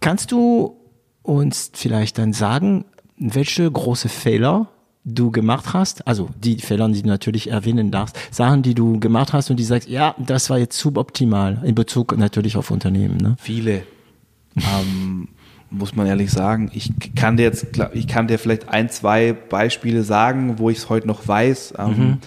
kannst 0.01 0.33
du 0.33 0.77
uns 1.23 1.71
vielleicht 1.75 2.19
dann 2.19 2.33
sagen, 2.33 2.87
welche 3.19 3.71
große 3.71 4.09
Fehler 4.09 4.69
du 5.05 5.31
gemacht 5.31 5.73
hast, 5.73 6.07
also 6.09 6.31
die 6.43 6.59
Fehler, 6.59 6.89
die 6.89 7.03
du 7.03 7.09
natürlich 7.09 7.51
erwähnen 7.51 7.91
darfst, 7.91 8.17
Sachen, 8.31 8.63
die 8.63 8.75
du 8.75 8.99
gemacht 8.99 9.33
hast 9.33 9.51
und 9.51 9.57
die 9.59 9.65
sagst, 9.65 9.89
ja, 9.89 10.15
das 10.19 10.51
war 10.51 10.59
jetzt 10.59 10.79
suboptimal 10.79 11.61
in 11.65 11.75
Bezug 11.75 12.17
natürlich 12.17 12.57
auf 12.57 12.71
Unternehmen, 12.71 13.19
ne? 13.19 13.37
Viele. 13.39 13.83
ähm, 14.57 15.29
muss 15.71 15.97
man 15.97 16.07
ehrlich 16.07 16.31
sagen. 16.31 16.71
Ich 16.75 16.93
kann 17.15 17.37
dir 17.37 17.45
jetzt, 17.45 17.67
ich 17.93 18.07
kann 18.07 18.29
dir 18.29 18.39
vielleicht 18.39 18.69
ein, 18.69 18.89
zwei 18.89 19.33
Beispiele 19.33 20.03
sagen, 20.03 20.59
wo 20.59 20.71
ich 20.71 20.79
es 20.79 20.89
heute 20.89 21.07
noch 21.07 21.27
weiß. 21.27 21.75
Ähm, 21.79 22.19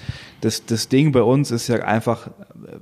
das, 0.42 0.66
das 0.66 0.90
Ding 0.90 1.12
bei 1.12 1.22
uns 1.22 1.52
ist 1.52 1.68
ja 1.68 1.78
einfach, 1.78 2.30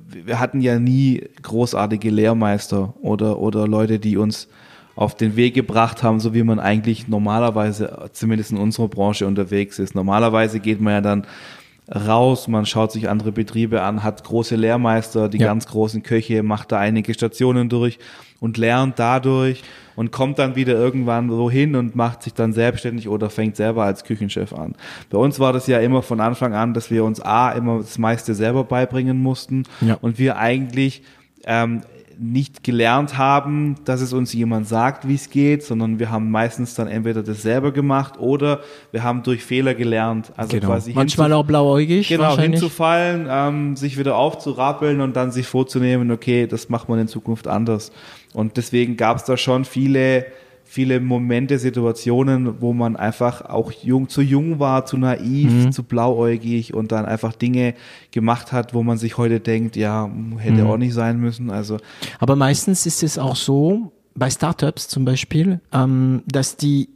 wir 0.08 0.40
hatten 0.40 0.62
ja 0.62 0.80
nie 0.80 1.24
großartige 1.42 2.10
Lehrmeister 2.10 2.94
oder, 3.02 3.40
oder 3.40 3.68
Leute, 3.68 4.00
die 4.00 4.18
uns 4.18 4.48
auf 4.96 5.16
den 5.16 5.36
Weg 5.36 5.54
gebracht 5.54 6.02
haben, 6.02 6.20
so 6.20 6.34
wie 6.34 6.42
man 6.44 6.60
eigentlich 6.60 7.08
normalerweise, 7.08 8.10
zumindest 8.14 8.52
in 8.52 8.58
unserer 8.58 8.88
Branche 8.88 9.28
unterwegs 9.28 9.78
ist. 9.78 9.94
Normalerweise 9.94 10.60
geht 10.60 10.82
man 10.82 10.94
ja 10.94 11.02
dann 11.02 11.28
raus, 11.94 12.48
man 12.48 12.66
schaut 12.66 12.92
sich 12.92 13.08
andere 13.08 13.32
Betriebe 13.32 13.82
an, 13.84 14.04
hat 14.04 14.24
große 14.24 14.56
Lehrmeister, 14.56 15.30
die 15.30 15.38
Ja. 15.38 15.48
ganz 15.48 15.68
großen 15.68 16.02
Köche, 16.04 16.42
macht 16.44 16.72
da 16.72 16.80
einige 16.80 17.14
Stationen 17.14 17.70
durch 17.70 18.00
und 18.40 18.58
lernt 18.58 18.98
dadurch 19.00 19.64
und 19.98 20.12
kommt 20.12 20.38
dann 20.40 20.56
wieder 20.56 20.76
irgendwann 20.76 21.28
so 21.30 21.50
hin 21.52 21.76
und 21.76 21.96
macht 21.96 22.22
sich 22.24 22.34
dann 22.34 22.54
selbstständig 22.54 23.10
oder 23.10 23.30
fängt 23.30 23.56
selber 23.58 23.84
als 23.84 24.04
Küchenchef 24.06 24.54
an. 24.54 24.76
Bei 25.10 25.18
uns 25.18 25.40
war 25.40 25.52
das 25.52 25.66
ja 25.68 25.80
immer 25.80 26.04
von 26.04 26.22
Anfang 26.22 26.54
an, 26.54 26.74
dass 26.74 26.90
wir 26.92 27.04
uns 27.04 27.20
A, 27.20 27.52
immer 27.52 27.80
das 27.80 27.98
meiste 27.98 28.36
selber 28.36 28.64
beibringen 28.64 29.18
mussten 29.18 29.64
Ja. 29.82 29.98
und 30.00 30.20
wir 30.20 30.38
eigentlich 30.38 31.02
ähm, 31.46 31.82
nicht 32.20 32.64
gelernt 32.64 33.18
haben, 33.18 33.76
dass 33.86 34.02
es 34.02 34.12
uns 34.14 34.34
jemand 34.34 34.68
sagt, 34.68 35.08
wie 35.08 35.14
es 35.16 35.30
geht, 35.30 35.64
sondern 35.64 36.00
wir 36.00 36.10
haben 36.10 36.32
meistens 36.32 36.74
dann 36.74 36.88
entweder 36.88 37.22
das 37.22 37.42
selber 37.44 37.72
gemacht 37.72 38.20
oder 38.20 38.62
wir 38.92 39.04
haben 39.04 39.22
durch 39.24 39.44
Fehler 39.44 39.76
gelernt. 39.76 40.32
Also 40.36 40.58
Genau. 40.58 40.68
quasi 40.68 40.94
Manchmal 40.94 41.32
auch 41.34 41.46
blauäugig, 41.46 42.08
Genau, 42.08 42.36
hinzufallen, 42.38 43.28
ähm, 43.30 43.76
sich 43.76 43.98
wieder 44.00 44.16
aufzurappeln 44.16 45.02
und 45.02 45.16
dann 45.16 45.32
sich 45.32 45.48
vorzunehmen, 45.48 46.10
okay, 46.12 46.48
das 46.48 46.70
macht 46.70 46.90
man 46.90 47.00
in 47.00 47.08
Zukunft 47.08 47.48
anders. 47.48 47.92
Und 48.34 48.58
deswegen 48.58 48.98
gab 48.98 49.18
es 49.18 49.24
da 49.24 49.38
schon 49.38 49.66
viele, 49.66 50.26
viele 50.64 51.00
Momente, 51.00 51.60
Situationen, 51.60 52.62
wo 52.62 52.74
man 52.74 52.96
einfach 52.98 53.42
auch 53.42 53.72
jung, 53.72 54.10
zu 54.10 54.22
jung 54.22 54.60
war, 54.60 54.86
zu 54.86 54.98
naiv, 54.98 55.66
Mhm. 55.66 55.72
zu 55.72 55.84
blauäugig 55.84 56.74
und 56.74 56.92
dann 56.92 57.06
einfach 57.06 57.34
Dinge 57.34 57.74
gemacht 58.12 58.52
hat, 58.52 58.74
wo 58.74 58.84
man 58.84 58.98
sich 58.98 59.18
heute 59.18 59.40
denkt, 59.40 59.76
ja, 59.78 60.10
hätte 60.38 60.64
Mhm. 60.64 60.70
auch 60.70 60.78
nicht 60.78 60.94
sein 60.94 61.20
müssen. 61.20 61.50
Also 61.50 61.78
Aber 62.20 62.36
meistens 62.36 62.86
ist 62.86 63.02
es 63.02 63.18
auch 63.18 63.36
so, 63.38 63.92
bei 64.14 64.30
Startups 64.30 64.88
zum 64.88 65.06
Beispiel, 65.06 65.62
ähm, 65.72 66.24
dass 66.26 66.58
die 66.58 66.90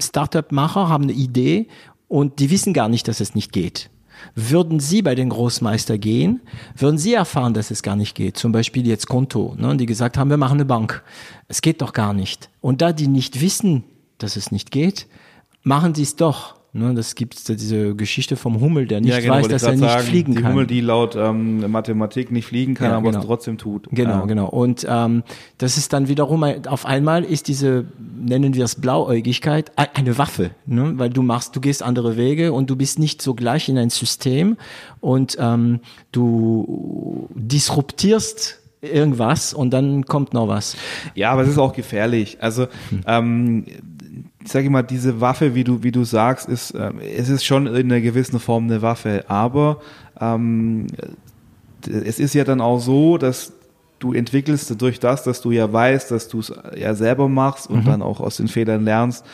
Startup-Macher 0.00 0.88
haben 0.88 1.04
eine 1.04 1.12
Idee 1.12 1.68
und 2.08 2.38
die 2.38 2.50
wissen 2.50 2.72
gar 2.74 2.88
nicht, 2.88 3.08
dass 3.08 3.20
es 3.20 3.34
nicht 3.34 3.52
geht. 3.52 3.88
Würden 4.34 4.80
Sie 4.80 5.02
bei 5.02 5.14
den 5.14 5.28
Großmeister 5.28 5.98
gehen, 5.98 6.40
würden 6.76 6.98
Sie 6.98 7.14
erfahren, 7.14 7.54
dass 7.54 7.70
es 7.70 7.82
gar 7.82 7.96
nicht 7.96 8.14
geht. 8.14 8.36
Zum 8.36 8.52
Beispiel 8.52 8.86
jetzt 8.86 9.06
Konto, 9.06 9.54
ne, 9.56 9.76
die 9.76 9.86
gesagt 9.86 10.18
haben, 10.18 10.30
wir 10.30 10.36
machen 10.36 10.54
eine 10.58 10.64
Bank. 10.64 11.02
Es 11.48 11.62
geht 11.62 11.80
doch 11.80 11.92
gar 11.92 12.12
nicht. 12.12 12.50
Und 12.60 12.82
da 12.82 12.92
die 12.92 13.08
nicht 13.08 13.40
wissen, 13.40 13.84
dass 14.18 14.36
es 14.36 14.50
nicht 14.50 14.70
geht, 14.70 15.06
machen 15.62 15.94
sie 15.94 16.02
es 16.02 16.16
doch. 16.16 16.55
Ne, 16.76 16.92
das 16.92 17.14
gibt 17.14 17.48
diese 17.48 17.94
Geschichte 17.94 18.36
vom 18.36 18.60
Hummel, 18.60 18.86
der 18.86 19.00
nicht 19.00 19.10
ja, 19.10 19.20
genau, 19.20 19.36
weiß, 19.36 19.48
dass 19.48 19.62
er 19.62 19.72
nicht 19.72 19.80
sagen, 19.80 20.06
fliegen 20.06 20.34
die 20.34 20.42
kann. 20.42 20.52
Hummel, 20.52 20.66
die 20.66 20.82
laut 20.82 21.16
ähm, 21.16 21.70
Mathematik 21.70 22.30
nicht 22.30 22.44
fliegen 22.44 22.74
kann, 22.74 22.90
ja, 22.90 22.96
aber 22.98 23.08
genau. 23.08 23.20
es 23.20 23.26
trotzdem 23.26 23.56
tut. 23.56 23.88
Genau, 23.90 24.10
ja. 24.10 24.24
genau. 24.26 24.46
Und 24.48 24.86
ähm, 24.86 25.22
das 25.56 25.78
ist 25.78 25.94
dann 25.94 26.08
wiederum, 26.08 26.44
auf 26.44 26.84
einmal 26.84 27.24
ist 27.24 27.48
diese, 27.48 27.86
nennen 27.98 28.52
wir 28.52 28.66
es 28.66 28.74
Blauäugigkeit, 28.74 29.72
eine 29.76 30.18
Waffe. 30.18 30.50
Ne? 30.66 30.92
Weil 30.96 31.08
du 31.08 31.22
machst, 31.22 31.56
du 31.56 31.62
gehst 31.62 31.82
andere 31.82 32.18
Wege 32.18 32.52
und 32.52 32.68
du 32.68 32.76
bist 32.76 32.98
nicht 32.98 33.22
so 33.22 33.32
gleich 33.32 33.70
in 33.70 33.78
ein 33.78 33.88
System 33.88 34.58
und 35.00 35.38
ähm, 35.40 35.80
du 36.12 37.30
disruptierst 37.34 38.60
irgendwas 38.82 39.54
und 39.54 39.70
dann 39.70 40.04
kommt 40.04 40.34
noch 40.34 40.48
was. 40.48 40.76
Ja, 41.14 41.30
aber 41.30 41.42
es 41.42 41.48
ist 41.48 41.58
auch 41.58 41.72
gefährlich. 41.72 42.36
Also 42.40 42.66
hm. 42.90 43.00
ähm, 43.06 43.64
ich 44.46 44.52
sage 44.52 44.70
mal, 44.70 44.82
diese 44.82 45.20
Waffe, 45.20 45.56
wie 45.56 45.64
du, 45.64 45.82
wie 45.82 45.90
du 45.90 46.04
sagst, 46.04 46.48
ist, 46.48 46.70
äh, 46.70 46.92
es 47.16 47.28
ist 47.28 47.44
schon 47.44 47.66
in 47.66 47.74
einer 47.74 48.00
gewissen 48.00 48.38
Form 48.38 48.64
eine 48.64 48.80
Waffe, 48.80 49.24
aber 49.26 49.80
ähm, 50.20 50.86
es 51.84 52.20
ist 52.20 52.32
ja 52.32 52.44
dann 52.44 52.60
auch 52.60 52.78
so, 52.78 53.18
dass 53.18 53.52
du 53.98 54.12
entwickelst 54.12 54.80
durch 54.80 55.00
das, 55.00 55.24
dass 55.24 55.40
du 55.40 55.50
ja 55.50 55.72
weißt, 55.72 56.12
dass 56.12 56.28
du 56.28 56.38
es 56.38 56.52
ja 56.76 56.94
selber 56.94 57.28
machst 57.28 57.68
und 57.68 57.80
mhm. 57.80 57.86
dann 57.86 58.02
auch 58.02 58.20
aus 58.20 58.36
den 58.36 58.46
Fehlern 58.46 58.84
lernst, 58.84 59.24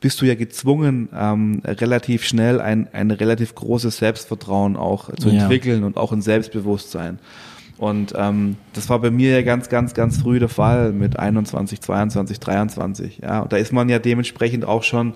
bist 0.00 0.22
du 0.22 0.24
ja 0.24 0.34
gezwungen, 0.34 1.10
ähm, 1.14 1.60
relativ 1.64 2.24
schnell 2.24 2.60
ein, 2.62 2.88
ein 2.92 3.10
relativ 3.10 3.54
großes 3.54 3.98
Selbstvertrauen 3.98 4.76
auch 4.76 5.14
zu 5.16 5.28
ja. 5.28 5.42
entwickeln 5.42 5.84
und 5.84 5.98
auch 5.98 6.12
ein 6.12 6.22
Selbstbewusstsein. 6.22 7.18
Und 7.78 8.12
ähm, 8.16 8.56
das 8.72 8.88
war 8.88 9.00
bei 9.00 9.10
mir 9.10 9.32
ja 9.32 9.42
ganz, 9.42 9.68
ganz, 9.68 9.94
ganz 9.94 10.18
früh 10.18 10.38
der 10.38 10.48
Fall 10.48 10.92
mit 10.92 11.18
21, 11.18 11.80
22, 11.80 12.40
23. 12.40 13.18
Ja, 13.22 13.40
und 13.40 13.52
da 13.52 13.56
ist 13.56 13.72
man 13.72 13.88
ja 13.88 13.98
dementsprechend 13.98 14.64
auch 14.64 14.82
schon 14.82 15.14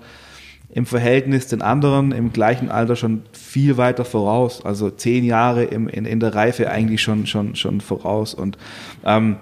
im 0.71 0.85
Verhältnis 0.85 1.47
den 1.47 1.61
anderen 1.61 2.11
im 2.11 2.31
gleichen 2.31 2.69
Alter 2.69 2.95
schon 2.95 3.23
viel 3.31 3.77
weiter 3.77 4.05
voraus. 4.05 4.63
Also 4.63 4.89
zehn 4.89 5.23
Jahre 5.23 5.63
im, 5.63 5.87
in, 5.87 6.05
in 6.05 6.19
der 6.19 6.35
Reife 6.35 6.69
eigentlich 6.69 7.01
schon, 7.01 7.25
schon, 7.25 7.55
schon 7.55 7.81
voraus. 7.81 8.33
Und 8.33 8.57
ähm, 9.03 9.37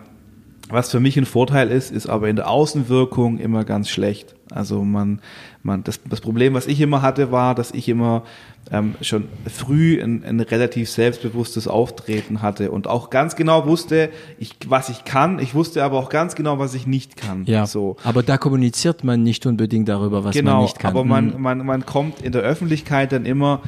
was 0.70 0.92
für 0.92 1.00
mich 1.00 1.18
ein 1.18 1.26
Vorteil 1.26 1.70
ist, 1.72 1.92
ist 1.92 2.08
aber 2.08 2.30
in 2.30 2.36
der 2.36 2.50
Außenwirkung 2.50 3.38
immer 3.40 3.64
ganz 3.64 3.90
schlecht. 3.90 4.36
Also 4.52 4.84
man, 4.84 5.20
man, 5.64 5.84
das, 5.84 6.00
das 6.10 6.22
Problem, 6.22 6.54
was 6.54 6.68
ich 6.68 6.80
immer 6.82 7.02
hatte, 7.02 7.32
war, 7.32 7.56
dass 7.56 7.72
ich 7.72 7.90
immer 7.90 8.24
ähm, 8.72 8.96
schon 9.02 9.26
früh 9.46 10.02
ein, 10.02 10.24
ein 10.24 10.40
relativ 10.40 10.90
selbstbewusstes 10.90 11.68
Auftreten 11.68 12.42
hatte 12.42 12.72
und 12.72 12.88
auch 12.88 13.10
ganz 13.10 13.36
genau 13.36 13.66
wusste, 13.66 14.10
ich, 14.40 14.56
was 14.68 14.90
ich 14.90 15.06
kann. 15.06 15.40
Ich 15.40 15.54
wusste 15.56 15.84
aber 15.84 15.98
auch 15.98 16.10
ganz 16.10 16.36
genau, 16.36 16.60
was 16.60 16.74
ich 16.74 16.88
nicht 16.88 17.18
kann. 17.18 17.46
Ja. 17.46 17.66
So. 17.66 17.98
Aber 18.04 18.24
da 18.24 18.38
kommuniziert 18.38 19.04
man 19.04 19.24
nicht 19.24 19.46
unbedingt 19.46 19.90
darüber, 19.90 20.24
was 20.24 20.36
genau, 20.36 20.56
man 20.56 20.62
nicht 20.64 20.80
kann. 20.80 20.92
Aber 20.92 21.04
man, 21.04 21.36
mhm. 21.36 21.42
man, 21.42 21.66
man 21.66 21.86
kommt 21.86 22.22
in 22.22 22.32
der 22.32 22.42
Öffentlichkeit 22.42 23.12
dann 23.12 23.26
immer 23.26 23.62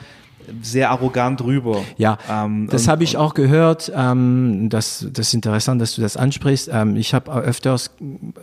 sehr 0.62 0.90
arrogant 0.92 1.44
rüber. 1.44 1.82
Ja, 1.98 2.18
ähm, 2.30 2.68
das 2.72 2.88
habe 2.88 3.04
ich 3.04 3.18
auch 3.18 3.34
gehört. 3.34 3.92
Ähm, 3.96 4.68
das, 4.70 5.08
das 5.12 5.28
ist 5.28 5.34
interessant, 5.34 5.82
dass 5.82 5.96
du 5.96 6.02
das 6.02 6.18
ansprichst. 6.18 6.70
Ähm, 6.72 6.96
ich 6.96 7.14
habe 7.14 7.32
öfters, 7.32 7.92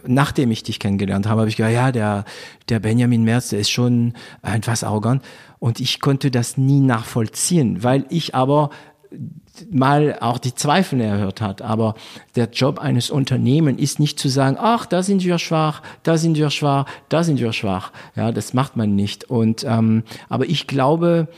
nachdem 0.06 0.50
ich 0.50 0.62
dich 0.62 0.78
kennengelernt 0.78 1.26
habe, 1.26 1.40
habe 1.40 1.48
ich 1.48 1.56
gesagt, 1.56 1.74
ja, 1.74 1.92
der, 1.92 2.24
der 2.68 2.80
Benjamin 2.80 3.24
Merz, 3.24 3.48
der 3.48 3.60
ist 3.60 3.70
schon 3.70 4.14
etwas 4.42 4.84
arrogant. 4.84 5.22
Und 5.58 5.80
ich 5.80 6.00
konnte 6.00 6.30
das 6.30 6.56
nie 6.56 6.80
nachvollziehen, 6.80 7.82
weil 7.82 8.04
ich 8.08 8.34
aber 8.34 8.70
mal 9.70 10.18
auch 10.20 10.38
die 10.38 10.54
Zweifel 10.54 11.00
erhört 11.00 11.40
hat. 11.40 11.62
Aber 11.62 11.94
der 12.34 12.50
Job 12.50 12.78
eines 12.78 13.10
Unternehmens 13.10 13.80
ist 13.80 14.00
nicht 14.00 14.18
zu 14.18 14.28
sagen, 14.28 14.56
ach, 14.58 14.86
da 14.86 15.02
sind 15.02 15.24
wir 15.24 15.38
schwach, 15.38 15.82
da 16.02 16.18
sind 16.18 16.36
wir 16.36 16.50
schwach, 16.50 16.86
da 17.08 17.22
sind 17.22 17.40
wir 17.40 17.52
schwach. 17.52 17.92
Ja, 18.14 18.32
das 18.32 18.54
macht 18.54 18.76
man 18.76 18.94
nicht. 18.94 19.24
Und 19.24 19.64
ähm, 19.64 20.02
aber 20.28 20.46
ich 20.46 20.66
glaube, 20.66 21.28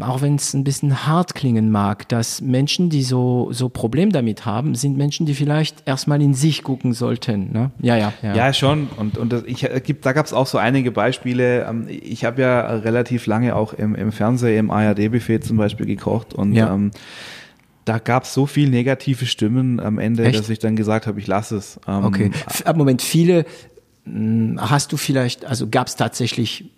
auch 0.00 0.20
wenn 0.20 0.34
es 0.34 0.52
ein 0.52 0.64
bisschen 0.64 1.06
hart 1.06 1.36
klingen 1.36 1.70
mag, 1.70 2.08
dass 2.08 2.40
Menschen, 2.40 2.90
die 2.90 3.04
so, 3.04 3.50
so 3.52 3.68
Problem 3.68 4.10
damit 4.10 4.44
haben, 4.44 4.74
sind 4.74 4.96
Menschen, 4.96 5.26
die 5.26 5.34
vielleicht 5.34 5.86
erstmal 5.86 6.20
in 6.20 6.34
sich 6.34 6.64
gucken 6.64 6.92
sollten. 6.92 7.52
Ne? 7.52 7.70
Ja, 7.80 7.96
ja, 7.96 8.12
ja. 8.20 8.34
Ja, 8.34 8.52
schon. 8.52 8.88
Und, 8.96 9.16
und 9.16 9.32
das, 9.32 9.44
ich, 9.44 9.62
äh, 9.62 9.80
da 10.00 10.12
gab 10.12 10.26
es 10.26 10.32
auch 10.32 10.48
so 10.48 10.58
einige 10.58 10.90
Beispiele. 10.90 11.66
Ähm, 11.68 11.86
ich 11.88 12.24
habe 12.24 12.42
ja 12.42 12.62
relativ 12.78 13.26
lange 13.26 13.54
auch 13.54 13.72
im, 13.72 13.94
im 13.94 14.10
Fernsehen, 14.10 14.58
im 14.58 14.70
ARD-Buffet 14.72 15.40
zum 15.40 15.56
Beispiel 15.56 15.86
gekocht 15.86 16.34
und 16.34 16.52
ja. 16.52 16.74
ähm, 16.74 16.90
da 17.84 17.98
gab 17.98 18.24
es 18.24 18.34
so 18.34 18.46
viel 18.46 18.68
negative 18.68 19.24
Stimmen 19.24 19.80
am 19.80 19.98
Ende, 19.98 20.24
Echt? 20.24 20.38
dass 20.38 20.50
ich 20.50 20.58
dann 20.58 20.76
gesagt 20.76 21.06
habe, 21.06 21.18
ich 21.18 21.26
lasse 21.26 21.56
es. 21.56 21.80
Ähm, 21.86 22.04
okay. 22.04 22.30
Ab 22.64 22.76
Moment, 22.76 23.02
viele 23.02 23.46
hm, 24.04 24.58
hast 24.60 24.92
du 24.92 24.96
vielleicht, 24.96 25.44
also 25.44 25.68
gab 25.68 25.86
es 25.86 25.96
tatsächlich 25.96 26.70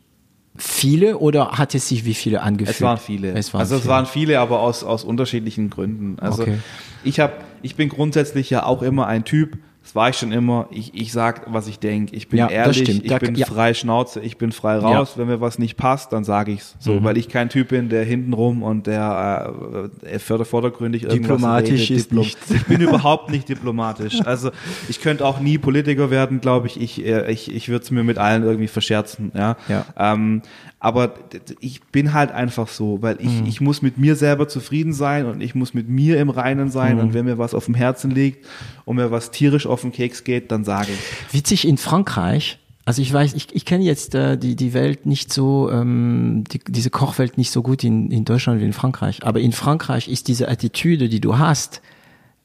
viele 0.57 1.19
oder 1.19 1.53
hat 1.53 1.75
es 1.75 1.89
sich 1.89 2.05
wie 2.05 2.15
viele 2.15 2.43
angefühlt? 2.43 2.77
Es 2.77 2.83
waren 2.83 2.99
viele. 2.99 3.33
Es 3.33 3.53
waren 3.55 3.61
also 3.61 3.75
viele. 3.75 3.83
es 3.83 3.89
waren 3.89 4.07
viele, 4.07 4.41
aber 4.41 4.61
aus, 4.61 4.85
aus 4.85 5.05
unterschiedlichen 5.05 5.71
Gründen. 5.71 6.19
Also 6.19 6.43
okay. 6.43 6.59
ich 7.05 7.21
habe, 7.21 7.35
ich 7.63 7.77
bin 7.77 7.89
grundsätzlich 7.89 8.51
ja 8.51 8.65
auch 8.65 8.83
immer 8.83 9.07
ein 9.07 9.25
Typ, 9.25 9.59
das 9.93 9.97
war 9.97 10.09
ich 10.09 10.17
schon 10.17 10.33
immer. 10.33 10.69
Ich, 10.71 10.95
ich 10.95 11.13
sag, 11.13 11.53
was 11.53 11.67
ich 11.67 11.79
denke. 11.79 12.17
Ich 12.17 12.29
bin 12.29 12.39
ja, 12.39 12.49
ehrlich, 12.49 12.89
ich 12.89 13.03
da, 13.09 13.19
bin 13.19 13.35
ja. 13.35 13.45
frei 13.45 13.75
Schnauze, 13.75 14.21
ich 14.21 14.39
bin 14.39 14.51
frei 14.51 14.79
raus. 14.79 15.13
Ja. 15.13 15.21
Wenn 15.21 15.27
mir 15.29 15.43
was 15.43 15.59
nicht 15.59 15.77
passt, 15.77 16.15
dann 16.15 16.25
sage 16.25 16.53
ich's. 16.53 16.77
So, 16.79 16.95
mhm. 16.95 17.05
weil 17.05 17.19
ich 17.19 17.29
kein 17.29 17.51
Typ 17.51 17.69
bin, 17.69 17.91
der 17.91 18.03
hintenrum 18.03 18.63
und 18.63 18.87
der 18.87 19.53
äh, 20.03 20.19
vordergründig 20.19 21.03
irgendwas 21.03 21.37
Diplomatisch 21.37 21.91
redet. 21.91 21.91
ist 21.91 22.11
Diplom 22.11 22.25
nicht. 22.25 22.39
Ich 22.51 22.65
bin 22.65 22.81
überhaupt 22.81 23.31
nicht 23.31 23.49
diplomatisch. 23.51 24.21
Also 24.33 24.51
ich 24.89 25.01
könnte 25.03 25.27
auch 25.27 25.41
nie 25.41 25.59
Politiker 25.59 26.11
werden, 26.11 26.41
glaube 26.41 26.69
ich. 26.69 26.81
Ich, 26.81 27.05
äh, 27.05 27.31
ich, 27.31 27.53
ich 27.53 27.69
würde 27.69 27.85
es 27.85 27.91
mir 27.91 28.03
mit 28.03 28.17
allen 28.17 28.45
irgendwie 28.45 28.69
verscherzen. 28.69 29.31
Ja. 29.35 29.57
ja. 29.69 29.85
Ähm, 29.99 30.43
aber 30.85 31.15
ich 31.61 31.81
bin 31.85 32.13
halt 32.13 32.33
einfach 32.33 32.67
so, 32.67 33.01
weil 33.03 33.17
ich, 33.21 33.41
mhm. 33.41 33.47
ich 33.47 33.61
muss 33.61 33.83
mit 33.83 33.99
mir 33.99 34.17
selber 34.17 34.49
zufrieden 34.49 34.93
sein 34.93 35.27
und 35.27 35.41
ich 35.41 35.55
muss 35.55 35.75
mit 35.75 35.89
mir 35.89 36.19
im 36.19 36.29
Reinen 36.29 36.73
sein. 36.73 36.97
Mhm. 36.97 37.03
Und 37.03 37.15
wenn 37.15 37.25
mir 37.25 37.39
was 37.39 37.55
auf 37.55 37.67
dem 37.67 37.75
Herzen 37.75 38.11
liegt 38.11 38.45
und 38.85 38.97
mir 38.97 39.13
was 39.13 39.31
tierisch 39.31 39.65
auf 39.65 39.83
den 39.83 39.93
Keks 39.93 40.25
geht, 40.25 40.51
dann 40.51 40.65
sage 40.65 40.89
ich. 40.91 41.35
Witzig 41.35 41.69
in 41.69 41.79
Frankreich. 41.79 42.59
Also 42.85 43.01
ich 43.01 43.13
weiß, 43.13 43.35
ich, 43.35 43.55
ich 43.55 43.65
kenne 43.65 43.85
jetzt 43.85 44.17
äh, 44.17 44.37
die, 44.37 44.57
die 44.57 44.75
Welt 44.75 45.07
nicht 45.07 45.33
so, 45.33 45.71
ähm, 45.71 46.43
die, 46.51 46.59
diese 46.67 46.91
Kochwelt 46.91 47.39
nicht 47.39 47.53
so 47.53 47.63
gut 47.63 47.85
in, 47.85 48.11
in 48.11 48.25
Deutschland 48.25 48.61
wie 48.61 48.65
in 48.65 48.73
Frankreich. 48.73 49.21
Aber 49.23 49.39
in 49.39 49.53
Frankreich 49.53 50.09
ist 50.09 50.27
diese 50.27 50.49
Attitüde, 50.49 51.09
die 51.09 51.21
du 51.21 51.39
hast, 51.39 51.81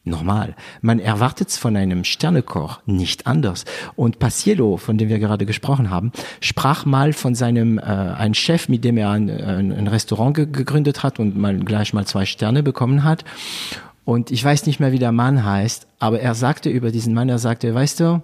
normal. 0.10 0.56
Man 0.82 1.00
erwartet 1.00 1.50
es 1.50 1.58
von 1.58 1.76
einem 1.76 2.04
Sternekoch 2.04 2.80
nicht 2.86 3.28
anders. 3.28 3.66
Und 3.96 4.20
Paciello, 4.20 4.78
von 4.78 4.98
dem 4.98 5.10
wir 5.10 5.20
gerade 5.20 5.46
gesprochen 5.46 5.90
haben, 5.90 6.12
sprach 6.42 6.86
mal 6.86 7.14
von 7.14 7.36
seinem, 7.36 7.78
äh, 7.78 7.82
ein 7.82 8.34
Chef, 8.34 8.70
mit 8.70 8.84
dem 8.84 8.98
er 8.98 9.12
ein, 9.12 9.30
ein, 9.30 9.88
Restaurant 9.88 10.36
ge 10.36 10.48
gegründet 10.48 11.04
hat 11.04 11.20
und 11.20 11.38
mal 11.38 11.58
gleich 11.60 11.94
mal 11.94 12.06
zwei 12.06 12.26
Sterne 12.26 12.64
bekommen 12.64 13.04
hat. 13.04 13.24
Und 14.06 14.32
ich 14.32 14.44
weiß 14.44 14.66
nicht 14.66 14.80
mehr, 14.80 14.92
wie 14.92 15.00
der 15.00 15.12
Mann 15.12 15.44
heißt, 15.44 15.88
aber 16.00 16.20
er 16.20 16.34
sagte 16.34 16.70
über 16.70 16.92
diesen 16.92 17.14
Mann, 17.14 17.30
er 17.30 17.40
sagte, 17.40 17.74
weißt 17.74 18.00
du, 18.00 18.24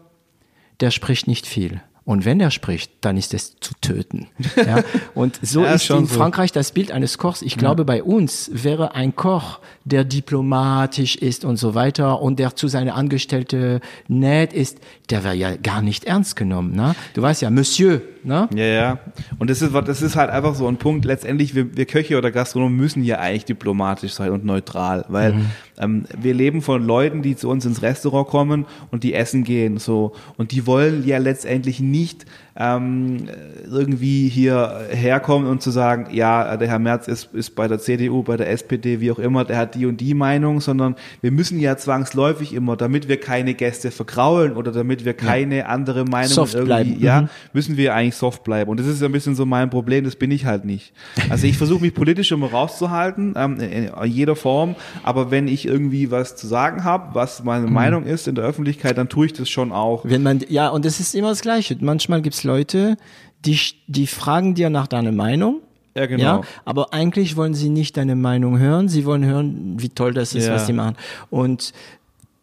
der 0.79 0.91
spricht 0.91 1.27
nicht 1.27 1.45
viel. 1.45 1.81
Und 2.05 2.25
wenn 2.25 2.39
er 2.41 2.51
spricht, 2.51 2.91
dann 3.01 3.15
ist 3.15 3.33
es 3.33 3.55
zu 3.59 3.73
töten. 3.81 4.27
Ja? 4.55 4.83
Und 5.13 5.39
so 5.41 5.63
ja, 5.63 5.73
ist 5.73 5.89
in 5.89 6.05
so. 6.05 6.15
Frankreich 6.15 6.51
das 6.51 6.71
Bild 6.71 6.91
eines 6.91 7.17
Kochs. 7.17 7.41
Ich 7.41 7.53
ja. 7.53 7.57
glaube, 7.59 7.85
bei 7.85 8.03
uns 8.03 8.49
wäre 8.53 8.95
ein 8.95 9.15
Koch, 9.15 9.59
der 9.83 10.03
diplomatisch 10.03 11.15
ist 11.15 11.43
und 11.43 11.57
so 11.57 11.75
weiter 11.75 12.21
und 12.21 12.39
der 12.39 12.55
zu 12.55 12.67
seiner 12.67 12.95
Angestellte 12.95 13.81
nett 14.07 14.53
ist, 14.53 14.79
der 15.09 15.23
wäre 15.23 15.35
ja 15.35 15.55
gar 15.55 15.81
nicht 15.81 16.05
ernst 16.05 16.35
genommen. 16.35 16.75
Ne? 16.75 16.95
Du 17.13 17.21
weißt 17.21 17.41
ja, 17.41 17.49
Monsieur. 17.49 18.01
Ne? 18.23 18.49
Ja, 18.55 18.65
ja. 18.65 18.99
Und 19.37 19.49
das 19.49 19.61
ist, 19.61 19.73
das 19.73 20.01
ist 20.01 20.15
halt 20.15 20.29
einfach 20.29 20.55
so 20.55 20.67
ein 20.67 20.77
Punkt. 20.77 21.05
Letztendlich, 21.05 21.55
wir, 21.55 21.75
wir 21.75 21.85
Köche 21.85 22.17
oder 22.17 22.31
Gastronomen 22.31 22.75
müssen 22.75 23.03
ja 23.03 23.19
eigentlich 23.19 23.45
diplomatisch 23.45 24.13
sein 24.13 24.31
und 24.31 24.45
neutral, 24.45 25.05
weil 25.09 25.33
mhm. 25.33 25.45
ähm, 25.79 26.05
wir 26.19 26.33
leben 26.33 26.61
von 26.61 26.85
Leuten, 26.85 27.21
die 27.21 27.35
zu 27.35 27.49
uns 27.49 27.65
ins 27.65 27.81
Restaurant 27.81 28.27
kommen 28.27 28.65
und 28.91 29.03
die 29.03 29.13
essen 29.13 29.43
gehen. 29.43 29.77
so 29.77 30.13
Und 30.37 30.51
die 30.51 30.65
wollen 30.65 31.05
ja 31.05 31.17
letztendlich 31.17 31.79
nicht 31.79 32.25
ähm, 32.55 33.27
irgendwie 33.65 34.29
hier 34.29 34.87
herkommen 34.91 35.47
und 35.47 35.61
zu 35.61 35.71
sagen, 35.71 36.07
ja, 36.11 36.55
der 36.57 36.67
Herr 36.67 36.79
Merz 36.79 37.07
ist, 37.07 37.33
ist 37.33 37.55
bei 37.55 37.67
der 37.67 37.79
CDU, 37.79 38.21
bei 38.21 38.37
der 38.37 38.49
SPD, 38.51 38.99
wie 38.99 39.11
auch 39.11 39.17
immer, 39.17 39.43
der 39.43 39.57
hat 39.57 39.75
die 39.75 39.85
und 39.87 39.97
die 39.97 40.13
Meinung, 40.13 40.61
sondern 40.61 40.95
wir 41.21 41.31
müssen 41.31 41.59
ja 41.59 41.77
zwangsläufig 41.77 42.53
immer, 42.53 42.77
damit 42.77 43.07
wir 43.07 43.19
keine 43.19 43.55
Gäste 43.55 43.89
vergraulen 43.89 44.53
oder 44.55 44.71
damit 44.71 45.03
wir 45.03 45.13
keine 45.13 45.59
ja. 45.59 45.65
andere 45.65 46.05
Meinung 46.05 46.29
soft 46.29 46.53
irgendwie, 46.53 46.67
bleiben. 46.67 46.97
ja, 46.99 47.21
mhm. 47.21 47.29
müssen 47.53 47.77
wir 47.77 47.95
eigentlich 47.95 48.15
soft 48.15 48.43
bleiben. 48.43 48.69
Und 48.69 48.79
das 48.79 48.87
ist 48.87 49.01
ein 49.01 49.11
bisschen 49.11 49.35
so 49.35 49.45
mein 49.45 49.69
Problem, 49.71 50.03
das 50.03 50.15
bin 50.15 50.29
ich 50.29 50.45
halt 50.45 50.65
nicht. 50.65 50.93
Also 51.29 51.47
ich 51.47 51.57
versuche 51.57 51.81
mich 51.81 51.93
politisch 51.93 52.31
immer 52.31 52.51
rauszuhalten, 52.51 53.33
ähm, 53.35 53.59
in 53.59 53.91
jeder 54.05 54.35
Form, 54.35 54.75
aber 55.01 55.31
wenn 55.31 55.47
ich 55.47 55.65
irgendwie 55.65 56.11
was 56.11 56.35
zu 56.35 56.45
sagen 56.45 56.83
habe, 56.83 57.15
was 57.15 57.43
meine 57.43 57.65
mhm. 57.65 57.73
Meinung 57.73 58.05
ist 58.05 58.27
in 58.27 58.35
der 58.35 58.43
Öffentlichkeit, 58.43 58.97
dann 58.97 59.09
tue 59.09 59.25
ich 59.25 59.33
das 59.33 59.49
schon 59.49 59.71
auch. 59.71 60.05
Wenn 60.05 60.21
man, 60.21 60.41
ja, 60.49 60.69
und 60.69 60.85
das 60.85 60.99
ist 60.99 61.15
immer 61.15 61.29
das 61.29 61.41
Gleiche. 61.41 61.75
Manchmal 61.79 62.21
gibt's 62.21 62.42
Leute, 62.43 62.97
die, 63.45 63.59
die 63.87 64.07
fragen 64.07 64.55
dir 64.55 64.69
nach 64.69 64.87
deiner 64.87 65.11
Meinung. 65.11 65.61
Ja, 65.95 66.05
genau. 66.07 66.23
Ja, 66.23 66.41
aber 66.65 66.93
eigentlich 66.93 67.35
wollen 67.35 67.53
sie 67.53 67.69
nicht 67.69 67.97
deine 67.97 68.15
Meinung 68.15 68.57
hören. 68.57 68.89
Sie 68.89 69.05
wollen 69.05 69.23
hören, 69.25 69.75
wie 69.77 69.89
toll 69.89 70.13
das 70.13 70.33
ist, 70.33 70.47
Ja. 70.47 70.55
was 70.55 70.65
sie 70.65 70.73
machen. 70.73 70.95
Und 71.29 71.71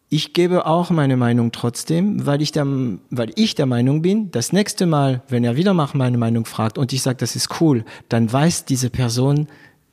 ich 0.08 0.32
gebe 0.32 0.66
auch 0.66 0.90
meine 0.90 1.16
Meinung 1.16 1.52
trotzdem, 1.52 2.26
weil 2.26 2.42
ich 2.42 2.52
der, 2.52 2.66
weil 3.10 3.30
ich 3.36 3.54
der 3.54 3.66
Meinung 3.66 4.02
bin, 4.02 4.30
das 4.30 4.52
nächste 4.52 4.86
Mal, 4.86 5.22
wenn 5.28 5.44
er 5.44 5.56
wieder 5.56 5.72
nach 5.74 5.94
meiner 5.94 6.18
Meinung 6.18 6.44
fragt 6.44 6.78
und 6.78 6.92
ich 6.92 7.02
sage, 7.02 7.16
das 7.18 7.36
ist 7.36 7.60
cool, 7.60 7.84
dann 8.08 8.32
weiß 8.32 8.64
diese 8.64 8.90
Person, 8.90 9.46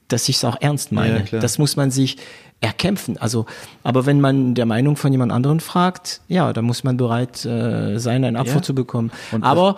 dass 0.08 0.30
ich 0.30 0.38
es 0.38 0.46
auch 0.46 0.58
ernst 0.62 0.92
meine. 0.92 1.26
Ja, 1.32 1.40
das 1.40 1.58
muss 1.58 1.76
man 1.76 1.92
sich 1.92 2.18
erkämpfen. 2.62 3.18
Also, 3.18 3.46
aber 3.84 4.06
wenn 4.06 4.20
man 4.20 4.56
der 4.56 4.66
Meinung 4.66 4.96
von 4.96 5.12
jemand 5.12 5.32
anderen 5.32 5.60
fragt, 5.60 6.22
ja, 6.28 6.54
dann 6.54 6.66
muss 6.66 6.84
man 6.84 6.98
bereit 6.98 7.46
äh, 7.46 7.98
sein, 8.00 8.24
eine 8.24 8.40
Antwort 8.40 8.58
Ja. 8.58 8.64
zu 8.64 8.76
bekommen. 8.76 9.12
Und 9.32 9.44
aber 9.44 9.78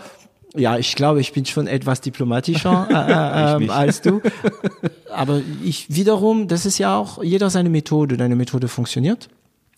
ja, 0.56 0.77
ich 0.77 0.95
glaube, 0.95 1.22
ich 1.22 1.31
bin 1.34 1.45
schon 1.45 1.68
etwas 1.68 2.01
diplomatischer 2.01 2.88
äh, 2.89 3.53
ähm, 3.56 3.60
nicht. 3.64 3.72
als 3.72 4.01
du. 4.01 4.22
Aber 5.14 5.41
ich 5.64 5.93
wiederum, 5.93 6.47
das 6.47 6.65
ist 6.65 6.80
ja 6.80 6.97
auch 6.97 7.22
jeder 7.23 7.49
seine 7.51 7.69
Methode. 7.69 8.18
Deine 8.18 8.35
Methode 8.35 8.68
funktioniert. 8.68 9.30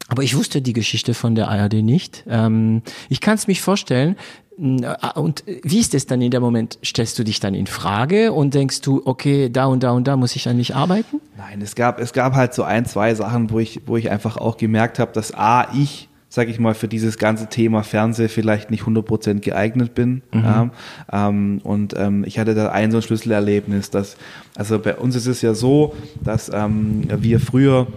Aber 0.08 0.24
ich 0.24 0.36
wusste 0.36 0.62
die 0.62 0.72
Geschichte 0.74 1.14
von 1.14 1.36
der 1.36 1.50
ARD 1.50 1.74
nicht. 1.84 2.24
Ähm, 2.28 2.84
ich 3.10 3.20
kann 3.20 3.36
es 3.36 3.48
mich 3.48 3.62
vorstellen. 3.62 4.16
Äh, 4.58 4.96
Und 5.20 5.44
wie 5.64 5.80
ist 5.80 5.94
es 5.94 6.06
dann 6.08 6.22
in 6.22 6.32
dem 6.32 6.42
Moment? 6.42 6.78
Stellst 6.84 7.18
du 7.20 7.24
dich 7.24 7.40
dann 7.40 7.54
in 7.54 7.68
Frage 7.68 8.32
und 8.32 8.54
denkst 8.54 8.82
du, 8.82 9.02
okay, 9.06 9.50
da 9.50 9.66
und 9.66 9.84
da 9.84 9.92
und 9.92 10.08
da 10.08 10.18
muss 10.18 10.36
ich 10.36 10.48
an 10.48 10.58
mich 10.58 10.76
arbeiten? 10.76 11.22
Nein, 11.38 11.62
es 11.62 11.76
gab, 11.76 12.00
es 12.00 12.14
gab 12.14 12.34
halt 12.36 12.54
so 12.54 12.64
ein, 12.64 12.86
zwei 12.86 13.14
Sachen, 13.16 13.50
wo 13.50 13.60
ich, 13.60 13.82
wo 13.86 13.98
ich 13.98 14.10
einfach 14.10 14.38
auch 14.38 14.58
gemerkt 14.58 15.00
habe, 15.00 15.12
dass 15.14 15.34
A, 15.34 15.68
ich, 15.74 16.10
sag 16.30 16.48
ich 16.48 16.60
mal, 16.60 16.74
für 16.74 16.88
dieses 16.88 17.18
ganze 17.18 17.48
Thema 17.48 17.84
Fernseh 17.84 18.30
vielleicht 18.30 18.72
nicht 18.72 18.84
100% 18.84 19.40
geeignet 19.40 19.94
bin. 19.96 20.22
Ja, 20.34 20.70
ähm, 21.12 21.60
und 21.64 21.94
ähm, 21.98 22.24
ich 22.26 22.40
hatte 22.40 22.56
da 22.56 22.72
ein 22.72 22.92
so 22.92 22.98
ein 22.98 23.02
Schlüsselerlebnis, 23.04 23.90
dass, 23.90 24.16
also 24.56 24.80
bei 24.80 24.96
uns 24.96 25.16
ist 25.16 25.28
es 25.28 25.42
ja 25.42 25.54
so, 25.54 25.94
dass 26.24 26.50
ähm, 26.54 27.04
wir 27.10 27.40
früher 27.42 27.88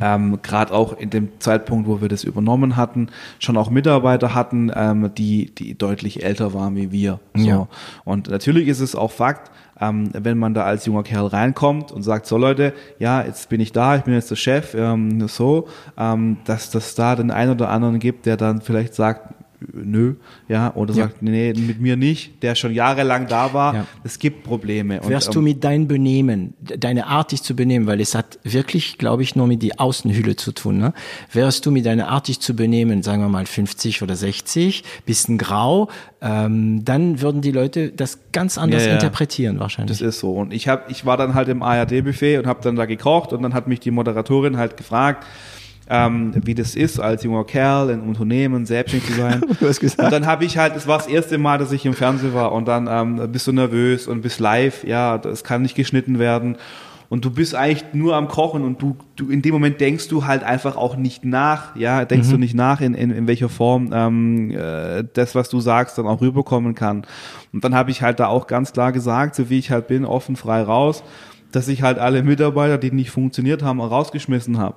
ähm, 0.00 0.38
gerade 0.42 0.72
auch 0.72 0.96
in 0.98 1.10
dem 1.10 1.28
Zeitpunkt, 1.38 1.88
wo 1.88 2.00
wir 2.00 2.08
das 2.08 2.24
übernommen 2.24 2.76
hatten, 2.76 3.08
schon 3.38 3.56
auch 3.56 3.70
Mitarbeiter 3.70 4.34
hatten, 4.34 4.70
ähm, 4.74 5.10
die, 5.16 5.54
die 5.54 5.76
deutlich 5.76 6.22
älter 6.22 6.54
waren 6.54 6.76
wie 6.76 6.92
wir. 6.92 7.20
So. 7.34 7.46
Ja. 7.46 7.68
Und 8.04 8.28
natürlich 8.28 8.68
ist 8.68 8.80
es 8.80 8.94
auch 8.94 9.10
Fakt, 9.10 9.50
ähm, 9.80 10.10
wenn 10.12 10.38
man 10.38 10.54
da 10.54 10.64
als 10.64 10.86
junger 10.86 11.02
Kerl 11.02 11.26
reinkommt 11.26 11.90
und 11.92 12.02
sagt, 12.02 12.26
so 12.26 12.36
Leute, 12.36 12.74
ja, 12.98 13.22
jetzt 13.22 13.48
bin 13.48 13.60
ich 13.60 13.72
da, 13.72 13.96
ich 13.96 14.02
bin 14.02 14.14
jetzt 14.14 14.30
der 14.30 14.36
Chef, 14.36 14.74
ähm, 14.74 15.26
so, 15.26 15.68
ähm, 15.96 16.38
dass 16.44 16.70
das 16.70 16.94
da 16.94 17.16
den 17.16 17.30
einen 17.30 17.52
oder 17.52 17.70
anderen 17.70 17.98
gibt, 17.98 18.26
der 18.26 18.36
dann 18.36 18.60
vielleicht 18.60 18.94
sagt, 18.94 19.34
nö, 19.72 20.14
ja, 20.48 20.74
oder 20.74 20.94
Ja. 20.94 21.04
sagt, 21.04 21.22
nee, 21.22 21.52
mit 21.54 21.80
mir 21.80 21.96
nicht, 21.96 22.42
der 22.42 22.54
schon 22.54 22.72
jahrelang 22.72 23.26
da 23.26 23.52
war, 23.52 23.74
Ja. 23.74 23.86
es 24.04 24.18
gibt 24.18 24.42
Probleme. 24.44 25.00
Und, 25.00 25.08
Wärst 25.10 25.28
ähm, 25.28 25.34
du 25.34 25.40
mit 25.42 25.62
deinem 25.64 25.86
Benehmen, 25.88 26.54
de- 26.60 26.78
deine 26.78 27.06
Art, 27.06 27.32
dich 27.32 27.42
zu 27.42 27.54
benehmen, 27.54 27.86
weil 27.86 28.00
es 28.00 28.14
hat 28.14 28.38
wirklich, 28.42 28.96
glaube 28.98 29.22
ich, 29.22 29.36
nur 29.36 29.46
mit 29.46 29.62
die 29.62 29.78
Außenhülle 29.78 30.36
zu 30.36 30.52
tun, 30.52 30.78
ne? 30.78 30.92
Wärst 31.32 31.66
du 31.66 31.70
mit 31.70 31.84
deiner 31.86 32.08
Art, 32.08 32.28
dich 32.28 32.40
zu 32.40 32.54
benehmen, 32.56 33.02
sagen 33.02 33.22
wir 33.22 33.28
mal 33.28 33.46
50 33.46 34.02
oder 34.02 34.16
60, 34.16 34.82
bisschen 35.06 35.36
grau, 35.38 35.88
ähm, 36.22 36.84
dann 36.84 37.20
würden 37.20 37.40
die 37.42 37.52
Leute 37.52 37.90
das 37.90 38.18
ganz 38.32 38.58
anders 38.58 38.86
ja. 38.86 38.92
interpretieren 38.94 39.58
wahrscheinlich. 39.60 39.98
Das 39.98 40.06
ist 40.06 40.20
so. 40.20 40.32
Und 40.32 40.52
ich 40.52 40.68
hab, 40.68 40.90
ich 40.90 41.04
war 41.06 41.16
dann 41.16 41.34
halt 41.34 41.48
im 41.48 41.62
ARD-Buffet 41.62 42.38
und 42.38 42.46
habe 42.46 42.60
dann 42.62 42.76
da 42.76 42.86
gekocht 42.86 43.32
und 43.32 43.42
dann 43.42 43.54
hat 43.54 43.68
mich 43.68 43.80
die 43.80 43.90
Moderatorin 43.90 44.56
halt 44.56 44.76
gefragt, 44.76 45.26
ähm, 45.90 46.32
wie 46.44 46.54
das 46.54 46.76
ist, 46.76 47.00
als 47.00 47.24
junger 47.24 47.44
Kerl 47.44 47.90
in 47.90 48.00
Unternehmen 48.00 48.64
selbstständig 48.64 49.10
zu 49.10 49.16
sein. 49.16 49.40
Du 49.60 49.68
hast 49.68 49.80
gesagt. 49.80 50.02
Und 50.02 50.12
dann 50.12 50.24
habe 50.24 50.44
ich 50.44 50.56
halt, 50.56 50.76
das 50.76 50.86
war 50.86 50.98
das 50.98 51.08
erste 51.08 51.36
Mal, 51.36 51.58
dass 51.58 51.72
ich 51.72 51.84
im 51.84 51.94
Fernsehen 51.94 52.32
war 52.32 52.52
und 52.52 52.68
dann 52.68 52.88
ähm, 52.88 53.32
bist 53.32 53.46
du 53.48 53.52
nervös 53.52 54.06
und 54.06 54.22
bist 54.22 54.38
live, 54.38 54.84
ja, 54.84 55.18
das 55.18 55.42
kann 55.42 55.62
nicht 55.62 55.74
geschnitten 55.74 56.18
werden. 56.18 56.56
Und 57.08 57.24
du 57.24 57.30
bist 57.32 57.56
eigentlich 57.56 57.92
nur 57.92 58.14
am 58.14 58.28
Kochen 58.28 58.62
und 58.62 58.80
du, 58.80 58.96
du 59.16 59.30
in 59.30 59.42
dem 59.42 59.52
Moment 59.52 59.80
denkst 59.80 60.06
du 60.06 60.26
halt 60.26 60.44
einfach 60.44 60.76
auch 60.76 60.96
nicht 60.96 61.24
nach, 61.24 61.74
ja, 61.74 62.04
denkst 62.04 62.30
du 62.30 62.38
nicht 62.38 62.54
nach, 62.54 62.80
in, 62.80 62.94
in, 62.94 63.10
in 63.10 63.26
welcher 63.26 63.48
Form 63.48 63.90
ähm, 63.92 64.52
äh, 64.52 65.02
das, 65.12 65.34
was 65.34 65.48
du 65.48 65.58
sagst, 65.58 65.98
dann 65.98 66.06
auch 66.06 66.20
rüberkommen 66.20 66.76
kann. 66.76 67.02
Und 67.52 67.64
dann 67.64 67.74
habe 67.74 67.90
ich 67.90 68.00
halt 68.00 68.20
da 68.20 68.28
auch 68.28 68.46
ganz 68.46 68.72
klar 68.72 68.92
gesagt, 68.92 69.34
so 69.34 69.50
wie 69.50 69.58
ich 69.58 69.72
halt 69.72 69.88
bin, 69.88 70.04
offen, 70.04 70.36
frei 70.36 70.62
raus, 70.62 71.02
dass 71.50 71.66
ich 71.66 71.82
halt 71.82 71.98
alle 71.98 72.22
Mitarbeiter, 72.22 72.78
die 72.78 72.92
nicht 72.92 73.10
funktioniert 73.10 73.64
haben, 73.64 73.80
rausgeschmissen 73.80 74.58
habe 74.58 74.76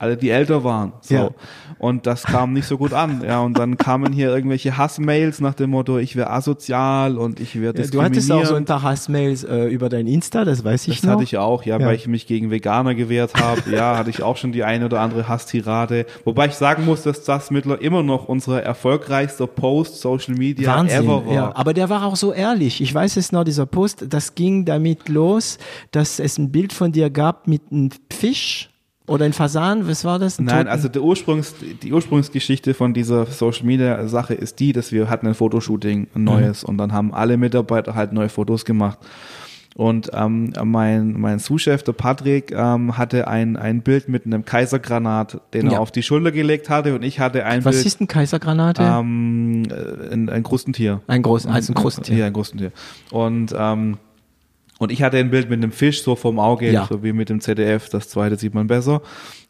alle, 0.00 0.16
die 0.16 0.30
älter 0.30 0.64
waren. 0.64 0.92
So. 1.02 1.14
Ja. 1.14 1.30
Und 1.78 2.06
das 2.06 2.24
kam 2.24 2.52
nicht 2.52 2.66
so 2.66 2.76
gut 2.76 2.92
an. 2.92 3.22
Ja, 3.26 3.40
und 3.40 3.58
dann 3.58 3.76
kamen 3.78 4.12
hier 4.12 4.28
irgendwelche 4.34 4.76
Hassmails 4.76 5.40
nach 5.40 5.54
dem 5.54 5.70
Motto, 5.70 5.98
ich 5.98 6.16
wäre 6.16 6.30
asozial 6.30 7.16
und 7.16 7.38
ich 7.40 7.58
wäre 7.60 7.74
Ja, 7.78 7.86
du 7.86 8.02
hattest 8.02 8.30
auch 8.32 8.44
so 8.44 8.54
ein 8.54 8.64
paar 8.66 8.82
Hassmails 8.82 9.44
äh, 9.44 9.64
über 9.66 9.88
dein 9.88 10.06
Insta, 10.06 10.44
das 10.44 10.62
weiß 10.64 10.88
ich 10.88 10.96
das 10.96 11.04
noch. 11.04 11.12
hatte 11.12 11.22
ich 11.24 11.38
auch, 11.38 11.64
ja, 11.64 11.78
Ja. 11.78 11.86
weil 11.86 11.94
ich 11.96 12.06
mich 12.06 12.26
gegen 12.26 12.50
Veganer 12.50 12.94
gewehrt 12.94 13.34
habe. 13.34 13.62
Ja, 13.70 13.96
hatte 13.96 14.10
ich 14.10 14.22
auch 14.22 14.36
schon 14.36 14.52
die 14.52 14.64
eine 14.64 14.86
oder 14.86 15.00
andere 15.00 15.28
Hasstirade. 15.28 16.04
Wobei 16.24 16.46
ich 16.46 16.54
sagen 16.54 16.84
muss, 16.84 17.02
dass 17.02 17.24
das 17.24 17.50
mittler 17.50 17.80
immer 17.80 18.02
noch 18.02 18.28
unser 18.28 18.62
erfolgreichster 18.62 19.46
Post 19.46 20.00
Social 20.00 20.34
Media 20.34 20.74
Wahnsinn, 20.76 21.04
ever 21.04 21.26
war. 21.26 21.32
ja. 21.32 21.52
Aber 21.54 21.72
der 21.74 21.88
war 21.88 22.04
auch 22.04 22.16
so 22.16 22.32
ehrlich. 22.32 22.80
Ich 22.80 22.94
weiß 22.94 23.16
es 23.16 23.32
noch, 23.32 23.44
dieser 23.44 23.66
Post, 23.66 24.06
das 24.08 24.34
ging 24.34 24.64
damit 24.64 25.08
los, 25.08 25.58
dass 25.92 26.18
es 26.18 26.36
ein 26.38 26.50
Bild 26.52 26.72
von 26.72 26.92
dir 26.92 27.10
gab 27.10 27.46
mit 27.46 27.62
einem 27.70 27.90
Fisch 28.12 28.70
oder 29.10 29.24
ein 29.26 29.32
Fasan. 29.32 29.86
Was 29.88 30.04
war 30.04 30.18
das? 30.18 30.38
Ein 30.38 30.44
Nein, 30.46 30.56
toten- 30.66 30.68
also 30.68 30.88
der 30.88 31.02
Ursprungs, 31.02 31.54
die 31.82 31.92
Ursprungsgeschichte 31.92 32.74
von 32.74 32.94
dieser 32.94 33.26
Social 33.26 33.66
Media 33.66 34.06
Sache 34.08 34.34
ist 34.34 34.60
die, 34.60 34.72
dass 34.72 34.92
wir 34.92 35.10
hatten 35.10 35.26
ein 35.26 35.34
Fotoshooting, 35.34 36.06
ein 36.14 36.24
neues, 36.24 36.64
und 36.64 36.78
dann 36.78 36.92
haben 36.92 37.12
alle 37.12 37.36
Mitarbeiter 37.36 37.94
halt 37.94 38.12
neue 38.12 38.28
Fotos 38.28 38.64
gemacht. 38.64 38.98
Und 39.76 40.10
ähm, 40.14 40.52
mein, 40.64 41.12
mein 41.18 41.38
Sous-Chef, 41.38 41.84
der 41.84 41.92
Patrick, 41.92 42.50
ähm, 42.52 42.98
hatte 42.98 43.28
ein, 43.28 43.56
ein 43.56 43.82
Bild 43.82 44.08
mit 44.08 44.26
einem 44.26 44.44
Kaisergranat, 44.44 45.40
den 45.54 45.66
er 45.68 45.74
Ja. 45.74 45.78
auf 45.78 45.92
die 45.92 46.02
Schulter 46.02 46.32
gelegt 46.32 46.68
hatte, 46.68 46.94
und 46.94 47.02
ich 47.04 47.20
hatte 47.20 47.44
ein 47.46 47.64
Was 47.64 47.76
Bild, 47.76 47.86
ist 47.86 48.00
ein 48.00 48.08
Kaisergranate? 48.08 48.82
ähm, 48.82 49.62
äh, 49.70 50.12
ein, 50.12 50.28
ein 50.28 50.42
Krustentier. 50.42 51.00
ein 51.06 51.22
groß, 51.22 51.46
also 51.46 51.72
ein 51.72 51.76
Krustentier. 51.76 52.16
Ja, 52.16 52.26
ein 52.26 52.32
Krustentier. 52.32 52.72
Und, 53.10 53.54
ähm, 53.56 53.96
und 54.80 54.90
ich 54.90 55.02
hatte 55.02 55.18
ein 55.18 55.30
Bild 55.30 55.48
mit 55.50 55.62
einem 55.62 55.72
Fisch 55.72 56.02
so 56.02 56.16
vom 56.16 56.38
Auge, 56.40 56.72
Ja. 56.72 56.86
so 56.88 57.02
wie 57.04 57.12
mit 57.12 57.28
dem 57.28 57.40
ZDF, 57.40 57.88
das 57.90 58.08
zweite 58.08 58.36
sieht 58.36 58.54
man 58.54 58.66
besser. 58.66 59.02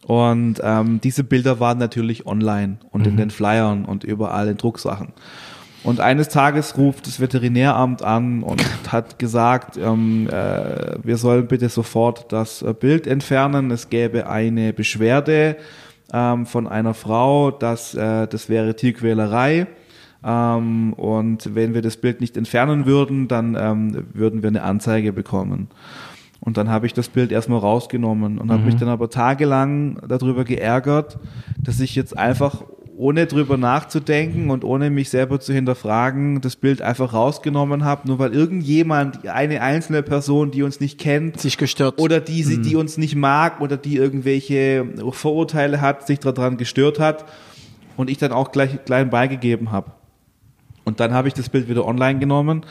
Und 0.05 0.61
ähm, 0.63 1.01
diese 1.03 1.23
Bilder 1.25 1.61
waren 1.61 1.79
natürlich 1.79 2.27
online 2.27 2.79
und 2.91 3.03
Mhm. 3.03 3.09
in 3.13 3.17
den 3.17 3.31
Flyern 3.31 3.85
und 3.85 4.03
überall 4.03 4.49
in 4.49 4.57
Drucksachen. 4.57 5.13
Und 5.85 6.01
eines 6.01 6.29
Tages 6.29 6.77
ruft 6.77 7.07
das 7.07 7.21
Veterinäramt 7.21 8.03
an 8.03 8.43
und 8.43 8.61
hat 8.93 9.19
gesagt, 9.21 9.77
ähm, 9.79 10.29
äh, 10.31 10.97
wir 11.03 11.17
sollen 11.17 11.47
bitte 11.47 11.69
sofort 11.69 12.33
das 12.33 12.61
äh, 12.63 12.75
Bild 12.75 13.07
entfernen. 13.07 13.71
Es 13.71 13.89
gäbe 13.89 14.29
eine 14.29 14.73
Beschwerde 14.73 15.57
ähm, 16.13 16.45
von 16.45 16.67
einer 16.67 16.93
Frau, 16.95 17.51
dass 17.53 17.95
äh, 17.95 18.27
das 18.27 18.49
wäre 18.49 18.75
Tierquälerei. 18.75 19.69
Ähm, 20.25 20.93
und 20.95 21.55
wenn 21.55 21.75
wir 21.75 21.83
das 21.83 21.97
Bild 21.97 22.21
nicht 22.21 22.37
entfernen 22.37 22.87
würden, 22.87 23.29
dann 23.29 23.57
ähm, 23.59 24.05
würden 24.13 24.43
wir 24.43 24.49
eine 24.49 24.63
Anzeige 24.63 25.13
bekommen. 25.13 25.69
Und 26.41 26.57
dann 26.57 26.71
habe 26.71 26.87
ich 26.87 26.95
das 26.95 27.09
Bild 27.09 27.33
erstmal 27.33 27.59
rausgenommen 27.59 28.39
und 28.39 28.51
habe 28.51 28.63
mich 28.65 28.77
dann 28.77 28.89
aber 28.89 29.11
tagelang 29.11 29.99
darüber 30.09 30.45
geärgert, 30.45 31.19
dass 31.63 31.81
ich 31.81 31.95
jetzt 31.95 32.17
einfach 32.17 32.63
ohne 32.97 33.27
drüber 33.27 33.57
nachzudenken 33.57 34.51
und 34.51 34.63
ohne 34.65 34.91
mich 34.91 35.09
selber 35.09 35.41
zu 35.41 35.53
hinterfragen, 35.55 36.41
das 36.43 36.57
Bild 36.57 36.83
einfach 36.83 37.13
rausgenommen 37.15 37.83
habe, 37.85 38.07
nur 38.09 38.19
weil 38.19 38.35
irgendjemand, 38.35 39.27
eine 39.27 39.63
einzelne 39.63 40.03
Person, 40.03 40.51
die 40.51 40.63
uns 40.63 40.81
nicht 40.81 40.99
kennt, 40.99 41.41
Sich 41.41 41.57
gestört. 41.57 41.99
oder 42.01 42.21
die, 42.21 42.43
sie- 42.43 42.61
die 42.61 42.77
uns 42.77 42.99
nicht 42.99 43.17
mag 43.17 43.61
oder 43.63 43.77
die 43.79 43.97
irgendwelche 43.97 44.87
Vorurteile 45.13 45.81
hat, 45.81 46.07
sich 46.07 46.19
daran 46.21 46.57
gestört 46.59 46.99
hat 47.01 47.25
und 47.97 48.11
ich 48.11 48.19
dann 48.19 48.33
auch 48.33 48.53
gleich 48.53 48.83
klein 48.85 49.09
beigegeben 49.11 49.73
habe. 49.73 49.93
Und 50.91 50.99
dann 50.99 51.15
habe 51.15 51.29
ich 51.29 51.35
das 51.35 51.49
Bild 51.49 51.69
wieder 51.69 51.87
online 51.87 52.19
genommen 52.19 52.63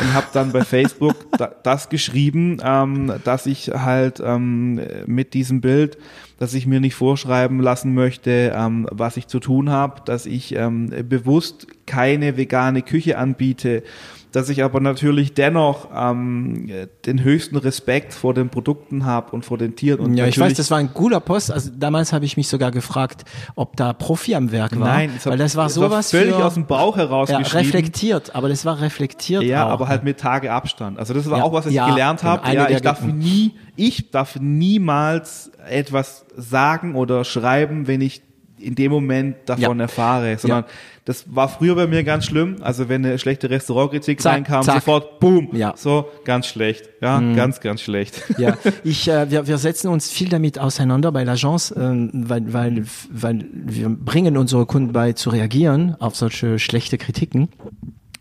und 0.00 0.12
habe 0.12 0.26
dann 0.32 0.50
bei 0.50 0.64
Facebook 0.64 1.14
da, 1.38 1.52
das 1.62 1.88
geschrieben, 1.88 2.58
ähm, 2.60 3.12
dass 3.22 3.46
ich 3.46 3.68
halt 3.68 4.20
ähm, 4.20 4.80
mit 5.06 5.32
diesem 5.32 5.60
Bild, 5.60 5.96
dass 6.40 6.54
ich 6.54 6.66
mir 6.66 6.80
nicht 6.80 6.96
vorschreiben 6.96 7.60
lassen 7.60 7.94
möchte, 7.94 8.52
ähm, 8.52 8.88
was 8.90 9.16
ich 9.16 9.28
zu 9.28 9.38
tun 9.38 9.70
habe, 9.70 10.02
dass 10.06 10.26
ich 10.26 10.56
ähm, 10.56 10.92
bewusst 11.08 11.68
keine 11.86 12.36
vegane 12.36 12.82
Küche 12.82 13.16
anbiete, 13.16 13.84
dass 14.32 14.48
ich 14.48 14.62
aber 14.62 14.80
natürlich 14.80 15.34
dennoch 15.34 15.88
ähm, 15.94 16.70
den 17.06 17.22
höchsten 17.22 17.56
Respekt 17.56 18.12
vor 18.12 18.34
den 18.34 18.50
Produkten 18.50 19.04
habe 19.04 19.32
und 19.32 19.44
vor 19.44 19.58
den 19.58 19.74
Tieren. 19.76 20.00
Und 20.00 20.14
ja, 20.14 20.26
ich 20.26 20.38
weiß, 20.38 20.54
das 20.54 20.70
war 20.70 20.78
ein 20.78 20.92
cooler 20.92 21.20
Post. 21.20 21.50
Also 21.50 21.70
damals 21.74 22.12
habe 22.12 22.24
ich 22.24 22.36
mich 22.36 22.48
sogar 22.48 22.70
gefragt, 22.70 23.24
ob 23.54 23.76
da 23.76 23.92
Profi 23.92 24.34
am 24.34 24.52
Werk 24.52 24.78
war. 24.78 24.88
Nein, 24.88 25.12
es 25.16 25.26
weil 25.26 25.38
das 25.38 25.56
war 25.56 25.70
sowas 25.70 26.10
völlig 26.10 26.34
für, 26.34 26.44
aus 26.44 26.54
dem 26.54 26.66
Bauch 26.66 26.96
heraus 26.96 27.30
ja, 27.30 27.38
reflektiert, 27.38 28.34
aber 28.34 28.48
das 28.48 28.64
war 28.64 28.80
reflektiert 28.80 29.42
Ja, 29.42 29.66
auch. 29.66 29.70
aber 29.70 29.88
halt 29.88 30.04
mit 30.04 30.18
Tage 30.18 30.52
Abstand. 30.52 30.98
Also 30.98 31.14
das 31.14 31.28
war 31.30 31.38
Ja, 31.38 31.44
auch 31.44 31.52
was, 31.52 31.66
was 31.66 31.72
ja, 31.72 31.86
ich 31.86 31.94
gelernt 31.94 32.20
genau. 32.20 32.32
habe. 32.32 32.54
Ja, 32.54 32.68
ich 32.68 32.80
darf 32.82 33.02
nie, 33.02 33.54
ich 33.76 34.10
darf 34.10 34.38
niemals 34.40 35.50
etwas 35.68 36.26
sagen 36.36 36.94
oder 36.94 37.24
schreiben, 37.24 37.86
wenn 37.86 38.00
ich 38.00 38.27
in 38.60 38.74
dem 38.74 38.90
Moment 38.92 39.36
davon 39.46 39.78
Ja. 39.78 39.84
erfahre, 39.84 40.36
sondern 40.38 40.64
Ja. 40.64 40.68
das 41.04 41.24
war 41.34 41.48
früher 41.48 41.74
bei 41.74 41.86
mir 41.86 42.04
ganz 42.04 42.24
schlimm. 42.26 42.56
Also 42.60 42.88
wenn 42.88 43.04
eine 43.04 43.18
schlechte 43.18 43.48
Restaurantkritik 43.50 44.20
Zack, 44.20 44.32
reinkam, 44.34 44.62
zack. 44.62 44.74
sofort 44.76 45.20
boom, 45.20 45.50
Ja. 45.54 45.70
Mhm. 45.70 45.76
so 45.76 46.08
ganz 46.24 46.46
schlecht, 46.46 46.88
ja, 47.00 47.20
ganz 47.34 47.60
ganz 47.60 47.80
schlecht. 47.80 48.22
Ja, 48.38 48.56
ich, 48.84 49.08
äh, 49.08 49.30
wir, 49.30 49.46
wir 49.46 49.58
setzen 49.58 49.88
uns 49.88 50.10
viel 50.10 50.28
damit 50.28 50.58
auseinander 50.58 51.12
bei 51.12 51.22
l'Agence, 51.24 51.72
ähm, 51.76 52.10
weil, 52.12 52.52
weil, 52.52 52.84
weil 53.10 53.44
wir 53.52 53.88
bringen 53.88 54.36
unsere 54.36 54.66
Kunden 54.66 54.92
bei 54.92 55.12
zu 55.12 55.30
reagieren 55.30 55.96
auf 56.00 56.16
solche 56.16 56.58
schlechte 56.58 56.98
Kritiken. 56.98 57.48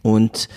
Und 0.01 0.47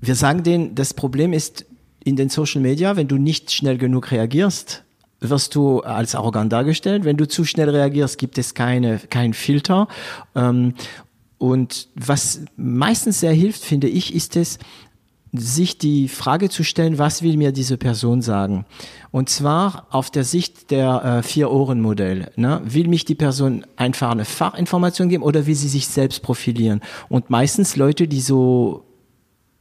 wir 0.00 0.14
sagen 0.14 0.42
denen, 0.42 0.74
das 0.74 0.94
Problem 0.94 1.32
ist 1.32 1.66
in 2.04 2.16
den 2.16 2.28
Social 2.28 2.60
Media, 2.62 2.96
wenn 2.96 3.08
du 3.08 3.16
nicht 3.16 3.50
schnell 3.52 3.78
genug 3.78 4.10
reagierst, 4.12 4.84
wirst 5.20 5.54
du 5.54 5.80
als 5.80 6.14
arrogant 6.14 6.52
dargestellt. 6.52 7.04
Wenn 7.04 7.16
du 7.16 7.26
zu 7.26 7.44
schnell 7.44 7.70
reagierst, 7.70 8.18
gibt 8.18 8.38
es 8.38 8.54
keine, 8.54 8.98
kein 8.98 9.34
Filter. 9.34 9.88
Ähm, 10.34 10.74
und 11.38 11.88
was 11.94 12.42
meistens 12.56 13.20
sehr 13.20 13.32
hilft, 13.32 13.62
finde 13.62 13.88
ich, 13.88 14.14
ist 14.14 14.36
es, 14.36 14.58
sich 15.32 15.76
die 15.76 16.08
Frage 16.08 16.48
zu 16.48 16.64
stellen, 16.64 16.98
was 16.98 17.22
will 17.22 17.36
mir 17.36 17.52
diese 17.52 17.76
Person 17.76 18.22
sagen? 18.22 18.64
Und 19.10 19.28
zwar 19.28 19.86
auf 19.90 20.10
der 20.10 20.24
Sicht 20.24 20.70
der 20.70 21.04
äh, 21.04 21.22
Vier-Ohren-Modell. 21.22 22.30
Ne? 22.36 22.62
Will 22.64 22.88
mich 22.88 23.04
die 23.04 23.14
Person 23.14 23.66
einfach 23.76 24.10
eine 24.10 24.24
Fachinformation 24.24 25.08
geben 25.08 25.22
oder 25.22 25.46
will 25.46 25.54
sie 25.54 25.68
sich 25.68 25.88
selbst 25.88 26.22
profilieren? 26.22 26.80
Und 27.08 27.28
meistens 27.28 27.76
Leute, 27.76 28.08
die 28.08 28.20
so 28.20 28.85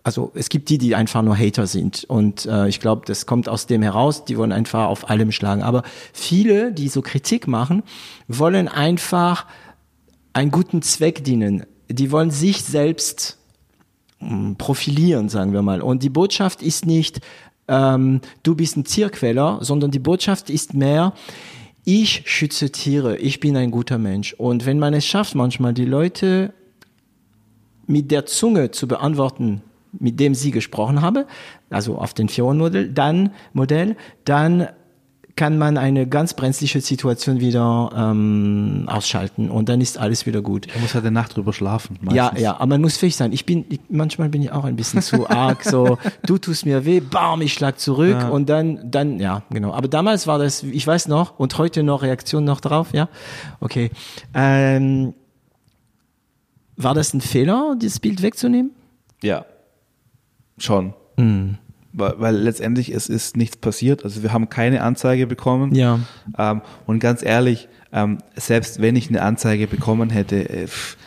also 0.05 0.31
es 0.35 0.49
gibt 0.49 0.69
die, 0.69 0.77
die 0.77 0.93
einfach 0.93 1.23
nur 1.23 1.35
Hater 1.35 1.65
sind. 1.65 2.03
Und 2.03 2.45
äh, 2.45 2.67
ich 2.67 2.79
glaube, 2.79 3.07
das 3.07 3.25
kommt 3.25 3.49
aus 3.49 3.65
dem 3.65 3.81
heraus, 3.81 4.23
die 4.23 4.37
wollen 4.37 4.51
einfach 4.51 4.85
auf 4.85 5.09
allem 5.09 5.31
schlagen. 5.31 5.63
Aber 5.63 5.81
viele, 6.13 6.71
die 6.71 6.89
so 6.89 7.01
Kritik 7.01 7.47
machen, 7.47 7.81
wollen 8.27 8.67
einfach 8.67 9.47
einen 10.31 10.51
guten 10.51 10.83
Zweck 10.83 11.23
dienen. 11.23 11.65
Die 11.89 12.11
wollen 12.11 12.29
sich 12.29 12.61
selbst 12.61 13.39
mh, 14.19 14.55
profilieren, 14.59 15.27
sagen 15.27 15.53
wir 15.53 15.63
mal. 15.63 15.81
Und 15.81 16.03
die 16.03 16.11
Botschaft 16.11 16.61
ist 16.61 16.85
nicht, 16.85 17.21
ähm, 17.67 18.21
du 18.43 18.53
bist 18.53 18.77
ein 18.77 18.83
Tierquäler, 18.83 19.57
sondern 19.61 19.89
die 19.89 19.97
Botschaft 19.97 20.51
ist 20.51 20.75
mehr, 20.75 21.13
ich 21.83 22.21
schütze 22.25 22.71
Tiere, 22.71 23.17
ich 23.17 23.39
bin 23.39 23.57
ein 23.57 23.71
guter 23.71 23.97
Mensch. 23.97 24.33
Und 24.33 24.67
wenn 24.67 24.77
man 24.77 24.93
es 24.93 25.07
schafft, 25.07 25.33
manchmal 25.33 25.73
die 25.73 25.85
Leute 25.85 26.53
mit 27.87 28.11
der 28.11 28.27
Zunge 28.27 28.69
zu 28.69 28.87
beantworten, 28.87 29.63
mit 29.99 30.19
dem 30.19 30.35
sie 30.35 30.51
gesprochen 30.51 31.01
habe, 31.01 31.25
also 31.69 31.97
auf 31.97 32.13
den 32.13 32.29
Vier-Modell, 32.29 32.89
dann 32.91 33.31
Modell, 33.53 33.95
dann 34.23 34.67
kann 35.37 35.57
man 35.57 35.77
eine 35.77 36.07
ganz 36.07 36.33
brenzliche 36.33 36.79
Situation 36.79 37.41
wieder 37.41 37.89
ähm, 37.93 38.85
ausschalten 38.87 39.49
und 39.51 39.67
dann 39.67 39.81
ist 39.81 39.97
alles 39.97 40.25
wieder 40.25 40.41
gut. 40.41 40.67
Man 40.73 40.81
muss 40.83 40.93
halt 40.95 41.03
eine 41.03 41.11
Nacht 41.11 41.35
drüber 41.35 41.51
schlafen. 41.51 41.99
Ja, 42.13 42.23
meistens. 42.27 42.41
ja, 42.41 42.53
aber 42.55 42.67
man 42.67 42.79
muss 42.81 42.95
fähig 42.95 43.17
sein. 43.17 43.33
Ich 43.33 43.45
bin, 43.45 43.65
ich, 43.67 43.81
manchmal 43.89 44.29
bin 44.29 44.41
ich 44.41 44.53
auch 44.53 44.63
ein 44.63 44.77
bisschen 44.77 45.01
zu 45.01 45.29
arg, 45.29 45.65
so, 45.65 45.97
du 46.25 46.37
tust 46.37 46.65
mir 46.65 46.85
weh, 46.85 47.01
bam, 47.01 47.41
ich 47.41 47.51
schlag 47.53 47.79
zurück 47.81 48.15
Ja. 48.17 48.29
und 48.29 48.47
dann, 48.47 48.89
dann, 48.89 49.19
ja, 49.19 49.43
genau. 49.49 49.73
Aber 49.73 49.89
damals 49.89 50.25
war 50.25 50.39
das, 50.39 50.63
ich 50.63 50.87
weiß 50.87 51.09
noch, 51.09 51.37
und 51.37 51.57
heute 51.57 51.83
noch 51.83 52.01
Reaktion 52.01 52.45
noch 52.45 52.61
drauf, 52.61 52.93
ja? 52.93 53.09
Okay. 53.59 53.91
Ähm, 54.33 55.13
war 56.77 56.93
das 56.93 57.13
ein 57.13 57.19
Fehler, 57.19 57.75
dieses 57.81 57.99
Bild 57.99 58.21
wegzunehmen? 58.21 58.71
Ja, 59.21 59.45
schon. 60.57 60.93
Hm. 61.17 61.57
Weil, 61.93 62.19
weil 62.19 62.35
letztendlich 62.35 62.93
es 62.93 63.07
ist 63.07 63.37
nichts 63.37 63.57
passiert. 63.57 64.03
Also 64.03 64.21
wir 64.21 64.33
haben 64.33 64.49
keine 64.49 64.81
Anzeige 64.81 65.27
bekommen. 65.27 65.73
Ja. 65.73 65.99
Ähm, 66.37 66.61
und 66.85 66.99
ganz 66.99 67.23
ehrlich, 67.23 67.69
ähm, 67.93 68.17
selbst 68.35 68.81
wenn 68.81 68.95
ich 68.95 69.09
eine 69.09 69.21
Anzeige 69.21 69.67
bekommen 69.67 70.09
hätte, 70.09 70.49
äh, 70.49 70.67
pff, 70.67 70.95
äh, 70.95 70.97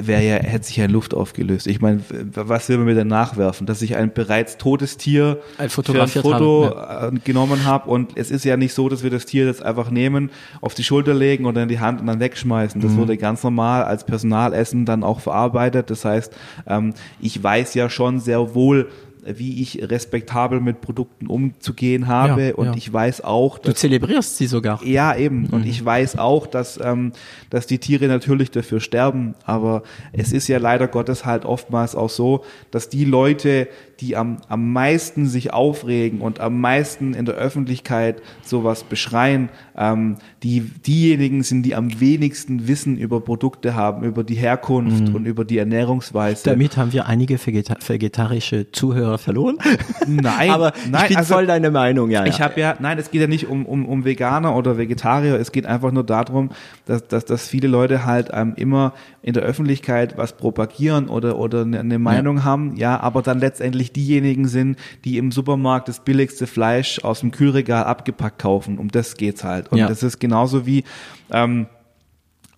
wäre 0.00 0.22
ja, 0.22 0.34
hätte 0.36 0.66
sich 0.66 0.76
ja 0.76 0.84
in 0.84 0.90
Luft 0.90 1.14
aufgelöst. 1.14 1.66
Ich 1.66 1.80
meine, 1.80 2.00
was 2.34 2.68
will 2.68 2.76
man 2.78 2.86
mir 2.86 2.94
denn 2.94 3.08
nachwerfen? 3.08 3.66
Dass 3.66 3.82
ich 3.82 3.96
ein 3.96 4.12
bereits 4.12 4.56
totes 4.56 4.96
Tier 4.96 5.38
Ein 5.58 5.70
für 5.70 5.82
ein 6.00 6.08
Foto 6.08 6.76
habe, 6.76 7.12
äh, 7.14 7.18
genommen 7.20 7.64
habe 7.64 7.90
und 7.90 8.16
es 8.16 8.30
ist 8.30 8.44
ja 8.44 8.56
nicht 8.56 8.74
so, 8.74 8.88
dass 8.88 9.02
wir 9.02 9.10
das 9.10 9.26
Tier 9.26 9.46
jetzt 9.46 9.62
einfach 9.62 9.90
nehmen, 9.90 10.30
auf 10.60 10.74
die 10.74 10.84
Schulter 10.84 11.14
legen 11.14 11.46
oder 11.46 11.62
in 11.62 11.68
die 11.68 11.80
Hand 11.80 12.00
und 12.00 12.06
dann 12.06 12.20
wegschmeißen. 12.20 12.80
Mhm. 12.80 12.86
Das 12.86 12.96
wurde 12.96 13.16
ganz 13.16 13.42
normal 13.42 13.84
als 13.84 14.04
Personalessen 14.04 14.84
dann 14.84 15.02
auch 15.02 15.20
verarbeitet. 15.20 15.90
Das 15.90 16.04
heißt, 16.04 16.32
ähm, 16.66 16.94
ich 17.20 17.42
weiß 17.42 17.74
ja 17.74 17.88
schon 17.88 18.20
sehr 18.20 18.54
wohl, 18.54 18.88
wie 19.26 19.60
ich 19.62 19.90
respektabel 19.90 20.60
mit 20.60 20.80
Produkten 20.80 21.26
umzugehen 21.26 22.06
habe 22.06 22.48
Ja, 22.48 22.54
und 22.54 22.66
ja. 22.66 22.74
ich 22.76 22.92
weiß 22.92 23.22
auch, 23.22 23.58
Du 23.58 23.70
dass 23.70 23.80
zelebrierst 23.80 24.36
sie 24.36 24.46
sogar. 24.46 24.82
ja, 24.84 25.16
eben. 25.16 25.42
Mhm. 25.42 25.48
Und 25.50 25.66
ich 25.66 25.84
weiß 25.84 26.18
auch, 26.18 26.46
dass, 26.46 26.78
ähm, 26.82 27.12
dass 27.50 27.66
die 27.66 27.78
Tiere 27.78 28.06
natürlich 28.06 28.50
dafür 28.50 28.80
sterben. 28.80 29.34
Aber 29.44 29.82
es 30.12 30.32
ist 30.32 30.48
ja 30.48 30.58
leider 30.58 30.88
Gottes 30.88 31.24
halt 31.24 31.44
oftmals 31.44 31.94
auch 31.94 32.10
so, 32.10 32.44
dass 32.70 32.88
die 32.88 33.04
Leute, 33.04 33.68
die 34.00 34.16
am, 34.16 34.38
am 34.48 34.72
meisten 34.72 35.26
sich 35.26 35.52
aufregen 35.52 36.20
und 36.20 36.40
am 36.40 36.60
meisten 36.60 37.12
in 37.14 37.26
der 37.26 37.34
Öffentlichkeit 37.34 38.22
sowas 38.42 38.84
beschreien, 38.84 39.50
ähm, 39.76 40.16
die 40.42 40.60
diejenigen 40.60 41.42
sind, 41.42 41.62
die 41.64 41.74
am 41.74 42.00
wenigsten 42.00 42.66
Wissen 42.66 42.96
über 42.96 43.20
Produkte 43.20 43.74
haben, 43.74 44.04
über 44.04 44.24
die 44.24 44.34
Herkunft 44.34 45.14
und 45.14 45.26
über 45.26 45.44
die 45.44 45.58
Ernährungsweise. 45.58 46.48
Mhm. 46.48 46.52
Damit 46.54 46.76
haben 46.76 46.92
wir 46.92 47.06
einige 47.06 47.38
vegeta 47.44 47.76
vegetarische 47.86 48.72
Zuhörer 48.72 49.18
verloren. 49.18 49.58
Nein, 50.06 50.50
Aber 50.50 50.72
nein, 50.90 51.02
ich 51.02 51.08
bin 51.08 51.16
also- 51.18 51.34
voll 51.34 51.46
deine 51.46 51.70
Meinung, 51.70 52.10
ja. 52.10 52.24
Ich 52.24 52.38
ja. 52.38 52.46
habe 52.46 52.60
ja, 52.60 52.76
nein, 52.78 52.98
es 52.98 53.10
geht 53.10 53.20
ja 53.20 53.26
nicht 53.26 53.48
um, 53.48 53.66
um, 53.66 53.84
um 53.86 54.04
Veganer 54.04 54.56
oder 54.56 54.78
Vegetarier, 54.78 55.38
es 55.38 55.52
geht 55.52 55.66
einfach 55.66 55.92
nur 55.92 56.04
darum, 56.04 56.50
dass, 56.86 57.06
dass, 57.06 57.24
dass 57.26 57.48
viele 57.48 57.68
Leute 57.68 58.06
halt 58.06 58.30
ähm, 58.32 58.54
immer 58.56 58.94
in 59.22 59.34
der 59.34 59.42
Öffentlichkeit 59.42 60.16
was 60.16 60.36
propagieren 60.36 61.08
oder, 61.08 61.38
oder 61.38 61.62
eine, 61.62 61.98
Meinung 61.98 62.44
haben, 62.44 62.76
ja, 62.76 62.98
aber 63.00 63.22
dann 63.22 63.38
letztendlich 63.38 63.92
diejenigen 63.92 64.48
sind, 64.48 64.78
die 65.04 65.18
im 65.18 65.30
Supermarkt 65.30 65.88
das 65.88 66.00
billigste 66.00 66.46
Fleisch 66.46 67.04
aus 67.04 67.20
dem 67.20 67.30
Kühlregal 67.30 67.84
abgepackt 67.84 68.40
kaufen. 68.40 68.78
Um 68.78 68.88
das 68.88 69.16
geht's 69.16 69.44
halt. 69.44 69.70
Und 69.70 69.78
Ja. 69.78 69.88
das 69.88 70.02
ist 70.02 70.20
genauso 70.20 70.66
wie, 70.66 70.84
ähm, 71.30 71.66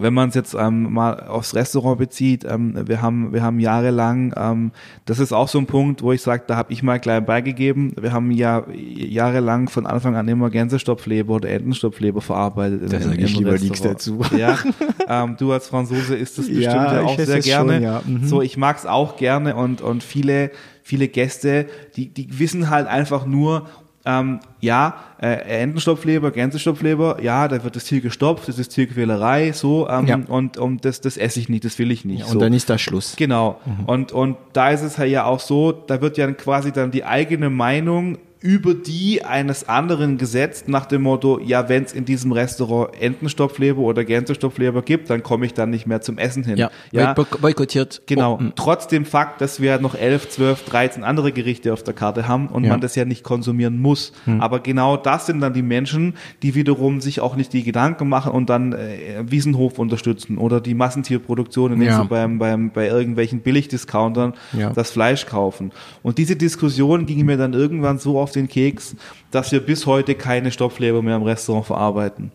wenn 0.02 0.12
man 0.14 0.28
es 0.30 0.34
jetzt 0.34 0.54
ähm, 0.54 0.92
mal 0.92 1.20
aufs 1.28 1.54
Restaurant 1.54 1.98
bezieht, 1.98 2.44
ähm, 2.44 2.74
wir 2.86 3.00
haben 3.02 3.32
wir 3.32 3.42
haben 3.42 3.60
jahrelang, 3.60 4.34
ähm, 4.36 4.72
das 5.06 5.18
ist 5.18 5.32
auch 5.32 5.48
so 5.48 5.58
ein 5.58 5.66
Punkt, 5.66 6.02
wo 6.02 6.12
ich 6.12 6.20
sage, 6.22 6.44
da 6.46 6.56
habe 6.56 6.72
ich 6.72 6.82
mal 6.82 6.98
gleich 7.00 7.24
beigegeben. 7.24 7.92
Wir 8.00 8.12
haben 8.12 8.30
ja 8.30 8.64
jahrelang 8.70 9.68
von 9.68 9.86
Anfang 9.86 10.16
an 10.16 10.28
immer 10.28 10.50
Gänsestopfleber 10.50 11.34
oder 11.34 11.48
Entenstopfleber 11.50 12.20
verarbeitet. 12.20 12.82
in- 12.82 12.88
Da 12.90 12.96
in- 12.98 13.02
sag 13.04 13.18
ich 13.18 13.36
lieber 13.38 13.52
nichts 13.58 13.80
dazu. 13.82 14.20
Ja, 14.36 14.58
ähm, 15.08 15.36
du 15.38 15.52
als 15.52 15.68
Franzose 15.68 16.16
isst 16.16 16.38
das 16.38 16.46
bestimmt 16.46 16.64
Ja, 16.66 16.94
ja, 16.94 17.00
ich 17.02 17.06
auch 17.08 17.18
sehr 17.20 17.38
es 17.38 17.44
gerne. 17.44 17.72
schon, 17.74 17.82
ja. 17.82 18.02
Mhm. 18.06 18.24
So, 18.26 18.42
ich 18.42 18.56
mag's 18.56 18.86
auch 18.86 19.16
gerne 19.16 19.54
und 19.56 19.80
und 19.80 20.02
viele 20.02 20.50
viele 20.84 21.06
Gäste, 21.08 21.66
die 21.96 22.08
die 22.12 22.38
wissen 22.40 22.68
halt 22.68 22.88
einfach 22.88 23.24
nur 23.24 23.66
ähm, 24.04 24.40
ja, 24.60 24.96
äh, 25.20 25.62
Entenstopfleber, 25.62 26.30
Gänsestopfleber, 26.32 27.22
ja, 27.22 27.46
da 27.48 27.62
wird 27.62 27.76
das 27.76 27.84
Tier 27.84 28.00
gestopft, 28.00 28.48
das 28.48 28.58
ist 28.58 28.70
Tierquälerei, 28.70 29.52
so, 29.52 29.88
ähm, 29.88 30.06
Ja. 30.06 30.20
und, 30.28 30.58
und 30.58 30.84
das, 30.84 31.00
das 31.00 31.16
esse 31.16 31.38
ich 31.40 31.48
nicht, 31.48 31.64
das 31.64 31.78
will 31.78 31.90
ich 31.90 32.04
nicht. 32.04 32.20
Ja, 32.20 32.26
so. 32.26 32.32
und 32.32 32.40
dann 32.40 32.52
ist 32.52 32.68
da 32.68 32.78
Schluss. 32.78 33.14
Genau. 33.16 33.60
Und, 33.86 34.12
und 34.12 34.36
da 34.52 34.70
ist 34.70 34.82
es 34.82 34.96
ja 34.96 35.24
auch 35.24 35.40
so, 35.40 35.72
da 35.72 36.00
wird 36.00 36.16
ja 36.18 36.30
quasi 36.32 36.72
dann 36.72 36.90
die 36.90 37.04
eigene 37.04 37.50
Meinung 37.50 38.18
über 38.42 38.74
die 38.74 39.24
eines 39.24 39.68
anderen 39.68 40.18
gesetzt, 40.18 40.68
nach 40.68 40.86
dem 40.86 41.02
Motto, 41.02 41.38
ja, 41.38 41.68
wenn 41.68 41.84
es 41.84 41.92
in 41.92 42.04
diesem 42.04 42.32
Restaurant 42.32 43.00
Entenstopfleber 43.00 43.78
oder 43.80 44.04
Gänsestopfleber 44.04 44.82
gibt, 44.82 45.10
dann 45.10 45.22
komme 45.22 45.46
ich 45.46 45.54
dann 45.54 45.70
nicht 45.70 45.86
mehr 45.86 46.00
zum 46.00 46.18
Essen 46.18 46.42
hin. 46.44 46.56
Ja, 46.56 46.70
ja 46.90 47.12
boy- 47.14 47.24
boykottiert. 47.40 48.02
Genau. 48.06 48.34
Oh, 48.40 48.42
mm. 48.42 48.52
Trotz 48.56 48.88
dem 48.88 49.04
Fakt, 49.04 49.40
dass 49.40 49.60
wir 49.60 49.78
noch 49.78 49.94
11, 49.94 50.28
12, 50.30 50.64
13 50.64 51.04
andere 51.04 51.32
Gerichte 51.32 51.72
auf 51.72 51.82
der 51.84 51.94
Karte 51.94 52.26
haben 52.26 52.48
und 52.48 52.64
Ja. 52.64 52.70
man 52.70 52.80
das 52.80 52.96
ja 52.96 53.04
nicht 53.04 53.22
konsumieren 53.22 53.78
muss. 53.80 54.12
Aber 54.40 54.60
genau 54.60 54.96
das 54.96 55.26
sind 55.26 55.40
dann 55.40 55.52
die 55.54 55.62
Menschen, 55.62 56.14
die 56.42 56.54
wiederum 56.54 57.00
sich 57.00 57.20
auch 57.20 57.36
nicht 57.36 57.52
die 57.52 57.62
Gedanken 57.62 58.08
machen 58.08 58.32
und 58.32 58.50
dann 58.50 58.72
äh, 58.72 59.22
Wiesenhof 59.24 59.78
unterstützen 59.78 60.36
oder 60.38 60.60
die 60.60 60.74
Massentierproduktion, 60.74 61.74
indem 61.74 61.88
Ja. 61.88 62.02
sie 62.02 62.08
beim, 62.08 62.38
beim, 62.38 62.70
bei 62.70 62.88
irgendwelchen 62.88 63.40
Billigdiscountern 63.40 64.34
Ja. 64.52 64.70
das 64.70 64.90
Fleisch 64.90 65.26
kaufen. 65.26 65.70
Und 66.02 66.18
diese 66.18 66.34
Diskussion 66.36 67.06
ging 67.06 67.24
mir 67.24 67.36
dann 67.36 67.52
irgendwann 67.52 67.98
so 67.98 68.18
auf 68.18 68.31
den 68.32 68.48
Keks, 68.48 68.96
dass 69.30 69.52
wir 69.52 69.60
bis 69.60 69.86
heute 69.86 70.14
keine 70.14 70.50
Stopfleber 70.50 71.02
mehr 71.02 71.16
im 71.16 71.22
Restaurant 71.22 71.66
verarbeiten. 71.66 72.32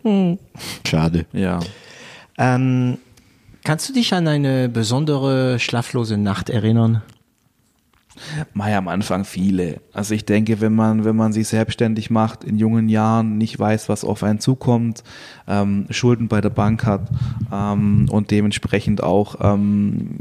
Schade. 0.88 1.26
Ja. 1.34 1.60
Ähm, 2.38 2.98
kannst 3.64 3.90
du 3.90 3.94
dich 3.94 4.14
an 4.14 4.28
eine 4.28 4.70
besondere 4.70 5.60
schlaflose 5.60 6.18
Nacht 6.18 6.50
erinnern? 6.50 7.02
Mai 8.54 8.76
am 8.76 8.88
Anfang 8.88 9.26
viele. 9.26 9.80
Also 9.94 10.14
ich 10.14 10.26
denke, 10.26 10.62
wenn 10.62 10.74
man, 10.74 11.06
wenn 11.06 11.16
man 11.16 11.34
sich 11.34 11.48
selbstständig 11.48 12.10
macht, 12.10 12.44
in 12.44 12.58
jungen 12.58 12.90
Jahren 12.90 13.38
nicht 13.38 13.58
weiß, 13.60 13.90
was 13.90 14.04
auf 14.04 14.24
einen 14.24 14.40
zukommt, 14.40 15.04
ähm, 15.48 15.86
Schulden 15.90 16.28
bei 16.28 16.42
der 16.42 16.50
Bank 16.50 16.86
hat 16.86 17.10
ähm, 17.52 18.08
und 18.10 18.32
dementsprechend 18.32 19.04
auch 19.04 19.36
ähm, 19.42 20.18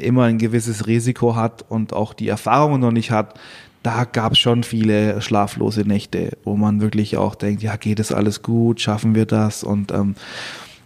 immer 0.00 0.24
ein 0.24 0.38
gewisses 0.38 0.86
Risiko 0.86 1.36
hat 1.36 1.64
und 1.68 1.92
auch 1.92 2.14
die 2.14 2.28
Erfahrungen 2.28 2.80
noch 2.80 2.92
nicht 2.92 3.10
hat, 3.10 3.38
da 3.82 4.04
gab 4.04 4.32
es 4.32 4.38
schon 4.38 4.62
viele 4.62 5.20
schlaflose 5.22 5.82
Nächte, 5.82 6.36
wo 6.44 6.56
man 6.56 6.80
wirklich 6.80 7.16
auch 7.16 7.34
denkt, 7.34 7.62
ja, 7.62 7.76
geht 7.76 8.00
es 8.00 8.12
alles 8.12 8.42
gut, 8.42 8.80
schaffen 8.80 9.14
wir 9.14 9.26
das? 9.26 9.64
Und 9.64 9.90
ähm, 9.92 10.14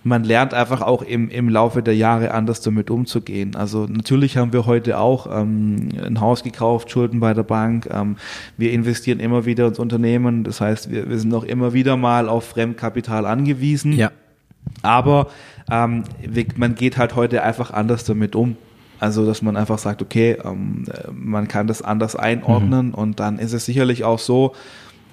man 0.05 0.23
lernt 0.23 0.55
einfach 0.55 0.83
auch 0.83 1.03
im, 1.03 1.31
im 1.31 1.49
Laufe 1.49 1.83
der 1.83 1.97
Jahre 1.97 2.33
anders 2.33 2.61
damit 2.61 2.91
umzugehen. 2.91 3.57
Also 3.57 3.87
natürlich 3.87 4.37
haben 4.37 4.53
wir 4.53 4.67
heute 4.67 4.99
auch 4.99 5.27
ähm, 5.27 5.89
ein 6.05 6.21
Haus 6.21 6.43
gekauft, 6.43 6.91
Schulden 6.91 7.21
bei 7.21 7.33
der 7.35 7.43
Bank. 7.43 7.89
Ähm, 7.91 8.17
wir 8.57 8.71
investieren 8.73 9.19
immer 9.19 9.47
wieder 9.47 9.67
ins 9.67 9.79
Unternehmen. 9.79 10.45
Das 10.45 10.61
heißt, 10.61 10.91
wir, 10.91 11.09
wir 11.09 11.19
sind 11.19 11.35
auch 11.35 11.45
immer 11.45 11.73
wieder 11.73 11.97
mal 11.97 12.29
auf 12.29 12.45
Fremdkapital 12.45 13.25
angewiesen. 13.25 13.95
Ja. 13.95 14.13
Aber 14.83 15.29
ähm, 15.71 16.05
man 16.57 16.75
geht 16.75 16.99
halt 16.99 17.17
heute 17.17 17.43
einfach 17.43 17.73
anders 17.73 18.05
damit 18.05 18.37
um. 18.37 18.57
Also, 19.01 19.27
dass 19.27 19.43
man 19.43 19.57
einfach 19.57 19.79
sagt, 19.79 20.03
okay, 20.03 20.37
ähm, 20.45 20.85
man 21.13 21.49
kann 21.49 21.67
das 21.67 21.83
anders 21.83 22.17
einordnen 22.17 22.89
mhm. 22.89 22.95
und 22.95 23.21
dann 23.21 23.39
ist 23.39 23.53
es 23.53 23.67
sicherlich 23.67 24.05
auch 24.05 24.19
so, 24.19 24.55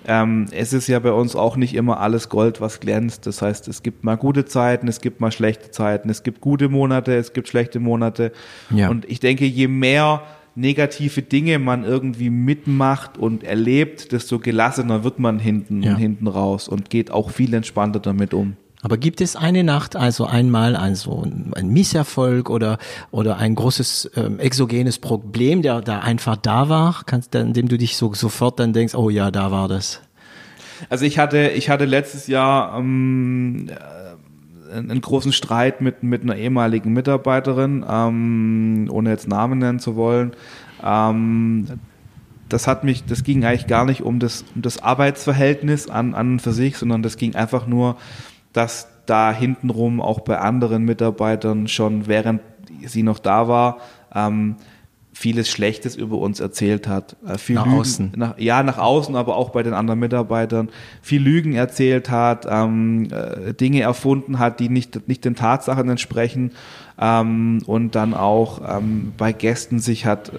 ähm, 0.07 0.47
es 0.51 0.73
ist 0.73 0.87
ja 0.87 0.99
bei 0.99 1.11
uns 1.11 1.35
auch 1.35 1.57
nicht 1.57 1.75
immer 1.75 1.99
alles 1.99 2.29
Gold, 2.29 2.59
was 2.59 2.79
glänzt. 2.79 3.27
Das 3.27 3.41
heißt, 3.41 3.67
es 3.67 3.83
gibt 3.83 4.03
mal 4.03 4.15
gute 4.15 4.45
Zeiten, 4.45 4.87
es 4.87 5.01
gibt 5.01 5.21
mal 5.21 5.31
schlechte 5.31 5.71
Zeiten, 5.71 6.09
es 6.09 6.23
gibt 6.23 6.41
gute 6.41 6.69
Monate, 6.69 7.15
es 7.15 7.33
gibt 7.33 7.47
schlechte 7.47 7.79
Monate. 7.79 8.31
Ja. 8.71 8.89
Und 8.89 9.09
ich 9.09 9.19
denke, 9.19 9.45
je 9.45 9.67
mehr 9.67 10.23
negative 10.55 11.21
Dinge 11.21 11.59
man 11.59 11.83
irgendwie 11.83 12.29
mitmacht 12.29 13.17
und 13.17 13.43
erlebt, 13.43 14.11
desto 14.11 14.39
gelassener 14.39 15.03
wird 15.03 15.19
man 15.19 15.39
hinten 15.39 15.83
ja. 15.83 15.95
hinten 15.95 16.27
raus 16.27 16.67
und 16.67 16.89
geht 16.89 17.11
auch 17.11 17.29
viel 17.29 17.53
entspannter 17.53 17.99
damit 17.99 18.33
um. 18.33 18.57
Aber 18.83 18.97
gibt 18.97 19.21
es 19.21 19.35
eine 19.35 19.63
Nacht, 19.63 19.95
also 19.95 20.25
einmal 20.25 20.75
also 20.75 21.23
ein 21.55 21.69
Misserfolg 21.69 22.49
oder 22.49 22.79
oder 23.11 23.37
ein 23.37 23.55
großes 23.55 24.11
ähm, 24.15 24.39
exogenes 24.39 24.97
Problem, 24.97 25.61
der 25.61 25.81
da 25.81 25.99
einfach 25.99 26.35
da 26.35 26.67
war, 26.67 27.03
kannst, 27.05 27.35
an 27.35 27.53
dem 27.53 27.67
du 27.67 27.77
dich 27.77 27.95
so 27.95 28.13
sofort 28.13 28.59
dann 28.59 28.73
denkst, 28.73 28.95
oh 28.95 29.09
ja, 29.09 29.29
da 29.29 29.51
war 29.51 29.67
das. 29.67 30.01
Also 30.89 31.05
ich 31.05 31.19
hatte 31.19 31.49
ich 31.49 31.69
hatte 31.69 31.85
letztes 31.85 32.25
Jahr 32.25 32.77
ähm, 32.77 33.69
äh, 33.69 34.75
einen 34.75 35.01
großen 35.01 35.31
Streit 35.31 35.81
mit 35.81 36.01
mit 36.01 36.23
einer 36.23 36.35
ehemaligen 36.35 36.91
Mitarbeiterin, 36.91 37.85
ähm, 37.87 38.89
ohne 38.91 39.11
jetzt 39.11 39.27
Namen 39.27 39.59
nennen 39.59 39.79
zu 39.79 39.95
wollen. 39.95 40.31
Ähm, 40.83 41.67
das 42.49 42.67
hat 42.67 42.83
mich, 42.83 43.05
das 43.05 43.23
ging 43.23 43.45
eigentlich 43.45 43.67
gar 43.67 43.85
nicht 43.85 44.01
um 44.01 44.19
das, 44.19 44.43
um 44.55 44.61
das 44.61 44.83
Arbeitsverhältnis 44.83 45.89
an, 45.89 46.13
an 46.13 46.39
für 46.39 46.51
sich, 46.51 46.77
sondern 46.77 47.01
das 47.01 47.17
ging 47.17 47.35
einfach 47.35 47.65
nur 47.65 47.95
dass 48.53 48.87
da 49.05 49.31
hintenrum 49.31 50.01
auch 50.01 50.21
bei 50.21 50.37
anderen 50.39 50.83
Mitarbeitern 50.83 51.67
schon 51.67 52.07
während 52.07 52.41
sie 52.85 53.03
noch 53.03 53.19
da 53.19 53.47
war, 53.47 53.77
ähm, 54.13 54.55
vieles 55.13 55.49
Schlechtes 55.49 55.95
über 55.95 56.17
uns 56.17 56.39
erzählt 56.39 56.87
hat. 56.87 57.15
Äh, 57.27 57.37
viel 57.37 57.55
nach 57.55 57.65
Lügen, 57.65 57.79
außen. 57.79 58.11
Nach, 58.15 58.37
ja, 58.37 58.63
nach 58.63 58.77
außen, 58.77 59.15
aber 59.15 59.35
auch 59.35 59.49
bei 59.49 59.61
den 59.61 59.73
anderen 59.73 59.99
Mitarbeitern. 59.99 60.69
Viel 61.01 61.21
Lügen 61.21 61.53
erzählt 61.53 62.09
hat, 62.09 62.47
ähm, 62.49 63.09
äh, 63.11 63.53
Dinge 63.53 63.81
erfunden 63.81 64.39
hat, 64.39 64.59
die 64.59 64.69
nicht, 64.69 65.07
nicht 65.07 65.25
den 65.25 65.35
Tatsachen 65.35 65.89
entsprechen 65.89 66.51
ähm, 66.99 67.61
und 67.65 67.95
dann 67.95 68.13
auch 68.13 68.61
ähm, 68.67 69.13
bei 69.17 69.33
Gästen 69.33 69.79
sich 69.79 70.05
hat 70.05 70.29
äh, 70.29 70.37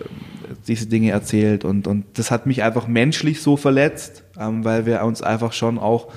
diese 0.67 0.87
Dinge 0.87 1.11
erzählt 1.11 1.65
und, 1.65 1.87
und 1.87 2.05
das 2.15 2.31
hat 2.31 2.47
mich 2.47 2.63
einfach 2.63 2.87
menschlich 2.87 3.43
so 3.43 3.57
verletzt, 3.57 4.25
ähm, 4.39 4.65
weil 4.65 4.87
wir 4.87 5.05
uns 5.05 5.23
einfach 5.23 5.53
schon 5.53 5.79
auch 5.79 6.09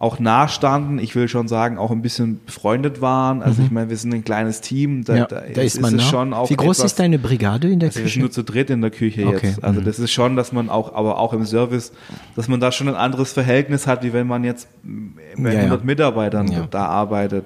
auch 0.00 0.18
nah 0.18 0.48
standen. 0.48 0.98
Ich 0.98 1.14
will 1.14 1.28
schon 1.28 1.46
sagen, 1.46 1.76
auch 1.76 1.90
ein 1.90 2.00
bisschen 2.00 2.40
befreundet 2.46 3.02
waren. 3.02 3.42
Also 3.42 3.60
mhm. 3.60 3.66
ich 3.66 3.70
meine, 3.70 3.90
wir 3.90 3.98
sind 3.98 4.14
ein 4.14 4.24
kleines 4.24 4.62
Team. 4.62 5.04
Da, 5.04 5.14
ja, 5.14 5.24
da, 5.26 5.42
da 5.42 5.60
ist, 5.60 5.74
ist 5.74 5.82
man 5.82 5.96
es 5.96 6.04
schon 6.04 6.32
auch. 6.32 6.48
Wie 6.48 6.56
groß 6.56 6.78
etwas, 6.78 6.92
ist 6.92 6.98
deine 6.98 7.18
Brigade 7.18 7.68
in 7.68 7.80
der 7.80 7.90
also 7.90 8.00
Küche? 8.00 8.06
Wir 8.06 8.12
sind 8.12 8.20
nur 8.22 8.30
zu 8.30 8.42
dritt 8.42 8.70
in 8.70 8.80
der 8.80 8.90
Küche 8.90 9.26
okay. 9.26 9.48
jetzt. 9.48 9.62
Also 9.62 9.82
mhm. 9.82 9.84
das 9.84 9.98
ist 9.98 10.10
schon, 10.10 10.36
dass 10.36 10.52
man 10.52 10.70
auch, 10.70 10.94
aber 10.94 11.18
auch 11.18 11.34
im 11.34 11.44
Service, 11.44 11.92
dass 12.34 12.48
man 12.48 12.60
da 12.60 12.72
schon 12.72 12.88
ein 12.88 12.94
anderes 12.94 13.34
Verhältnis 13.34 13.86
hat, 13.86 14.02
wie 14.02 14.14
wenn 14.14 14.26
man 14.26 14.42
jetzt 14.42 14.68
mit 14.82 15.52
ja, 15.52 15.60
100 15.60 15.80
ja. 15.80 15.86
Mitarbeitern 15.86 16.68
da 16.70 16.86
arbeitet. 16.86 17.44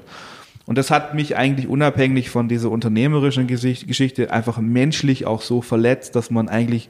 Und 0.65 0.79
das 0.79 0.93
hat 0.93 1.13
mich 1.13 1.37
eigentlich 1.37 1.67
unabhängig 1.67 2.31
von 2.31 2.49
dieser 2.49 2.71
unternehmerischen 2.71 3.49
Geschichte 3.49 4.33
einfach 4.33 4.59
menschlich 4.59 5.27
auch 5.27 5.43
so 5.43 5.61
verletzt, 5.61 6.15
dass 6.15 6.31
man 6.31 6.49
eigentlich 6.49 6.89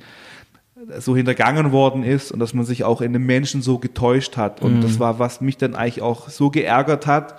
so 0.99 1.17
hintergangen 1.17 1.73
worden 1.73 2.03
ist 2.03 2.33
und 2.33 2.39
dass 2.39 2.55
man 2.55 2.65
sich 2.65 2.85
auch 2.85 3.01
in 3.01 3.13
den 3.13 3.25
Menschen 3.25 3.63
so 3.63 3.79
getäuscht 3.79 4.37
hat. 4.37 4.63
Und 4.63 4.77
mhm. 4.77 4.81
das 4.83 4.99
war, 4.99 5.19
was 5.19 5.41
mich 5.41 5.57
dann 5.57 5.75
eigentlich 5.75 6.03
auch 6.03 6.29
so 6.29 6.51
geärgert 6.51 7.07
hat, 7.07 7.37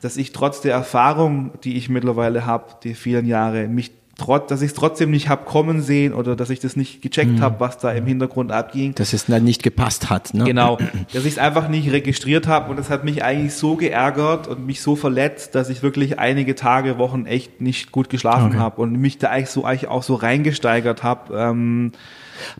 dass 0.00 0.16
ich 0.16 0.32
trotz 0.32 0.60
der 0.60 0.72
Erfahrung, 0.72 1.52
die 1.64 1.76
ich 1.76 1.88
mittlerweile 1.88 2.46
habe, 2.46 2.64
die 2.82 2.94
vielen 2.94 3.26
Jahre, 3.26 3.68
mich 3.68 3.92
trotz, 4.20 4.48
dass 4.48 4.60
ich 4.60 4.68
es 4.68 4.74
trotzdem 4.74 5.10
nicht 5.10 5.28
habe 5.28 5.44
kommen 5.44 5.80
sehen 5.82 6.12
oder 6.12 6.36
dass 6.36 6.50
ich 6.50 6.60
das 6.60 6.76
nicht 6.76 7.00
gecheckt 7.00 7.32
mhm. 7.32 7.40
habe, 7.40 7.60
was 7.60 7.78
da 7.78 7.90
im 7.90 8.06
Hintergrund 8.06 8.52
abging. 8.52 8.94
Dass 8.94 9.12
es 9.12 9.26
dann 9.26 9.44
nicht 9.44 9.62
gepasst 9.62 10.10
hat. 10.10 10.34
Ne? 10.34 10.44
Genau, 10.44 10.78
dass 11.12 11.24
ich 11.24 11.32
es 11.32 11.38
einfach 11.38 11.68
nicht 11.68 11.90
registriert 11.90 12.46
habe 12.46 12.70
und 12.70 12.78
das 12.78 12.90
hat 12.90 13.04
mich 13.04 13.24
eigentlich 13.24 13.54
so 13.54 13.76
geärgert 13.76 14.46
und 14.46 14.66
mich 14.66 14.82
so 14.82 14.94
verletzt, 14.94 15.54
dass 15.54 15.70
ich 15.70 15.82
wirklich 15.82 16.18
einige 16.18 16.54
Tage, 16.54 16.98
Wochen 16.98 17.26
echt 17.26 17.60
nicht 17.60 17.92
gut 17.92 18.10
geschlafen 18.10 18.48
okay. 18.48 18.58
habe 18.58 18.82
und 18.82 18.92
mich 18.92 19.18
da 19.18 19.30
eigentlich 19.30 19.50
so 19.50 19.64
eigentlich 19.64 19.88
auch 19.88 20.02
so 20.02 20.14
reingesteigert 20.14 21.02
habe. 21.02 21.36
Ähm, 21.36 21.92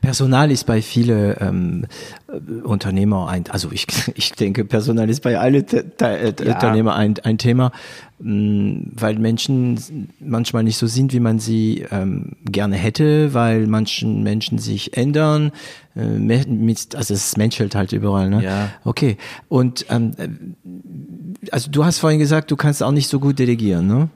Personal 0.00 0.50
ist 0.50 0.64
bei 0.64 0.82
vielen 0.82 1.36
ähm, 1.40 1.86
Unternehmer 2.64 3.28
ein, 3.28 3.44
also 3.50 3.70
ich, 3.72 3.86
ich 4.14 4.32
denke, 4.32 4.64
Personal 4.64 5.08
ist 5.10 5.22
bei 5.22 5.38
allen 5.38 5.66
äh, 5.68 5.84
ja. 5.98 6.54
Unternehmer 6.54 6.94
ein, 6.94 7.14
ein 7.22 7.38
Thema, 7.38 7.72
mm, 8.18 8.92
weil 8.94 9.18
Menschen 9.18 10.08
manchmal 10.20 10.62
nicht 10.62 10.76
so 10.76 10.86
sind, 10.86 11.12
wie 11.12 11.20
man 11.20 11.38
sie 11.38 11.86
ähm, 11.90 12.36
gerne 12.44 12.76
hätte, 12.76 13.34
weil 13.34 13.66
manchen 13.66 14.22
Menschen 14.22 14.58
sich 14.58 14.96
ändern. 14.96 15.52
Äh, 15.96 16.04
mit, 16.06 16.94
also 16.94 17.14
es 17.14 17.36
menschelt 17.36 17.74
halt 17.74 17.92
überall, 17.92 18.30
ne? 18.30 18.42
Ja. 18.42 18.68
Okay. 18.84 19.16
Und 19.48 19.86
ähm, 19.90 20.12
äh, 20.16 21.50
also 21.50 21.70
du 21.70 21.84
hast 21.84 21.98
vorhin 21.98 22.18
gesagt, 22.18 22.50
du 22.50 22.56
kannst 22.56 22.82
auch 22.82 22.92
nicht 22.92 23.08
so 23.08 23.18
gut 23.18 23.38
delegieren, 23.38 23.86
ne? 23.86 24.08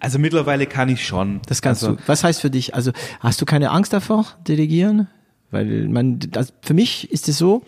Also 0.00 0.18
mittlerweile 0.18 0.66
kann 0.66 0.88
ich 0.88 1.06
schon. 1.06 1.40
Das 1.46 1.62
kannst 1.62 1.84
also, 1.84 1.96
du. 1.96 2.02
Was 2.06 2.24
heißt 2.24 2.40
für 2.40 2.50
dich? 2.50 2.74
Also 2.74 2.92
hast 3.20 3.40
du 3.40 3.46
keine 3.46 3.70
Angst 3.70 3.92
davor, 3.92 4.26
delegieren? 4.46 5.08
Weil 5.50 5.88
man, 5.88 6.18
das, 6.18 6.52
für 6.62 6.74
mich 6.74 7.10
ist 7.10 7.28
es 7.28 7.38
so, 7.38 7.62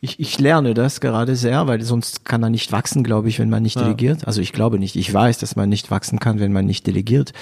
ich, 0.00 0.20
ich 0.20 0.38
lerne 0.38 0.74
das 0.74 1.00
gerade 1.00 1.36
sehr, 1.36 1.66
weil 1.66 1.82
sonst 1.82 2.24
kann 2.24 2.42
er 2.42 2.50
nicht 2.50 2.70
wachsen, 2.70 3.02
glaube 3.02 3.28
ich, 3.28 3.38
wenn 3.38 3.50
man 3.50 3.62
nicht 3.62 3.76
ja. 3.76 3.82
delegiert. 3.82 4.26
Also 4.26 4.40
ich 4.40 4.52
glaube 4.52 4.78
nicht. 4.78 4.96
Ich 4.96 5.12
weiß, 5.12 5.38
dass 5.38 5.56
man 5.56 5.68
nicht 5.68 5.90
wachsen 5.90 6.18
kann, 6.18 6.38
wenn 6.38 6.52
man 6.52 6.66
nicht 6.66 6.86
delegiert. 6.86 7.32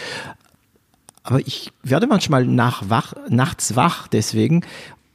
Aber 1.23 1.41
ich 1.41 1.73
werde 1.83 2.07
manchmal 2.07 2.45
nach 2.45 2.89
wach, 2.89 3.15
nachts 3.29 3.77
wach 3.77 4.09
deswegen. 4.09 4.63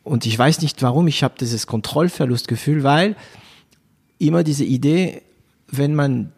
Und 0.04 0.26
ich 0.26 0.38
weiß 0.38 0.62
nicht 0.62 0.82
warum. 0.82 1.08
Ich 1.08 1.24
habe 1.24 1.36
dieses 1.40 1.68
Kontrollverlustgefühl, 1.68 2.84
weil 2.84 3.16
immer 4.18 4.44
diese 4.44 4.66
Idee, 4.66 5.22
wenn 5.68 5.96
man 5.96 6.32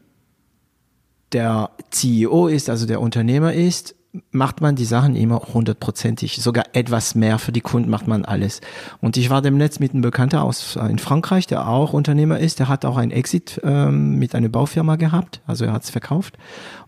der 1.33 1.71
CEO 1.89 2.47
ist, 2.47 2.69
also 2.69 2.85
der 2.85 3.01
Unternehmer 3.01 3.53
ist, 3.53 3.95
macht 4.31 4.59
man 4.59 4.75
die 4.75 4.85
Sachen 4.85 5.15
immer 5.15 5.39
hundertprozentig. 5.53 6.37
Sogar 6.41 6.65
etwas 6.73 7.15
mehr 7.15 7.39
für 7.39 7.51
die 7.51 7.61
Kunden 7.61 7.89
macht 7.89 8.07
man 8.07 8.25
alles. 8.25 8.59
Und 8.99 9.15
ich 9.15 9.29
war 9.29 9.41
demnächst 9.41 9.79
mit 9.79 9.93
einem 9.93 10.01
Bekannter 10.01 10.43
aus 10.43 10.75
in 10.75 10.99
Frankreich, 10.99 11.47
der 11.47 11.67
auch 11.67 11.93
Unternehmer 11.93 12.39
ist. 12.39 12.59
Der 12.59 12.67
hat 12.67 12.83
auch 12.83 12.97
ein 12.97 13.11
Exit 13.11 13.61
ähm, 13.63 14.19
mit 14.19 14.35
einer 14.35 14.49
Baufirma 14.49 14.97
gehabt, 14.97 15.41
also 15.47 15.65
er 15.65 15.73
hat 15.73 15.83
es 15.83 15.89
verkauft. 15.89 16.37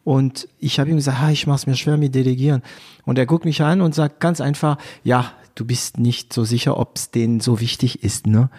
Und 0.04 0.50
ich 0.60 0.80
habe 0.80 0.90
ihm 0.90 0.98
gesagt, 0.98 1.20
ah, 1.22 1.32
ich 1.32 1.48
mache 1.48 1.58
es 1.58 1.68
mir 1.68 1.76
schwer 1.76 1.98
mit 1.98 2.14
Delegieren. 2.14 2.62
Und 3.06 3.18
er 3.18 3.26
guckt 3.26 3.46
mich 3.46 3.62
an 3.62 3.82
und 3.82 3.96
sagt 3.96 4.20
ganz 4.20 4.42
einfach, 4.42 4.78
ja, 5.04 5.32
du 5.56 5.66
bist 5.66 6.00
nicht 6.00 6.34
so 6.34 6.44
sicher, 6.44 6.78
ob 6.78 6.98
es 6.98 7.12
denen 7.12 7.40
so 7.40 7.62
wichtig 7.62 8.04
ist. 8.04 8.28
Ne? 8.28 8.50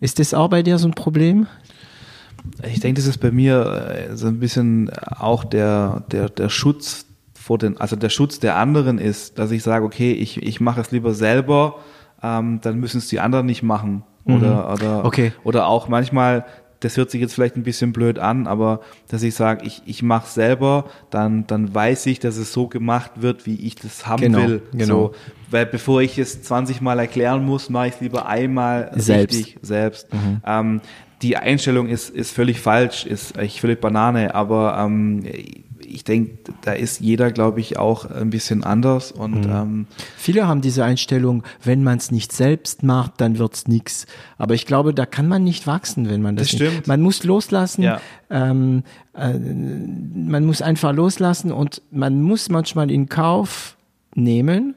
Ist 0.00 0.18
das 0.18 0.34
auch 0.34 0.48
bei 0.48 0.62
dir 0.62 0.78
so 0.78 0.88
ein 0.88 0.94
Problem? 0.94 1.46
Ich 2.62 2.80
denke, 2.80 3.00
das 3.00 3.08
ist 3.08 3.18
bei 3.18 3.30
mir 3.30 4.10
äh, 4.10 4.16
so 4.16 4.26
ein 4.26 4.40
bisschen 4.40 4.90
auch 4.90 5.44
der, 5.44 6.04
der, 6.10 6.28
der 6.28 6.48
Schutz 6.48 7.06
vor 7.34 7.58
den, 7.58 7.78
also 7.78 7.96
der 7.96 8.10
Schutz 8.10 8.38
der 8.38 8.56
anderen 8.56 8.98
ist, 8.98 9.38
dass 9.38 9.50
ich 9.50 9.62
sage, 9.62 9.84
okay, 9.84 10.12
ich, 10.12 10.42
ich 10.42 10.60
mache 10.60 10.80
es 10.80 10.90
lieber 10.90 11.14
selber, 11.14 11.76
ähm, 12.22 12.60
dann 12.62 12.78
müssen 12.78 12.98
es 12.98 13.08
die 13.08 13.20
anderen 13.20 13.46
nicht 13.46 13.62
machen. 13.62 14.04
Oder, 14.24 14.66
mhm. 14.66 14.72
oder, 14.74 15.04
okay. 15.04 15.32
oder 15.44 15.66
auch 15.66 15.88
manchmal, 15.88 16.44
das 16.80 16.96
hört 16.96 17.10
sich 17.10 17.20
jetzt 17.20 17.34
vielleicht 17.34 17.56
ein 17.56 17.62
bisschen 17.62 17.92
blöd 17.92 18.18
an, 18.18 18.46
aber 18.46 18.80
dass 19.08 19.22
ich 19.22 19.34
sage, 19.34 19.66
ich, 19.66 19.82
ich 19.86 20.02
mache 20.02 20.26
es 20.26 20.34
selber, 20.34 20.84
dann, 21.08 21.46
dann 21.46 21.74
weiß 21.74 22.06
ich, 22.06 22.20
dass 22.20 22.36
es 22.36 22.52
so 22.52 22.68
gemacht 22.68 23.12
wird, 23.16 23.46
wie 23.46 23.56
ich 23.56 23.74
das 23.74 24.06
haben 24.06 24.20
genau, 24.20 24.38
will. 24.38 24.62
Genau. 24.72 24.86
So, 24.86 25.14
weil 25.50 25.66
bevor 25.66 26.02
ich 26.02 26.18
es 26.18 26.42
20 26.42 26.80
Mal 26.80 26.98
erklären 26.98 27.44
muss, 27.44 27.70
mache 27.70 27.88
ich 27.88 27.94
es 27.94 28.00
lieber 28.00 28.26
einmal 28.26 28.92
selbst. 28.96 29.38
richtig 29.38 29.58
selbst. 29.62 30.12
Mhm. 30.12 30.42
Ähm, 30.46 30.80
die 31.22 31.36
Einstellung 31.36 31.88
ist, 31.88 32.10
ist 32.10 32.32
völlig 32.32 32.60
falsch, 32.60 33.04
ist 33.04 33.36
echt 33.36 33.60
völlig 33.60 33.80
Banane, 33.80 34.34
aber 34.34 34.78
ähm, 34.78 35.22
ich 35.90 36.04
denke, 36.04 36.38
da 36.62 36.72
ist 36.72 37.00
jeder, 37.00 37.32
glaube 37.32 37.60
ich, 37.60 37.78
auch 37.78 38.08
ein 38.08 38.30
bisschen 38.30 38.62
anders. 38.64 39.10
Und 39.12 39.46
mhm. 39.46 39.50
ähm, 39.50 39.86
viele 40.16 40.46
haben 40.46 40.60
diese 40.60 40.84
Einstellung, 40.84 41.42
wenn 41.64 41.82
man 41.82 41.98
es 41.98 42.10
nicht 42.10 42.32
selbst 42.32 42.82
macht, 42.82 43.20
dann 43.20 43.38
wird's 43.38 43.66
nix. 43.66 44.06
Aber 44.38 44.54
ich 44.54 44.66
glaube, 44.66 44.94
da 44.94 45.04
kann 45.04 45.26
man 45.28 45.42
nicht 45.42 45.66
wachsen, 45.66 46.08
wenn 46.08 46.22
man 46.22 46.36
das. 46.36 46.48
Das 46.48 46.56
stimmt. 46.56 46.72
Nicht. 46.72 46.86
Man 46.86 47.00
muss 47.00 47.24
loslassen. 47.24 47.82
Ja. 47.82 48.00
Ähm, 48.30 48.84
äh, 49.14 49.34
man 49.34 50.44
muss 50.44 50.62
einfach 50.62 50.92
loslassen 50.92 51.52
und 51.52 51.82
man 51.90 52.22
muss 52.22 52.48
manchmal 52.48 52.90
in 52.90 53.08
Kauf 53.08 53.76
nehmen, 54.14 54.74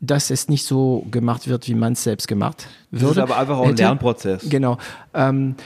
dass 0.00 0.30
es 0.30 0.48
nicht 0.48 0.64
so 0.64 1.04
gemacht 1.10 1.48
wird, 1.48 1.66
wie 1.68 1.74
man 1.74 1.94
es 1.94 2.04
selbst 2.04 2.28
gemacht 2.28 2.66
würde. 2.90 3.06
Das 3.06 3.16
ist 3.16 3.22
aber 3.22 3.36
einfach 3.36 3.58
auch 3.58 3.68
ein 3.68 3.76
Lernprozess. 3.76 4.48
Genau. 4.48 4.78
Ähm, 5.14 5.56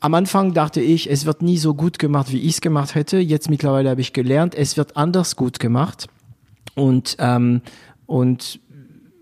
am 0.00 0.14
Anfang 0.14 0.54
dachte 0.54 0.80
ich, 0.80 1.10
es 1.10 1.26
wird 1.26 1.42
nie 1.42 1.58
so 1.58 1.74
gut 1.74 1.98
gemacht, 1.98 2.32
wie 2.32 2.40
ich 2.40 2.54
es 2.54 2.60
gemacht 2.60 2.94
hätte. 2.94 3.18
Jetzt 3.18 3.50
mittlerweile 3.50 3.90
habe 3.90 4.00
ich 4.00 4.12
gelernt, 4.12 4.54
es 4.54 4.76
wird 4.76 4.96
anders 4.96 5.36
gut 5.36 5.58
gemacht. 5.58 6.08
Und, 6.74 7.16
ähm, 7.18 7.60
und 8.06 8.60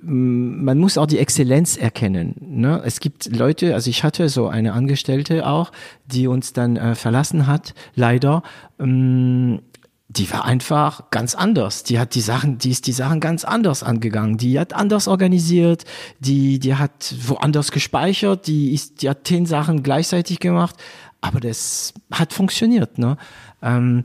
man 0.00 0.78
muss 0.78 0.96
auch 0.96 1.06
die 1.06 1.18
Exzellenz 1.18 1.76
erkennen. 1.76 2.36
Ne? 2.40 2.80
Es 2.84 3.00
gibt 3.00 3.34
Leute, 3.36 3.74
also 3.74 3.90
ich 3.90 4.04
hatte 4.04 4.28
so 4.28 4.46
eine 4.46 4.72
Angestellte 4.72 5.46
auch, 5.46 5.72
die 6.06 6.28
uns 6.28 6.52
dann 6.52 6.76
äh, 6.76 6.94
verlassen 6.94 7.48
hat, 7.48 7.74
leider. 7.96 8.42
Ähm, 8.78 9.60
die 10.08 10.30
war 10.32 10.46
einfach 10.46 11.10
ganz 11.10 11.34
anders. 11.34 11.82
Die 11.82 11.98
hat 11.98 12.14
die 12.14 12.22
Sachen, 12.22 12.56
die 12.56 12.70
ist 12.70 12.86
die 12.86 12.92
Sachen 12.92 13.20
ganz 13.20 13.44
anders 13.44 13.82
angegangen. 13.82 14.38
Die 14.38 14.58
hat 14.58 14.72
anders 14.72 15.06
organisiert, 15.06 15.84
die, 16.18 16.58
die 16.58 16.74
hat 16.76 17.14
woanders 17.26 17.72
gespeichert, 17.72 18.46
die 18.46 18.72
ist, 18.72 19.02
die 19.02 19.10
hat 19.10 19.26
zehn 19.26 19.44
Sachen 19.44 19.82
gleichzeitig 19.82 20.40
gemacht. 20.40 20.76
Aber 21.20 21.40
das 21.40 21.92
hat 22.10 22.32
funktioniert, 22.32 22.96
ne? 22.96 23.18
Ähm, 23.60 24.04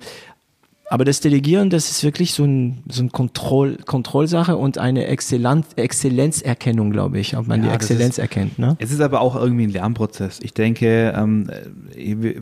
aber 0.89 1.05
das 1.05 1.21
Delegieren, 1.21 1.69
das 1.69 1.89
ist 1.89 2.03
wirklich 2.03 2.33
so 2.33 2.43
ein, 2.43 2.83
so 2.89 3.03
ein 3.03 3.11
Kontroll, 3.11 3.77
Kontrollsache 3.85 4.55
und 4.57 4.77
eine 4.77 5.07
Exzellenz, 5.07 5.67
Exzellenzerkennung, 5.75 6.91
glaube 6.91 7.19
ich, 7.19 7.37
ob 7.37 7.47
man 7.47 7.63
ja, 7.63 7.69
die 7.69 7.75
Exzellenz 7.75 8.15
ist, 8.15 8.19
erkennt. 8.19 8.59
Ne? 8.59 8.75
Es 8.79 8.91
ist 8.91 8.99
aber 9.01 9.21
auch 9.21 9.35
irgendwie 9.35 9.63
ein 9.63 9.69
Lernprozess. 9.69 10.39
Ich 10.43 10.53
denke, 10.53 11.13
ähm, 11.15 11.49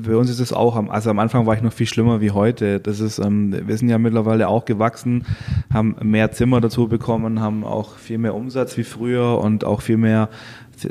bei 0.03 0.15
uns 0.15 0.29
ist 0.29 0.39
es 0.39 0.53
auch, 0.53 0.75
also 0.89 1.09
am 1.09 1.19
Anfang 1.19 1.45
war 1.45 1.55
ich 1.55 1.61
noch 1.61 1.71
viel 1.71 1.85
schlimmer 1.85 2.19
wie 2.19 2.31
heute. 2.31 2.79
Das 2.79 2.99
ist, 2.99 3.19
ähm, 3.19 3.55
wir 3.67 3.77
sind 3.77 3.89
ja 3.89 3.97
mittlerweile 3.97 4.47
auch 4.47 4.65
gewachsen, 4.65 5.25
haben 5.71 5.95
mehr 6.01 6.31
Zimmer 6.31 6.61
dazu 6.61 6.87
bekommen, 6.87 7.39
haben 7.39 7.63
auch 7.63 7.97
viel 7.97 8.17
mehr 8.17 8.35
Umsatz 8.35 8.75
wie 8.75 8.83
früher 8.83 9.39
und 9.39 9.63
auch 9.63 9.81
viel 9.81 9.97
mehr, 9.97 10.29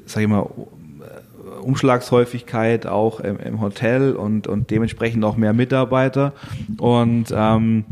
sag 0.06 0.22
ich 0.22 0.28
mal, 0.28 0.48
Umschlagshäufigkeit 1.62 2.86
auch 2.86 3.20
im, 3.20 3.38
im, 3.38 3.60
Hotel 3.60 4.14
und, 4.14 4.46
und 4.46 4.70
dementsprechend 4.70 5.24
auch 5.24 5.36
mehr 5.36 5.52
Mitarbeiter. 5.52 6.32
Und 6.78 7.26
ähm, 7.34 7.84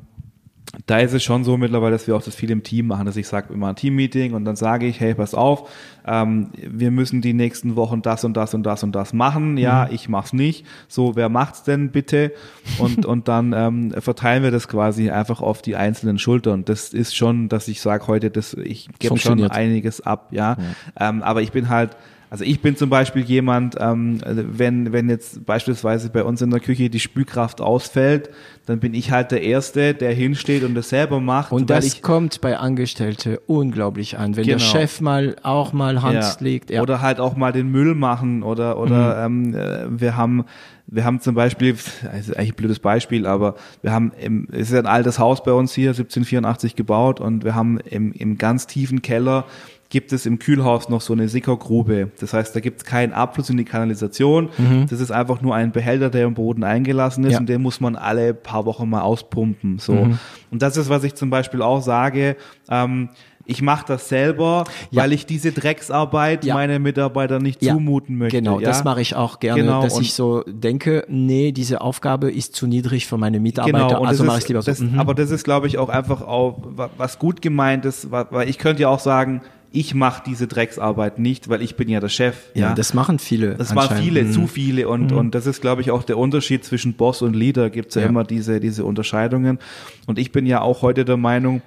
da 0.86 0.98
ist 0.98 1.12
es 1.12 1.22
schon 1.22 1.44
so 1.44 1.56
mittlerweile, 1.56 1.92
dass 1.92 2.06
wir 2.06 2.16
auch 2.16 2.22
das 2.22 2.34
viel 2.34 2.50
im 2.50 2.62
Team 2.62 2.86
machen, 2.88 3.06
dass 3.06 3.16
ich 3.16 3.26
sage 3.26 3.52
immer 3.52 3.68
ein 3.68 3.76
Teammeeting 3.76 4.34
und 4.34 4.44
dann 4.44 4.56
sage 4.56 4.86
ich, 4.86 5.00
hey, 5.00 5.14
pass 5.14 5.34
auf, 5.34 5.70
ähm, 6.06 6.48
wir 6.56 6.90
müssen 6.90 7.20
die 7.20 7.32
nächsten 7.32 7.76
Wochen 7.76 8.02
das 8.02 8.24
und 8.24 8.36
das 8.36 8.54
und 8.54 8.64
das 8.64 8.82
und 8.82 8.92
das 8.92 9.12
machen. 9.12 9.56
Ja, 9.56 9.86
mhm. 9.86 9.94
ich 9.94 10.08
mach's 10.08 10.32
nicht. 10.32 10.66
So, 10.86 11.16
wer 11.16 11.28
macht's 11.28 11.62
denn 11.62 11.90
bitte? 11.90 12.32
Und 12.78 13.06
und 13.06 13.28
dann 13.28 13.52
ähm, 13.54 13.92
verteilen 13.98 14.42
wir 14.42 14.50
das 14.50 14.68
quasi 14.68 15.10
einfach 15.10 15.40
auf 15.40 15.62
die 15.62 15.76
einzelnen 15.76 16.18
Schultern. 16.18 16.64
Das 16.64 16.92
ist 16.92 17.16
schon, 17.16 17.48
dass 17.48 17.68
ich 17.68 17.80
sage 17.80 18.06
heute, 18.06 18.30
dass 18.30 18.54
ich 18.54 18.88
gebe 18.98 19.18
schon 19.18 19.42
einiges 19.50 20.00
ab, 20.00 20.28
ja. 20.32 20.56
ja. 20.58 21.08
Ähm, 21.08 21.22
aber 21.22 21.42
ich 21.42 21.52
bin 21.52 21.68
halt 21.68 21.96
also 22.30 22.44
ich 22.44 22.60
bin 22.60 22.76
zum 22.76 22.90
Beispiel 22.90 23.22
jemand, 23.22 23.76
ähm, 23.78 24.20
wenn, 24.24 24.92
wenn 24.92 25.08
jetzt 25.08 25.46
beispielsweise 25.46 26.10
bei 26.10 26.22
uns 26.24 26.42
in 26.42 26.50
der 26.50 26.60
Küche 26.60 26.90
die 26.90 27.00
Spülkraft 27.00 27.60
ausfällt, 27.60 28.30
dann 28.66 28.80
bin 28.80 28.92
ich 28.92 29.10
halt 29.10 29.30
der 29.30 29.42
Erste, 29.42 29.94
der 29.94 30.12
hinsteht 30.12 30.62
und 30.62 30.74
das 30.74 30.90
selber 30.90 31.20
macht. 31.20 31.52
Und 31.52 31.70
das 31.70 31.86
ich, 31.86 32.02
kommt 32.02 32.42
bei 32.42 32.58
Angestellte 32.58 33.40
unglaublich 33.46 34.18
an. 34.18 34.36
Wenn 34.36 34.44
genau. 34.44 34.58
der 34.58 34.64
Chef 34.64 35.00
mal 35.00 35.36
auch 35.42 35.72
mal 35.72 36.02
Hand 36.02 36.14
ja. 36.14 36.36
legt. 36.40 36.70
Ja. 36.70 36.82
Oder 36.82 37.00
halt 37.00 37.18
auch 37.18 37.34
mal 37.34 37.52
den 37.52 37.70
Müll 37.70 37.94
machen 37.94 38.42
oder, 38.42 38.78
oder 38.78 39.28
mhm. 39.28 39.54
ähm, 39.54 39.54
äh, 39.54 40.00
wir 40.00 40.16
haben 40.16 40.44
wir 40.90 41.04
haben 41.04 41.20
zum 41.20 41.34
Beispiel, 41.34 41.76
also 42.10 42.32
eigentlich 42.34 42.52
ein 42.52 42.56
blödes 42.56 42.78
Beispiel, 42.78 43.26
aber 43.26 43.56
wir 43.82 43.92
haben, 43.92 44.12
im, 44.18 44.48
es 44.50 44.70
ist 44.70 44.74
ein 44.74 44.86
altes 44.86 45.18
Haus 45.18 45.42
bei 45.42 45.52
uns 45.52 45.74
hier, 45.74 45.90
1784 45.90 46.76
gebaut 46.76 47.20
und 47.20 47.44
wir 47.44 47.54
haben 47.54 47.78
im, 47.78 48.12
im 48.12 48.38
ganz 48.38 48.66
tiefen 48.66 49.02
Keller 49.02 49.44
gibt 49.90 50.12
es 50.12 50.26
im 50.26 50.38
Kühlhaus 50.38 50.88
noch 50.88 51.00
so 51.00 51.14
eine 51.14 51.28
Sickergrube. 51.28 52.10
Das 52.20 52.34
heißt, 52.34 52.54
da 52.54 52.60
gibt 52.60 52.78
es 52.78 52.84
keinen 52.84 53.12
Abfluss 53.12 53.48
in 53.48 53.56
die 53.56 53.64
Kanalisation. 53.64 54.50
Mhm. 54.58 54.86
Das 54.88 55.00
ist 55.00 55.10
einfach 55.10 55.40
nur 55.40 55.54
ein 55.54 55.72
Behälter, 55.72 56.10
der 56.10 56.26
im 56.26 56.34
Boden 56.34 56.62
eingelassen 56.62 57.24
ist 57.24 57.32
ja. 57.32 57.38
und 57.38 57.48
den 57.48 57.62
muss 57.62 57.80
man 57.80 57.96
alle 57.96 58.34
paar 58.34 58.66
Wochen 58.66 58.88
mal 58.90 59.00
auspumpen. 59.00 59.78
So. 59.78 59.94
Mhm. 59.94 60.18
Und 60.50 60.62
das 60.62 60.76
ist, 60.76 60.90
was 60.90 61.04
ich 61.04 61.14
zum 61.14 61.30
Beispiel 61.30 61.62
auch 61.62 61.80
sage. 61.80 62.36
Ähm, 62.68 63.08
ich 63.50 63.62
mache 63.62 63.86
das 63.88 64.10
selber, 64.10 64.64
ja. 64.90 65.02
weil 65.02 65.14
ich 65.14 65.24
diese 65.24 65.52
Drecksarbeit 65.52 66.44
ja. 66.44 66.52
meinen 66.52 66.82
Mitarbeitern 66.82 67.42
nicht 67.42 67.62
ja. 67.62 67.72
zumuten 67.72 68.18
möchte. 68.18 68.36
Genau, 68.36 68.60
das 68.60 68.84
mache 68.84 69.00
ich 69.00 69.16
auch 69.16 69.40
gerne, 69.40 69.62
genau. 69.62 69.80
dass 69.80 69.94
und 69.94 70.02
ich 70.02 70.12
so 70.12 70.42
denke, 70.46 71.06
nee, 71.08 71.50
diese 71.52 71.80
Aufgabe 71.80 72.30
ist 72.30 72.54
zu 72.54 72.66
niedrig 72.66 73.06
für 73.06 73.16
meine 73.16 73.40
Mitarbeiter, 73.40 73.88
genau. 73.88 74.04
also 74.04 74.24
mache 74.24 74.40
ich 74.40 74.48
lieber 74.48 74.60
so. 74.60 74.70
Das, 74.70 74.80
mhm. 74.80 75.00
Aber 75.00 75.14
das 75.14 75.30
ist, 75.30 75.44
glaube 75.44 75.66
ich, 75.66 75.78
auch 75.78 75.88
einfach 75.88 76.20
auch 76.20 76.58
was 76.98 77.18
gut 77.18 77.40
gemeint 77.40 77.86
ist, 77.86 78.10
weil 78.10 78.50
ich 78.50 78.58
könnte 78.58 78.82
ja 78.82 78.90
auch 78.90 79.00
sagen, 79.00 79.40
ich 79.70 79.94
mache 79.94 80.22
diese 80.24 80.46
Drecksarbeit 80.46 81.18
nicht, 81.18 81.48
weil 81.48 81.62
ich 81.62 81.76
bin 81.76 81.88
ja 81.88 82.00
der 82.00 82.08
Chef. 82.08 82.36
Ja, 82.54 82.68
ja. 82.68 82.74
das 82.74 82.94
machen 82.94 83.18
viele. 83.18 83.54
Das 83.54 83.74
machen 83.74 83.98
viele, 83.98 84.24
mhm. 84.24 84.32
zu 84.32 84.46
viele 84.46 84.88
und, 84.88 85.10
mhm. 85.12 85.18
und 85.18 85.34
das 85.34 85.46
ist, 85.46 85.60
glaube 85.60 85.82
ich, 85.82 85.90
auch 85.90 86.02
der 86.02 86.18
Unterschied 86.18 86.64
zwischen 86.64 86.94
Boss 86.94 87.22
und 87.22 87.34
Leader. 87.34 87.70
Gibt 87.70 87.88
es 87.90 87.96
ja, 87.96 88.02
ja, 88.02 88.08
immer 88.08 88.24
diese, 88.24 88.60
diese 88.60 88.84
Unterscheidungen. 88.84 89.58
Und 90.06 90.18
ich 90.18 90.32
bin 90.32 90.46
ja 90.46 90.62
auch 90.62 90.82
heute 90.82 91.04
der 91.04 91.16
Meinung, 91.16 91.62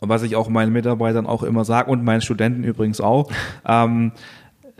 was 0.00 0.22
ich 0.22 0.36
auch 0.36 0.48
meinen 0.48 0.72
Mitarbeitern 0.72 1.26
auch 1.26 1.42
immer 1.42 1.64
sage 1.64 1.90
und 1.90 2.04
meinen 2.04 2.20
Studenten 2.20 2.64
übrigens 2.64 3.00
auch, 3.00 3.30
ähm, 3.66 4.12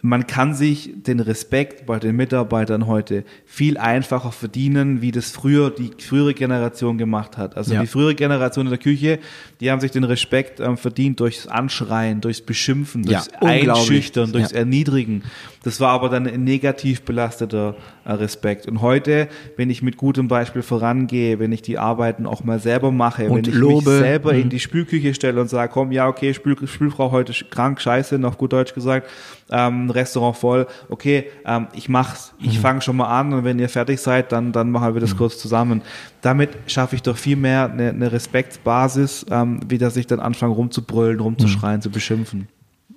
man 0.07 0.29
kann 0.29 0.55
sich 0.55 0.93
den 0.95 1.19
Respekt 1.19 1.85
bei 1.85 1.99
den 1.99 2.15
Mitarbeitern 2.15 2.87
heute 2.87 3.25
viel 3.45 3.77
einfacher 3.77 4.31
verdienen, 4.31 5.03
wie 5.03 5.11
das 5.11 5.33
früher 5.33 5.71
die 5.71 5.91
frühere 5.99 6.33
Generation 6.33 6.97
gemacht 6.97 7.37
hat. 7.37 7.57
Also 7.57 7.75
ja. 7.75 7.81
die 7.81 7.89
frühere 7.89 8.15
Generation 8.15 8.67
in 8.67 8.71
der 8.71 8.79
Küche, 8.79 9.19
die 9.61 9.69
haben 9.69 9.81
sich 9.81 9.91
den 9.91 10.05
Respekt 10.05 10.61
ähm, 10.61 10.77
verdient 10.77 11.19
durchs 11.19 11.49
Anschreien, 11.49 12.21
durchs 12.21 12.41
Beschimpfen, 12.41 13.03
durchs 13.03 13.29
ja, 13.33 13.49
Einschüchtern, 13.49 14.31
durchs 14.31 14.53
ja. 14.53 14.59
Erniedrigen. 14.59 15.25
Das 15.67 15.81
war 15.81 15.91
aber 15.91 16.09
dann 16.09 16.29
ein 16.29 16.45
negativ 16.45 17.03
belasteter 17.03 17.75
äh, 18.05 18.13
Respekt. 18.13 18.69
Und 18.69 18.83
heute, 18.83 19.27
wenn 19.57 19.69
ich 19.69 19.83
mit 19.83 19.97
gutem 19.97 20.29
Beispiel 20.29 20.63
vorangehe, 20.63 21.41
wenn 21.41 21.51
ich 21.51 21.61
die 21.61 21.77
Arbeiten 21.77 22.25
auch 22.25 22.45
mal 22.45 22.61
selber 22.61 22.93
mache, 22.93 23.29
und 23.29 23.49
wenn 23.49 23.53
ich 23.53 23.59
lobe. 23.59 23.91
mich 23.91 23.99
selber 23.99 24.33
mhm. 24.33 24.43
in 24.43 24.49
die 24.51 24.61
Spülküche 24.61 25.13
stelle 25.13 25.41
und 25.41 25.51
sage, 25.51 25.73
komm, 25.73 25.91
ja, 25.91 26.07
okay, 26.07 26.33
Spül, 26.35 26.57
Spülfrau 26.69 27.11
heute 27.11 27.33
krank, 27.51 27.81
scheiße, 27.81 28.17
noch 28.17 28.39
gut 28.39 28.53
Deutsch 28.53 28.75
gesagt, 28.75 29.11
ähm, 29.51 29.91
Restaurant 29.91 30.37
voll, 30.37 30.69
okay, 30.89 31.25
ähm, 31.45 31.67
ich 31.75 31.89
mach's, 31.89 32.33
ich 32.39 32.59
mhm. 32.59 32.63
fange 32.63 32.81
schon 32.81 32.99
mal 32.99 33.09
an 33.09 33.33
und 33.33 33.43
wenn 33.43 33.59
ihr 33.59 33.69
fertig 33.69 34.01
seid, 34.01 34.31
dann, 34.31 34.53
dann 34.53 34.71
machen 34.71 34.95
wir 34.95 35.01
das 35.01 35.15
mhm. 35.15 35.19
kurz 35.19 35.37
zusammen. 35.37 35.83
Damit 36.23 36.51
schaffe 36.69 36.95
ich 36.95 37.03
doch 37.03 37.17
viel 37.17 37.35
mehr 37.35 37.73
eine, 37.73 37.89
eine 37.89 38.13
Respektsbasis, 38.13 39.27
ähm, 39.33 39.59
wie 39.69 39.79
dass 39.79 39.97
ich 39.97 40.07
dann 40.07 40.21
anfange 40.21 40.55
rumzubrüllen, 40.55 41.19
rumzuschreien, 41.19 41.79
mhm. 41.79 41.83
zu 41.83 41.91
beschimpfen. 41.91 42.47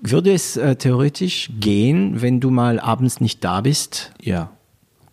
Würde 0.02 0.34
es 0.34 0.58
äh, 0.58 0.76
theoretisch 0.76 1.52
gehen, 1.60 2.22
wenn 2.22 2.40
du 2.40 2.52
mal 2.52 2.80
abends 2.80 3.20
nicht 3.20 3.44
da 3.44 3.62
bist? 3.62 4.14
Ja, 4.22 4.52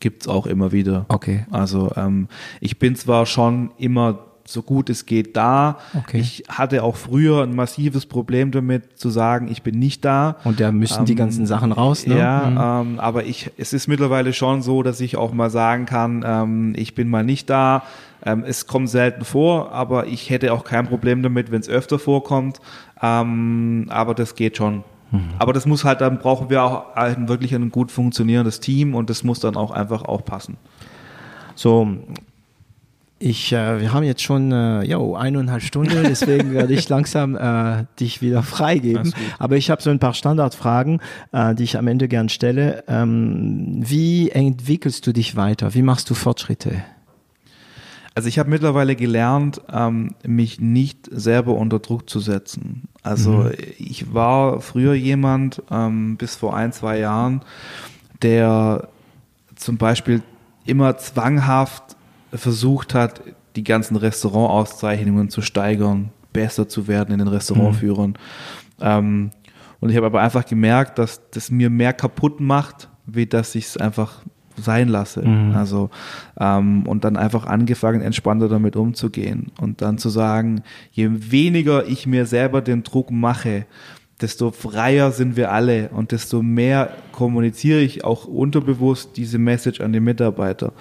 gibt's 0.00 0.28
auch 0.28 0.46
immer 0.46 0.72
wieder. 0.72 1.06
Okay. 1.08 1.46
Also 1.50 1.92
ähm, 1.96 2.28
ich 2.60 2.78
bin 2.78 2.94
zwar 2.94 3.26
schon 3.26 3.70
immer 3.78 4.26
so 4.48 4.62
gut 4.62 4.90
es 4.90 5.06
geht 5.06 5.36
da. 5.36 5.78
Okay. 5.94 6.18
Ich 6.18 6.44
hatte 6.48 6.82
auch 6.82 6.96
früher 6.96 7.42
ein 7.42 7.54
massives 7.54 8.06
Problem 8.06 8.50
damit 8.50 8.98
zu 8.98 9.10
sagen, 9.10 9.48
ich 9.50 9.62
bin 9.62 9.78
nicht 9.78 10.04
da. 10.04 10.36
Und 10.44 10.60
da 10.60 10.72
müssen 10.72 11.00
ähm, 11.00 11.04
die 11.06 11.14
ganzen 11.14 11.46
Sachen 11.46 11.72
raus, 11.72 12.06
ne? 12.06 12.18
Ja, 12.18 12.82
mhm. 12.82 12.92
ähm, 12.94 13.00
aber 13.00 13.24
ich, 13.24 13.50
es 13.56 13.72
ist 13.72 13.88
mittlerweile 13.88 14.32
schon 14.32 14.62
so, 14.62 14.82
dass 14.82 15.00
ich 15.00 15.16
auch 15.16 15.32
mal 15.32 15.50
sagen 15.50 15.86
kann, 15.86 16.24
ähm, 16.26 16.72
ich 16.76 16.94
bin 16.94 17.08
mal 17.08 17.24
nicht 17.24 17.50
da. 17.50 17.82
Ähm, 18.24 18.44
es 18.46 18.66
kommt 18.66 18.88
selten 18.88 19.24
vor, 19.24 19.72
aber 19.72 20.06
ich 20.06 20.30
hätte 20.30 20.52
auch 20.52 20.64
kein 20.64 20.86
Problem 20.86 21.22
damit, 21.22 21.50
wenn 21.50 21.60
es 21.60 21.68
öfter 21.68 21.98
vorkommt. 21.98 22.60
Ähm, 23.02 23.86
aber 23.89 24.14
das 24.14 24.35
geht 24.35 24.56
schon. 24.56 24.85
Mhm. 25.10 25.31
Aber 25.39 25.52
das 25.52 25.66
muss 25.66 25.85
halt, 25.85 26.01
dann 26.01 26.18
brauchen 26.18 26.51
wir 26.51 26.62
auch 26.62 26.94
ein, 26.94 27.28
wirklich 27.28 27.55
ein 27.55 27.70
gut 27.70 27.90
funktionierendes 27.90 28.60
Team 28.60 28.94
und 28.94 29.10
das 29.10 29.24
muss 29.24 29.40
dann 29.40 29.56
auch 29.56 29.70
einfach 29.70 30.05
auch 30.05 30.24
passen. 30.24 30.56
So, 31.55 31.89
ich, 33.18 33.52
äh, 33.52 33.81
wir 33.81 33.93
haben 33.94 34.05
jetzt 34.05 34.23
schon 34.23 34.52
äh, 34.52 34.82
jo, 34.82 35.14
eineinhalb 35.14 35.62
Stunden, 35.62 36.02
deswegen 36.05 36.52
werde 36.52 36.74
ich 36.74 36.89
langsam 36.90 37.35
äh, 37.35 37.85
dich 37.98 38.20
wieder 38.20 38.43
freigeben. 38.43 39.14
Aber 39.39 39.56
ich 39.56 39.70
habe 39.70 39.81
so 39.81 39.89
ein 39.90 39.98
paar 39.98 40.12
Standardfragen, 40.12 41.01
äh, 41.32 41.55
die 41.55 41.64
ich 41.64 41.78
am 41.78 41.86
Ende 41.86 42.09
gern 42.09 42.28
stelle. 42.28 42.85
Ähm, 42.89 43.78
wie 43.78 44.31
entwickelst 44.31 45.06
du 45.06 45.12
dich 45.12 45.35
weiter? 45.35 45.74
Wie 45.74 45.82
machst 45.82 46.10
du 46.10 46.14
Fortschritte? 46.14 46.82
Also 48.16 48.30
ich 48.30 48.38
habe 48.38 48.48
mittlerweile 48.48 48.97
gelernt, 48.97 49.60
ähm, 49.70 50.14
mich 50.26 50.59
nicht 50.59 51.06
selber 51.12 51.52
unter 51.52 51.80
Druck 51.80 52.09
zu 52.09 52.18
setzen. 52.18 52.88
Also 53.02 53.30
mhm. 53.30 53.52
ich 53.76 54.14
war 54.14 54.62
früher 54.62 54.94
jemand, 54.94 55.62
ähm, 55.70 56.16
bis 56.16 56.34
vor 56.34 56.56
ein, 56.56 56.72
zwei 56.72 56.98
Jahren, 56.98 57.43
der 58.22 58.88
zum 59.55 59.76
Beispiel 59.76 60.22
immer 60.64 60.97
zwanghaft 60.97 61.94
versucht 62.32 62.94
hat, 62.94 63.20
die 63.55 63.64
ganzen 63.64 63.97
Restaurantauszeichnungen 63.97 65.28
zu 65.28 65.43
steigern, 65.43 66.09
besser 66.32 66.70
zu 66.70 66.88
werden 66.88 67.12
in 67.12 67.18
den 67.18 67.28
Restaurantführern. 67.28 68.12
Mhm. 68.12 68.16
Ähm, 68.80 69.30
und 69.80 69.90
ich 69.90 69.97
habe 69.97 70.06
aber 70.06 70.22
einfach 70.22 70.47
gemerkt, 70.47 70.98
dass 70.98 71.20
das 71.32 71.51
mir 71.51 71.68
mehr 71.68 71.93
kaputt 71.93 72.40
macht, 72.40 72.88
wie 73.05 73.26
dass 73.26 73.55
ich 73.55 73.66
es 73.66 73.76
einfach 73.76 74.22
sein 74.56 74.88
lasse. 74.88 75.26
Mhm. 75.26 75.54
Also 75.54 75.90
ähm, 76.38 76.82
und 76.86 77.04
dann 77.04 77.16
einfach 77.16 77.46
angefangen, 77.46 78.00
entspannter 78.00 78.48
damit 78.48 78.76
umzugehen 78.76 79.52
und 79.60 79.82
dann 79.82 79.98
zu 79.98 80.08
sagen, 80.08 80.62
je 80.92 81.10
weniger 81.12 81.86
ich 81.86 82.06
mir 82.06 82.26
selber 82.26 82.60
den 82.62 82.82
Druck 82.82 83.10
mache, 83.10 83.66
desto 84.20 84.50
freier 84.50 85.12
sind 85.12 85.36
wir 85.36 85.52
alle 85.52 85.90
und 85.90 86.12
desto 86.12 86.42
mehr 86.42 86.90
kommuniziere 87.12 87.80
ich 87.80 88.04
auch 88.04 88.24
unterbewusst 88.26 89.16
diese 89.16 89.38
Message 89.38 89.80
an 89.80 89.92
die 89.92 90.00
Mitarbeiter. 90.00 90.72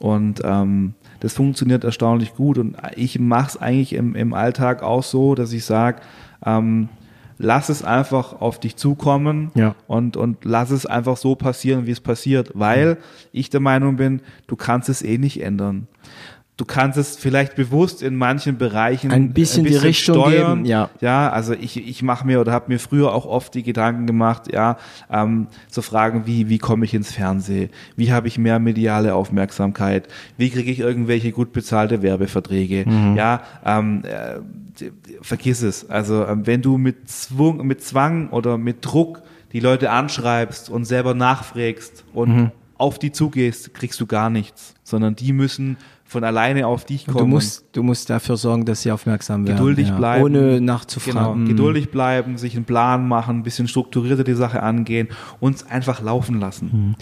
Und 0.00 0.40
ähm, 0.44 0.94
das 1.20 1.34
funktioniert 1.34 1.84
erstaunlich 1.84 2.34
gut 2.34 2.56
und 2.56 2.76
ich 2.96 3.18
mache 3.18 3.48
es 3.48 3.56
eigentlich 3.58 3.92
im, 3.92 4.14
im 4.14 4.32
Alltag 4.32 4.82
auch 4.82 5.02
so, 5.02 5.34
dass 5.34 5.52
ich 5.52 5.66
sage, 5.66 6.00
ähm, 6.44 6.88
lass 7.42 7.70
es 7.70 7.82
einfach 7.82 8.40
auf 8.40 8.60
dich 8.60 8.76
zukommen 8.76 9.50
Ja. 9.54 9.74
und, 9.86 10.16
und 10.18 10.44
lass 10.44 10.70
es 10.70 10.84
einfach 10.84 11.16
so 11.16 11.34
passieren, 11.36 11.86
wie 11.86 11.90
es 11.90 12.00
passiert, 12.00 12.52
weil 12.54 12.98
ich 13.32 13.48
der 13.48 13.60
Meinung 13.60 13.96
bin, 13.96 14.20
du 14.46 14.56
kannst 14.56 14.88
es 14.90 15.00
eh 15.02 15.16
nicht 15.16 15.42
ändern. 15.42 15.88
Du 16.60 16.66
kannst 16.66 16.98
es 16.98 17.16
vielleicht 17.16 17.54
bewusst 17.56 18.02
in 18.02 18.16
manchen 18.16 18.58
Bereichen 18.58 19.10
Ein 19.12 19.32
bisschen 19.32 19.64
die 19.64 19.76
Richtung 19.76 20.28
geben, 20.28 20.66
ja. 20.66 20.90
Ja, 21.00 21.30
also 21.30 21.54
ich, 21.54 21.88
ich 21.88 22.02
mache 22.02 22.26
mir 22.26 22.38
oder 22.38 22.52
habe 22.52 22.66
mir 22.70 22.78
früher 22.78 23.14
auch 23.14 23.24
oft 23.24 23.54
die 23.54 23.62
Gedanken 23.62 24.06
gemacht, 24.06 24.52
ja, 24.52 24.76
ähm, 25.10 25.46
so 25.70 25.80
Fragen 25.80 26.26
wie, 26.26 26.50
wie 26.50 26.58
komme 26.58 26.84
ich 26.84 26.92
ins 26.92 27.12
Fernsehen? 27.12 27.70
Wie 27.96 28.12
habe 28.12 28.28
ich 28.28 28.36
mehr 28.36 28.58
mediale 28.58 29.14
Aufmerksamkeit? 29.14 30.06
Wie 30.36 30.50
kriege 30.50 30.70
ich 30.70 30.80
irgendwelche 30.80 31.32
gut 31.32 31.54
bezahlte 31.54 32.02
Werbeverträge? 32.02 32.84
Mhm. 32.86 33.16
Ja, 33.16 33.40
ähm, 33.64 34.02
äh, 34.04 34.40
vergiss 35.22 35.62
es. 35.62 35.88
Also 35.88 36.26
ähm, 36.26 36.46
wenn 36.46 36.60
du 36.60 36.76
mit 36.76 37.08
Zwang, 37.08 37.66
mit 37.66 37.82
Zwang 37.82 38.28
oder 38.28 38.58
mit 38.58 38.84
Druck 38.84 39.22
die 39.54 39.60
Leute 39.60 39.90
anschreibst 39.92 40.68
und 40.68 40.84
selber 40.84 41.14
nachfragst 41.14 42.04
und 42.12 42.28
Mhm. 42.28 42.50
auf 42.76 42.98
die 42.98 43.12
zugehst, 43.12 43.72
kriegst 43.72 43.98
du 43.98 44.04
gar 44.04 44.28
nichts, 44.28 44.74
sondern 44.84 45.16
die 45.16 45.32
müssen 45.32 45.78
von 46.10 46.24
alleine 46.24 46.66
auf 46.66 46.84
dich 46.84 47.06
kommen. 47.06 47.18
Du 47.18 47.26
musst, 47.26 47.66
du 47.70 47.84
musst 47.84 48.10
dafür 48.10 48.36
sorgen, 48.36 48.64
dass 48.64 48.82
sie 48.82 48.90
aufmerksam 48.90 49.46
werden. 49.46 49.58
Geduldig 49.58 49.88
ja. 49.90 49.96
bleiben. 49.96 50.24
Ohne 50.24 50.40
Genau, 50.56 50.72
nachzufragen. 50.72 51.46
geduldig 51.46 51.92
bleiben, 51.92 52.36
sich 52.36 52.56
einen 52.56 52.64
Plan 52.64 53.06
machen, 53.06 53.38
ein 53.38 53.42
bisschen 53.44 53.68
strukturierter 53.68 54.24
die 54.24 54.34
Sache 54.34 54.60
angehen, 54.60 55.06
uns 55.38 55.64
einfach 55.64 56.02
laufen 56.02 56.40
lassen. 56.40 56.96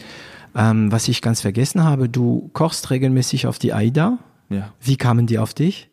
Ähm, 0.55 0.93
was 0.93 1.09
ich 1.09 1.23
ganz 1.23 1.41
vergessen 1.41 1.85
habe, 1.85 2.11
du 2.11 2.51
kochst 2.53 2.91
regelmäßig 2.91 3.47
auf 3.47 3.59
die 3.59 3.73
AIDA. 3.73 4.19
Ja. 4.51 4.75
Wie 4.79 4.97
kamen 4.97 5.27
die 5.27 5.39
auf 5.39 5.55
dich? 5.55 5.89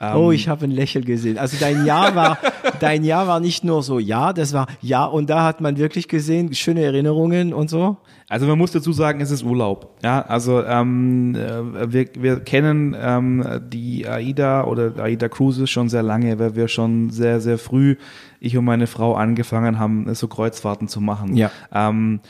Ähm, 0.00 0.16
oh, 0.16 0.32
ich 0.32 0.48
habe 0.48 0.64
ein 0.64 0.70
Lächeln 0.70 1.04
gesehen. 1.04 1.36
Also 1.36 1.58
dein 1.60 1.84
Jahr 1.84 2.14
war, 2.14 2.38
dein 2.80 3.04
Jahr 3.04 3.26
war 3.26 3.40
nicht 3.40 3.64
nur 3.64 3.82
so 3.82 3.98
ja, 3.98 4.32
das 4.32 4.52
war 4.52 4.66
ja 4.80 5.04
und 5.04 5.30
da 5.30 5.44
hat 5.44 5.60
man 5.60 5.76
wirklich 5.76 6.08
gesehen 6.08 6.54
schöne 6.54 6.82
Erinnerungen 6.82 7.52
und 7.52 7.70
so. 7.70 7.96
Also 8.28 8.46
man 8.46 8.58
muss 8.58 8.72
dazu 8.72 8.92
sagen, 8.92 9.20
es 9.22 9.30
ist 9.30 9.42
Urlaub. 9.42 9.96
Ja, 10.02 10.20
also 10.20 10.62
ähm, 10.62 11.34
äh, 11.34 11.92
wir, 11.92 12.08
wir 12.18 12.40
kennen 12.40 12.94
ähm, 13.00 13.44
die 13.72 14.06
AIDA 14.06 14.64
oder 14.64 14.98
AIDA 14.98 15.28
Cruises 15.28 15.70
schon 15.70 15.88
sehr 15.88 16.02
lange, 16.02 16.38
weil 16.38 16.54
wir 16.54 16.68
schon 16.68 17.08
sehr, 17.08 17.40
sehr 17.40 17.56
früh, 17.56 17.96
ich 18.38 18.56
und 18.56 18.66
meine 18.66 18.86
Frau 18.86 19.14
angefangen 19.14 19.78
haben, 19.78 20.14
so 20.14 20.28
Kreuzfahrten 20.28 20.88
zu 20.88 21.00
machen. 21.00 21.36
Ja. 21.36 21.50
Ähm, 21.72 22.20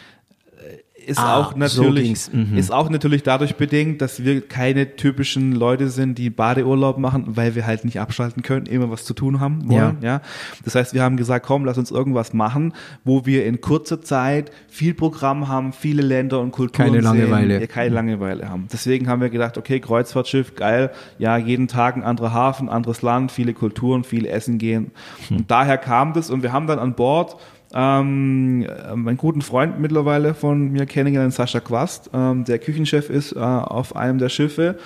ist 1.06 1.18
Ah, 1.18 1.38
auch 1.38 1.52
so 1.52 1.58
natürlich 1.58 2.04
ging's. 2.04 2.30
Mhm. 2.32 2.58
ist 2.58 2.70
auch 2.70 2.90
natürlich 2.90 3.22
dadurch 3.22 3.54
bedingt, 3.54 4.02
dass 4.02 4.24
wir 4.24 4.42
keine 4.46 4.96
typischen 4.96 5.52
Leute 5.52 5.88
sind, 5.88 6.18
die 6.18 6.28
Badeurlaub 6.28 6.98
machen, 6.98 7.24
weil 7.36 7.54
wir 7.54 7.66
halt 7.66 7.84
nicht 7.86 7.98
abschalten 8.00 8.42
können, 8.42 8.66
immer 8.66 8.90
was 8.90 9.04
zu 9.04 9.14
tun 9.14 9.40
haben 9.40 9.70
wollen. 9.70 9.98
Ja. 10.02 10.20
Das 10.64 10.74
heißt, 10.74 10.92
wir 10.92 11.02
haben 11.02 11.16
gesagt, 11.16 11.46
komm, 11.46 11.64
lass 11.64 11.78
uns 11.78 11.90
irgendwas 11.90 12.34
machen, 12.34 12.74
wo 13.04 13.24
wir 13.24 13.46
in 13.46 13.60
kurzer 13.62 14.02
Zeit 14.02 14.50
viel 14.68 14.92
Programm 14.92 15.48
haben, 15.48 15.72
viele 15.72 16.02
Länder 16.02 16.40
und 16.40 16.50
Kulturen 16.50 16.88
Keine 16.88 17.00
Langeweile. 17.00 17.54
sehen, 17.54 17.60
ja, 17.62 17.66
keine 17.68 17.94
Langeweile 17.94 18.48
haben. 18.50 18.66
Deswegen 18.70 19.08
haben 19.08 19.22
wir 19.22 19.30
gedacht, 19.30 19.56
okay, 19.56 19.80
Kreuzfahrtschiff, 19.80 20.56
geil, 20.56 20.90
ja, 21.18 21.38
jeden 21.38 21.68
Tag 21.68 21.96
ein 21.96 22.02
anderer 22.02 22.34
Hafen, 22.34 22.68
anderes 22.68 23.00
Land, 23.00 23.32
viele 23.32 23.54
Kulturen, 23.54 24.04
viel 24.04 24.26
Essen 24.26 24.58
gehen. 24.58 24.90
Und 25.30 25.50
daher 25.50 25.78
kam 25.78 26.12
das 26.12 26.28
und 26.28 26.42
wir 26.42 26.52
haben 26.52 26.66
dann 26.66 26.78
an 26.80 26.94
Bord 26.94 27.36
ähm, 27.74 28.60
meinen 28.94 29.16
guten 29.16 29.42
Freund 29.42 29.78
mittlerweile 29.78 30.34
von 30.34 30.72
mir 30.72 30.86
kennengelernt, 30.86 31.34
Sascha 31.34 31.60
Quast, 31.60 32.10
ähm, 32.14 32.44
der 32.44 32.58
Küchenchef 32.58 33.10
ist 33.10 33.32
äh, 33.32 33.38
auf 33.38 33.96
einem 33.96 34.18
der 34.18 34.28
Schiffe. 34.28 34.78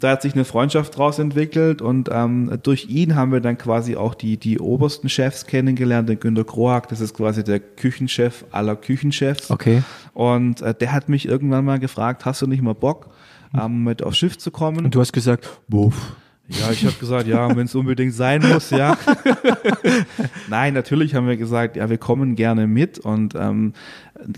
Da 0.00 0.10
hat 0.10 0.22
sich 0.22 0.34
eine 0.34 0.44
Freundschaft 0.44 0.96
draus 0.96 1.18
entwickelt 1.18 1.82
und 1.82 2.08
ähm, 2.12 2.56
durch 2.62 2.88
ihn 2.88 3.16
haben 3.16 3.32
wir 3.32 3.40
dann 3.40 3.58
quasi 3.58 3.96
auch 3.96 4.14
die, 4.14 4.36
die 4.36 4.60
obersten 4.60 5.08
Chefs 5.08 5.46
kennengelernt, 5.46 6.08
den 6.08 6.20
Günter 6.20 6.44
Kroak, 6.44 6.88
das 6.88 7.00
ist 7.00 7.14
quasi 7.14 7.42
der 7.42 7.58
Küchenchef 7.58 8.44
aller 8.52 8.76
Küchenchefs. 8.76 9.50
Okay. 9.50 9.82
Und 10.14 10.62
äh, 10.62 10.72
der 10.72 10.92
hat 10.92 11.08
mich 11.08 11.26
irgendwann 11.26 11.64
mal 11.64 11.80
gefragt, 11.80 12.24
hast 12.24 12.42
du 12.42 12.46
nicht 12.46 12.62
mal 12.62 12.74
Bock, 12.74 13.10
ähm, 13.58 13.82
mit 13.82 14.04
aufs 14.04 14.18
Schiff 14.18 14.38
zu 14.38 14.52
kommen? 14.52 14.84
Und 14.84 14.94
du 14.94 15.00
hast 15.00 15.12
gesagt, 15.12 15.48
buff. 15.66 16.14
Ja, 16.48 16.70
ich 16.72 16.84
habe 16.86 16.94
gesagt, 16.98 17.26
ja, 17.26 17.54
wenn 17.54 17.66
es 17.66 17.74
unbedingt 17.74 18.14
sein 18.14 18.42
muss, 18.46 18.70
ja. 18.70 18.96
Nein, 20.48 20.74
natürlich 20.74 21.14
haben 21.14 21.26
wir 21.26 21.36
gesagt, 21.36 21.76
ja, 21.76 21.90
wir 21.90 21.98
kommen 21.98 22.36
gerne 22.36 22.66
mit 22.66 22.98
und 22.98 23.34
ähm, 23.34 23.72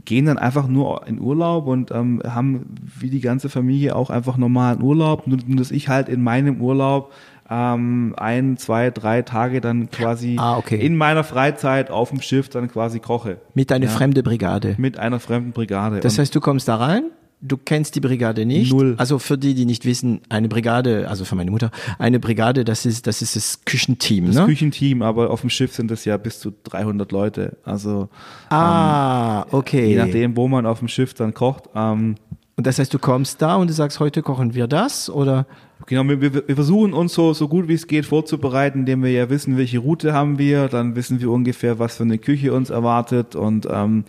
gehen 0.04 0.26
dann 0.26 0.38
einfach 0.38 0.66
nur 0.66 1.06
in 1.06 1.20
Urlaub 1.20 1.66
und 1.66 1.90
ähm, 1.90 2.20
haben 2.26 2.66
wie 2.98 3.10
die 3.10 3.20
ganze 3.20 3.48
Familie 3.48 3.94
auch 3.96 4.10
einfach 4.10 4.36
normalen 4.36 4.82
Urlaub, 4.82 5.26
nur 5.26 5.38
dass 5.56 5.70
ich 5.70 5.88
halt 5.88 6.08
in 6.08 6.22
meinem 6.22 6.60
Urlaub 6.60 7.12
ähm, 7.48 8.14
ein, 8.16 8.56
zwei, 8.56 8.90
drei 8.90 9.22
Tage 9.22 9.60
dann 9.60 9.90
quasi 9.90 10.36
Ah, 10.38 10.56
okay. 10.56 10.76
in 10.84 10.96
meiner 10.96 11.24
Freizeit 11.24 11.90
auf 11.90 12.10
dem 12.10 12.20
Schiff 12.20 12.48
dann 12.48 12.68
quasi 12.68 13.00
koche 13.00 13.38
Mit 13.54 13.72
einer 13.72 13.86
Ja. 13.86 13.90
fremde 13.90 14.22
Brigade. 14.22 14.74
mit 14.78 14.98
einer 14.98 15.18
fremden 15.20 15.52
Brigade. 15.52 16.00
Das 16.00 16.18
heißt, 16.18 16.34
du 16.34 16.40
kommst 16.40 16.68
da 16.68 16.76
rein, 16.76 17.04
du 17.40 17.56
kennst 17.56 17.94
die 17.94 18.00
Brigade 18.00 18.44
nicht. 18.46 18.72
Null. 18.72 18.94
Also 18.98 19.18
für 19.18 19.38
die, 19.38 19.54
die 19.54 19.64
nicht 19.64 19.84
wissen, 19.84 20.20
eine 20.28 20.48
Brigade, 20.48 21.08
also 21.08 21.24
für 21.24 21.34
meine 21.34 21.50
Mutter, 21.50 21.70
eine 21.98 22.20
Brigade, 22.20 22.64
das 22.64 22.86
ist 22.86 23.06
das, 23.06 23.22
ist 23.22 23.36
das 23.36 23.64
Küchenteam, 23.64 24.26
das 24.26 24.36
ne? 24.36 24.46
Küchenteam, 24.46 25.02
aber 25.02 25.30
auf 25.30 25.40
dem 25.40 25.50
Schiff 25.50 25.74
sind 25.74 25.90
es 25.90 26.04
ja 26.04 26.16
bis 26.16 26.38
zu 26.38 26.52
300 26.64 27.10
Leute. 27.12 27.56
Also 27.64 28.08
ah, 28.50 29.46
okay. 29.50 29.88
je 29.88 29.96
nachdem, 29.96 30.36
wo 30.36 30.48
man 30.48 30.66
auf 30.66 30.80
dem 30.80 30.88
Schiff 30.88 31.14
dann 31.14 31.34
kocht. 31.34 31.64
Ähm, 31.74 32.16
Und 32.56 32.66
das 32.66 32.78
heißt, 32.78 32.92
du 32.92 32.98
kommst 32.98 33.40
da 33.40 33.56
und 33.56 33.68
du 33.68 33.74
sagst, 33.74 34.00
heute 34.00 34.22
kochen 34.22 34.54
wir 34.54 34.66
das 34.66 35.08
oder? 35.08 35.46
Genau, 35.86 36.04
wir, 36.04 36.20
wir 36.20 36.46
wir 36.46 36.54
versuchen 36.54 36.92
uns 36.92 37.14
so, 37.14 37.32
so 37.32 37.48
gut 37.48 37.66
wie 37.68 37.74
es 37.74 37.86
geht 37.86 38.04
vorzubereiten, 38.04 38.80
indem 38.80 39.02
wir 39.02 39.10
ja 39.10 39.30
wissen, 39.30 39.56
welche 39.56 39.78
Route 39.78 40.12
haben 40.12 40.38
wir, 40.38 40.68
dann 40.68 40.94
wissen 40.94 41.20
wir 41.20 41.30
ungefähr, 41.30 41.78
was 41.78 41.96
für 41.96 42.02
eine 42.02 42.18
Küche 42.18 42.52
uns 42.52 42.68
erwartet 42.68 43.34
und 43.34 43.66
ähm, 43.70 44.04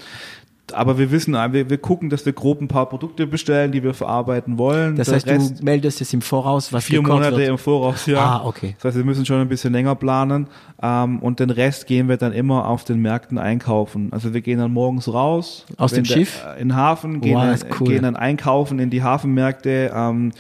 aber 0.73 0.97
wir 0.97 1.11
wissen, 1.11 1.35
äh, 1.35 1.53
wir, 1.53 1.69
wir 1.69 1.77
gucken, 1.77 2.09
dass 2.09 2.25
wir 2.25 2.33
grob 2.33 2.61
ein 2.61 2.67
paar 2.67 2.87
Produkte 2.89 3.27
bestellen, 3.27 3.71
die 3.71 3.83
wir 3.83 3.93
verarbeiten 3.93 4.57
wollen. 4.57 4.95
Das 4.95 5.07
Der 5.07 5.15
heißt, 5.15 5.27
Rest 5.27 5.59
du 5.59 5.63
meldest 5.65 6.01
es 6.01 6.13
im 6.13 6.21
Voraus, 6.21 6.71
was 6.73 6.85
vier 6.85 7.01
Monate 7.01 7.37
wird. 7.37 7.49
im 7.49 7.57
Voraus, 7.57 8.05
ja. 8.05 8.19
Ah, 8.19 8.45
okay. 8.45 8.75
Das 8.77 8.85
heißt, 8.85 8.97
wir 8.97 9.03
müssen 9.05 9.25
schon 9.25 9.39
ein 9.41 9.47
bisschen 9.49 9.73
länger 9.73 9.95
planen 9.95 10.47
ähm, 10.81 11.19
und 11.19 11.39
den 11.39 11.49
Rest 11.49 11.87
gehen 11.87 12.07
wir 12.09 12.17
dann 12.17 12.33
immer 12.33 12.67
auf 12.67 12.83
den 12.83 12.99
Märkten 13.01 13.37
einkaufen. 13.37 14.09
Also 14.11 14.33
wir 14.33 14.41
gehen 14.41 14.59
dann 14.59 14.71
morgens 14.71 15.11
raus. 15.13 15.65
Aus 15.77 15.93
dem 15.93 16.05
Schiff? 16.05 16.43
äh, 16.45 16.61
In 16.61 16.69
den 16.69 16.75
Hafen, 16.75 17.21
gehen, 17.21 17.35
Wow, 17.35 17.59
dann, 17.59 17.69
cool. 17.79 17.87
gehen 17.87 18.03
dann 18.03 18.15
einkaufen 18.15 18.79
in 18.79 18.89
die 18.89 19.03
Hafenmärkte, 19.03 19.91
ähm, 19.95 20.31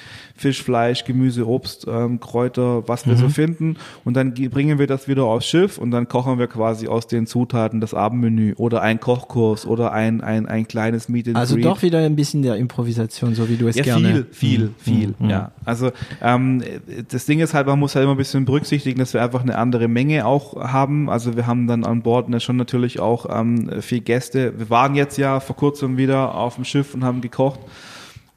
Fisch, 0.41 0.63
Fleisch, 0.63 1.05
Gemüse, 1.05 1.47
Obst, 1.47 1.85
ähm, 1.87 2.19
Kräuter, 2.19 2.87
was 2.87 3.05
wir 3.07 3.15
so 3.15 3.25
Mhm. 3.25 3.29
finden 3.29 3.77
und 4.03 4.15
dann 4.17 4.33
ge- 4.33 4.47
bringen 4.47 4.79
wir 4.79 4.87
das 4.87 5.07
wieder 5.07 5.23
aufs 5.25 5.45
Schiff 5.45 5.77
und 5.77 5.91
dann 5.91 6.07
kochen 6.07 6.39
wir 6.39 6.47
quasi 6.47 6.87
aus 6.87 7.05
den 7.07 7.27
Zutaten 7.27 7.79
das 7.79 7.93
Abendmenü 7.93 8.53
oder 8.57 8.81
ein 8.81 8.99
Kochkurs 8.99 9.65
oder 9.67 9.91
ein, 9.91 10.21
ein, 10.21 10.47
ein 10.47 10.67
kleines 10.67 11.09
Meet 11.09 11.27
and 11.29 11.37
Also 11.37 11.55
Greet. 11.55 11.65
doch 11.65 11.81
wieder 11.83 11.99
ein 11.99 12.15
bisschen 12.15 12.41
der 12.41 12.55
Improvisation, 12.55 13.35
so 13.35 13.47
wie 13.49 13.55
du 13.57 13.67
es 13.67 13.75
Ja, 13.75 13.83
gerne. 13.83 14.07
viel, 14.07 14.25
viel, 14.31 14.59
Mhm. 14.65 14.75
viel. 14.79 15.13
Mhm. 15.19 15.29
Ja, 15.29 15.51
also 15.63 15.91
ähm, 16.21 16.63
das 17.09 17.25
Ding 17.25 17.39
ist 17.39 17.53
halt, 17.53 17.67
man 17.67 17.77
muss 17.79 17.93
halt 17.95 18.03
immer 18.03 18.15
ein 18.15 18.17
bisschen 18.17 18.45
berücksichtigen, 18.45 18.97
dass 18.99 19.13
wir 19.13 19.21
einfach 19.21 19.43
eine 19.43 19.57
andere 19.57 19.87
Menge 19.87 20.25
auch 20.25 20.55
haben. 20.59 21.09
Also 21.09 21.35
wir 21.35 21.45
haben 21.45 21.67
dann 21.67 21.83
an 21.83 22.01
Bord 22.01 22.29
ne, 22.29 22.39
schon 22.39 22.57
natürlich 22.57 22.99
auch 22.99 23.27
ähm, 23.29 23.69
viel 23.81 24.01
Gäste. 24.01 24.53
Wir 24.57 24.69
waren 24.71 24.95
jetzt 24.95 25.17
ja 25.17 25.39
vor 25.39 25.55
kurzem 25.55 25.97
wieder 25.97 26.33
auf 26.35 26.55
dem 26.55 26.65
Schiff 26.65 26.93
und 26.95 27.03
haben 27.03 27.21
gekocht. 27.21 27.59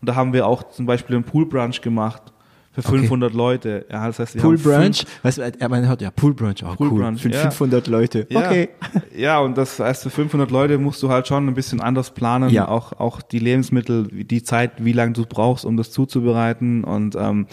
Und 0.04 0.08
da 0.08 0.16
haben 0.16 0.34
wir 0.34 0.46
auch 0.46 0.68
zum 0.68 0.84
Beispiel 0.84 1.16
einen 1.16 1.24
Poolbrunch 1.24 1.80
gemacht 1.80 2.20
für 2.72 2.80
Okay. 2.80 2.98
500 2.98 3.32
Leute. 3.32 3.86
Ja, 3.90 4.06
das 4.06 4.18
heißt, 4.18 4.36
Pool 4.36 4.58
Brunch, 4.58 5.06
was, 5.22 5.38
äh, 5.38 5.50
man 5.66 5.88
hört 5.88 6.02
ja 6.02 6.10
Pool 6.10 6.34
Brunch, 6.34 6.62
oh 6.62 6.74
Pool 6.74 6.90
cool, 6.90 7.00
Brunch, 7.00 7.22
für 7.22 7.30
ja. 7.30 7.40
500 7.40 7.86
Leute. 7.86 8.26
Ja, 8.28 8.40
Okay. 8.40 8.68
Ja, 9.16 9.38
und 9.38 9.56
das 9.56 9.80
heißt, 9.80 10.02
für 10.02 10.10
500 10.10 10.50
Leute 10.50 10.76
musst 10.76 11.02
du 11.02 11.08
halt 11.08 11.26
schon 11.26 11.48
ein 11.48 11.54
bisschen 11.54 11.80
anders 11.80 12.10
planen. 12.10 12.50
Ja. 12.50 12.68
Auch, 12.68 12.92
auch 12.92 13.22
die 13.22 13.38
Lebensmittel, 13.38 14.08
die 14.08 14.42
Zeit, 14.42 14.84
wie 14.84 14.92
lange 14.92 15.14
du 15.14 15.24
brauchst, 15.24 15.64
um 15.64 15.78
das 15.78 15.90
zuzubereiten. 15.90 16.84
Und 16.84 17.16
ähm, 17.16 17.46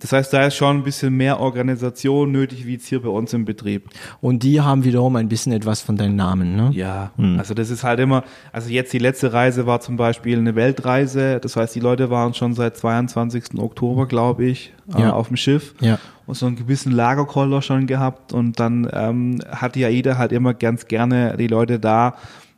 das 0.00 0.12
heißt, 0.12 0.32
da 0.32 0.46
ist 0.46 0.54
schon 0.56 0.76
ein 0.78 0.82
bisschen 0.84 1.14
mehr 1.16 1.40
Organisation 1.40 2.30
nötig, 2.30 2.66
wie 2.66 2.74
jetzt 2.74 2.86
hier 2.86 3.02
bei 3.02 3.08
uns 3.08 3.32
im 3.32 3.44
Betrieb. 3.44 3.90
Und 4.20 4.42
die 4.42 4.60
haben 4.60 4.84
wiederum 4.84 5.16
ein 5.16 5.28
bisschen 5.28 5.52
etwas 5.52 5.80
von 5.80 5.96
deinem 5.96 6.16
Namen, 6.16 6.56
ne? 6.56 6.70
Ja, 6.72 7.10
also 7.38 7.54
das 7.54 7.70
ist 7.70 7.82
halt 7.84 7.98
immer, 8.00 8.22
also 8.52 8.70
jetzt 8.70 8.92
die 8.92 8.98
letzte 8.98 9.32
Reise 9.32 9.66
war 9.66 9.80
zum 9.80 9.96
Beispiel 9.96 10.38
eine 10.38 10.54
Weltreise. 10.54 11.40
Das 11.40 11.56
heißt, 11.56 11.74
die 11.74 11.80
Leute 11.80 12.10
waren 12.10 12.34
schon 12.34 12.54
seit 12.54 12.76
22. 12.76 13.58
Oktober, 13.58 14.06
glaube 14.06 14.44
ich, 14.44 14.72
äh, 14.96 15.00
Ja. 15.02 15.12
auf 15.12 15.28
dem 15.28 15.36
Schiff. 15.36 15.74
Ja. 15.80 15.98
und 16.26 16.34
so 16.34 16.44
einen 16.44 16.56
gewissen 16.56 16.92
Lagerkoller 16.92 17.62
schon 17.62 17.86
gehabt 17.86 18.34
und 18.34 18.60
dann 18.60 18.86
ähm, 18.92 19.38
hat 19.50 19.74
die 19.76 19.84
AIDA 19.86 20.18
halt 20.18 20.30
immer 20.30 20.52
ganz 20.52 20.86
gerne 20.86 21.36
die 21.38 21.46
Leute 21.46 21.78
da, 21.80 22.16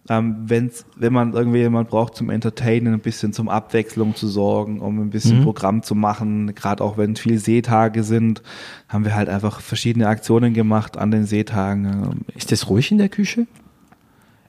ähm, 0.08 0.36
wenn's, 0.46 0.86
wenn 0.96 1.12
man 1.12 1.34
irgendwie 1.34 1.58
jemand 1.58 1.88
braucht 1.90 2.16
zum 2.16 2.30
Entertainen, 2.30 2.94
ein 2.94 3.00
bisschen 3.00 3.32
zum 3.32 3.48
Abwechslung 3.48 4.16
zu 4.16 4.26
sorgen, 4.28 4.80
um 4.80 4.98
ein 5.00 5.10
bisschen 5.10 5.44
Programm 5.44 5.82
zu 5.82 5.94
machen, 5.94 6.54
gerade 6.54 6.82
auch 6.82 6.96
wenn 6.98 7.14
viel 7.16 7.38
Seetage 7.38 8.02
sind, 8.02 8.42
haben 8.88 9.04
wir 9.04 9.14
halt 9.14 9.28
einfach 9.28 9.60
verschiedene 9.60 10.08
Aktionen 10.08 10.54
gemacht 10.54 10.96
an 10.96 11.10
den 11.10 11.24
Seetagen. 11.26 11.84
Ähm, 11.84 12.20
Ist 12.34 12.50
das 12.50 12.68
ruhig 12.68 12.90
in 12.90 12.98
der 12.98 13.08
Küche? 13.08 13.46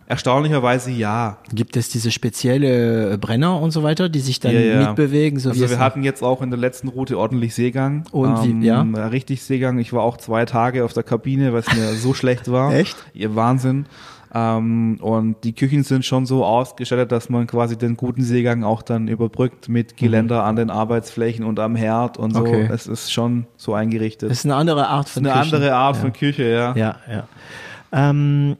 Erstaunlicherweise 0.07 0.91
ja. 0.91 1.37
Gibt 1.53 1.77
es 1.77 1.87
diese 1.87 2.11
spezielle 2.11 3.17
Brenner 3.17 3.61
und 3.61 3.71
so 3.71 3.81
weiter, 3.81 4.09
die 4.09 4.19
sich 4.19 4.41
dann 4.41 4.53
Ja, 4.53 4.59
ja. 4.59 4.87
mitbewegen? 4.87 5.39
So 5.39 5.49
Also 5.51 5.69
wir 5.69 5.79
hatten 5.79 6.03
jetzt 6.03 6.21
auch 6.21 6.41
in 6.41 6.49
der 6.49 6.59
letzten 6.59 6.89
Route 6.89 7.17
ordentlich 7.17 7.55
Seegang. 7.55 8.03
Und 8.11 8.43
wie- 8.43 8.65
ja? 8.65 8.81
Richtig 8.81 9.41
Seegang. 9.43 9.79
Ich 9.79 9.93
war 9.93 10.01
auch 10.01 10.17
zwei 10.17 10.43
Tage 10.45 10.83
auf 10.83 10.91
der 10.91 11.03
Kabine, 11.03 11.53
weil 11.53 11.61
es 11.61 11.73
mir 11.73 11.93
so 11.93 12.13
schlecht 12.13 12.51
war. 12.51 12.73
Echt? 12.73 12.97
Ihr 13.13 13.35
Wahnsinn. 13.35 13.85
Ähm, 14.33 14.97
und 15.01 15.43
die 15.43 15.53
Küchen 15.53 15.83
sind 15.83 16.05
schon 16.05 16.25
so 16.25 16.45
ausgestattet, 16.45 17.11
dass 17.11 17.29
man 17.29 17.47
quasi 17.47 17.77
den 17.77 17.97
guten 17.97 18.23
Seegang 18.23 18.63
auch 18.63 18.81
dann 18.81 19.07
überbrückt 19.07 19.67
mit 19.67 19.97
Geländer 19.97 20.45
an 20.45 20.55
den 20.55 20.69
Arbeitsflächen 20.69 21.43
und 21.43 21.59
am 21.59 21.75
Herd 21.75 22.17
und 22.17 22.33
so. 22.33 22.41
Mhm. 22.41 22.47
Okay. 22.47 22.69
Es 22.71 22.87
ist 22.87 23.11
schon 23.11 23.45
so 23.57 23.73
eingerichtet. 23.73 24.31
das 24.31 24.39
ist 24.39 24.45
eine 24.45 24.55
andere 24.55 24.87
Art 24.87 25.09
von 25.09 25.25
eine 25.25 25.33
Küchen. 25.33 25.55
andere 25.55 25.75
Art 25.75 25.95
ja. 25.97 26.01
von 26.01 26.13
Küche, 26.13 26.43
ja. 26.43 26.75
Ja, 26.75 26.95
ja. 27.09 27.27
Ähm, 27.91 28.55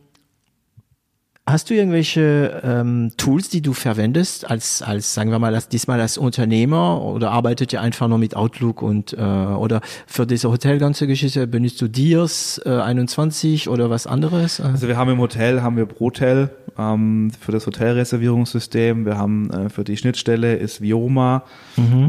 hast 1.52 1.70
du 1.70 1.74
irgendwelche 1.74 2.62
ähm, 2.64 3.12
Tools, 3.18 3.50
die 3.50 3.62
du 3.62 3.74
verwendest, 3.74 4.50
als, 4.50 4.82
als 4.82 5.14
sagen 5.14 5.32
wir 5.32 5.40
mal, 5.40 5.54
als, 5.54 5.68
diesmal 5.68 6.00
als 6.02 6.18
Unternehmer 6.18 7.02
oder 7.02 7.32
arbeitet 7.32 7.74
ihr 7.74 7.82
einfach 7.82 8.08
nur 8.08 8.18
mit 8.18 8.36
Outlook 8.36 8.82
und 8.82 9.14
äh, 9.14 9.22
oder 9.22 9.82
für 10.08 10.26
diese 10.26 10.50
Hotel 10.50 10.78
ganze 10.80 11.08
Geschichte 11.08 11.48
benutzt 11.48 11.82
du 11.82 11.88
Dirs 11.88 12.62
äh, 12.66 12.70
21 12.70 13.70
oder 13.70 13.90
was 13.90 14.08
anderes? 14.08 14.60
Äh, 14.60 14.64
Also 14.64 14.88
wir 14.88 14.98
haben 14.98 15.10
im 15.12 15.20
Hotel 15.20 15.62
haben 15.62 15.78
wir 15.78 15.86
Brotel 15.86 16.50
ähm, 16.78 17.32
für 17.40 17.52
das 17.52 17.68
Hotelreservierungssystem. 17.68 19.06
Wir 19.06 19.18
haben 19.18 19.50
äh, 19.52 19.70
für 19.70 19.84
die 19.84 19.98
Schnittstelle 19.98 20.56
ist 20.56 20.82
Vioma. 20.82 21.44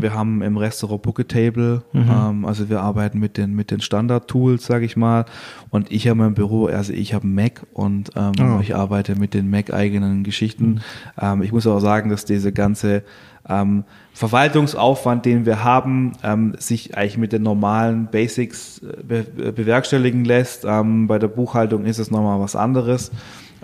Wir 0.01 0.13
haben 0.15 0.43
im 0.43 0.57
Restaurant 0.57 1.03
Booketable. 1.03 1.83
Ähm, 1.95 2.45
also 2.45 2.69
wir 2.69 2.81
arbeiten 2.81 3.19
mit 3.19 3.37
den 3.37 3.55
mit 3.55 3.71
den 3.71 3.81
Standard-Tools, 3.81 4.65
sage 4.67 4.85
ich 4.85 4.97
mal. 4.97 5.25
Und 5.71 5.91
ich 5.91 6.09
habe 6.09 6.25
im 6.25 6.35
Büro, 6.35 6.67
also 6.67 6.93
ich 6.93 7.15
habe 7.15 7.27
Mac 7.27 7.63
und 7.73 8.11
ähm, 8.17 8.33
Oh. 8.43 8.59
ich 8.61 8.75
arbeite 8.75 9.15
mit 9.19 9.32
den 9.35 9.51
Mac-eigenen 9.51 10.25
Geschichten. 10.25 10.81
Ähm, 11.21 11.43
ich 11.43 11.53
muss 11.53 11.67
auch 11.67 11.81
sagen, 11.81 12.11
dass 12.11 12.25
diese 12.25 12.53
ganze 12.53 13.03
ähm, 13.49 13.85
Verwaltungsaufwand, 14.15 15.25
den 15.25 15.47
wir 15.47 15.65
haben, 15.65 16.13
ähm, 16.23 16.55
sich 16.59 16.97
eigentlich 16.97 17.19
mit 17.19 17.33
den 17.33 17.43
normalen 17.43 18.07
Basics 18.07 18.79
äh, 18.79 19.03
be 19.03 19.53
bewerkstelligen 19.53 20.25
lässt. 20.25 20.65
Ähm, 20.65 21.07
bei 21.07 21.19
der 21.19 21.29
Buchhaltung 21.29 21.85
ist 21.85 21.99
es 21.99 22.11
nochmal 22.11 22.41
was 22.41 22.55
anderes. 22.57 23.11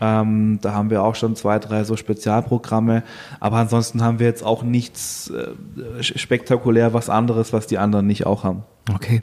Ähm, 0.01 0.59
da 0.63 0.73
haben 0.73 0.91
wir 0.91 1.03
auch 1.03 1.15
schon 1.15 1.35
zwei, 1.37 1.59
drei 1.59 1.85
so 1.85 1.97
Spezialprogramme. 1.97 3.03
Aber 3.41 3.57
ansonsten 3.57 4.03
haben 4.03 4.19
wir 4.19 4.27
jetzt 4.27 4.45
auch 4.45 4.63
nichts 4.63 5.31
äh, 5.31 6.03
spektakulär 6.03 6.95
was 6.95 7.09
anderes, 7.11 7.53
was 7.53 7.67
die 7.67 7.79
anderen 7.79 8.07
nicht 8.07 8.27
auch 8.27 8.45
haben. 8.45 8.63
Okay. 8.93 9.21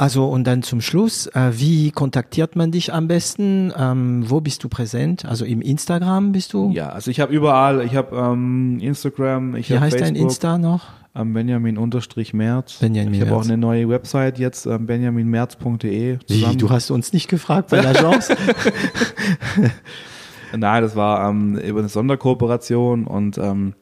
Also 0.00 0.24
und 0.24 0.44
dann 0.44 0.62
zum 0.62 0.80
Schluss, 0.80 1.26
äh, 1.26 1.50
wie 1.52 1.90
kontaktiert 1.90 2.56
man 2.56 2.70
dich 2.70 2.90
am 2.90 3.06
besten? 3.06 3.70
Ähm, 3.76 4.24
wo 4.30 4.40
bist 4.40 4.64
du 4.64 4.70
präsent? 4.70 5.26
Also 5.26 5.44
im 5.44 5.60
Instagram 5.60 6.32
bist 6.32 6.54
du? 6.54 6.70
Ja, 6.72 6.88
also 6.88 7.10
ich 7.10 7.20
habe 7.20 7.34
überall, 7.34 7.84
ich 7.84 7.94
habe 7.94 8.16
ähm, 8.16 8.78
Instagram, 8.80 9.56
ich 9.56 9.68
Wie 9.68 9.74
habe 9.74 9.84
heißt 9.84 9.98
Facebook. 9.98 10.14
dein 10.14 10.22
Insta 10.22 10.56
noch? 10.56 10.86
Ähm, 11.14 11.34
Benjamin 11.34 11.76
unterstrich 11.76 12.32
Merz. 12.32 12.78
Benjamin 12.78 13.12
ich 13.12 13.20
habe 13.20 13.36
auch 13.36 13.44
eine 13.44 13.58
neue 13.58 13.90
Website 13.90 14.38
jetzt, 14.38 14.64
ähm, 14.64 14.86
benjaminmerz.de. 14.86 16.16
Wie, 16.26 16.56
du 16.56 16.70
hast 16.70 16.90
uns 16.90 17.12
nicht 17.12 17.28
gefragt 17.28 17.68
bei 17.68 17.82
der 17.82 17.92
Chance? 18.00 18.34
Nein, 20.56 20.82
das 20.82 20.96
war 20.96 21.28
ähm, 21.28 21.58
über 21.58 21.80
eine 21.80 21.90
Sonderkooperation 21.90 23.06
und 23.06 23.36
ähm, 23.36 23.74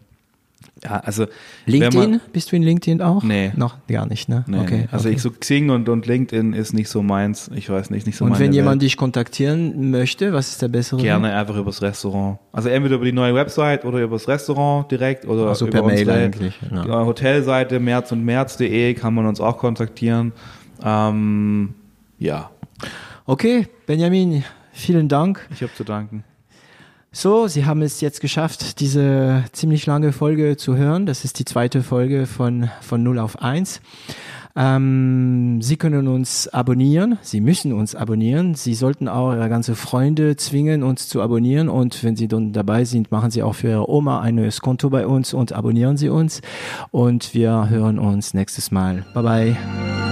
ja, 0.85 1.01
also 1.01 1.27
LinkedIn? 1.67 2.11
Man, 2.11 2.21
Bist 2.33 2.53
du 2.53 2.57
in 2.57 2.63
LinkedIn 2.63 3.03
auch? 3.03 3.23
Nee. 3.23 3.53
Noch 3.57 3.77
gar 3.89 4.07
nicht, 4.07 4.29
ne? 4.29 4.45
nee, 4.47 4.59
okay. 4.59 4.89
Also 4.91 5.09
okay. 5.09 5.17
ich 5.17 5.23
so 5.23 5.31
Xing 5.31 5.71
und, 5.71 5.89
und 5.89 6.07
LinkedIn 6.07 6.53
ist 6.53 6.73
nicht 6.73 6.89
so 6.89 7.03
meins. 7.03 7.51
Ich 7.55 7.69
weiß 7.69 7.91
nicht, 7.91 8.07
nicht 8.07 8.17
so 8.17 8.25
Und 8.25 8.31
meine 8.31 8.45
wenn 8.45 8.53
jemand 8.53 8.77
Welt. 8.77 8.83
dich 8.83 8.97
kontaktieren 8.97 9.91
möchte, 9.91 10.33
was 10.33 10.51
ist 10.51 10.63
der 10.63 10.69
bessere? 10.69 11.01
gerne 11.01 11.35
einfach 11.35 11.57
übers 11.57 11.83
Restaurant. 11.83 12.39
Also 12.53 12.69
entweder 12.69 12.97
über 12.97 13.05
die 13.05 13.13
neue 13.13 13.35
Website 13.35 13.85
oder 13.85 14.01
übers 14.03 14.29
Restaurant 14.29 14.91
direkt 14.91 15.27
oder 15.27 15.49
Also 15.49 15.67
über 15.67 15.79
per 15.79 15.87
Mail 15.87 16.01
unsere 16.01 16.19
eigentlich, 16.19 16.55
ja. 16.71 17.05
Hotelseite 17.05 17.81
merz 17.81 18.13
und 18.13 18.25
merz.de 18.25 18.95
kann 18.95 19.15
man 19.15 19.27
uns 19.27 19.41
auch 19.41 19.59
kontaktieren. 19.59 20.33
Ähm, 20.85 21.75
ja, 22.19 22.51
Okay, 23.31 23.67
Benjamin, 23.85 24.43
vielen 24.73 25.07
Dank. 25.09 25.47
ich 25.53 25.63
habe 25.63 25.75
zu 25.75 25.85
danken. 25.85 26.25
So, 27.21 27.49
Sie 27.49 27.65
haben 27.65 27.83
es 27.83 28.01
jetzt 28.01 28.21
geschafft, 28.21 28.79
diese 28.79 29.43
ziemlich 29.51 29.87
lange 29.87 30.13
Folge 30.13 30.57
zu 30.57 30.77
hören. 30.77 31.05
Das 31.05 31.25
ist 31.25 31.41
die 31.41 31.45
zweite 31.45 31.83
Folge 31.83 32.27
von, 32.27 32.71
von 32.81 33.03
0 33.03 33.19
auf 33.19 33.43
1. 33.43 33.81
Ähm, 34.55 35.61
Sie 35.61 35.77
können 35.77 36.07
uns 36.07 36.47
abonnieren. 36.47 37.19
Sie 37.23 37.41
müssen 37.41 37.73
uns 37.73 37.97
abonnieren. 37.97 38.55
Sie 38.55 38.73
sollten 38.73 39.09
auch 39.09 39.33
Ihre 39.33 39.49
ganze 39.49 39.75
Freunde 39.75 40.37
zwingen, 40.37 40.85
uns 40.85 41.09
zu 41.09 41.21
abonnieren. 41.21 41.69
Und 41.69 42.05
wenn 42.05 42.15
Sie 42.15 42.29
dann 42.29 42.53
dabei 42.53 42.85
sind, 42.85 43.11
machen 43.11 43.33
Sie 43.33 43.43
auch 43.43 43.57
für 43.57 43.67
Ihre 43.71 43.91
Oma 43.91 44.21
ein 44.21 44.37
neues 44.37 44.61
Konto 44.61 44.89
bei 44.89 45.05
uns 45.05 45.35
und 45.35 45.53
abonnieren 45.53 45.97
Sie 45.97 46.11
uns. 46.11 46.41
Und 46.93 47.35
wir 47.35 47.69
hören 47.69 47.99
uns 47.99 48.33
nächstes 48.33 48.71
Mal. 48.71 49.05
Bye 49.13 49.23
bye. 49.25 50.08